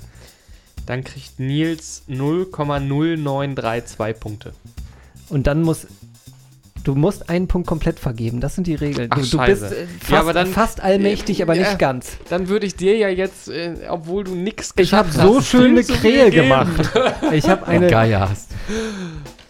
Dann 0.86 1.04
kriegt 1.04 1.40
Nils 1.40 2.04
0,0932 2.10 4.14
Punkte. 4.14 4.54
Und 5.30 5.48
dann 5.48 5.62
muss. 5.64 5.88
Du 6.84 6.96
musst 6.96 7.30
einen 7.30 7.50
Punkt 7.50 7.68
komplett 7.68 8.00
vergeben. 8.00 8.40
Das 8.40 8.56
sind 8.56 8.66
die 8.66 8.76
Regeln. 8.76 9.10
Ach, 9.12 9.18
du, 9.18 9.24
du 9.24 9.38
bist 9.46 9.62
scheiße. 9.64 9.76
äh, 9.76 9.82
Ja, 9.82 9.88
fast, 10.00 10.14
aber 10.22 10.32
dann- 10.32 10.48
fast 10.48 10.80
allmächtig, 10.82 11.42
aber 11.42 11.54
Ja. 11.54 11.68
nicht 11.68 11.80
ganz. 11.80 12.12
Dann 12.30 12.48
würde 12.48 12.66
ich 12.66 12.78
dir 12.78 12.96
ja 12.96 13.10
jetzt, 13.10 13.50
äh, 13.50 13.74
obwohl 13.90 14.24
du 14.24 14.36
nichts 14.36 14.72
Ich 14.78 14.94
habe 14.94 15.10
geschafft 15.10 15.28
so 15.28 15.42
schön 15.42 15.72
eine 15.72 15.84
Krähe 15.84 16.32
gemacht. 16.32 16.72
Ich 17.34 17.50
habe 17.50 17.68
eine. 17.72 17.88
Geier 17.88 18.30
hast. 18.30 18.52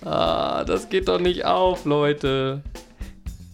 Ah, 0.04 0.64
das 0.64 0.90
geht 0.90 1.10
doch 1.10 1.20
nicht 1.20 1.46
auf, 1.46 1.86
Leute. 1.86 2.64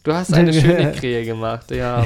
Du 0.03 0.13
hast 0.13 0.33
eine 0.33 0.53
schöne 0.61 0.91
Krähe 0.91 1.25
gemacht, 1.25 1.71
ja. 1.71 2.05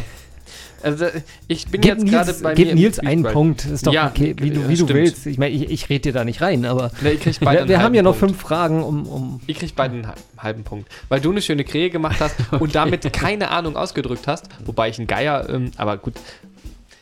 Also 0.83 1.07
ich 1.47 1.67
bin 1.67 1.81
Gib 1.81 1.97
jetzt 1.97 2.05
gerade 2.07 2.33
bei 2.35 2.53
gib 2.53 2.67
mir 2.67 2.71
im 2.73 2.77
Nils 2.77 2.99
einen. 2.99 3.23
Punkt. 3.23 3.65
Ist 3.65 3.87
doch 3.87 3.93
Ja, 3.93 4.07
okay, 4.07 4.35
wie 4.39 4.51
du, 4.51 4.61
ja, 4.61 4.69
wie 4.69 4.75
du 4.75 4.87
willst. 4.89 5.25
Ich 5.25 5.39
meine, 5.39 5.53
ich, 5.55 5.69
ich 5.71 5.89
rede 5.89 6.01
dir 6.03 6.13
da 6.13 6.23
nicht 6.23 6.39
rein, 6.41 6.65
aber 6.65 6.91
Ne, 7.01 7.13
ihr 7.13 7.19
kriegt 7.19 7.39
beide 7.39 7.61
wir, 7.63 7.69
wir 7.69 7.81
haben 7.81 7.95
ja 7.95 8.03
noch 8.03 8.17
Punkt. 8.17 8.35
fünf 8.35 8.41
Fragen, 8.43 8.83
um. 8.83 9.07
um 9.07 9.41
Ich 9.47 9.57
krieg 9.57 9.73
beide 9.75 9.95
einen 9.95 10.07
hal- 10.07 10.15
halben 10.37 10.63
Punkt. 10.63 10.87
Weil 11.09 11.19
du 11.19 11.31
eine 11.31 11.41
schöne 11.41 11.63
Krähe 11.63 11.89
gemacht 11.89 12.17
hast 12.21 12.35
und 12.59 12.75
damit 12.75 13.11
keine 13.11 13.49
Ahnung 13.49 13.75
ausgedrückt 13.75 14.27
hast. 14.27 14.45
Wobei 14.65 14.89
ich 14.89 14.99
ein 14.99 15.07
Geier, 15.07 15.49
ähm, 15.49 15.71
aber 15.77 15.97
gut. 15.97 16.13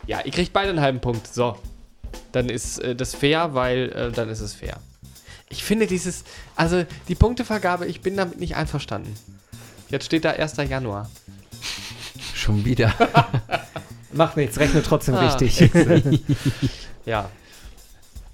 Ja, 0.07 0.21
ihr 0.23 0.31
kriegt 0.31 0.53
beide 0.53 0.69
einen 0.69 0.81
halben 0.81 1.01
Punkt. 1.01 1.27
So. 1.27 1.57
Dann 2.31 2.47
ist 2.49 2.79
äh, 2.79 2.95
das 2.95 3.13
fair, 3.13 3.53
weil 3.53 3.91
äh, 3.91 4.11
dann 4.11 4.29
ist 4.29 4.39
es 4.39 4.53
fair. 4.53 4.77
Ich 5.49 5.65
finde 5.65 5.85
dieses, 5.85 6.23
also 6.55 6.85
die 7.09 7.15
Punktevergabe, 7.15 7.85
ich 7.87 7.99
bin 8.01 8.15
damit 8.15 8.39
nicht 8.39 8.55
einverstanden. 8.55 9.13
Jetzt 9.95 10.07
steht 10.07 10.25
da 10.25 10.31
1. 10.31 10.57
Januar. 10.57 11.09
Schon 12.33 12.65
wieder. 12.65 12.93
Macht 14.11 14.35
nichts, 14.35 14.59
rechne 14.59 14.83
trotzdem 14.83 15.15
Ah, 15.15 15.25
richtig. 15.25 15.71
Ja. 17.05 17.29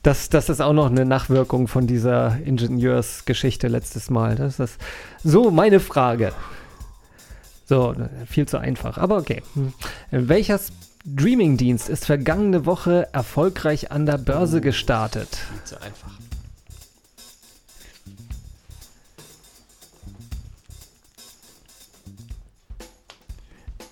Das, 0.02 0.30
das 0.30 0.50
ist 0.50 0.60
auch 0.60 0.74
noch 0.74 0.88
eine 0.88 1.06
Nachwirkung 1.06 1.68
von 1.68 1.86
dieser 1.86 2.40
Ingenieursgeschichte 2.44 3.68
letztes 3.68 4.10
Mal. 4.10 4.38
Das 4.38 4.60
ist 4.60 4.80
so 5.24 5.52
meine 5.52 5.80
Frage. 5.80 6.34
So, 7.66 7.94
viel 8.26 8.48
zu 8.48 8.58
einfach, 8.58 8.98
aber 8.98 9.18
okay. 9.18 9.44
Hm. 9.54 9.74
Welcher 10.10 10.60
Streaming-Dienst 10.60 11.90
ist 11.90 12.08
vergangene 12.08 12.66
Woche 12.66 13.08
erfolgreich 13.14 13.92
an 13.92 14.08
der 14.08 14.18
Börse 14.18 14.62
gestartet? 14.62 15.38
Nicht 15.54 15.68
so 15.68 15.76
einfach. 15.76 16.21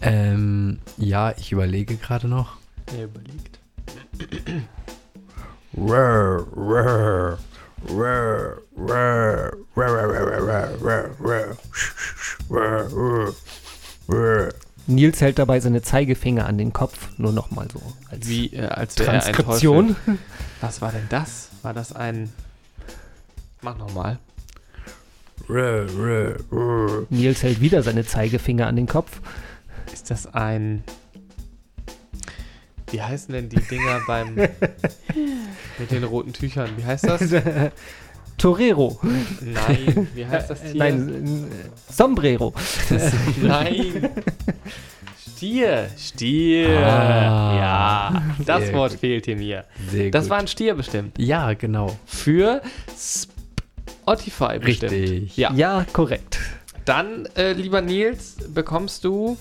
Ähm, 0.01 0.79
ja, 0.97 1.33
ich 1.37 1.51
überlege 1.51 1.95
gerade 1.95 2.27
noch. 2.27 2.57
Er 2.95 3.05
überlegt. 3.05 3.59
Nils 14.87 15.21
hält 15.21 15.37
dabei 15.37 15.59
seine 15.59 15.81
Zeigefinger 15.81 16.47
an 16.47 16.57
den 16.57 16.73
Kopf, 16.73 17.09
nur 17.17 17.31
noch 17.31 17.51
mal 17.51 17.67
so 17.71 17.81
als 18.09 18.27
Wie, 18.27 18.47
äh, 18.53 18.65
als 18.65 18.97
er 18.97 19.05
Transkription. 19.05 19.95
Was 20.61 20.81
war 20.81 20.91
denn 20.91 21.05
das? 21.09 21.49
War 21.61 21.73
das 21.73 21.93
ein... 21.93 22.33
Mach 23.61 23.77
nochmal. 23.77 24.17
Nils 27.09 27.43
hält 27.43 27.61
wieder 27.61 27.83
seine 27.83 28.05
Zeigefinger 28.05 28.67
an 28.67 28.75
den 28.75 28.87
Kopf. 28.87 29.21
Ist 29.93 30.09
das 30.11 30.27
ein. 30.33 30.83
Wie 32.91 33.01
heißen 33.01 33.33
denn 33.33 33.49
die 33.49 33.61
Dinger 33.61 34.01
beim. 34.07 34.35
mit 34.35 35.91
den 35.91 36.03
roten 36.03 36.33
Tüchern? 36.33 36.69
Wie 36.77 36.85
heißt 36.85 37.05
das? 37.05 37.21
Torero. 38.37 38.97
Nein, 39.41 40.07
wie 40.15 40.25
heißt 40.25 40.49
das 40.49 40.61
Tier? 40.61 40.75
Nein, 40.75 41.47
äh, 41.51 41.91
Sombrero. 41.93 42.53
Nein. 43.41 44.09
Stier. 45.35 45.89
Stier. 45.97 46.69
Ah, 46.87 47.55
ja, 47.57 48.23
das 48.45 48.63
sehr 48.65 48.73
Wort 48.75 48.91
gut. 48.91 48.99
fehlte 49.01 49.35
mir. 49.35 49.65
Sehr 49.91 50.09
Das 50.09 50.23
gut. 50.25 50.29
war 50.31 50.37
ein 50.39 50.47
Stier 50.47 50.73
bestimmt. 50.75 51.19
Ja, 51.19 51.53
genau. 51.53 51.97
Für 52.05 52.61
Spotify 52.97 54.57
bestimmt. 54.59 54.93
Richtig. 54.93 55.35
Ja. 55.37 55.51
Ja, 55.53 55.85
korrekt. 55.91 56.39
Dann, 56.85 57.25
äh, 57.35 57.51
lieber 57.51 57.81
Nils, 57.81 58.37
bekommst 58.53 59.03
du. 59.03 59.37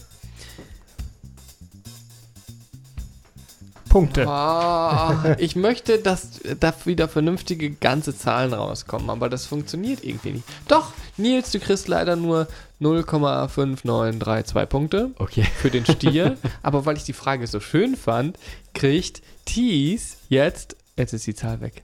Punkte. 3.88 4.28
Ah, 4.28 5.34
ich 5.38 5.56
möchte, 5.56 5.98
dass 5.98 6.40
da 6.60 6.74
wieder 6.84 7.08
vernünftige 7.08 7.70
ganze 7.70 8.16
Zahlen 8.16 8.52
rauskommen, 8.52 9.10
aber 9.10 9.28
das 9.28 9.46
funktioniert 9.46 10.04
irgendwie 10.04 10.32
nicht. 10.32 10.44
Doch, 10.68 10.92
Nils, 11.16 11.50
du 11.50 11.58
kriegst 11.58 11.88
leider 11.88 12.14
nur 12.16 12.46
0,5932 12.80 14.66
Punkte 14.66 15.10
Okay. 15.18 15.44
für 15.56 15.70
den 15.70 15.84
Stier, 15.86 16.36
aber 16.62 16.86
weil 16.86 16.96
ich 16.96 17.04
die 17.04 17.12
Frage 17.12 17.46
so 17.46 17.60
schön 17.60 17.96
fand, 17.96 18.38
kriegt 18.74 19.22
Thies 19.46 20.16
jetzt, 20.28 20.76
jetzt 20.96 21.14
ist 21.14 21.26
die 21.26 21.34
Zahl 21.34 21.60
weg. 21.60 21.82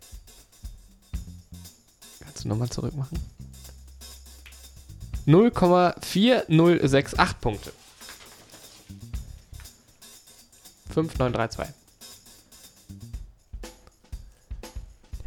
Kannst 2.21 2.45
du 2.45 2.49
nochmal 2.49 2.69
zurück 2.69 2.95
machen? 2.97 3.19
0,4068 5.27 7.35
Punkte. 7.41 7.73
5932. 10.95 11.75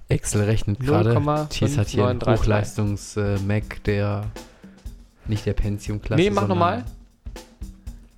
Excel 0.09 0.43
rechnet 0.43 0.79
gerade. 0.79 1.11
0,5932. 1.17 1.49
Thies 1.49 1.77
hat 1.77 1.87
hier 1.89 2.07
einen 2.07 2.21
Hochleistungs-Mac, 2.21 3.83
der 3.83 4.25
nicht 5.27 5.45
der 5.45 5.53
Pentium-Klasse 5.53 6.21
Nee, 6.21 6.29
mach 6.29 6.47
nochmal. 6.47 6.85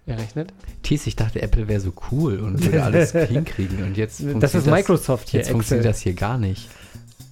Er 0.06 0.20
rechnet. 0.20 0.54
Thies, 0.84 1.08
ich 1.08 1.16
dachte, 1.16 1.42
Apple 1.42 1.68
wäre 1.68 1.80
so 1.80 1.94
cool 2.12 2.40
und 2.40 2.64
würde 2.64 2.84
alles 2.84 3.12
hinkriegen. 3.12 3.84
Und 3.84 3.98
jetzt 3.98 4.20
Das 4.20 4.26
ist 4.28 4.32
funktioniert 4.32 4.68
Microsoft 4.68 5.30
hier, 5.30 5.40
Jetzt 5.40 5.50
funktioniert 5.52 5.86
Excel. 5.86 5.92
das 5.94 6.02
hier 6.02 6.14
gar 6.14 6.38
nicht. 6.38 6.70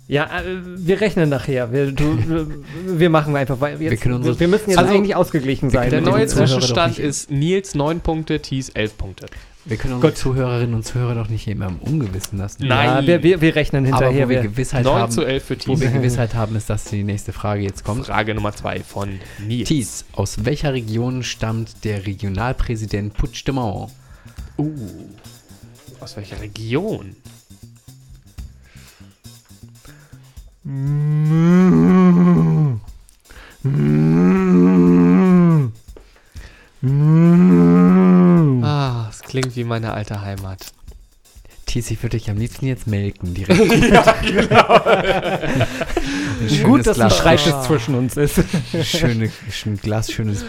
Ja, 0.07 0.41
äh, 0.41 0.61
wir 0.63 1.01
rechnen 1.01 1.29
nachher. 1.29 1.71
Wir, 1.71 1.91
du, 1.91 2.17
wir 2.87 3.09
machen 3.09 3.35
einfach 3.35 3.59
weiter. 3.59 3.79
Wir 3.79 3.91
unsere- 4.15 4.39
wir 4.39 4.47
müssen 4.47 4.69
jetzt 4.71 4.79
Also, 4.79 4.93
eigentlich 4.93 5.15
ausgeglichen 5.15 5.69
sein. 5.69 5.89
Der 5.91 6.01
neue 6.01 6.25
Zwischenstand 6.27 6.97
ist 6.97 7.29
Nils 7.29 7.75
9 7.75 7.99
Punkte, 7.99 8.41
Thies 8.41 8.69
11 8.69 8.97
Punkte. 8.97 9.25
Wir 9.67 9.77
können 9.77 9.95
unsere. 9.95 10.13
Zuhörerinnen 10.13 10.75
und 10.75 10.85
Zuhörer 10.85 11.15
doch 11.15 11.29
nicht 11.29 11.47
immer 11.47 11.67
im 11.67 11.77
Ungewissen 11.79 12.37
lassen. 12.37 12.65
Nein. 12.65 12.87
Ja, 12.87 13.07
wir, 13.07 13.23
wir, 13.23 13.41
wir 13.41 13.55
rechnen 13.55 13.85
Aber 13.85 14.05
hinterher. 14.07 14.25
wo 14.25 14.29
wir 14.29 14.41
Gewissheit 14.41 14.85
9 14.85 15.01
haben, 15.01 15.11
zu 15.11 15.25
11 15.25 15.43
für 15.43 15.55
wo 15.55 15.59
Thies. 15.73 15.81
wir 15.81 15.89
Gewissheit 15.91 16.33
haben, 16.35 16.55
ist, 16.55 16.69
dass 16.69 16.85
die 16.85 17.03
nächste 17.03 17.33
Frage 17.33 17.63
jetzt 17.63 17.83
kommt. 17.83 18.05
Frage 18.05 18.33
Nummer 18.33 18.53
2 18.53 18.79
von 18.79 19.19
Nils. 19.45 19.67
Thies, 19.67 20.05
aus 20.13 20.45
welcher 20.45 20.73
Region 20.73 21.23
stammt 21.23 21.83
der 21.83 22.05
Regionalpräsident 22.05 23.13
Puigdemont? 23.13 23.91
Uh, 24.57 24.71
aus 25.99 26.15
welcher 26.15 26.39
Region? 26.41 27.15
Ah, 30.69 30.73
es 36.81 37.76
klingt 39.41 39.55
wie 39.55 39.63
meine 39.63 39.93
alte 39.93 40.21
Heimat. 40.21 40.65
Thies, 41.67 41.91
ich 41.91 42.01
würde 42.01 42.17
dich 42.17 42.29
am 42.29 42.37
liebsten 42.37 42.65
jetzt 42.65 42.87
melken. 42.87 43.33
Direkt. 43.33 43.59
ja, 43.93 44.15
genau. 44.23 44.83
ein 44.85 46.63
Gut, 46.63 46.87
dass 46.87 46.97
ein 46.97 47.09
Glas, 47.09 47.17
Schreischiss 47.17 47.61
zwischen 47.63 47.93
uns 47.95 48.15
ist. 48.15 48.39
schöne, 48.83 49.29
ein 49.65 49.77
Glas 49.81 50.11
schönes, 50.11 50.45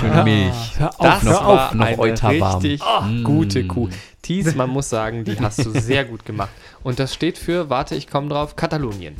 schöne 0.00 0.24
Milch. 0.24 0.54
Hör 0.78 0.88
auf, 0.88 0.96
Das 1.06 1.22
hör 1.24 1.32
war 1.34 1.46
auf. 1.68 1.74
noch 1.74 1.86
eine 1.86 1.98
Euterwarm. 1.98 2.62
richtig 2.62 2.80
Mm. 3.06 3.22
gute 3.22 3.66
Kuh. 3.66 3.88
Thies, 4.22 4.54
man 4.54 4.70
muss 4.70 4.88
sagen, 4.88 5.24
die 5.24 5.38
hast 5.38 5.64
du 5.64 5.70
sehr 5.78 6.04
gut 6.04 6.24
gemacht. 6.24 6.50
Und 6.82 6.98
das 6.98 7.12
steht 7.14 7.36
für, 7.38 7.68
warte, 7.70 7.94
ich 7.94 8.08
komme 8.08 8.28
drauf, 8.28 8.56
Katalonien. 8.56 9.14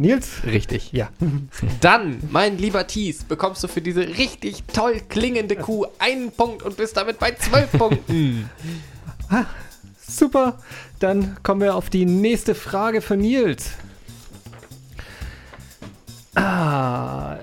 Nils? 0.00 0.42
Richtig. 0.44 0.92
Ja. 0.92 1.10
Dann, 1.80 2.18
mein 2.30 2.58
lieber 2.58 2.86
Thies, 2.86 3.24
bekommst 3.24 3.62
du 3.62 3.68
für 3.68 3.80
diese 3.80 4.00
richtig 4.00 4.64
toll 4.72 5.00
klingende 5.08 5.56
Kuh 5.56 5.86
einen 5.98 6.32
Punkt 6.32 6.62
und 6.62 6.76
bist 6.76 6.96
damit 6.96 7.18
bei 7.18 7.32
zwölf 7.32 7.70
Punkten. 7.72 8.48
Super. 10.06 10.58
Dann 10.98 11.36
kommen 11.42 11.60
wir 11.60 11.74
auf 11.74 11.90
die 11.90 12.06
nächste 12.06 12.54
Frage 12.54 13.00
für 13.00 13.16
Nils. 13.16 13.70
Ah, 16.34 17.36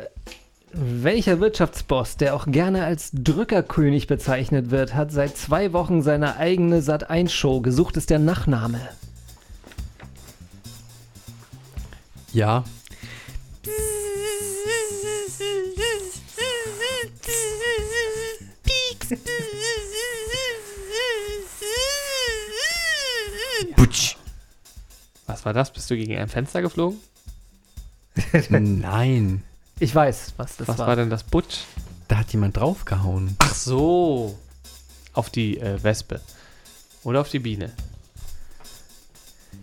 Welcher 0.80 1.40
Wirtschaftsboss, 1.40 2.18
der 2.18 2.36
auch 2.36 2.46
gerne 2.46 2.84
als 2.86 3.10
Drückerkönig 3.12 4.06
bezeichnet 4.06 4.70
wird, 4.70 4.94
hat 4.94 5.12
seit 5.12 5.36
zwei 5.36 5.74
Wochen 5.74 6.04
seine 6.04 6.38
eigene 6.38 6.82
Sat1-Show? 6.82 7.62
Gesucht 7.62 7.98
ist 7.98 8.12
der 8.12 8.20
Nachname. 8.20 8.80
Ja. 12.34 12.64
Butsch. 23.76 24.16
Was 25.26 25.46
war 25.46 25.54
das? 25.54 25.72
Bist 25.72 25.90
du 25.90 25.96
gegen 25.96 26.18
ein 26.18 26.30
Fenster 26.30 26.62
geflogen? 26.62 27.00
Nein. 28.50 29.44
Ich 29.80 29.94
weiß, 29.94 30.34
was 30.38 30.58
das 30.58 30.68
Was 30.68 30.78
war. 30.80 30.88
war 30.88 30.96
denn 30.96 31.10
das 31.10 31.24
Butch? 31.24 31.62
Da 32.08 32.18
hat 32.18 32.32
jemand 32.32 32.58
draufgehauen. 32.58 33.36
Ach 33.40 33.54
so. 33.54 34.38
Auf 35.14 35.30
die 35.30 35.60
äh, 35.60 35.82
Wespe. 35.84 36.22
Oder 37.04 37.22
auf 37.22 37.30
die 37.30 37.40
Biene. 37.40 37.72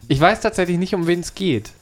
Ich 0.08 0.20
weiß 0.20 0.40
tatsächlich 0.40 0.78
nicht, 0.78 0.94
um 0.94 1.06
wen 1.06 1.20
es 1.20 1.34
geht. 1.34 1.72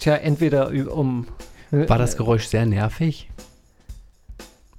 Tja, 0.00 0.16
entweder 0.16 0.70
um. 0.94 1.26
War 1.70 1.98
das 1.98 2.16
Geräusch 2.16 2.46
sehr 2.46 2.66
nervig? 2.66 3.30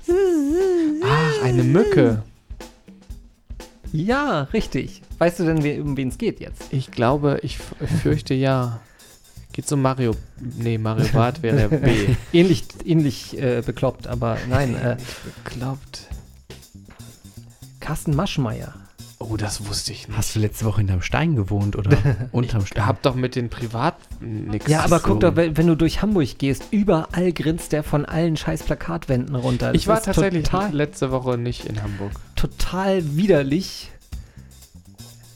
Ach, 0.09 1.43
eine 1.43 1.63
Mücke. 1.63 2.23
Ja, 3.93 4.43
richtig. 4.51 5.01
Weißt 5.19 5.39
du 5.39 5.45
denn, 5.45 5.81
um 5.81 5.95
wen 5.95 6.09
es 6.09 6.17
geht 6.17 6.39
jetzt? 6.39 6.73
Ich 6.73 6.91
glaube, 6.91 7.39
ich 7.43 7.59
fürchte 7.59 8.33
ja. 8.33 8.81
Geht's 9.53 9.71
um 9.71 9.81
Mario? 9.81 10.15
Nee, 10.39 10.77
Mario 10.77 11.07
Bart 11.13 11.43
wäre 11.43 11.69
B. 11.69 12.15
Ähnlich, 12.33 12.65
ähnlich 12.85 13.37
äh, 13.37 13.61
bekloppt, 13.65 14.07
aber 14.07 14.37
nein, 14.49 14.75
äh, 14.75 14.97
Glaubt. 15.43 16.07
Carsten 17.79 18.15
Maschmeyer. 18.15 18.73
Oh, 19.29 19.37
das 19.37 19.67
wusste 19.67 19.91
ich 19.91 20.07
nicht. 20.07 20.17
Hast 20.17 20.35
du 20.35 20.39
letzte 20.39 20.65
Woche 20.65 20.77
hinterm 20.79 21.01
Stein 21.01 21.35
gewohnt 21.35 21.75
oder 21.75 21.95
unterm 22.31 22.65
Stein? 22.65 22.85
Hab 22.85 23.01
doch 23.03 23.15
mit 23.15 23.35
den 23.35 23.49
Privat 23.49 23.95
nix. 24.19 24.67
Ja, 24.67 24.81
aber 24.83 24.99
zu 25.01 25.09
guck 25.09 25.19
doch, 25.21 25.35
wenn 25.35 25.55
wenn 25.57 25.67
du 25.67 25.75
durch 25.75 26.01
Hamburg 26.01 26.37
gehst, 26.37 26.65
überall 26.71 27.31
grinst 27.33 27.71
der 27.71 27.83
von 27.83 28.05
allen 28.05 28.35
scheiß 28.37 28.63
Plakatwänden 28.63 29.35
runter. 29.35 29.73
Ich 29.73 29.81
Das 29.83 29.87
war 29.87 29.97
ist 29.99 30.05
tatsächlich 30.05 30.43
total, 30.49 30.73
letzte 30.73 31.11
Woche 31.11 31.37
nicht 31.37 31.65
in 31.65 31.81
Hamburg. 31.83 32.11
total 32.35 33.15
widerlich. 33.15 33.91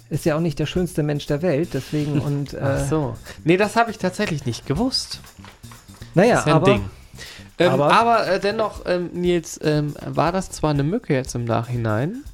Ist 0.10 0.26
ja 0.26 0.36
auch 0.36 0.40
nicht 0.42 0.60
der 0.60 0.66
schönste 0.68 1.02
Mensch 1.04 1.26
der 1.28 1.42
Welt, 1.42 1.70
deswegen 1.74 2.20
und 2.22 2.54
äh, 2.54 2.60
Ach 2.62 2.90
so. 2.90 3.16
Nee, 3.44 3.58
das 3.58 3.76
habe 3.76 3.92
ich 3.92 3.98
tatsächlich 3.98 4.46
nicht 4.46 4.66
gewusst. 4.68 5.20
naja, 6.14 6.40
ist 6.40 6.48
ja 6.48 6.54
ein 6.54 6.62
aber 6.62 6.66
Ding. 6.72 6.86
Ähm, 7.58 7.72
aber 7.72 7.92
aber- 7.94 8.28
äh, 8.28 8.40
dennoch, 8.40 8.82
ähm, 8.86 9.10
Nils, 9.14 9.58
ähm, 9.64 9.94
war 10.06 10.32
das 10.34 10.52
zwar 10.52 10.72
eine 10.72 10.84
Mücke 10.84 11.14
jetzt 11.14 11.36
im 11.36 11.46
Nachhinein, 11.46 12.25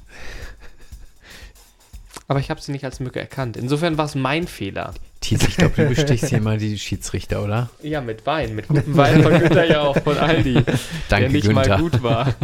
aber 2.32 2.40
ich 2.40 2.48
habe 2.48 2.62
sie 2.62 2.72
nicht 2.72 2.86
als 2.86 2.98
Mücke 2.98 3.20
erkannt. 3.20 3.58
Insofern 3.58 3.98
war 3.98 4.06
es 4.06 4.14
mein 4.14 4.46
Fehler. 4.46 4.94
Thies, 5.20 5.42
ich 5.46 5.58
glaube, 5.58 5.74
du 5.76 5.86
bestichst 5.86 6.30
hier 6.30 6.40
mal 6.40 6.56
die 6.56 6.78
Schiedsrichter, 6.78 7.44
oder? 7.44 7.68
Ja, 7.82 8.00
mit 8.00 8.24
Wein, 8.24 8.54
mit 8.54 8.68
gutem 8.68 8.96
Wein 8.96 9.22
von 9.22 9.38
Günther 9.38 9.66
ja 9.66 9.82
auch 9.82 9.98
von 10.02 10.16
Aldi, 10.16 10.54
der 10.62 10.78
Danke, 11.10 11.28
nicht 11.28 11.44
Günther. 11.46 11.76
mal 11.76 11.78
gut 11.78 12.02
war. 12.02 12.34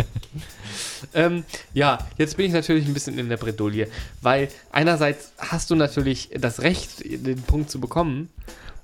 ähm, 1.15 1.43
ja, 1.73 1.97
jetzt 2.19 2.37
bin 2.37 2.45
ich 2.45 2.53
natürlich 2.53 2.87
ein 2.87 2.93
bisschen 2.93 3.19
in 3.19 3.31
der 3.31 3.39
Bredouille, 3.39 3.89
weil 4.21 4.51
einerseits 4.73 5.33
hast 5.39 5.71
du 5.71 5.75
natürlich 5.75 6.29
das 6.39 6.61
Recht, 6.61 7.03
den 7.03 7.41
Punkt 7.41 7.71
zu 7.71 7.81
bekommen, 7.81 8.29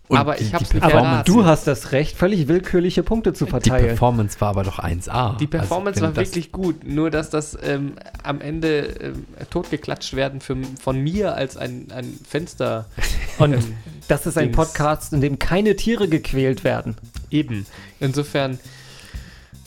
Und 0.06 0.18
aber 0.18 0.34
die- 0.34 0.42
ich 0.44 0.48
die 0.50 0.54
habe 0.54 0.64
es 0.64 0.74
nicht 0.74 0.82
aber 0.82 1.22
du 1.24 1.46
hast 1.46 1.66
das 1.66 1.92
Recht, 1.92 2.16
völlig 2.16 2.46
willkürliche 2.46 3.02
Punkte 3.02 3.32
zu 3.32 3.46
Die 3.46 3.50
verteilen. 3.50 3.86
Performance 3.86 4.38
war 4.40 4.48
aber 4.50 4.62
doch 4.62 4.78
1A. 4.78 5.36
Die 5.38 5.46
Performance 5.46 6.02
Also, 6.02 6.14
war 6.14 6.22
wirklich 6.22 6.52
gut, 6.52 6.84
nur 6.86 7.10
dass 7.10 7.30
das 7.30 7.56
ähm, 7.62 7.94
am 8.22 8.42
Ende 8.42 8.80
ähm, 9.00 9.24
totgeklatscht 9.48 10.14
werden 10.14 10.40
für, 10.42 10.58
von 10.80 11.00
mir 11.00 11.34
als 11.34 11.56
ein, 11.56 11.86
ein 11.90 12.18
Fenster. 12.28 12.84
Und 13.38 13.54
ähm, 13.54 13.74
das 14.08 14.26
ist 14.26 14.36
ein 14.36 14.52
Dings. 14.52 14.56
Podcast, 14.56 15.14
in 15.14 15.22
dem 15.22 15.38
keine 15.38 15.74
Tiere 15.74 16.06
gequält 16.06 16.64
werden. 16.64 16.96
eben. 17.30 17.64
Insofern. 17.98 18.58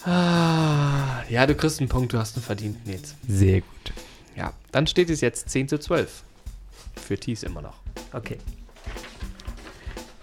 Ah, 0.05 1.23
ja, 1.29 1.45
du 1.47 1.55
kriegst 1.55 1.79
einen 1.79 1.89
Punkt, 1.89 2.13
du 2.13 2.17
hast 2.19 2.37
ihn 2.37 2.43
verdient, 2.43 2.85
Nils. 2.85 3.15
Sehr 3.27 3.61
gut. 3.61 3.93
Ja, 4.35 4.53
dann 4.71 4.87
steht 4.87 5.09
es 5.09 5.21
jetzt 5.21 5.49
10 5.49 5.67
zu 5.67 5.79
12. 5.79 6.21
Für 6.95 7.17
Thies 7.17 7.43
immer 7.43 7.61
noch. 7.61 7.73
Okay. 8.13 8.37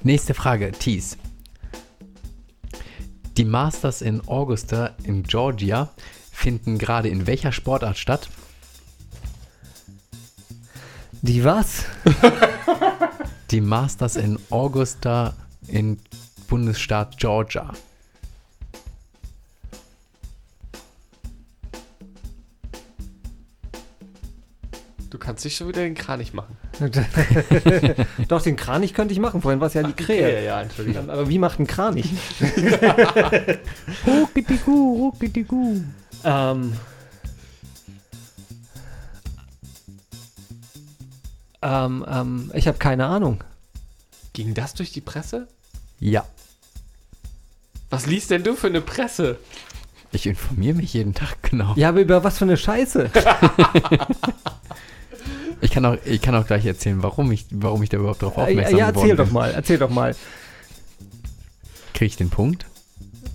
Nächste 0.07 0.35
Frage, 0.35 0.71
Thies. 0.71 1.17
Die 3.39 3.47
Masters 3.47 4.03
in 4.03 4.21
Augusta 4.29 4.91
in 5.03 5.23
Georgia 5.23 5.89
finden 6.31 6.77
gerade 6.77 7.09
in 7.09 7.27
welcher 7.27 7.53
Sportart 7.53 7.97
statt? 7.97 8.29
Die 11.23 11.43
was? 11.43 11.87
Die 13.51 13.63
Masters 13.63 14.17
in 14.17 14.39
Augusta 14.51 15.33
in 15.69 15.99
Bundesstaat 16.49 17.17
Georgia. 17.17 17.73
Kannst 25.25 25.45
dich 25.45 25.57
schon 25.57 25.69
wieder 25.69 25.83
den 25.83 25.95
Kranich 25.95 26.35
machen. 26.35 26.57
Doch, 28.29 28.43
den 28.43 28.57
Kranich 28.57 28.93
könnte 28.95 29.13
ich 29.15 29.21
machen. 29.21 29.41
Vorhin 29.43 29.61
war 29.61 29.69
es 29.69 29.75
ja 29.75 29.83
die 29.83 29.93
Krähe. 29.93 30.45
ja, 30.45 30.61
Entschuldigung. 30.61 31.09
Aber 31.11 31.29
wie 31.29 31.39
macht 31.39 31.59
ein 31.59 31.67
Kranich? 31.67 32.11
Ruckitigu, 34.07 34.97
ruckitigu. 34.99 35.81
ähm. 36.25 36.75
Ähm, 41.63 42.05
ähm, 42.09 42.51
ich 42.55 42.69
habe 42.69 42.77
keine 42.79 43.07
Ahnung. 43.07 43.43
Ging 44.35 44.53
das 44.53 44.75
durch 44.75 44.93
die 44.93 45.01
Presse? 45.01 45.49
Ja, 46.01 46.27
Was 47.89 48.05
liest 48.07 48.31
denn 48.31 48.43
du 48.43 48.55
für 48.55 48.67
eine 48.67 48.81
Presse? 48.83 49.39
ich 50.13 50.27
informiere 50.27 50.75
mich 50.75 50.93
jeden 50.95 51.13
Tag 51.15 51.43
genau. 51.51 51.73
Ja, 51.77 51.89
aber 51.89 52.01
über 52.01 52.23
was 52.23 52.39
für 52.39 52.45
eine 52.45 52.57
Scheiße? 52.57 53.11
Ich, 55.61 55.71
kann 55.71 55.85
auch, 55.87 55.97
ich 56.05 56.21
kann 56.21 56.35
auch 56.35 56.47
gleich 56.47 56.65
erzählen, 56.67 57.03
warum 57.03 57.31
ich, 57.33 57.47
warum 57.51 57.83
ich 57.83 57.89
da 57.89 57.97
überhaupt 57.99 58.23
drauf 58.23 58.37
ja, 58.37 58.45
aufmerksam 58.45 58.79
ja, 58.79 58.91
geworden 58.91 59.09
erzähl 59.11 59.17
doch 59.17 59.25
bin. 59.27 59.35
mal, 59.35 59.51
erzähl 59.53 59.79
doch 59.79 59.91
mal. 59.91 60.15
Kriege 61.93 62.07
ich 62.07 62.17
den 62.17 62.31
Punkt? 62.31 62.67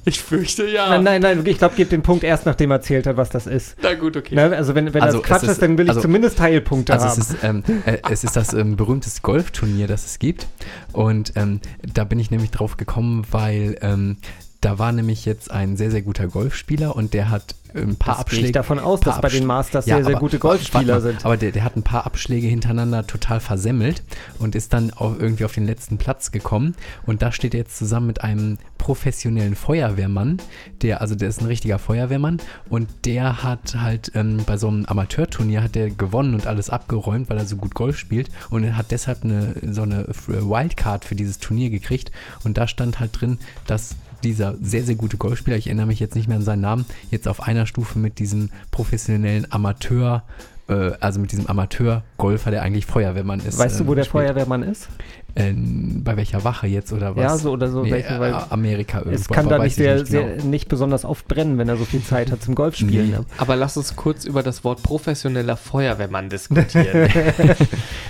Ich 0.06 0.20
fürchte 0.22 0.66
ja. 0.68 0.90
Nein, 0.90 1.04
nein, 1.04 1.22
nein, 1.22 1.46
ich 1.46 1.58
glaube, 1.58 1.74
gib 1.78 1.90
den 1.90 2.02
Punkt 2.02 2.24
erst, 2.24 2.46
nachdem 2.46 2.72
er 2.72 2.76
erzählt 2.78 3.06
hat, 3.06 3.18
was 3.18 3.30
das 3.30 3.48
ist. 3.48 3.76
Na 3.82 3.94
gut, 3.96 4.16
okay. 4.18 4.34
Ne? 4.34 4.56
Also 4.56 4.74
wenn, 4.74 4.94
wenn 4.94 5.02
Also 5.04 5.20
das 5.20 5.28
Quatsch 5.28 5.44
ist, 5.44 5.50
ist- 5.52 5.62
dann 5.62 5.78
will 5.78 5.86
ich 5.86 5.90
also- 5.90 6.02
zumindest 6.02 6.38
Teilpunkte 6.38 6.94
Also 6.94 7.06
haben. 7.08 7.22
es 7.22 7.30
ist, 7.32 7.44
ähm, 7.44 7.64
äh, 7.86 7.98
es 8.10 8.24
ist 8.24 8.36
das 8.36 8.54
ähm, 8.54 8.76
berühmteste 8.76 9.22
Golfturnier, 9.22 9.88
das 9.88 10.06
es 10.06 10.20
gibt. 10.20 10.48
Und 10.94 11.34
ähm, 11.36 11.60
da 11.94 12.06
bin 12.06 12.18
ich 12.20 12.32
nämlich 12.32 12.50
drauf 12.52 12.78
gekommen, 12.78 13.24
weil 13.32 13.78
ähm, 13.82 14.18
da 14.62 14.78
war 14.78 14.92
nämlich 14.92 15.26
jetzt 15.26 15.52
ein 15.52 15.78
sehr, 15.78 15.90
sehr 15.92 16.02
guter 16.02 16.28
Golfspieler 16.28 16.96
und 16.96 17.14
der 17.14 17.30
hat 17.30 17.56
ein 17.76 17.98
paar 17.98 18.16
das 18.16 18.18
gehe 18.18 18.20
Abschläge. 18.22 18.46
ich 18.48 18.52
davon 18.52 18.80
aus, 18.80 19.00
dass 19.00 19.22
bei 19.22 19.30
den 19.30 19.46
Masters 19.46 19.86
Ja, 19.86 19.98
sehr, 19.98 20.06
sehr 20.06 20.16
aber- 20.16 20.20
gute 20.22 20.40
Golfspieler 20.40 20.96
mal, 20.96 21.02
sind. 21.02 21.24
Aber 21.24 21.38
der, 21.38 21.52
der 21.52 21.64
hat 21.64 21.78
ein 21.78 21.84
paar 21.84 22.06
Abschläge 22.08 22.48
hintereinander 22.48 23.06
total 23.06 23.40
versemmelt 23.40 24.02
und 24.40 24.56
ist 24.56 24.74
dann 24.74 24.92
auch 24.92 25.18
irgendwie 25.20 25.46
auf 25.46 25.54
den 25.54 25.66
letzten 25.68 25.98
Platz 26.00 26.32
gekommen. 26.32 26.76
Und 27.06 27.22
da 27.22 27.32
steht 27.32 27.54
er 27.54 27.60
jetzt 27.60 27.78
zusammen 27.78 28.08
mit 28.08 28.24
einem 28.24 28.58
professionellen 28.80 29.56
Feuerwehrmann, 29.56 30.42
der, 30.82 31.00
also 31.02 31.14
der 31.14 31.30
ist 31.30 31.42
ein 31.42 31.46
richtiger 31.48 31.78
Feuerwehrmann 31.78 32.40
und 32.70 32.90
der 33.06 33.44
hat 33.44 33.76
halt 33.76 34.12
ähm, 34.16 34.42
bei 34.48 34.58
so 34.58 34.68
einem 34.68 34.86
Amateurturnier 34.86 35.62
hat 35.62 35.76
der 35.76 35.92
gewonnen 35.92 36.34
und 36.34 36.48
alles 36.48 36.70
abgeräumt, 36.72 37.30
weil 37.30 37.38
er 37.38 37.46
so 37.46 37.56
gut 37.56 37.76
Golf 37.76 37.98
spielt 38.00 38.30
und 38.50 38.64
er 38.64 38.78
hat 38.78 38.90
deshalb 38.90 39.24
eine, 39.24 39.54
so 39.72 39.84
eine 39.84 40.08
Wildcard 40.28 41.06
für 41.06 41.16
dieses 41.16 41.38
Turnier 41.38 41.70
gekriegt 41.70 42.12
und 42.44 42.58
da 42.58 42.68
stand 42.68 43.00
halt 43.00 43.12
drin, 43.22 43.38
dass 43.68 43.96
dieser 44.24 44.56
sehr, 44.62 44.84
sehr 44.84 44.96
gute 44.96 45.18
Golfspieler, 45.18 45.58
ich 45.58 45.68
erinnere 45.68 45.88
mich 45.88 46.00
jetzt 46.00 46.16
nicht 46.16 46.28
mehr 46.28 46.38
an 46.38 46.44
seinen 46.44 46.62
Namen, 46.62 46.86
jetzt 47.12 47.28
auf 47.28 47.44
einer 47.44 47.66
Stufe 47.66 48.00
mit 48.00 48.20
diesem 48.20 48.50
professionellen 48.72 49.52
Amateur, 49.52 50.24
äh, 50.68 50.92
also 51.00 51.20
mit 51.20 51.32
diesem 51.32 51.48
Amateur-Golfer, 51.48 52.52
der 52.52 52.62
eigentlich 52.62 52.86
Feuerwehrmann 52.86 53.40
ist. 53.40 53.58
weißt 53.58 53.80
du, 53.80 53.88
wo 53.88 53.92
ähm, 53.92 53.98
der 53.98 54.04
spielt. 54.04 54.12
Feuerwehrmann 54.12 54.64
ist? 54.64 54.88
Äh, 55.36 55.54
bei 55.54 56.18
welcher 56.18 56.44
Wache 56.44 56.68
jetzt 56.68 56.92
oder 56.92 57.16
was? 57.16 57.24
Ja, 57.24 57.38
so 57.38 57.52
oder 57.52 57.70
so. 57.70 57.84
Nee, 57.84 57.92
welche, 57.92 58.20
weil 58.20 58.34
äh, 58.34 58.38
Amerika 58.50 59.00
irgendwo. 59.00 59.16
es 59.16 59.28
kann 59.28 59.48
da 59.48 59.58
nicht, 59.60 59.68
ich 59.68 59.76
sehr, 59.76 60.06
sehr, 60.06 60.36
genau. 60.36 60.46
nicht 60.46 60.68
besonders 60.70 61.06
oft 61.06 61.28
brennen, 61.28 61.58
wenn 61.58 61.70
er 61.70 61.78
so 61.78 61.86
viel 61.86 62.04
Zeit 62.04 62.32
hat 62.32 62.42
zum 62.42 62.56
Golfspielen. 62.56 63.10
Nee. 63.10 63.18
Ne? 63.18 63.26
Aber 63.38 63.56
lass 63.56 63.78
uns 63.78 63.96
kurz 63.96 64.26
über 64.26 64.44
das 64.44 64.64
Wort 64.64 64.82
professioneller 64.82 65.58
Feuerwehrmann 65.58 66.30
diskutieren. 66.30 67.10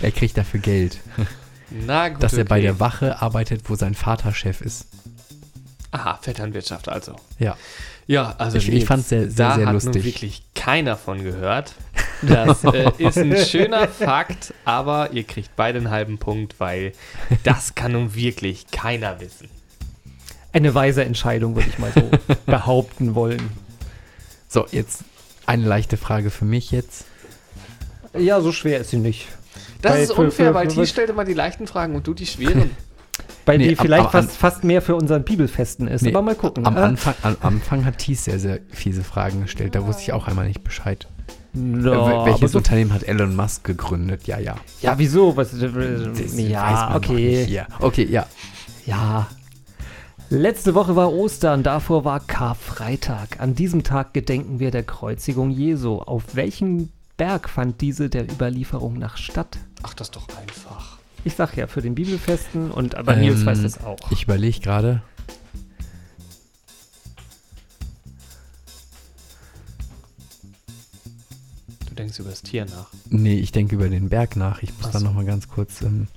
Er 0.02 0.11
kriegt 0.11 0.38
dafür 0.38 0.61
Geld, 0.61 0.99
Na 1.86 2.07
gut, 2.10 2.23
dass 2.23 2.34
er 2.34 2.45
bei 2.45 2.57
okay. 2.57 2.61
der 2.64 2.80
Wache 2.80 3.22
arbeitet, 3.22 3.69
wo 3.69 3.76
sein 3.76 3.94
Vater 3.94 4.34
Chef 4.34 4.61
ist. 4.61 4.88
Aha, 5.91 6.20
Vetternwirtschaft 6.22 6.88
also. 6.90 7.16
Ja. 7.40 7.57
Ja, 8.07 8.34
also 8.38 8.57
Ich- 8.57 8.68
ich 8.68 8.74
Nils, 8.74 8.88
fand's 8.88 9.10
sehr- 9.10 9.30
sehr, 9.30 9.49
da 9.49 9.56
sehr 9.56 9.66
hat 9.68 9.74
lustig. 9.74 9.95
nun 9.95 10.03
wirklich 10.03 10.44
keiner 10.56 10.95
von 10.98 11.24
gehört. 11.24 11.74
Das 12.22 12.66
äh, 12.66 12.91
ist 12.98 13.18
ein 13.18 13.34
schöner 13.38 13.88
Fakt, 13.88 14.53
aber 14.66 15.11
ihr 15.14 15.24
kriegt 15.24 15.56
beide 15.56 15.78
einen 15.80 15.90
halben 15.90 16.18
Punkt, 16.18 16.60
weil 16.60 16.91
das 17.44 17.76
kann 17.76 17.94
nun 17.94 18.14
wirklich 18.14 18.68
keiner 18.72 19.22
wissen. 19.22 19.48
eine 20.52 20.76
weise 20.76 21.06
Entscheidung, 21.06 21.56
würde 21.56 21.70
ich 21.70 21.80
mal 21.80 21.94
so 21.95 22.11
behaupten 22.45 23.16
wollen. 23.16 23.52
So, 24.49 24.68
jetzt 24.72 25.06
eine 25.45 25.66
leichte 25.66 25.95
Frage 25.95 26.30
für 26.30 26.44
mich 26.44 26.72
jetzt. 26.72 27.06
Ja, 28.18 28.41
so 28.41 28.52
schwer 28.52 28.80
ist 28.82 28.90
sie 28.90 28.98
nicht. 28.98 29.28
Das 29.82 29.94
Bei- 29.94 30.02
ist 30.02 30.11
für- 30.14 30.22
unfair, 30.22 30.48
für- 30.49 30.53
weil 30.56 30.68
die 30.68 30.86
stellt 30.88 31.10
immer 31.10 31.24
die 31.24 31.34
leichten 31.34 31.68
Fragen 31.68 31.95
und 31.95 32.06
du 32.06 32.14
die 32.14 32.26
schweren. 32.28 32.72
Bei 33.50 33.58
Nee, 33.58 33.70
die 33.70 33.78
ab- 33.80 33.86
vielleicht 33.86 34.06
aber 34.08 34.18
an- 34.20 34.26
fast, 34.26 34.38
fast 34.38 34.64
mehr 34.64 34.82
für 34.82 34.96
unseren 34.96 35.24
Bibelfesten 35.24 35.88
ist. 35.88 36.04
Nee, 36.04 36.10
Aber 36.10 36.22
mal 36.22 36.36
gucken. 36.36 36.66
Am 36.68 36.78
Äh, 36.78 36.82
Anfang, 36.82 37.16
am 37.24 37.36
Anfang 37.42 37.84
hat 37.86 37.98
Thies 37.98 38.24
sehr, 38.26 38.40
sehr 38.40 38.60
fiese 38.70 39.04
Fragen 39.04 39.42
gestellt. 39.42 39.74
Da 39.76 39.86
wusste 39.88 40.04
ich 40.04 40.14
auch 40.14 40.28
einmal 40.28 40.48
nicht 40.48 40.64
Bescheid. 40.64 41.08
ja, 41.56 41.62
Äh, 41.92 41.96
aber 41.96 42.26
welches 42.28 42.52
so, 42.52 42.60
Unternehmen 42.60 42.94
hat 42.94 43.04
Elon 43.04 43.36
Musk 43.36 43.64
gegründet? 43.64 44.28
Ja, 44.28 44.38
ja. 44.40 44.56
ja, 44.82 45.00
wieso? 45.00 45.36
Was, 45.36 45.54
äh, 45.54 45.60
Das 45.68 46.20
weiß 46.20 46.38
ja, 46.38 46.96
okay. 46.96 47.38
nicht 47.38 47.48
hier. 47.48 47.66
Okay, 47.80 48.06
ja. 48.10 48.26
Ja. 48.86 49.28
Letzte 50.30 50.76
Woche 50.76 50.96
war 50.96 51.12
Ostern, 51.12 51.64
davor 51.64 52.06
war 52.06 52.20
Karfreitag. 52.20 53.40
An 53.40 53.56
diesem 53.56 53.84
Tag 53.84 54.14
gedenken 54.14 54.60
wir 54.60 54.70
der 54.70 54.84
Kreuzigung 54.84 55.50
Jesu. 55.50 55.96
Auf 55.98 56.36
welchem 56.36 56.90
Berg 57.18 57.50
fand 57.50 57.82
diese 57.82 58.10
der 58.10 58.26
Überlieferung 58.32 59.00
nach 59.00 59.18
statt? 59.18 59.58
Ach, 59.82 59.96
das 59.96 60.10
ist 60.10 60.16
doch 60.16 60.28
einfach. 60.40 60.99
Ich 61.24 61.36
sag 61.36 61.56
ja, 61.58 61.68
für 61.68 61.82
den 61.82 61.96
Bibelfesten 61.96 62.72
und 62.72 62.96
aber 62.96 63.16
Nils 63.16 63.41
Ähm, 63.41 63.46
weiß 63.46 63.62
das 63.64 63.84
auch. 63.84 63.98
Ich 64.12 64.24
überlege 64.24 64.60
gerade. 64.60 65.02
Du 71.88 71.96
denkst 71.96 72.20
über 72.20 72.30
das 72.30 72.41
Tier 72.41 72.66
nach. 72.66 72.88
Nee, 73.10 73.36
ich 73.40 73.52
denke 73.52 73.76
über 73.76 73.90
den 73.90 74.10
Berg 74.10 74.36
nach. 74.36 74.64
Ich 74.64 74.72
muss 74.78 74.88
Ach 74.88 74.91
da 74.91 75.00
so. 75.00 75.06
noch 75.06 75.14
mal 75.14 75.26
ganz 75.26 75.48
kurz 75.50 75.82
ähm, 75.82 76.08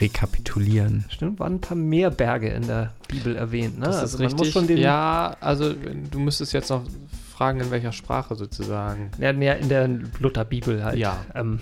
rekapitulieren. 0.00 1.04
Stimmt, 1.08 1.38
waren 1.40 1.54
ein 1.54 1.60
paar 1.60 1.76
mehr 1.76 2.10
Berge 2.10 2.48
in 2.48 2.66
der 2.66 2.92
Bibel 3.08 3.36
erwähnt, 3.36 3.78
ne? 3.78 3.86
Das 3.86 3.96
Also 3.96 4.16
ist 4.16 4.20
man 4.20 4.22
richtig. 4.32 4.38
muss 4.38 4.48
schon 4.52 4.66
den, 4.66 4.78
ja, 4.78 5.36
also 5.40 5.72
du 5.72 6.18
müsstest 6.18 6.52
jetzt 6.52 6.70
noch 6.70 6.82
fragen, 7.34 7.60
in 7.60 7.70
welcher 7.70 7.92
Sprache 7.92 8.34
sozusagen. 8.34 9.10
ja, 9.18 9.32
mehr 9.32 9.58
in 9.58 9.68
der 9.68 9.88
Lutherbibel 10.18 10.84
halt. 10.84 10.98
Ja. 10.98 11.24
Ähm, 11.34 11.58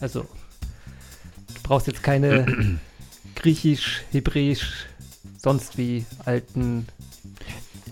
also, 0.00 0.22
du 0.22 1.60
brauchst 1.62 1.86
jetzt 1.86 2.02
keine 2.02 2.46
Griechisch, 3.34 4.02
Hebräisch, 4.12 4.86
sonst 5.38 5.78
wie 5.78 6.04
alten. 6.24 6.86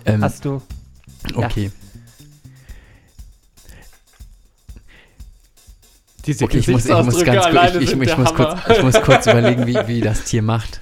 Ähm, 0.04 0.22
Hast 0.22 0.44
du? 0.44 0.62
okay. 1.34 1.70
Diese 6.26 6.44
Okay, 6.44 6.58
ich 6.58 6.68
muss, 6.68 6.84
ich 6.84 6.92
muss 6.92 7.24
ganz 7.24 7.44
kurz, 7.46 7.74
ich, 7.76 7.92
ich, 7.92 8.00
ich, 8.00 8.16
muss 8.18 8.34
kurz, 8.34 8.60
ich 8.68 8.82
muss 8.82 9.00
kurz 9.00 9.26
überlegen, 9.28 9.66
wie, 9.66 9.78
wie 9.86 10.00
das 10.00 10.24
Tier 10.24 10.42
macht. 10.42 10.80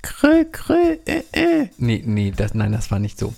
Krö, 0.00 0.44
krö, 0.50 0.96
äh, 1.04 1.22
äh. 1.32 1.68
Nee, 1.76 2.02
nee, 2.04 2.32
das, 2.34 2.54
nein, 2.54 2.72
das 2.72 2.90
war 2.90 2.98
nicht 2.98 3.18
so. 3.18 3.34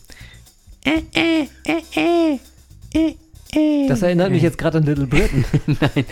Das 3.89 4.03
erinnert 4.03 4.31
mich 4.31 4.43
jetzt 4.43 4.59
gerade 4.59 4.79
an 4.79 4.85
Little 4.85 5.07
Britain. 5.07 5.45
nein. 5.67 6.05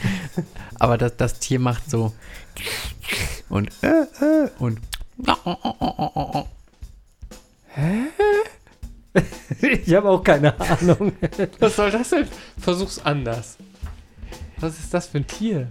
Aber 0.78 0.98
das, 0.98 1.16
das 1.16 1.39
Tier 1.39 1.59
macht 1.59 1.90
so 1.90 2.12
und 3.48 3.70
äh, 3.82 4.02
äh, 4.24 4.51
und 4.59 4.81
ich 9.60 9.94
habe 9.94 10.09
auch 10.09 10.23
keine 10.23 10.59
Ahnung. 10.59 11.12
Was 11.59 11.77
soll 11.77 11.90
das 11.90 12.10
denn? 12.10 12.28
Versuch's 12.59 12.98
anders. 13.05 13.56
Was 14.59 14.78
ist 14.78 14.93
das 14.93 15.06
für 15.06 15.19
ein 15.19 15.27
Tier? 15.27 15.69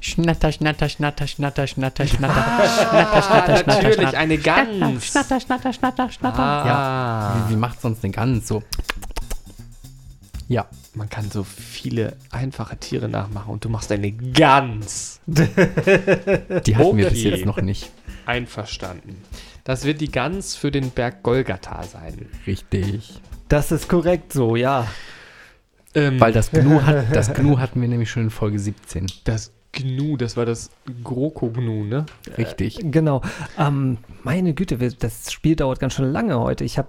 schnatter, 0.00 0.52
schnatter, 0.52 0.88
schnatter, 0.88 1.26
schnatter, 1.26 1.66
schnatter, 1.66 2.06
schnatter. 2.06 2.44
Ah, 2.44 3.62
natürlich, 3.66 4.16
eine 4.16 4.38
Gans. 4.38 5.06
Schnatter, 5.06 5.40
schnatter, 5.40 5.72
schnatter, 5.72 6.10
schnatter. 6.10 6.42
Ah. 6.42 6.66
Ja. 6.66 7.46
Wie, 7.48 7.52
wie 7.52 7.56
macht 7.56 7.80
sonst 7.80 8.04
eine 8.04 8.12
Gans 8.12 8.48
so? 8.48 8.62
Ja. 10.48 10.66
Man 10.94 11.08
kann 11.08 11.30
so 11.30 11.42
viele 11.42 12.16
einfache 12.30 12.76
Tiere 12.76 13.08
nachmachen 13.08 13.50
und 13.50 13.64
du 13.64 13.68
machst 13.70 13.90
eine 13.92 14.12
Gans. 14.12 15.20
Die 15.26 16.76
hatten 16.76 16.96
wir 16.96 17.08
bis 17.08 17.20
Okay. 17.20 17.30
jetzt 17.30 17.46
noch 17.46 17.60
nicht. 17.60 17.90
Einverstanden. 18.26 19.16
Das 19.64 19.84
wird 19.84 20.00
die 20.00 20.10
Gans 20.10 20.54
für 20.54 20.70
den 20.70 20.90
Berg 20.90 21.22
Golgatha 21.22 21.82
sein. 21.84 22.26
Richtig. 22.46 23.20
Das 23.48 23.72
ist 23.72 23.88
korrekt 23.88 24.32
so, 24.32 24.54
ja. 24.56 24.86
Ähm, 25.94 26.20
Weil 26.20 26.32
das 26.32 26.50
Gnu, 26.50 26.82
hat, 26.82 27.06
das 27.14 27.32
Gnu 27.32 27.58
hatten 27.58 27.80
wir 27.80 27.88
nämlich 27.88 28.10
schon 28.10 28.24
in 28.24 28.30
Folge 28.30 28.58
17. 28.58 29.06
das 29.24 29.52
Gnu, 29.72 30.16
das 30.16 30.36
war 30.36 30.44
das 30.46 30.70
GroKo-Gnu, 31.04 31.84
ne? 31.84 32.06
Richtig. 32.36 32.78
Genau. 32.82 33.22
Ähm, 33.58 33.98
meine 34.22 34.52
Güte, 34.54 34.76
das 34.76 35.32
Spiel 35.32 35.56
dauert 35.56 35.80
ganz 35.80 35.94
schön 35.94 36.12
lange 36.12 36.38
heute. 36.38 36.64
Ich 36.64 36.76
habe 36.76 36.88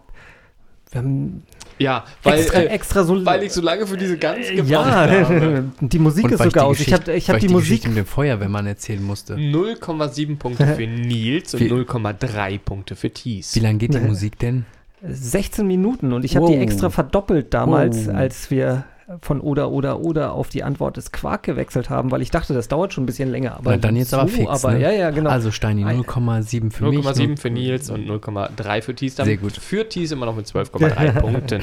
wir 0.94 1.02
haben 1.02 1.44
Ja, 1.80 2.06
weil, 2.24 2.40
extra, 2.40 2.60
äh, 2.60 2.66
extra 2.68 3.04
so 3.04 3.26
weil 3.26 3.44
ich 3.44 3.52
so 3.52 3.62
lange 3.62 3.86
für 3.88 3.98
diese 3.98 4.18
Gans 4.18 4.48
gebraucht 4.48 4.70
ja, 4.70 4.86
habe. 4.86 5.72
die 5.82 6.00
Musik 6.00 6.32
ist 6.32 6.44
sogar 6.44 6.52
die 6.66 6.70
aus. 6.70 6.80
Ich 6.80 6.94
habe 6.94 7.12
ich 7.14 7.30
hab 7.30 7.40
die 7.40 7.48
die 7.48 7.54
Musik. 7.54 7.70
Geschichte 7.70 7.90
mit 7.90 7.98
dem 7.98 8.06
Feuerwehrmann 8.06 8.68
erzählen 8.68 9.04
musste. 9.04 9.36
0,7 9.36 10.38
Punkte 10.38 10.68
für 10.68 10.88
Nils 10.88 11.54
und 11.54 11.60
Wie- 11.62 11.72
0,3 11.72 12.60
Punkte 12.60 12.96
für 12.96 13.10
Thies. 13.10 13.56
Wie 13.56 13.60
lange 13.60 13.78
geht 13.80 13.94
die. 13.94 14.00
Musik 14.08 14.38
denn? 14.40 14.66
16 15.06 15.68
Minuten 15.68 16.14
und 16.14 16.24
ich 16.24 16.36
habe 16.38 16.48
die 16.48 16.54
Wow. 16.54 16.62
extra 16.62 16.90
verdoppelt 16.90 17.54
damals, 17.54 18.08
Wow. 18.08 18.16
als 18.16 18.50
wir 18.52 18.86
von 19.22 19.40
oder 19.42 19.70
oder 19.72 20.00
oder 20.00 20.34
auf 20.34 20.50
die 20.50 20.64
Antwort 20.64 20.98
des 20.98 21.12
Quark 21.12 21.44
gewechselt 21.44 21.90
haben, 21.90 22.12
weil 22.12 22.22
ich 22.22 22.32
dachte, 22.32 22.54
das 22.54 22.68
dauert 22.68 22.94
schon 22.94 23.04
ein 23.04 23.06
bisschen 23.08 23.30
länger. 23.30 23.58
Aber 23.58 23.72
Na, 23.72 23.78
dann 23.78 23.96
jetzt 23.96 24.14
aber 24.14 24.28
fix, 24.28 24.50
Aber 24.50 24.74
ne? 24.74 24.82
ja, 24.82 24.92
ja, 24.92 25.12
genau. 25.12 25.30
Also 25.30 25.52
Steini, 25.52 25.84
Ein- 25.86 26.02
0,7 26.04 26.72
für 26.72 26.86
mich. 26.90 27.00
0,7 27.06 27.38
für 27.38 27.50
Nils 27.50 27.90
und 27.90 28.06
0,3 28.08 28.82
für 28.82 28.96
Thies. 28.96 29.16
Dann 29.16 29.26
Sehr 29.26 29.38
gut. 29.38 29.54
Für 29.54 29.88
Thies 29.88 30.12
immer 30.12 30.26
noch 30.26 30.36
mit 30.36 30.46
12,3 30.48 31.12
Punkten. 31.22 31.62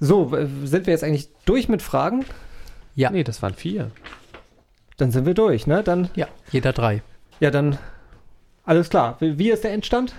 so, 0.00 0.32
sind 0.64 0.86
wir 0.86 0.92
jetzt 0.92 1.04
eigentlich 1.04 1.28
durch 1.44 1.68
mit 1.68 1.82
Fragen? 1.82 2.24
Ja. 2.94 3.10
Nee, 3.10 3.24
das 3.24 3.42
waren 3.42 3.54
vier. 3.54 3.90
Dann 4.96 5.10
sind 5.10 5.26
wir 5.26 5.34
durch, 5.34 5.66
ne? 5.66 5.82
Dann, 5.82 6.08
Ja, 6.14 6.26
jeder 6.50 6.72
drei. 6.72 7.02
ja, 7.40 7.50
dann 7.50 7.78
alles 8.64 8.90
klar. 8.90 9.16
Wie 9.20 9.38
wie 9.38 9.50
ist 9.50 9.64
der 9.64 9.72
Endstand? 9.72 10.14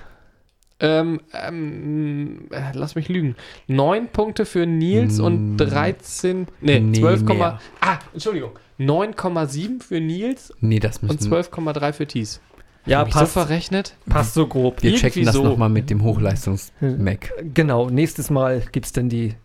Ähm, 0.81 1.21
ähm, 1.33 2.47
äh, 2.49 2.71
lass 2.73 2.95
mich 2.95 3.07
lügen. 3.07 3.35
9 3.67 4.07
Punkte 4.07 4.45
für 4.45 4.65
Nils 4.65 5.19
und 5.19 5.53
Mm. 5.53 5.57
13, 5.57 6.47
nee, 6.59 6.79
Nee, 6.79 6.99
12, 6.99 7.23
mehr. 7.23 7.59
ah, 7.81 7.99
Entschuldigung. 8.13 8.51
9,7 8.79 9.79
für 9.81 9.99
Nils 10.01 10.51
Nee, 10.59 10.79
das 10.79 11.01
müssen 11.03 11.11
und 11.11 11.21
12,3 11.21 11.93
für 11.93 12.07
Thies. 12.07 12.41
Ja, 12.87 13.05
ich 13.05 13.13
so 13.13 13.19
passt, 13.19 13.33
verrechnet? 13.33 13.95
passt 14.09 14.33
so 14.33 14.47
grob. 14.47 14.81
Wir 14.81 14.89
irgendwie 14.89 15.01
checken 15.01 15.25
das 15.25 15.35
so. 15.35 15.43
nochmal 15.43 15.69
mit 15.69 15.91
dem 15.91 16.03
Hochleistungs-Mac. 16.03 17.31
Genau, 17.53 17.91
nächstes 17.91 18.31
Mal 18.31 18.63
gibt 18.71 18.87
es 18.87 18.91
dann 18.91 19.07
die 19.07 19.35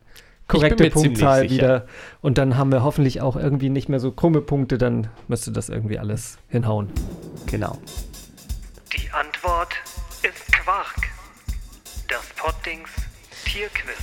korrekte 0.48 0.88
Punktzahl 0.88 1.50
wieder. 1.50 1.84
Und 2.22 2.38
dann 2.38 2.56
haben 2.56 2.72
wir 2.72 2.82
hoffentlich 2.82 3.20
auch 3.20 3.36
irgendwie 3.36 3.68
nicht 3.68 3.90
mehr 3.90 4.00
so 4.00 4.10
krumme 4.10 4.40
Punkte, 4.40 4.78
dann 4.78 5.08
müsste 5.28 5.52
das 5.52 5.68
irgendwie 5.68 5.98
alles 5.98 6.38
hinhauen. 6.48 6.88
Genau. 7.44 7.76
Die 8.96 9.10
Antwort 9.10 9.74
ist 10.22 10.50
Quark. 10.52 11.08
Pottings 12.47 12.90
Tierquiz. 13.44 13.97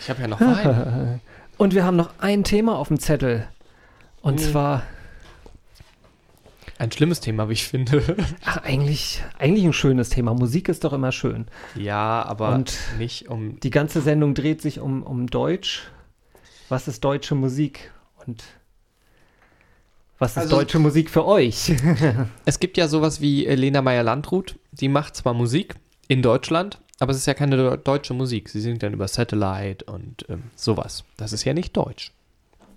Ich 0.00 0.10
habe 0.10 0.20
ja 0.22 0.26
noch 0.26 0.40
einen. 0.40 1.20
Und 1.56 1.74
wir 1.76 1.84
haben 1.84 1.94
noch 1.96 2.10
ein 2.18 2.42
Thema 2.42 2.76
auf 2.76 2.88
dem 2.88 2.98
Zettel. 2.98 3.46
Und 4.20 4.40
Oh. 4.40 4.50
zwar, 4.50 4.82
Ein 6.78 6.90
schlimmes 6.90 7.20
Thema, 7.20 7.48
wie 7.48 7.52
ich 7.52 7.68
finde. 7.68 8.16
ach, 8.44 8.56
eigentlich, 8.64 9.22
eigentlich 9.38 9.64
ein 9.64 9.72
schönes 9.72 10.08
Thema. 10.08 10.34
Musik 10.34 10.68
ist 10.68 10.82
doch 10.82 10.92
immer 10.92 11.12
schön. 11.12 11.46
ja, 11.76 12.24
aber 12.24 12.52
Und 12.52 12.76
nicht 12.98 13.28
um. 13.28 13.60
Die 13.60 13.70
ganze 13.70 14.00
Sendung 14.00 14.34
dreht 14.34 14.60
sich 14.60 14.80
um, 14.80 15.04
um 15.04 15.28
Deutsch. 15.28 15.84
Was 16.68 16.88
ist 16.88 17.04
deutsche 17.04 17.36
Musik? 17.36 17.92
Und 18.26 18.42
was 20.18 20.32
ist 20.32 20.38
Also- 20.38 20.56
deutsche 20.56 20.80
Musik 20.80 21.10
für 21.10 21.24
euch? 21.26 21.72
Es 22.44 22.58
gibt 22.58 22.76
ja 22.76 22.88
sowas 22.88 23.20
wie 23.20 23.44
Lena 23.44 23.82
Meyer-Landrut. 23.82 24.58
Die 24.72 24.88
macht 24.88 25.14
zwar 25.14 25.34
Musik 25.34 25.76
in 26.12 26.22
Deutschland, 26.22 26.78
aber 27.00 27.10
es 27.12 27.16
ist 27.18 27.26
ja 27.26 27.34
keine 27.34 27.78
deutsche 27.78 28.14
Musik. 28.14 28.48
Sie 28.48 28.60
singt 28.60 28.82
dann 28.82 28.92
über 28.92 29.08
Satellite 29.08 29.84
und 29.86 30.26
ähm, 30.28 30.44
sowas. 30.56 31.04
Das 31.16 31.32
ist 31.32 31.44
ja 31.44 31.54
nicht 31.54 31.76
deutsch. 31.76 32.12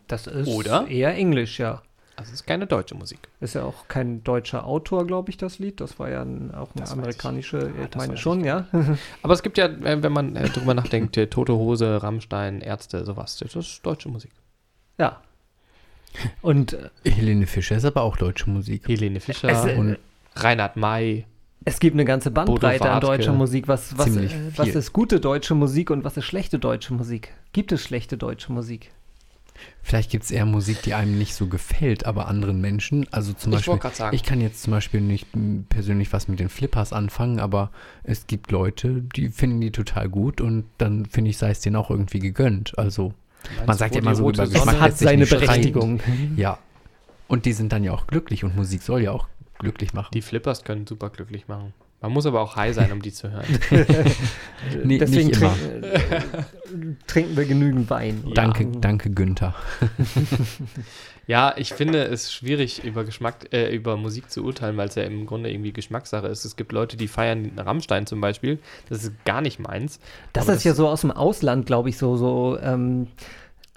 Das 0.07 0.27
ist 0.27 0.47
Oder? 0.47 0.87
eher 0.87 1.15
Englisch, 1.15 1.59
ja. 1.59 1.81
Das 2.15 2.31
ist 2.31 2.47
keine 2.47 2.65
deutsche 2.65 2.95
Musik. 2.95 3.19
Ist 3.41 3.55
ja 3.55 3.63
auch 3.63 3.89
kein 3.89 4.23
deutscher 4.23 4.65
Autor, 4.65 5.05
glaube 5.05 5.31
ich, 5.31 5.37
das 5.37 5.59
Lied. 5.59 5.81
Das 5.81 5.99
war 5.99 6.09
ja 6.09 6.21
ein, 6.21 6.55
auch 6.55 6.73
eine 6.73 6.81
Das 6.83 6.93
amerikanische, 6.93 7.57
ich. 7.57 7.77
Ja, 7.77 7.83
ich 7.83 7.89
das 7.89 8.07
meine 8.07 8.17
schon, 8.17 8.39
ich. 8.39 8.45
ja. 8.45 8.67
Aber 9.21 9.33
es 9.33 9.43
gibt 9.43 9.57
ja, 9.57 9.65
äh, 9.65 10.01
wenn 10.01 10.13
man 10.13 10.35
äh, 10.37 10.47
drüber 10.47 10.73
nachdenkt, 10.73 11.17
äh, 11.17 11.27
Tote 11.27 11.53
Hose, 11.55 12.01
Rammstein, 12.01 12.61
Ärzte, 12.61 13.03
sowas. 13.03 13.35
Das 13.37 13.53
ist 13.55 13.81
deutsche 13.85 14.07
Musik. 14.09 14.31
ja. 14.97 15.21
Und 16.41 16.71
äh, 16.71 16.89
Helene 17.11 17.45
Fischer 17.45 17.75
ist 17.75 17.83
aber 17.83 18.03
auch 18.03 18.15
deutsche 18.15 18.49
Musik. 18.49 18.87
Helene 18.87 19.19
Fischer 19.19 19.49
Es, 19.49 19.65
äh, 19.65 19.75
und 19.75 19.97
Reinhard 20.37 20.77
May. 20.77 21.25
Es 21.63 21.79
gibt 21.79 21.95
eine 21.95 22.05
ganze 22.05 22.31
Bandbreite 22.31 22.89
an 22.89 23.01
deutscher 23.01 23.33
Musik. 23.33 23.67
Was, 23.67 23.97
was, 23.97 24.15
äh, 24.15 24.29
was 24.55 24.69
ist 24.69 24.93
gute 24.93 25.19
deutsche 25.19 25.55
Musik 25.55 25.89
und 25.89 26.03
was 26.03 26.17
ist 26.17 26.25
schlechte 26.25 26.59
deutsche 26.59 26.93
Musik? 26.93 27.33
Gibt 27.53 27.71
es 27.71 27.83
schlechte 27.83 28.17
deutsche 28.17 28.51
Musik? 28.51 28.91
Vielleicht 29.81 30.11
gibt 30.11 30.25
es 30.25 30.31
eher 30.31 30.45
Musik, 30.45 30.81
die 30.81 30.93
einem 30.93 31.17
nicht 31.17 31.33
so 31.33 31.47
gefällt, 31.47 32.05
aber 32.05 32.27
anderen 32.27 32.59
Menschen. 32.59 33.07
Also 33.11 33.33
zum 33.33 33.53
Ich 33.53 33.65
Beispiel, 33.65 34.09
ich 34.11 34.23
kann 34.23 34.41
jetzt 34.41 34.63
zum 34.63 34.71
Beispiel 34.71 34.99
nicht 34.99 35.27
persönlich 35.69 36.11
was 36.11 36.27
mit 36.27 36.39
den 36.39 36.49
Flippers 36.49 36.91
anfangen, 36.91 37.39
aber 37.39 37.71
es 38.03 38.27
gibt 38.27 38.51
Leute, 38.51 39.03
die 39.15 39.29
finden 39.29 39.61
die 39.61 39.71
total 39.71 40.09
gut 40.09 40.41
und 40.41 40.65
dann 40.77 41.05
finde 41.05 41.29
ich, 41.29 41.37
sei 41.37 41.51
es 41.51 41.61
denen 41.61 41.77
auch 41.77 41.89
irgendwie 41.89 42.19
gegönnt. 42.19 42.77
Also 42.77 43.13
man 43.65 43.77
sagt 43.77 43.95
ja 43.95 44.01
immer 44.01 44.15
so 44.15 44.29
über 44.29 44.47
Geschmack 44.47 44.79
hat 44.79 44.97
seine. 44.97 45.25
Berechtigung. 45.25 46.01
Ja. 46.35 46.57
Und 47.27 47.45
die 47.45 47.53
sind 47.53 47.71
dann 47.71 47.83
ja 47.83 47.91
auch 47.91 48.07
glücklich 48.07 48.43
und 48.43 48.55
Musik 48.55 48.83
soll 48.83 49.01
ja 49.01 49.11
auch 49.11 49.27
glücklich 49.59 49.93
machen. 49.93 50.09
Die 50.13 50.21
Flippers 50.21 50.63
können 50.63 50.85
super 50.87 51.09
glücklich 51.09 51.47
machen. 51.47 51.73
Man 52.01 52.11
muss 52.11 52.25
aber 52.25 52.41
auch 52.41 52.55
high 52.55 52.75
sein, 52.75 52.91
um 52.91 53.01
die 53.01 53.11
zu 53.11 53.31
hören. 53.31 53.45
Nee, 54.83 54.97
Deswegen 54.99 55.29
nicht 55.29 55.41
immer. 55.41 55.53
trinken, 55.55 55.83
äh, 55.83 56.95
trinken 57.07 57.37
wir 57.37 57.45
genügend 57.45 57.89
Wein. 57.89 58.23
Danke, 58.33 58.63
Ja. 58.63 58.69
danke 58.79 59.09
Günther. 59.09 59.55
Ja, 61.27 61.55
ich 61.57 61.73
finde 61.73 62.03
es 62.05 62.31
schwierig, 62.31 62.83
über 62.83 63.03
Geschmack, 63.03 63.51
äh, 63.51 63.75
über 63.75 63.97
Musik 63.97 64.29
zu 64.29 64.43
urteilen, 64.43 64.77
weil 64.77 64.89
es 64.89 64.95
ja 64.95 65.01
im 65.03 65.25
Grunde 65.25 65.49
irgendwie 65.49 65.73
Geschmackssache 65.73 66.27
ist. 66.27 66.45
Es 66.45 66.55
gibt 66.55 66.71
Leute, 66.71 66.97
die 66.97 67.07
feiern 67.07 67.51
Rammstein 67.57 68.05
zum 68.05 68.21
Beispiel. 68.21 68.59
Das 68.89 69.03
ist 69.03 69.11
gar 69.25 69.41
nicht 69.41 69.57
meins. 69.59 69.99
Das 70.33 70.43
Aber 70.47 70.55
ist 70.55 70.63
ja 70.65 70.75
so 70.75 70.87
aus 70.87 71.01
dem 71.01 71.09
Ausland, 71.09 71.65
glaube 71.65 71.89
ich, 71.89 71.97
so, 71.97 72.15
so 72.15 72.59
ähm, 72.61 73.07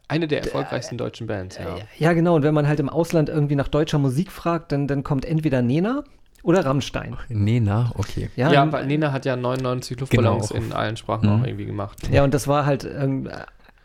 Eine 0.09 0.27
der 0.27 0.43
erfolgreichsten 0.43 0.97
deutschen 0.97 1.27
Bands, 1.27 1.59
ja. 1.59 1.77
ja 1.99 2.13
genau, 2.15 2.35
und 2.37 2.43
wenn 2.43 2.55
man 2.55 2.67
halt 2.67 2.81
im 2.81 2.89
Ausland 2.89 3.29
irgendwie 3.29 3.55
nach 3.57 3.69
deutscher 3.69 3.99
Musik 3.99 4.33
fragt, 4.33 4.73
dann, 4.73 4.87
dann 4.89 5.05
kommt 5.05 5.25
entweder 5.27 5.61
Nena 5.63 6.03
oder 6.43 6.65
Rammstein. 6.65 7.17
Nena, 7.29 7.93
okay. 7.97 8.31
Ja, 8.35 8.51
Ja, 8.51 8.63
und- 8.63 8.73
weil 8.73 8.87
Nena 8.87 9.13
hat 9.13 9.27
ja 9.27 9.37
99 9.37 10.01
Luftballons 10.01 10.49
Genau. 10.49 10.63
in 10.65 10.73
allen 10.73 10.97
Sprachen 10.97 11.29
Mhm. 11.29 11.41
auch 11.43 11.47
irgendwie 11.47 11.67
gemacht. 11.67 11.99
ja, 12.11 12.25
und 12.25 12.33
das 12.33 12.49
war 12.49 12.65
halt 12.65 12.85
ähm, 12.85 13.29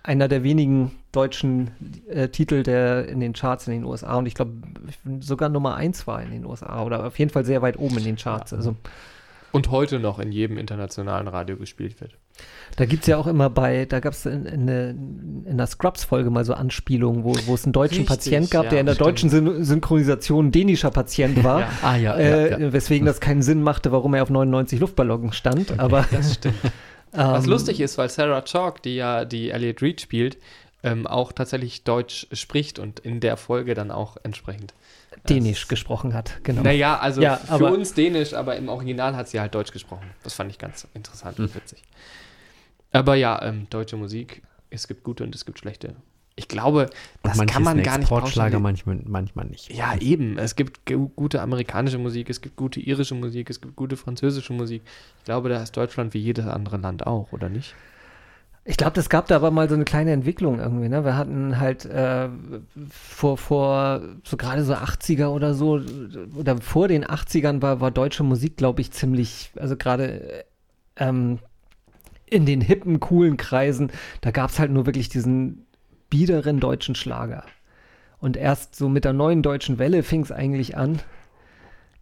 einer 0.02 0.28
der 0.30 0.44
wenigen 0.44 0.92
deutschen 1.12 1.72
äh, 2.10 2.28
Titel, 2.30 2.64
der 2.64 3.08
in 3.08 3.20
den 3.20 3.34
Charts 3.34 3.68
in 3.68 3.74
den 3.74 3.84
USA 3.84 4.16
und 4.16 4.26
ich 4.26 4.34
glaube 4.36 4.52
sogar 5.20 5.50
Nummer 5.50 5.76
eins 5.76 6.08
war 6.08 6.22
in 6.24 6.32
den 6.32 6.46
USA 6.46 6.84
oder 6.84 7.06
auf 7.06 7.20
jeden 7.20 7.32
Fall 7.32 7.44
sehr 7.46 7.62
weit 7.62 7.78
oben 7.78 7.98
in 7.98 8.04
den 8.06 8.16
Charts. 8.16 8.54
Also 8.54 8.76
Und 9.54 9.72
heute 9.72 10.00
noch 10.00 10.20
in 10.20 10.32
jedem 10.34 10.58
internationalen 10.58 11.28
Radio 11.30 11.56
gespielt 11.56 12.02
wird. 12.02 12.18
Da 12.76 12.86
gibt 12.86 13.04
es 13.04 13.08
ja 13.08 13.18
auch 13.18 13.28
immer 13.28 13.50
bei, 13.50 13.86
da 13.86 14.00
gab 14.00 14.14
es 14.14 14.26
in, 14.26 14.46
in, 14.48 14.66
der- 14.68 14.90
in 14.90 15.58
der 15.58 15.68
Scrubs-Folge 15.68 16.30
mal 16.32 16.44
so 16.44 16.54
Anspielungen, 16.56 17.24
wo, 17.24 17.34
wo 17.46 17.54
es 17.54 17.64
einen 17.64 17.72
deutschen 17.74 18.00
Richtig, 18.00 18.08
Patient 18.08 18.50
gab, 18.52 18.64
ja, 18.66 18.70
der 18.72 18.80
in 18.82 18.86
der 18.88 18.96
stimmt. 18.96 19.08
deutschen 19.08 19.30
Syn 19.30 19.64
Synchronisation 19.64 20.48
ein 20.48 20.52
dänischer 20.52 20.90
Patient 20.92 21.44
war. 21.44 21.60
Ja. 21.62 21.70
Ah 21.84 21.96
ja, 21.96 22.18
Äh. 22.18 22.74
Weswegen 22.74 23.06
das 23.06 23.20
keinen 23.22 23.44
Sinn 23.44 23.62
machte, 23.62 23.92
warum 23.92 24.16
er 24.16 24.24
auf 24.24 24.30
99 24.32 24.80
Luftballons 24.80 25.36
stand. 25.36 25.80
Aber 25.80 26.06
Das 26.12 26.34
stimmt. 26.34 26.56
Was 27.12 27.44
ähm, 27.46 27.52
lustig 27.52 27.80
ist, 27.80 28.00
weil 28.00 28.10
Sarah 28.10 28.42
Chalk, 28.42 28.82
die 28.82 28.96
ja 28.96 29.24
die 29.24 29.52
Elliot 29.52 29.84
Reed 29.84 30.02
spielt, 30.02 30.38
ähm, 30.82 31.06
auch 31.06 31.32
tatsächlich 31.32 31.84
Deutsch 31.84 32.26
spricht 32.34 32.80
und 32.80 33.00
in 33.02 33.20
der 33.20 33.38
Folge 33.38 33.76
dann 33.76 33.92
auch 33.92 34.18
entsprechend. 34.24 34.74
Dänisch 35.30 35.68
gesprochen 35.68 36.14
hat. 36.14 36.40
Genau. 36.44 36.62
Naja, 36.64 36.98
also 37.00 37.22
Ja, 37.22 37.38
für 37.38 37.66
uns 37.68 37.94
Dänisch, 37.94 38.34
aber 38.34 38.56
im 38.56 38.70
Original 38.70 39.16
hat 39.16 39.28
sie 39.30 39.40
halt 39.40 39.54
Deutsch 39.56 39.72
gesprochen. 39.72 40.06
Das 40.24 40.34
fand 40.34 40.52
ich 40.52 40.58
ganz 40.58 40.88
interessant 40.94 41.38
Hm. 41.38 41.46
und 41.46 41.56
witzig. 41.56 41.82
Aber 42.92 43.16
ja, 43.16 43.42
ähm, 43.44 43.68
deutsche 43.70 43.98
Musik, 43.98 44.42
es 44.70 44.88
gibt 44.88 45.04
gute 45.04 45.24
und 45.24 45.34
es 45.36 45.46
gibt 45.46 45.60
schlechte. 45.60 45.96
Ich 46.36 46.48
glaube, 46.48 46.90
das 47.22 47.38
kann 47.46 47.62
man 47.62 47.84
gar 47.84 47.98
nicht 47.98 48.06
Exportschlager, 48.10 48.58
pauschali- 48.58 48.62
manchmal, 48.62 49.00
manchmal 49.06 49.46
nicht. 49.46 49.72
Ja, 49.72 49.96
eben. 50.00 50.40
Es 50.40 50.56
gibt 50.56 50.86
gu- 50.88 51.10
gute 51.10 51.42
amerikanische 51.42 52.00
Musik, 52.00 52.28
es 52.30 52.42
gibt 52.42 52.56
gute 52.56 52.80
irische 52.80 53.14
Musik, 53.14 53.52
es 53.52 53.62
gibt 53.62 53.76
gute 53.76 53.98
französische 53.98 54.52
Musik. 54.54 54.82
Ich 55.20 55.26
glaube, 55.26 55.50
da 55.50 55.62
ist 55.62 55.78
Deutschland 55.78 56.16
wie 56.16 56.20
jedes 56.20 56.48
andere 56.48 56.78
Land 56.78 57.06
auch, 57.06 57.32
oder 57.34 57.50
nicht? 57.50 57.76
Ich 58.66 58.78
glaube, 58.78 58.94
das 58.94 59.10
gab 59.10 59.28
da 59.28 59.36
aber 59.36 59.52
mal 59.52 59.68
so 59.68 59.76
eine 59.76 59.84
kleine 59.84 60.14
Entwicklung 60.14 60.60
irgendwie. 60.60 60.88
Ne? 60.88 61.04
Wir 61.04 61.18
hatten 61.18 61.60
halt 61.60 61.84
äh, 61.86 62.30
vor, 62.90 63.38
vor 63.38 64.02
so 64.24 64.38
gerade 64.38 64.64
so 64.64 64.74
80er 64.74 65.28
oder 65.28 65.54
so, 65.54 65.82
oder 66.38 66.58
vor 66.62 66.88
den 66.88 67.04
80ern 67.04 67.62
war, 67.62 67.82
war 67.82 67.92
deutsche 67.92 68.24
Musik, 68.24 68.56
glaube 68.56 68.80
ich, 68.80 68.92
ziemlich, 68.92 69.52
also 69.58 69.76
gerade 69.76 70.22
äh, 70.32 70.44
ähm, 70.96 71.40
in 72.26 72.46
den 72.46 72.62
hippen, 72.62 73.02
coolen 73.02 73.36
Kreisen, 73.36 73.92
da 74.22 74.32
gab 74.32 74.50
es 74.50 74.60
halt 74.60 74.72
nur 74.72 74.86
wirklich 74.86 75.10
diesen 75.10 75.66
biederen 76.10 76.60
deutschen 76.62 76.96
Schlager. 76.96 77.44
Und 78.20 78.38
erst 78.38 78.76
so 78.76 78.88
mit 78.88 79.04
der 79.04 79.14
neuen 79.14 79.42
deutschen 79.42 79.78
Welle 79.78 80.04
fing 80.04 80.22
es 80.22 80.32
eigentlich 80.32 80.78
an, 80.78 81.00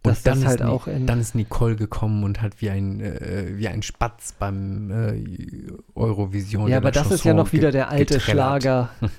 und 0.04 0.26
dann 0.26 0.40
das 0.40 0.48
halt 0.48 0.60
ist, 0.60 0.66
Ni- 0.66 0.72
auch 0.72 0.86
in. 0.86 1.06
dann 1.06 1.20
ist 1.20 1.34
Nicole 1.34 1.76
gekommen 1.76 2.24
und 2.24 2.42
hat 2.42 2.60
wie 2.60 2.70
ein, 2.70 3.00
äh, 3.00 3.56
wie 3.56 3.68
ein 3.68 3.82
Spatz 3.82 4.32
beim 4.38 4.90
äh, 4.90 5.22
Eurovision. 5.94 6.68
ja, 6.68 6.78
aber 6.78 6.90
das 6.90 7.06
ist 7.10 7.24
ja 7.24 7.32
Chanson 7.32 7.36
noch 7.36 7.52
wieder 7.52 7.70
der 7.70 7.88
alte 7.90 8.14
getrellert. 8.14 8.62
Schlager 8.62 8.88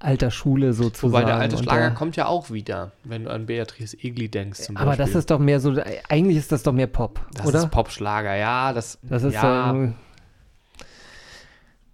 alter 0.00 0.30
Schule 0.30 0.72
sozusagen. 0.74 1.12
Wobei 1.12 1.24
der 1.24 1.36
alte 1.36 1.58
Schlager 1.58 1.80
der- 1.80 1.90
kommt 1.90 2.16
ja 2.16 2.26
auch 2.26 2.50
wieder, 2.50 2.92
wenn 3.04 3.24
du 3.24 3.30
an 3.30 3.46
Beatrice 3.46 3.96
Egli 4.00 4.28
denkst 4.28 4.60
zum 4.60 4.76
Aber 4.76 4.90
das 4.92 4.98
Beispiel. 4.98 5.18
ist 5.18 5.30
doch 5.30 5.38
mehr 5.40 5.60
so, 5.60 5.74
eigentlich 6.08 6.36
ist 6.36 6.52
das 6.52 6.62
doch 6.62 6.72
mehr 6.72 6.86
Pop, 6.86 7.20
das 7.34 7.46
oder? 7.46 7.58
ist 7.60 7.70
Popschlager, 7.70 8.34
ja, 8.36 8.72
das, 8.72 8.98
das 9.02 9.24
ist 9.24 9.34
ja, 9.34 9.72
so, 9.74 9.92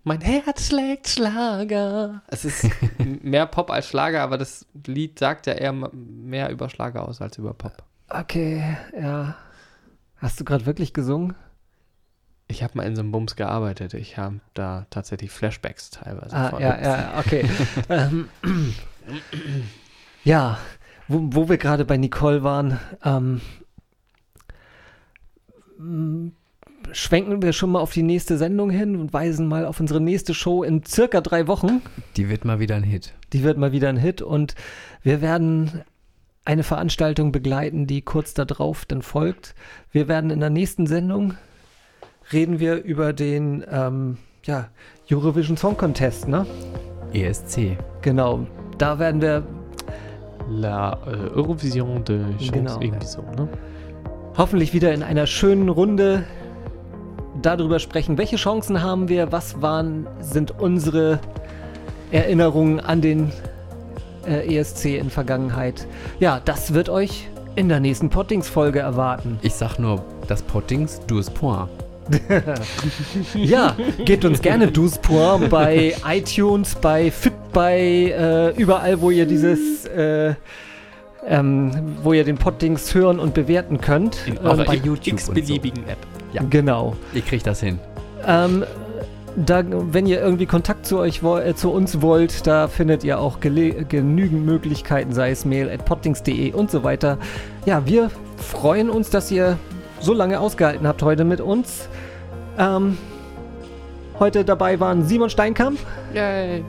Mein 0.06 0.20
Herz 0.20 0.68
schlägt 0.68 1.08
Schlager. 1.08 2.22
Es 2.26 2.44
ist 2.44 2.68
mehr 3.22 3.46
Pop 3.46 3.70
als 3.70 3.88
Schlager, 3.88 4.22
aber 4.22 4.36
das 4.36 4.66
Lied 4.86 5.18
sagt 5.18 5.46
ja 5.46 5.54
eher 5.54 5.72
mehr 5.72 6.50
über 6.50 6.68
Schlager 6.68 7.08
aus 7.08 7.22
als 7.22 7.38
über 7.38 7.54
Pop. 7.54 7.82
okay, 8.10 8.76
ja. 9.00 9.34
Hast 10.16 10.38
du 10.40 10.44
gerade 10.44 10.66
wirklich 10.66 10.92
gesungen? 10.92 11.34
Ich 12.48 12.62
habe 12.62 12.76
mal 12.76 12.84
in 12.86 12.94
so 12.94 13.00
einem 13.00 13.12
Bums 13.12 13.36
gearbeitet. 13.36 13.94
Ich 13.94 14.18
habe 14.18 14.40
da 14.52 14.86
tatsächlich 14.90 15.30
Flashbacks 15.30 15.90
teilweise 15.90 16.36
Ah, 16.36 16.50
von. 16.50 16.60
ja, 16.60 16.80
ja, 16.80 17.18
okay. 17.18 17.48
ähm, 17.88 18.28
ja, 20.24 20.58
wo, 21.08 21.20
wo 21.30 21.48
wir 21.48 21.56
gerade 21.56 21.86
bei 21.86 21.96
Nicole 21.96 22.42
waren, 22.44 22.78
ähm, 23.02 23.40
schwenken 26.92 27.42
wir 27.42 27.52
schon 27.52 27.70
mal 27.72 27.80
auf 27.80 27.92
die 27.92 28.02
nächste 28.02 28.38
Sendung 28.38 28.70
hin 28.70 28.96
und 28.96 29.12
weisen 29.12 29.46
mal 29.46 29.66
auf 29.66 29.80
unsere 29.80 30.00
nächste 30.00 30.34
Show 30.34 30.62
in 30.62 30.84
circa 30.84 31.20
drei 31.20 31.46
Wochen. 31.46 31.82
Die 32.16 32.28
wird 32.28 32.44
mal 32.44 32.60
wieder 32.60 32.76
ein 32.76 32.82
Hit. 32.82 33.14
Die 33.32 33.42
wird 33.42 33.58
mal 33.58 33.72
wieder 33.72 33.88
ein 33.88 33.96
Hit 33.96 34.22
und 34.22 34.54
wir 35.02 35.20
werden 35.20 35.82
eine 36.44 36.62
Veranstaltung 36.62 37.32
begleiten, 37.32 37.86
die 37.86 38.02
kurz 38.02 38.34
darauf 38.34 38.84
dann 38.84 39.02
folgt. 39.02 39.54
Wir 39.90 40.08
werden 40.08 40.30
in 40.30 40.40
der 40.40 40.50
nächsten 40.50 40.86
Sendung 40.86 41.34
reden 42.32 42.60
wir 42.60 42.82
über 42.82 43.12
den 43.12 43.64
ähm, 43.70 44.18
ja, 44.44 44.68
Eurovision 45.10 45.56
Song 45.56 45.76
Contest, 45.76 46.28
ne? 46.28 46.46
ESC. 47.12 47.78
Genau. 48.02 48.46
Da 48.78 48.98
werden 48.98 49.20
wir 49.20 49.46
La 50.50 50.98
äh, 51.06 51.30
Eurovision 51.30 52.04
de 52.04 52.20
Chance, 52.38 52.52
Genau. 52.52 52.80
irgendwie 52.80 53.06
so, 53.06 53.22
ne? 53.22 53.48
hoffentlich 54.36 54.74
wieder 54.74 54.92
in 54.92 55.02
einer 55.02 55.26
schönen 55.26 55.68
Runde 55.68 56.24
darüber 57.40 57.78
sprechen, 57.78 58.18
welche 58.18 58.36
Chancen 58.36 58.82
haben 58.82 59.08
wir, 59.08 59.32
was 59.32 59.60
waren, 59.60 60.06
sind 60.20 60.58
unsere 60.58 61.20
Erinnerungen 62.10 62.80
an 62.80 63.00
den 63.00 63.32
äh, 64.26 64.56
ESC 64.56 64.96
in 64.96 65.10
Vergangenheit. 65.10 65.86
Ja, 66.20 66.40
das 66.44 66.74
wird 66.74 66.88
euch 66.88 67.28
in 67.56 67.68
der 67.68 67.80
nächsten 67.80 68.10
Pottings-Folge 68.10 68.80
erwarten. 68.80 69.38
Ich 69.42 69.54
sag 69.54 69.78
nur, 69.78 70.04
das 70.28 70.42
Pottings, 70.42 71.00
du 71.06 71.18
es 71.18 71.30
point. 71.30 71.68
Ja, 73.34 73.76
gebt 74.04 74.24
uns 74.24 74.42
gerne 74.42 74.70
Duspur 74.70 75.40
bei 75.48 75.94
iTunes, 76.06 76.74
bei 76.74 77.10
FIP, 77.10 77.32
bei 77.52 77.78
äh, 77.78 78.50
überall, 78.60 79.00
wo 79.00 79.10
ihr 79.10 79.24
dieses, 79.26 79.86
äh, 79.86 80.34
ähm, 81.26 81.70
wo 82.02 82.12
ihr 82.12 82.24
den 82.24 82.36
Poddings 82.36 82.94
hören 82.94 83.18
und 83.18 83.32
bewerten 83.32 83.80
könnt. 83.80 84.18
In 84.26 84.36
Ähm, 84.36 84.64
bei 84.66 84.74
YouTube 84.76 85.14
x-beliebigen 85.14 85.88
App. 85.88 85.98
Genau. 86.42 86.96
Ich 87.12 87.26
krieg 87.26 87.42
das 87.42 87.60
hin. 87.60 87.78
Ähm, 88.26 88.64
da, 89.36 89.62
wenn 89.66 90.06
ihr 90.06 90.20
irgendwie 90.20 90.46
Kontakt 90.46 90.86
zu 90.86 90.98
euch 90.98 91.22
äh, 91.22 91.54
zu 91.54 91.70
uns 91.70 92.00
wollt, 92.00 92.46
da 92.46 92.68
findet 92.68 93.04
ihr 93.04 93.18
auch 93.18 93.40
genügend 93.40 94.46
Möglichkeiten, 94.46 95.12
sei 95.12 95.30
es 95.30 95.44
mail 95.44 95.68
at 95.70 95.84
poddings.de 95.84 96.52
und 96.52 96.70
so 96.70 96.84
weiter. 96.84 97.18
Ja, 97.66 97.86
wir 97.86 98.10
freuen 98.36 98.90
uns, 98.90 99.10
dass 99.10 99.30
ihr 99.30 99.58
so 100.00 100.12
lange 100.12 100.38
ausgehalten 100.38 100.86
habt 100.86 101.02
heute 101.02 101.24
mit 101.24 101.40
uns. 101.40 101.88
Ähm, 102.58 102.96
heute 104.18 104.44
dabei 104.44 104.78
waren 104.78 105.04
Simon 105.04 105.30
Steinkamp. 105.30 105.78
Yay. 106.14 106.64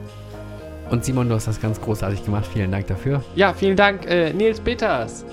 Und 0.90 1.04
Simon, 1.04 1.28
du 1.28 1.34
hast 1.34 1.48
das 1.48 1.60
ganz 1.60 1.80
großartig 1.80 2.24
gemacht. 2.24 2.46
Vielen 2.52 2.70
Dank 2.70 2.86
dafür. 2.86 3.22
Ja, 3.34 3.52
vielen 3.52 3.76
Dank, 3.76 4.06
äh, 4.06 4.32
Nils 4.32 4.60
Peters. 4.60 5.24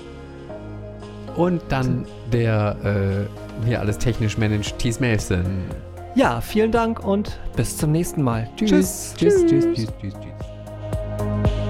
Und 1.36 1.62
dann 1.68 2.06
der, 2.32 2.76
äh, 2.84 3.43
hier 3.64 3.80
alles 3.80 3.98
technisch 3.98 4.36
managt 4.38 4.78
Thies 4.78 5.00
Mason. 5.00 5.44
Ja, 6.14 6.40
vielen 6.40 6.70
Dank 6.70 7.04
und 7.04 7.38
bis 7.56 7.76
zum 7.76 7.92
nächsten 7.92 8.22
Mal. 8.22 8.48
Tschüss. 8.56 9.14
Tschüss, 9.16 9.46
tschüss, 9.46 9.46
tschüss, 9.46 9.74
tschüss, 9.74 9.92
tschüss. 10.00 10.14
tschüss. 10.14 11.63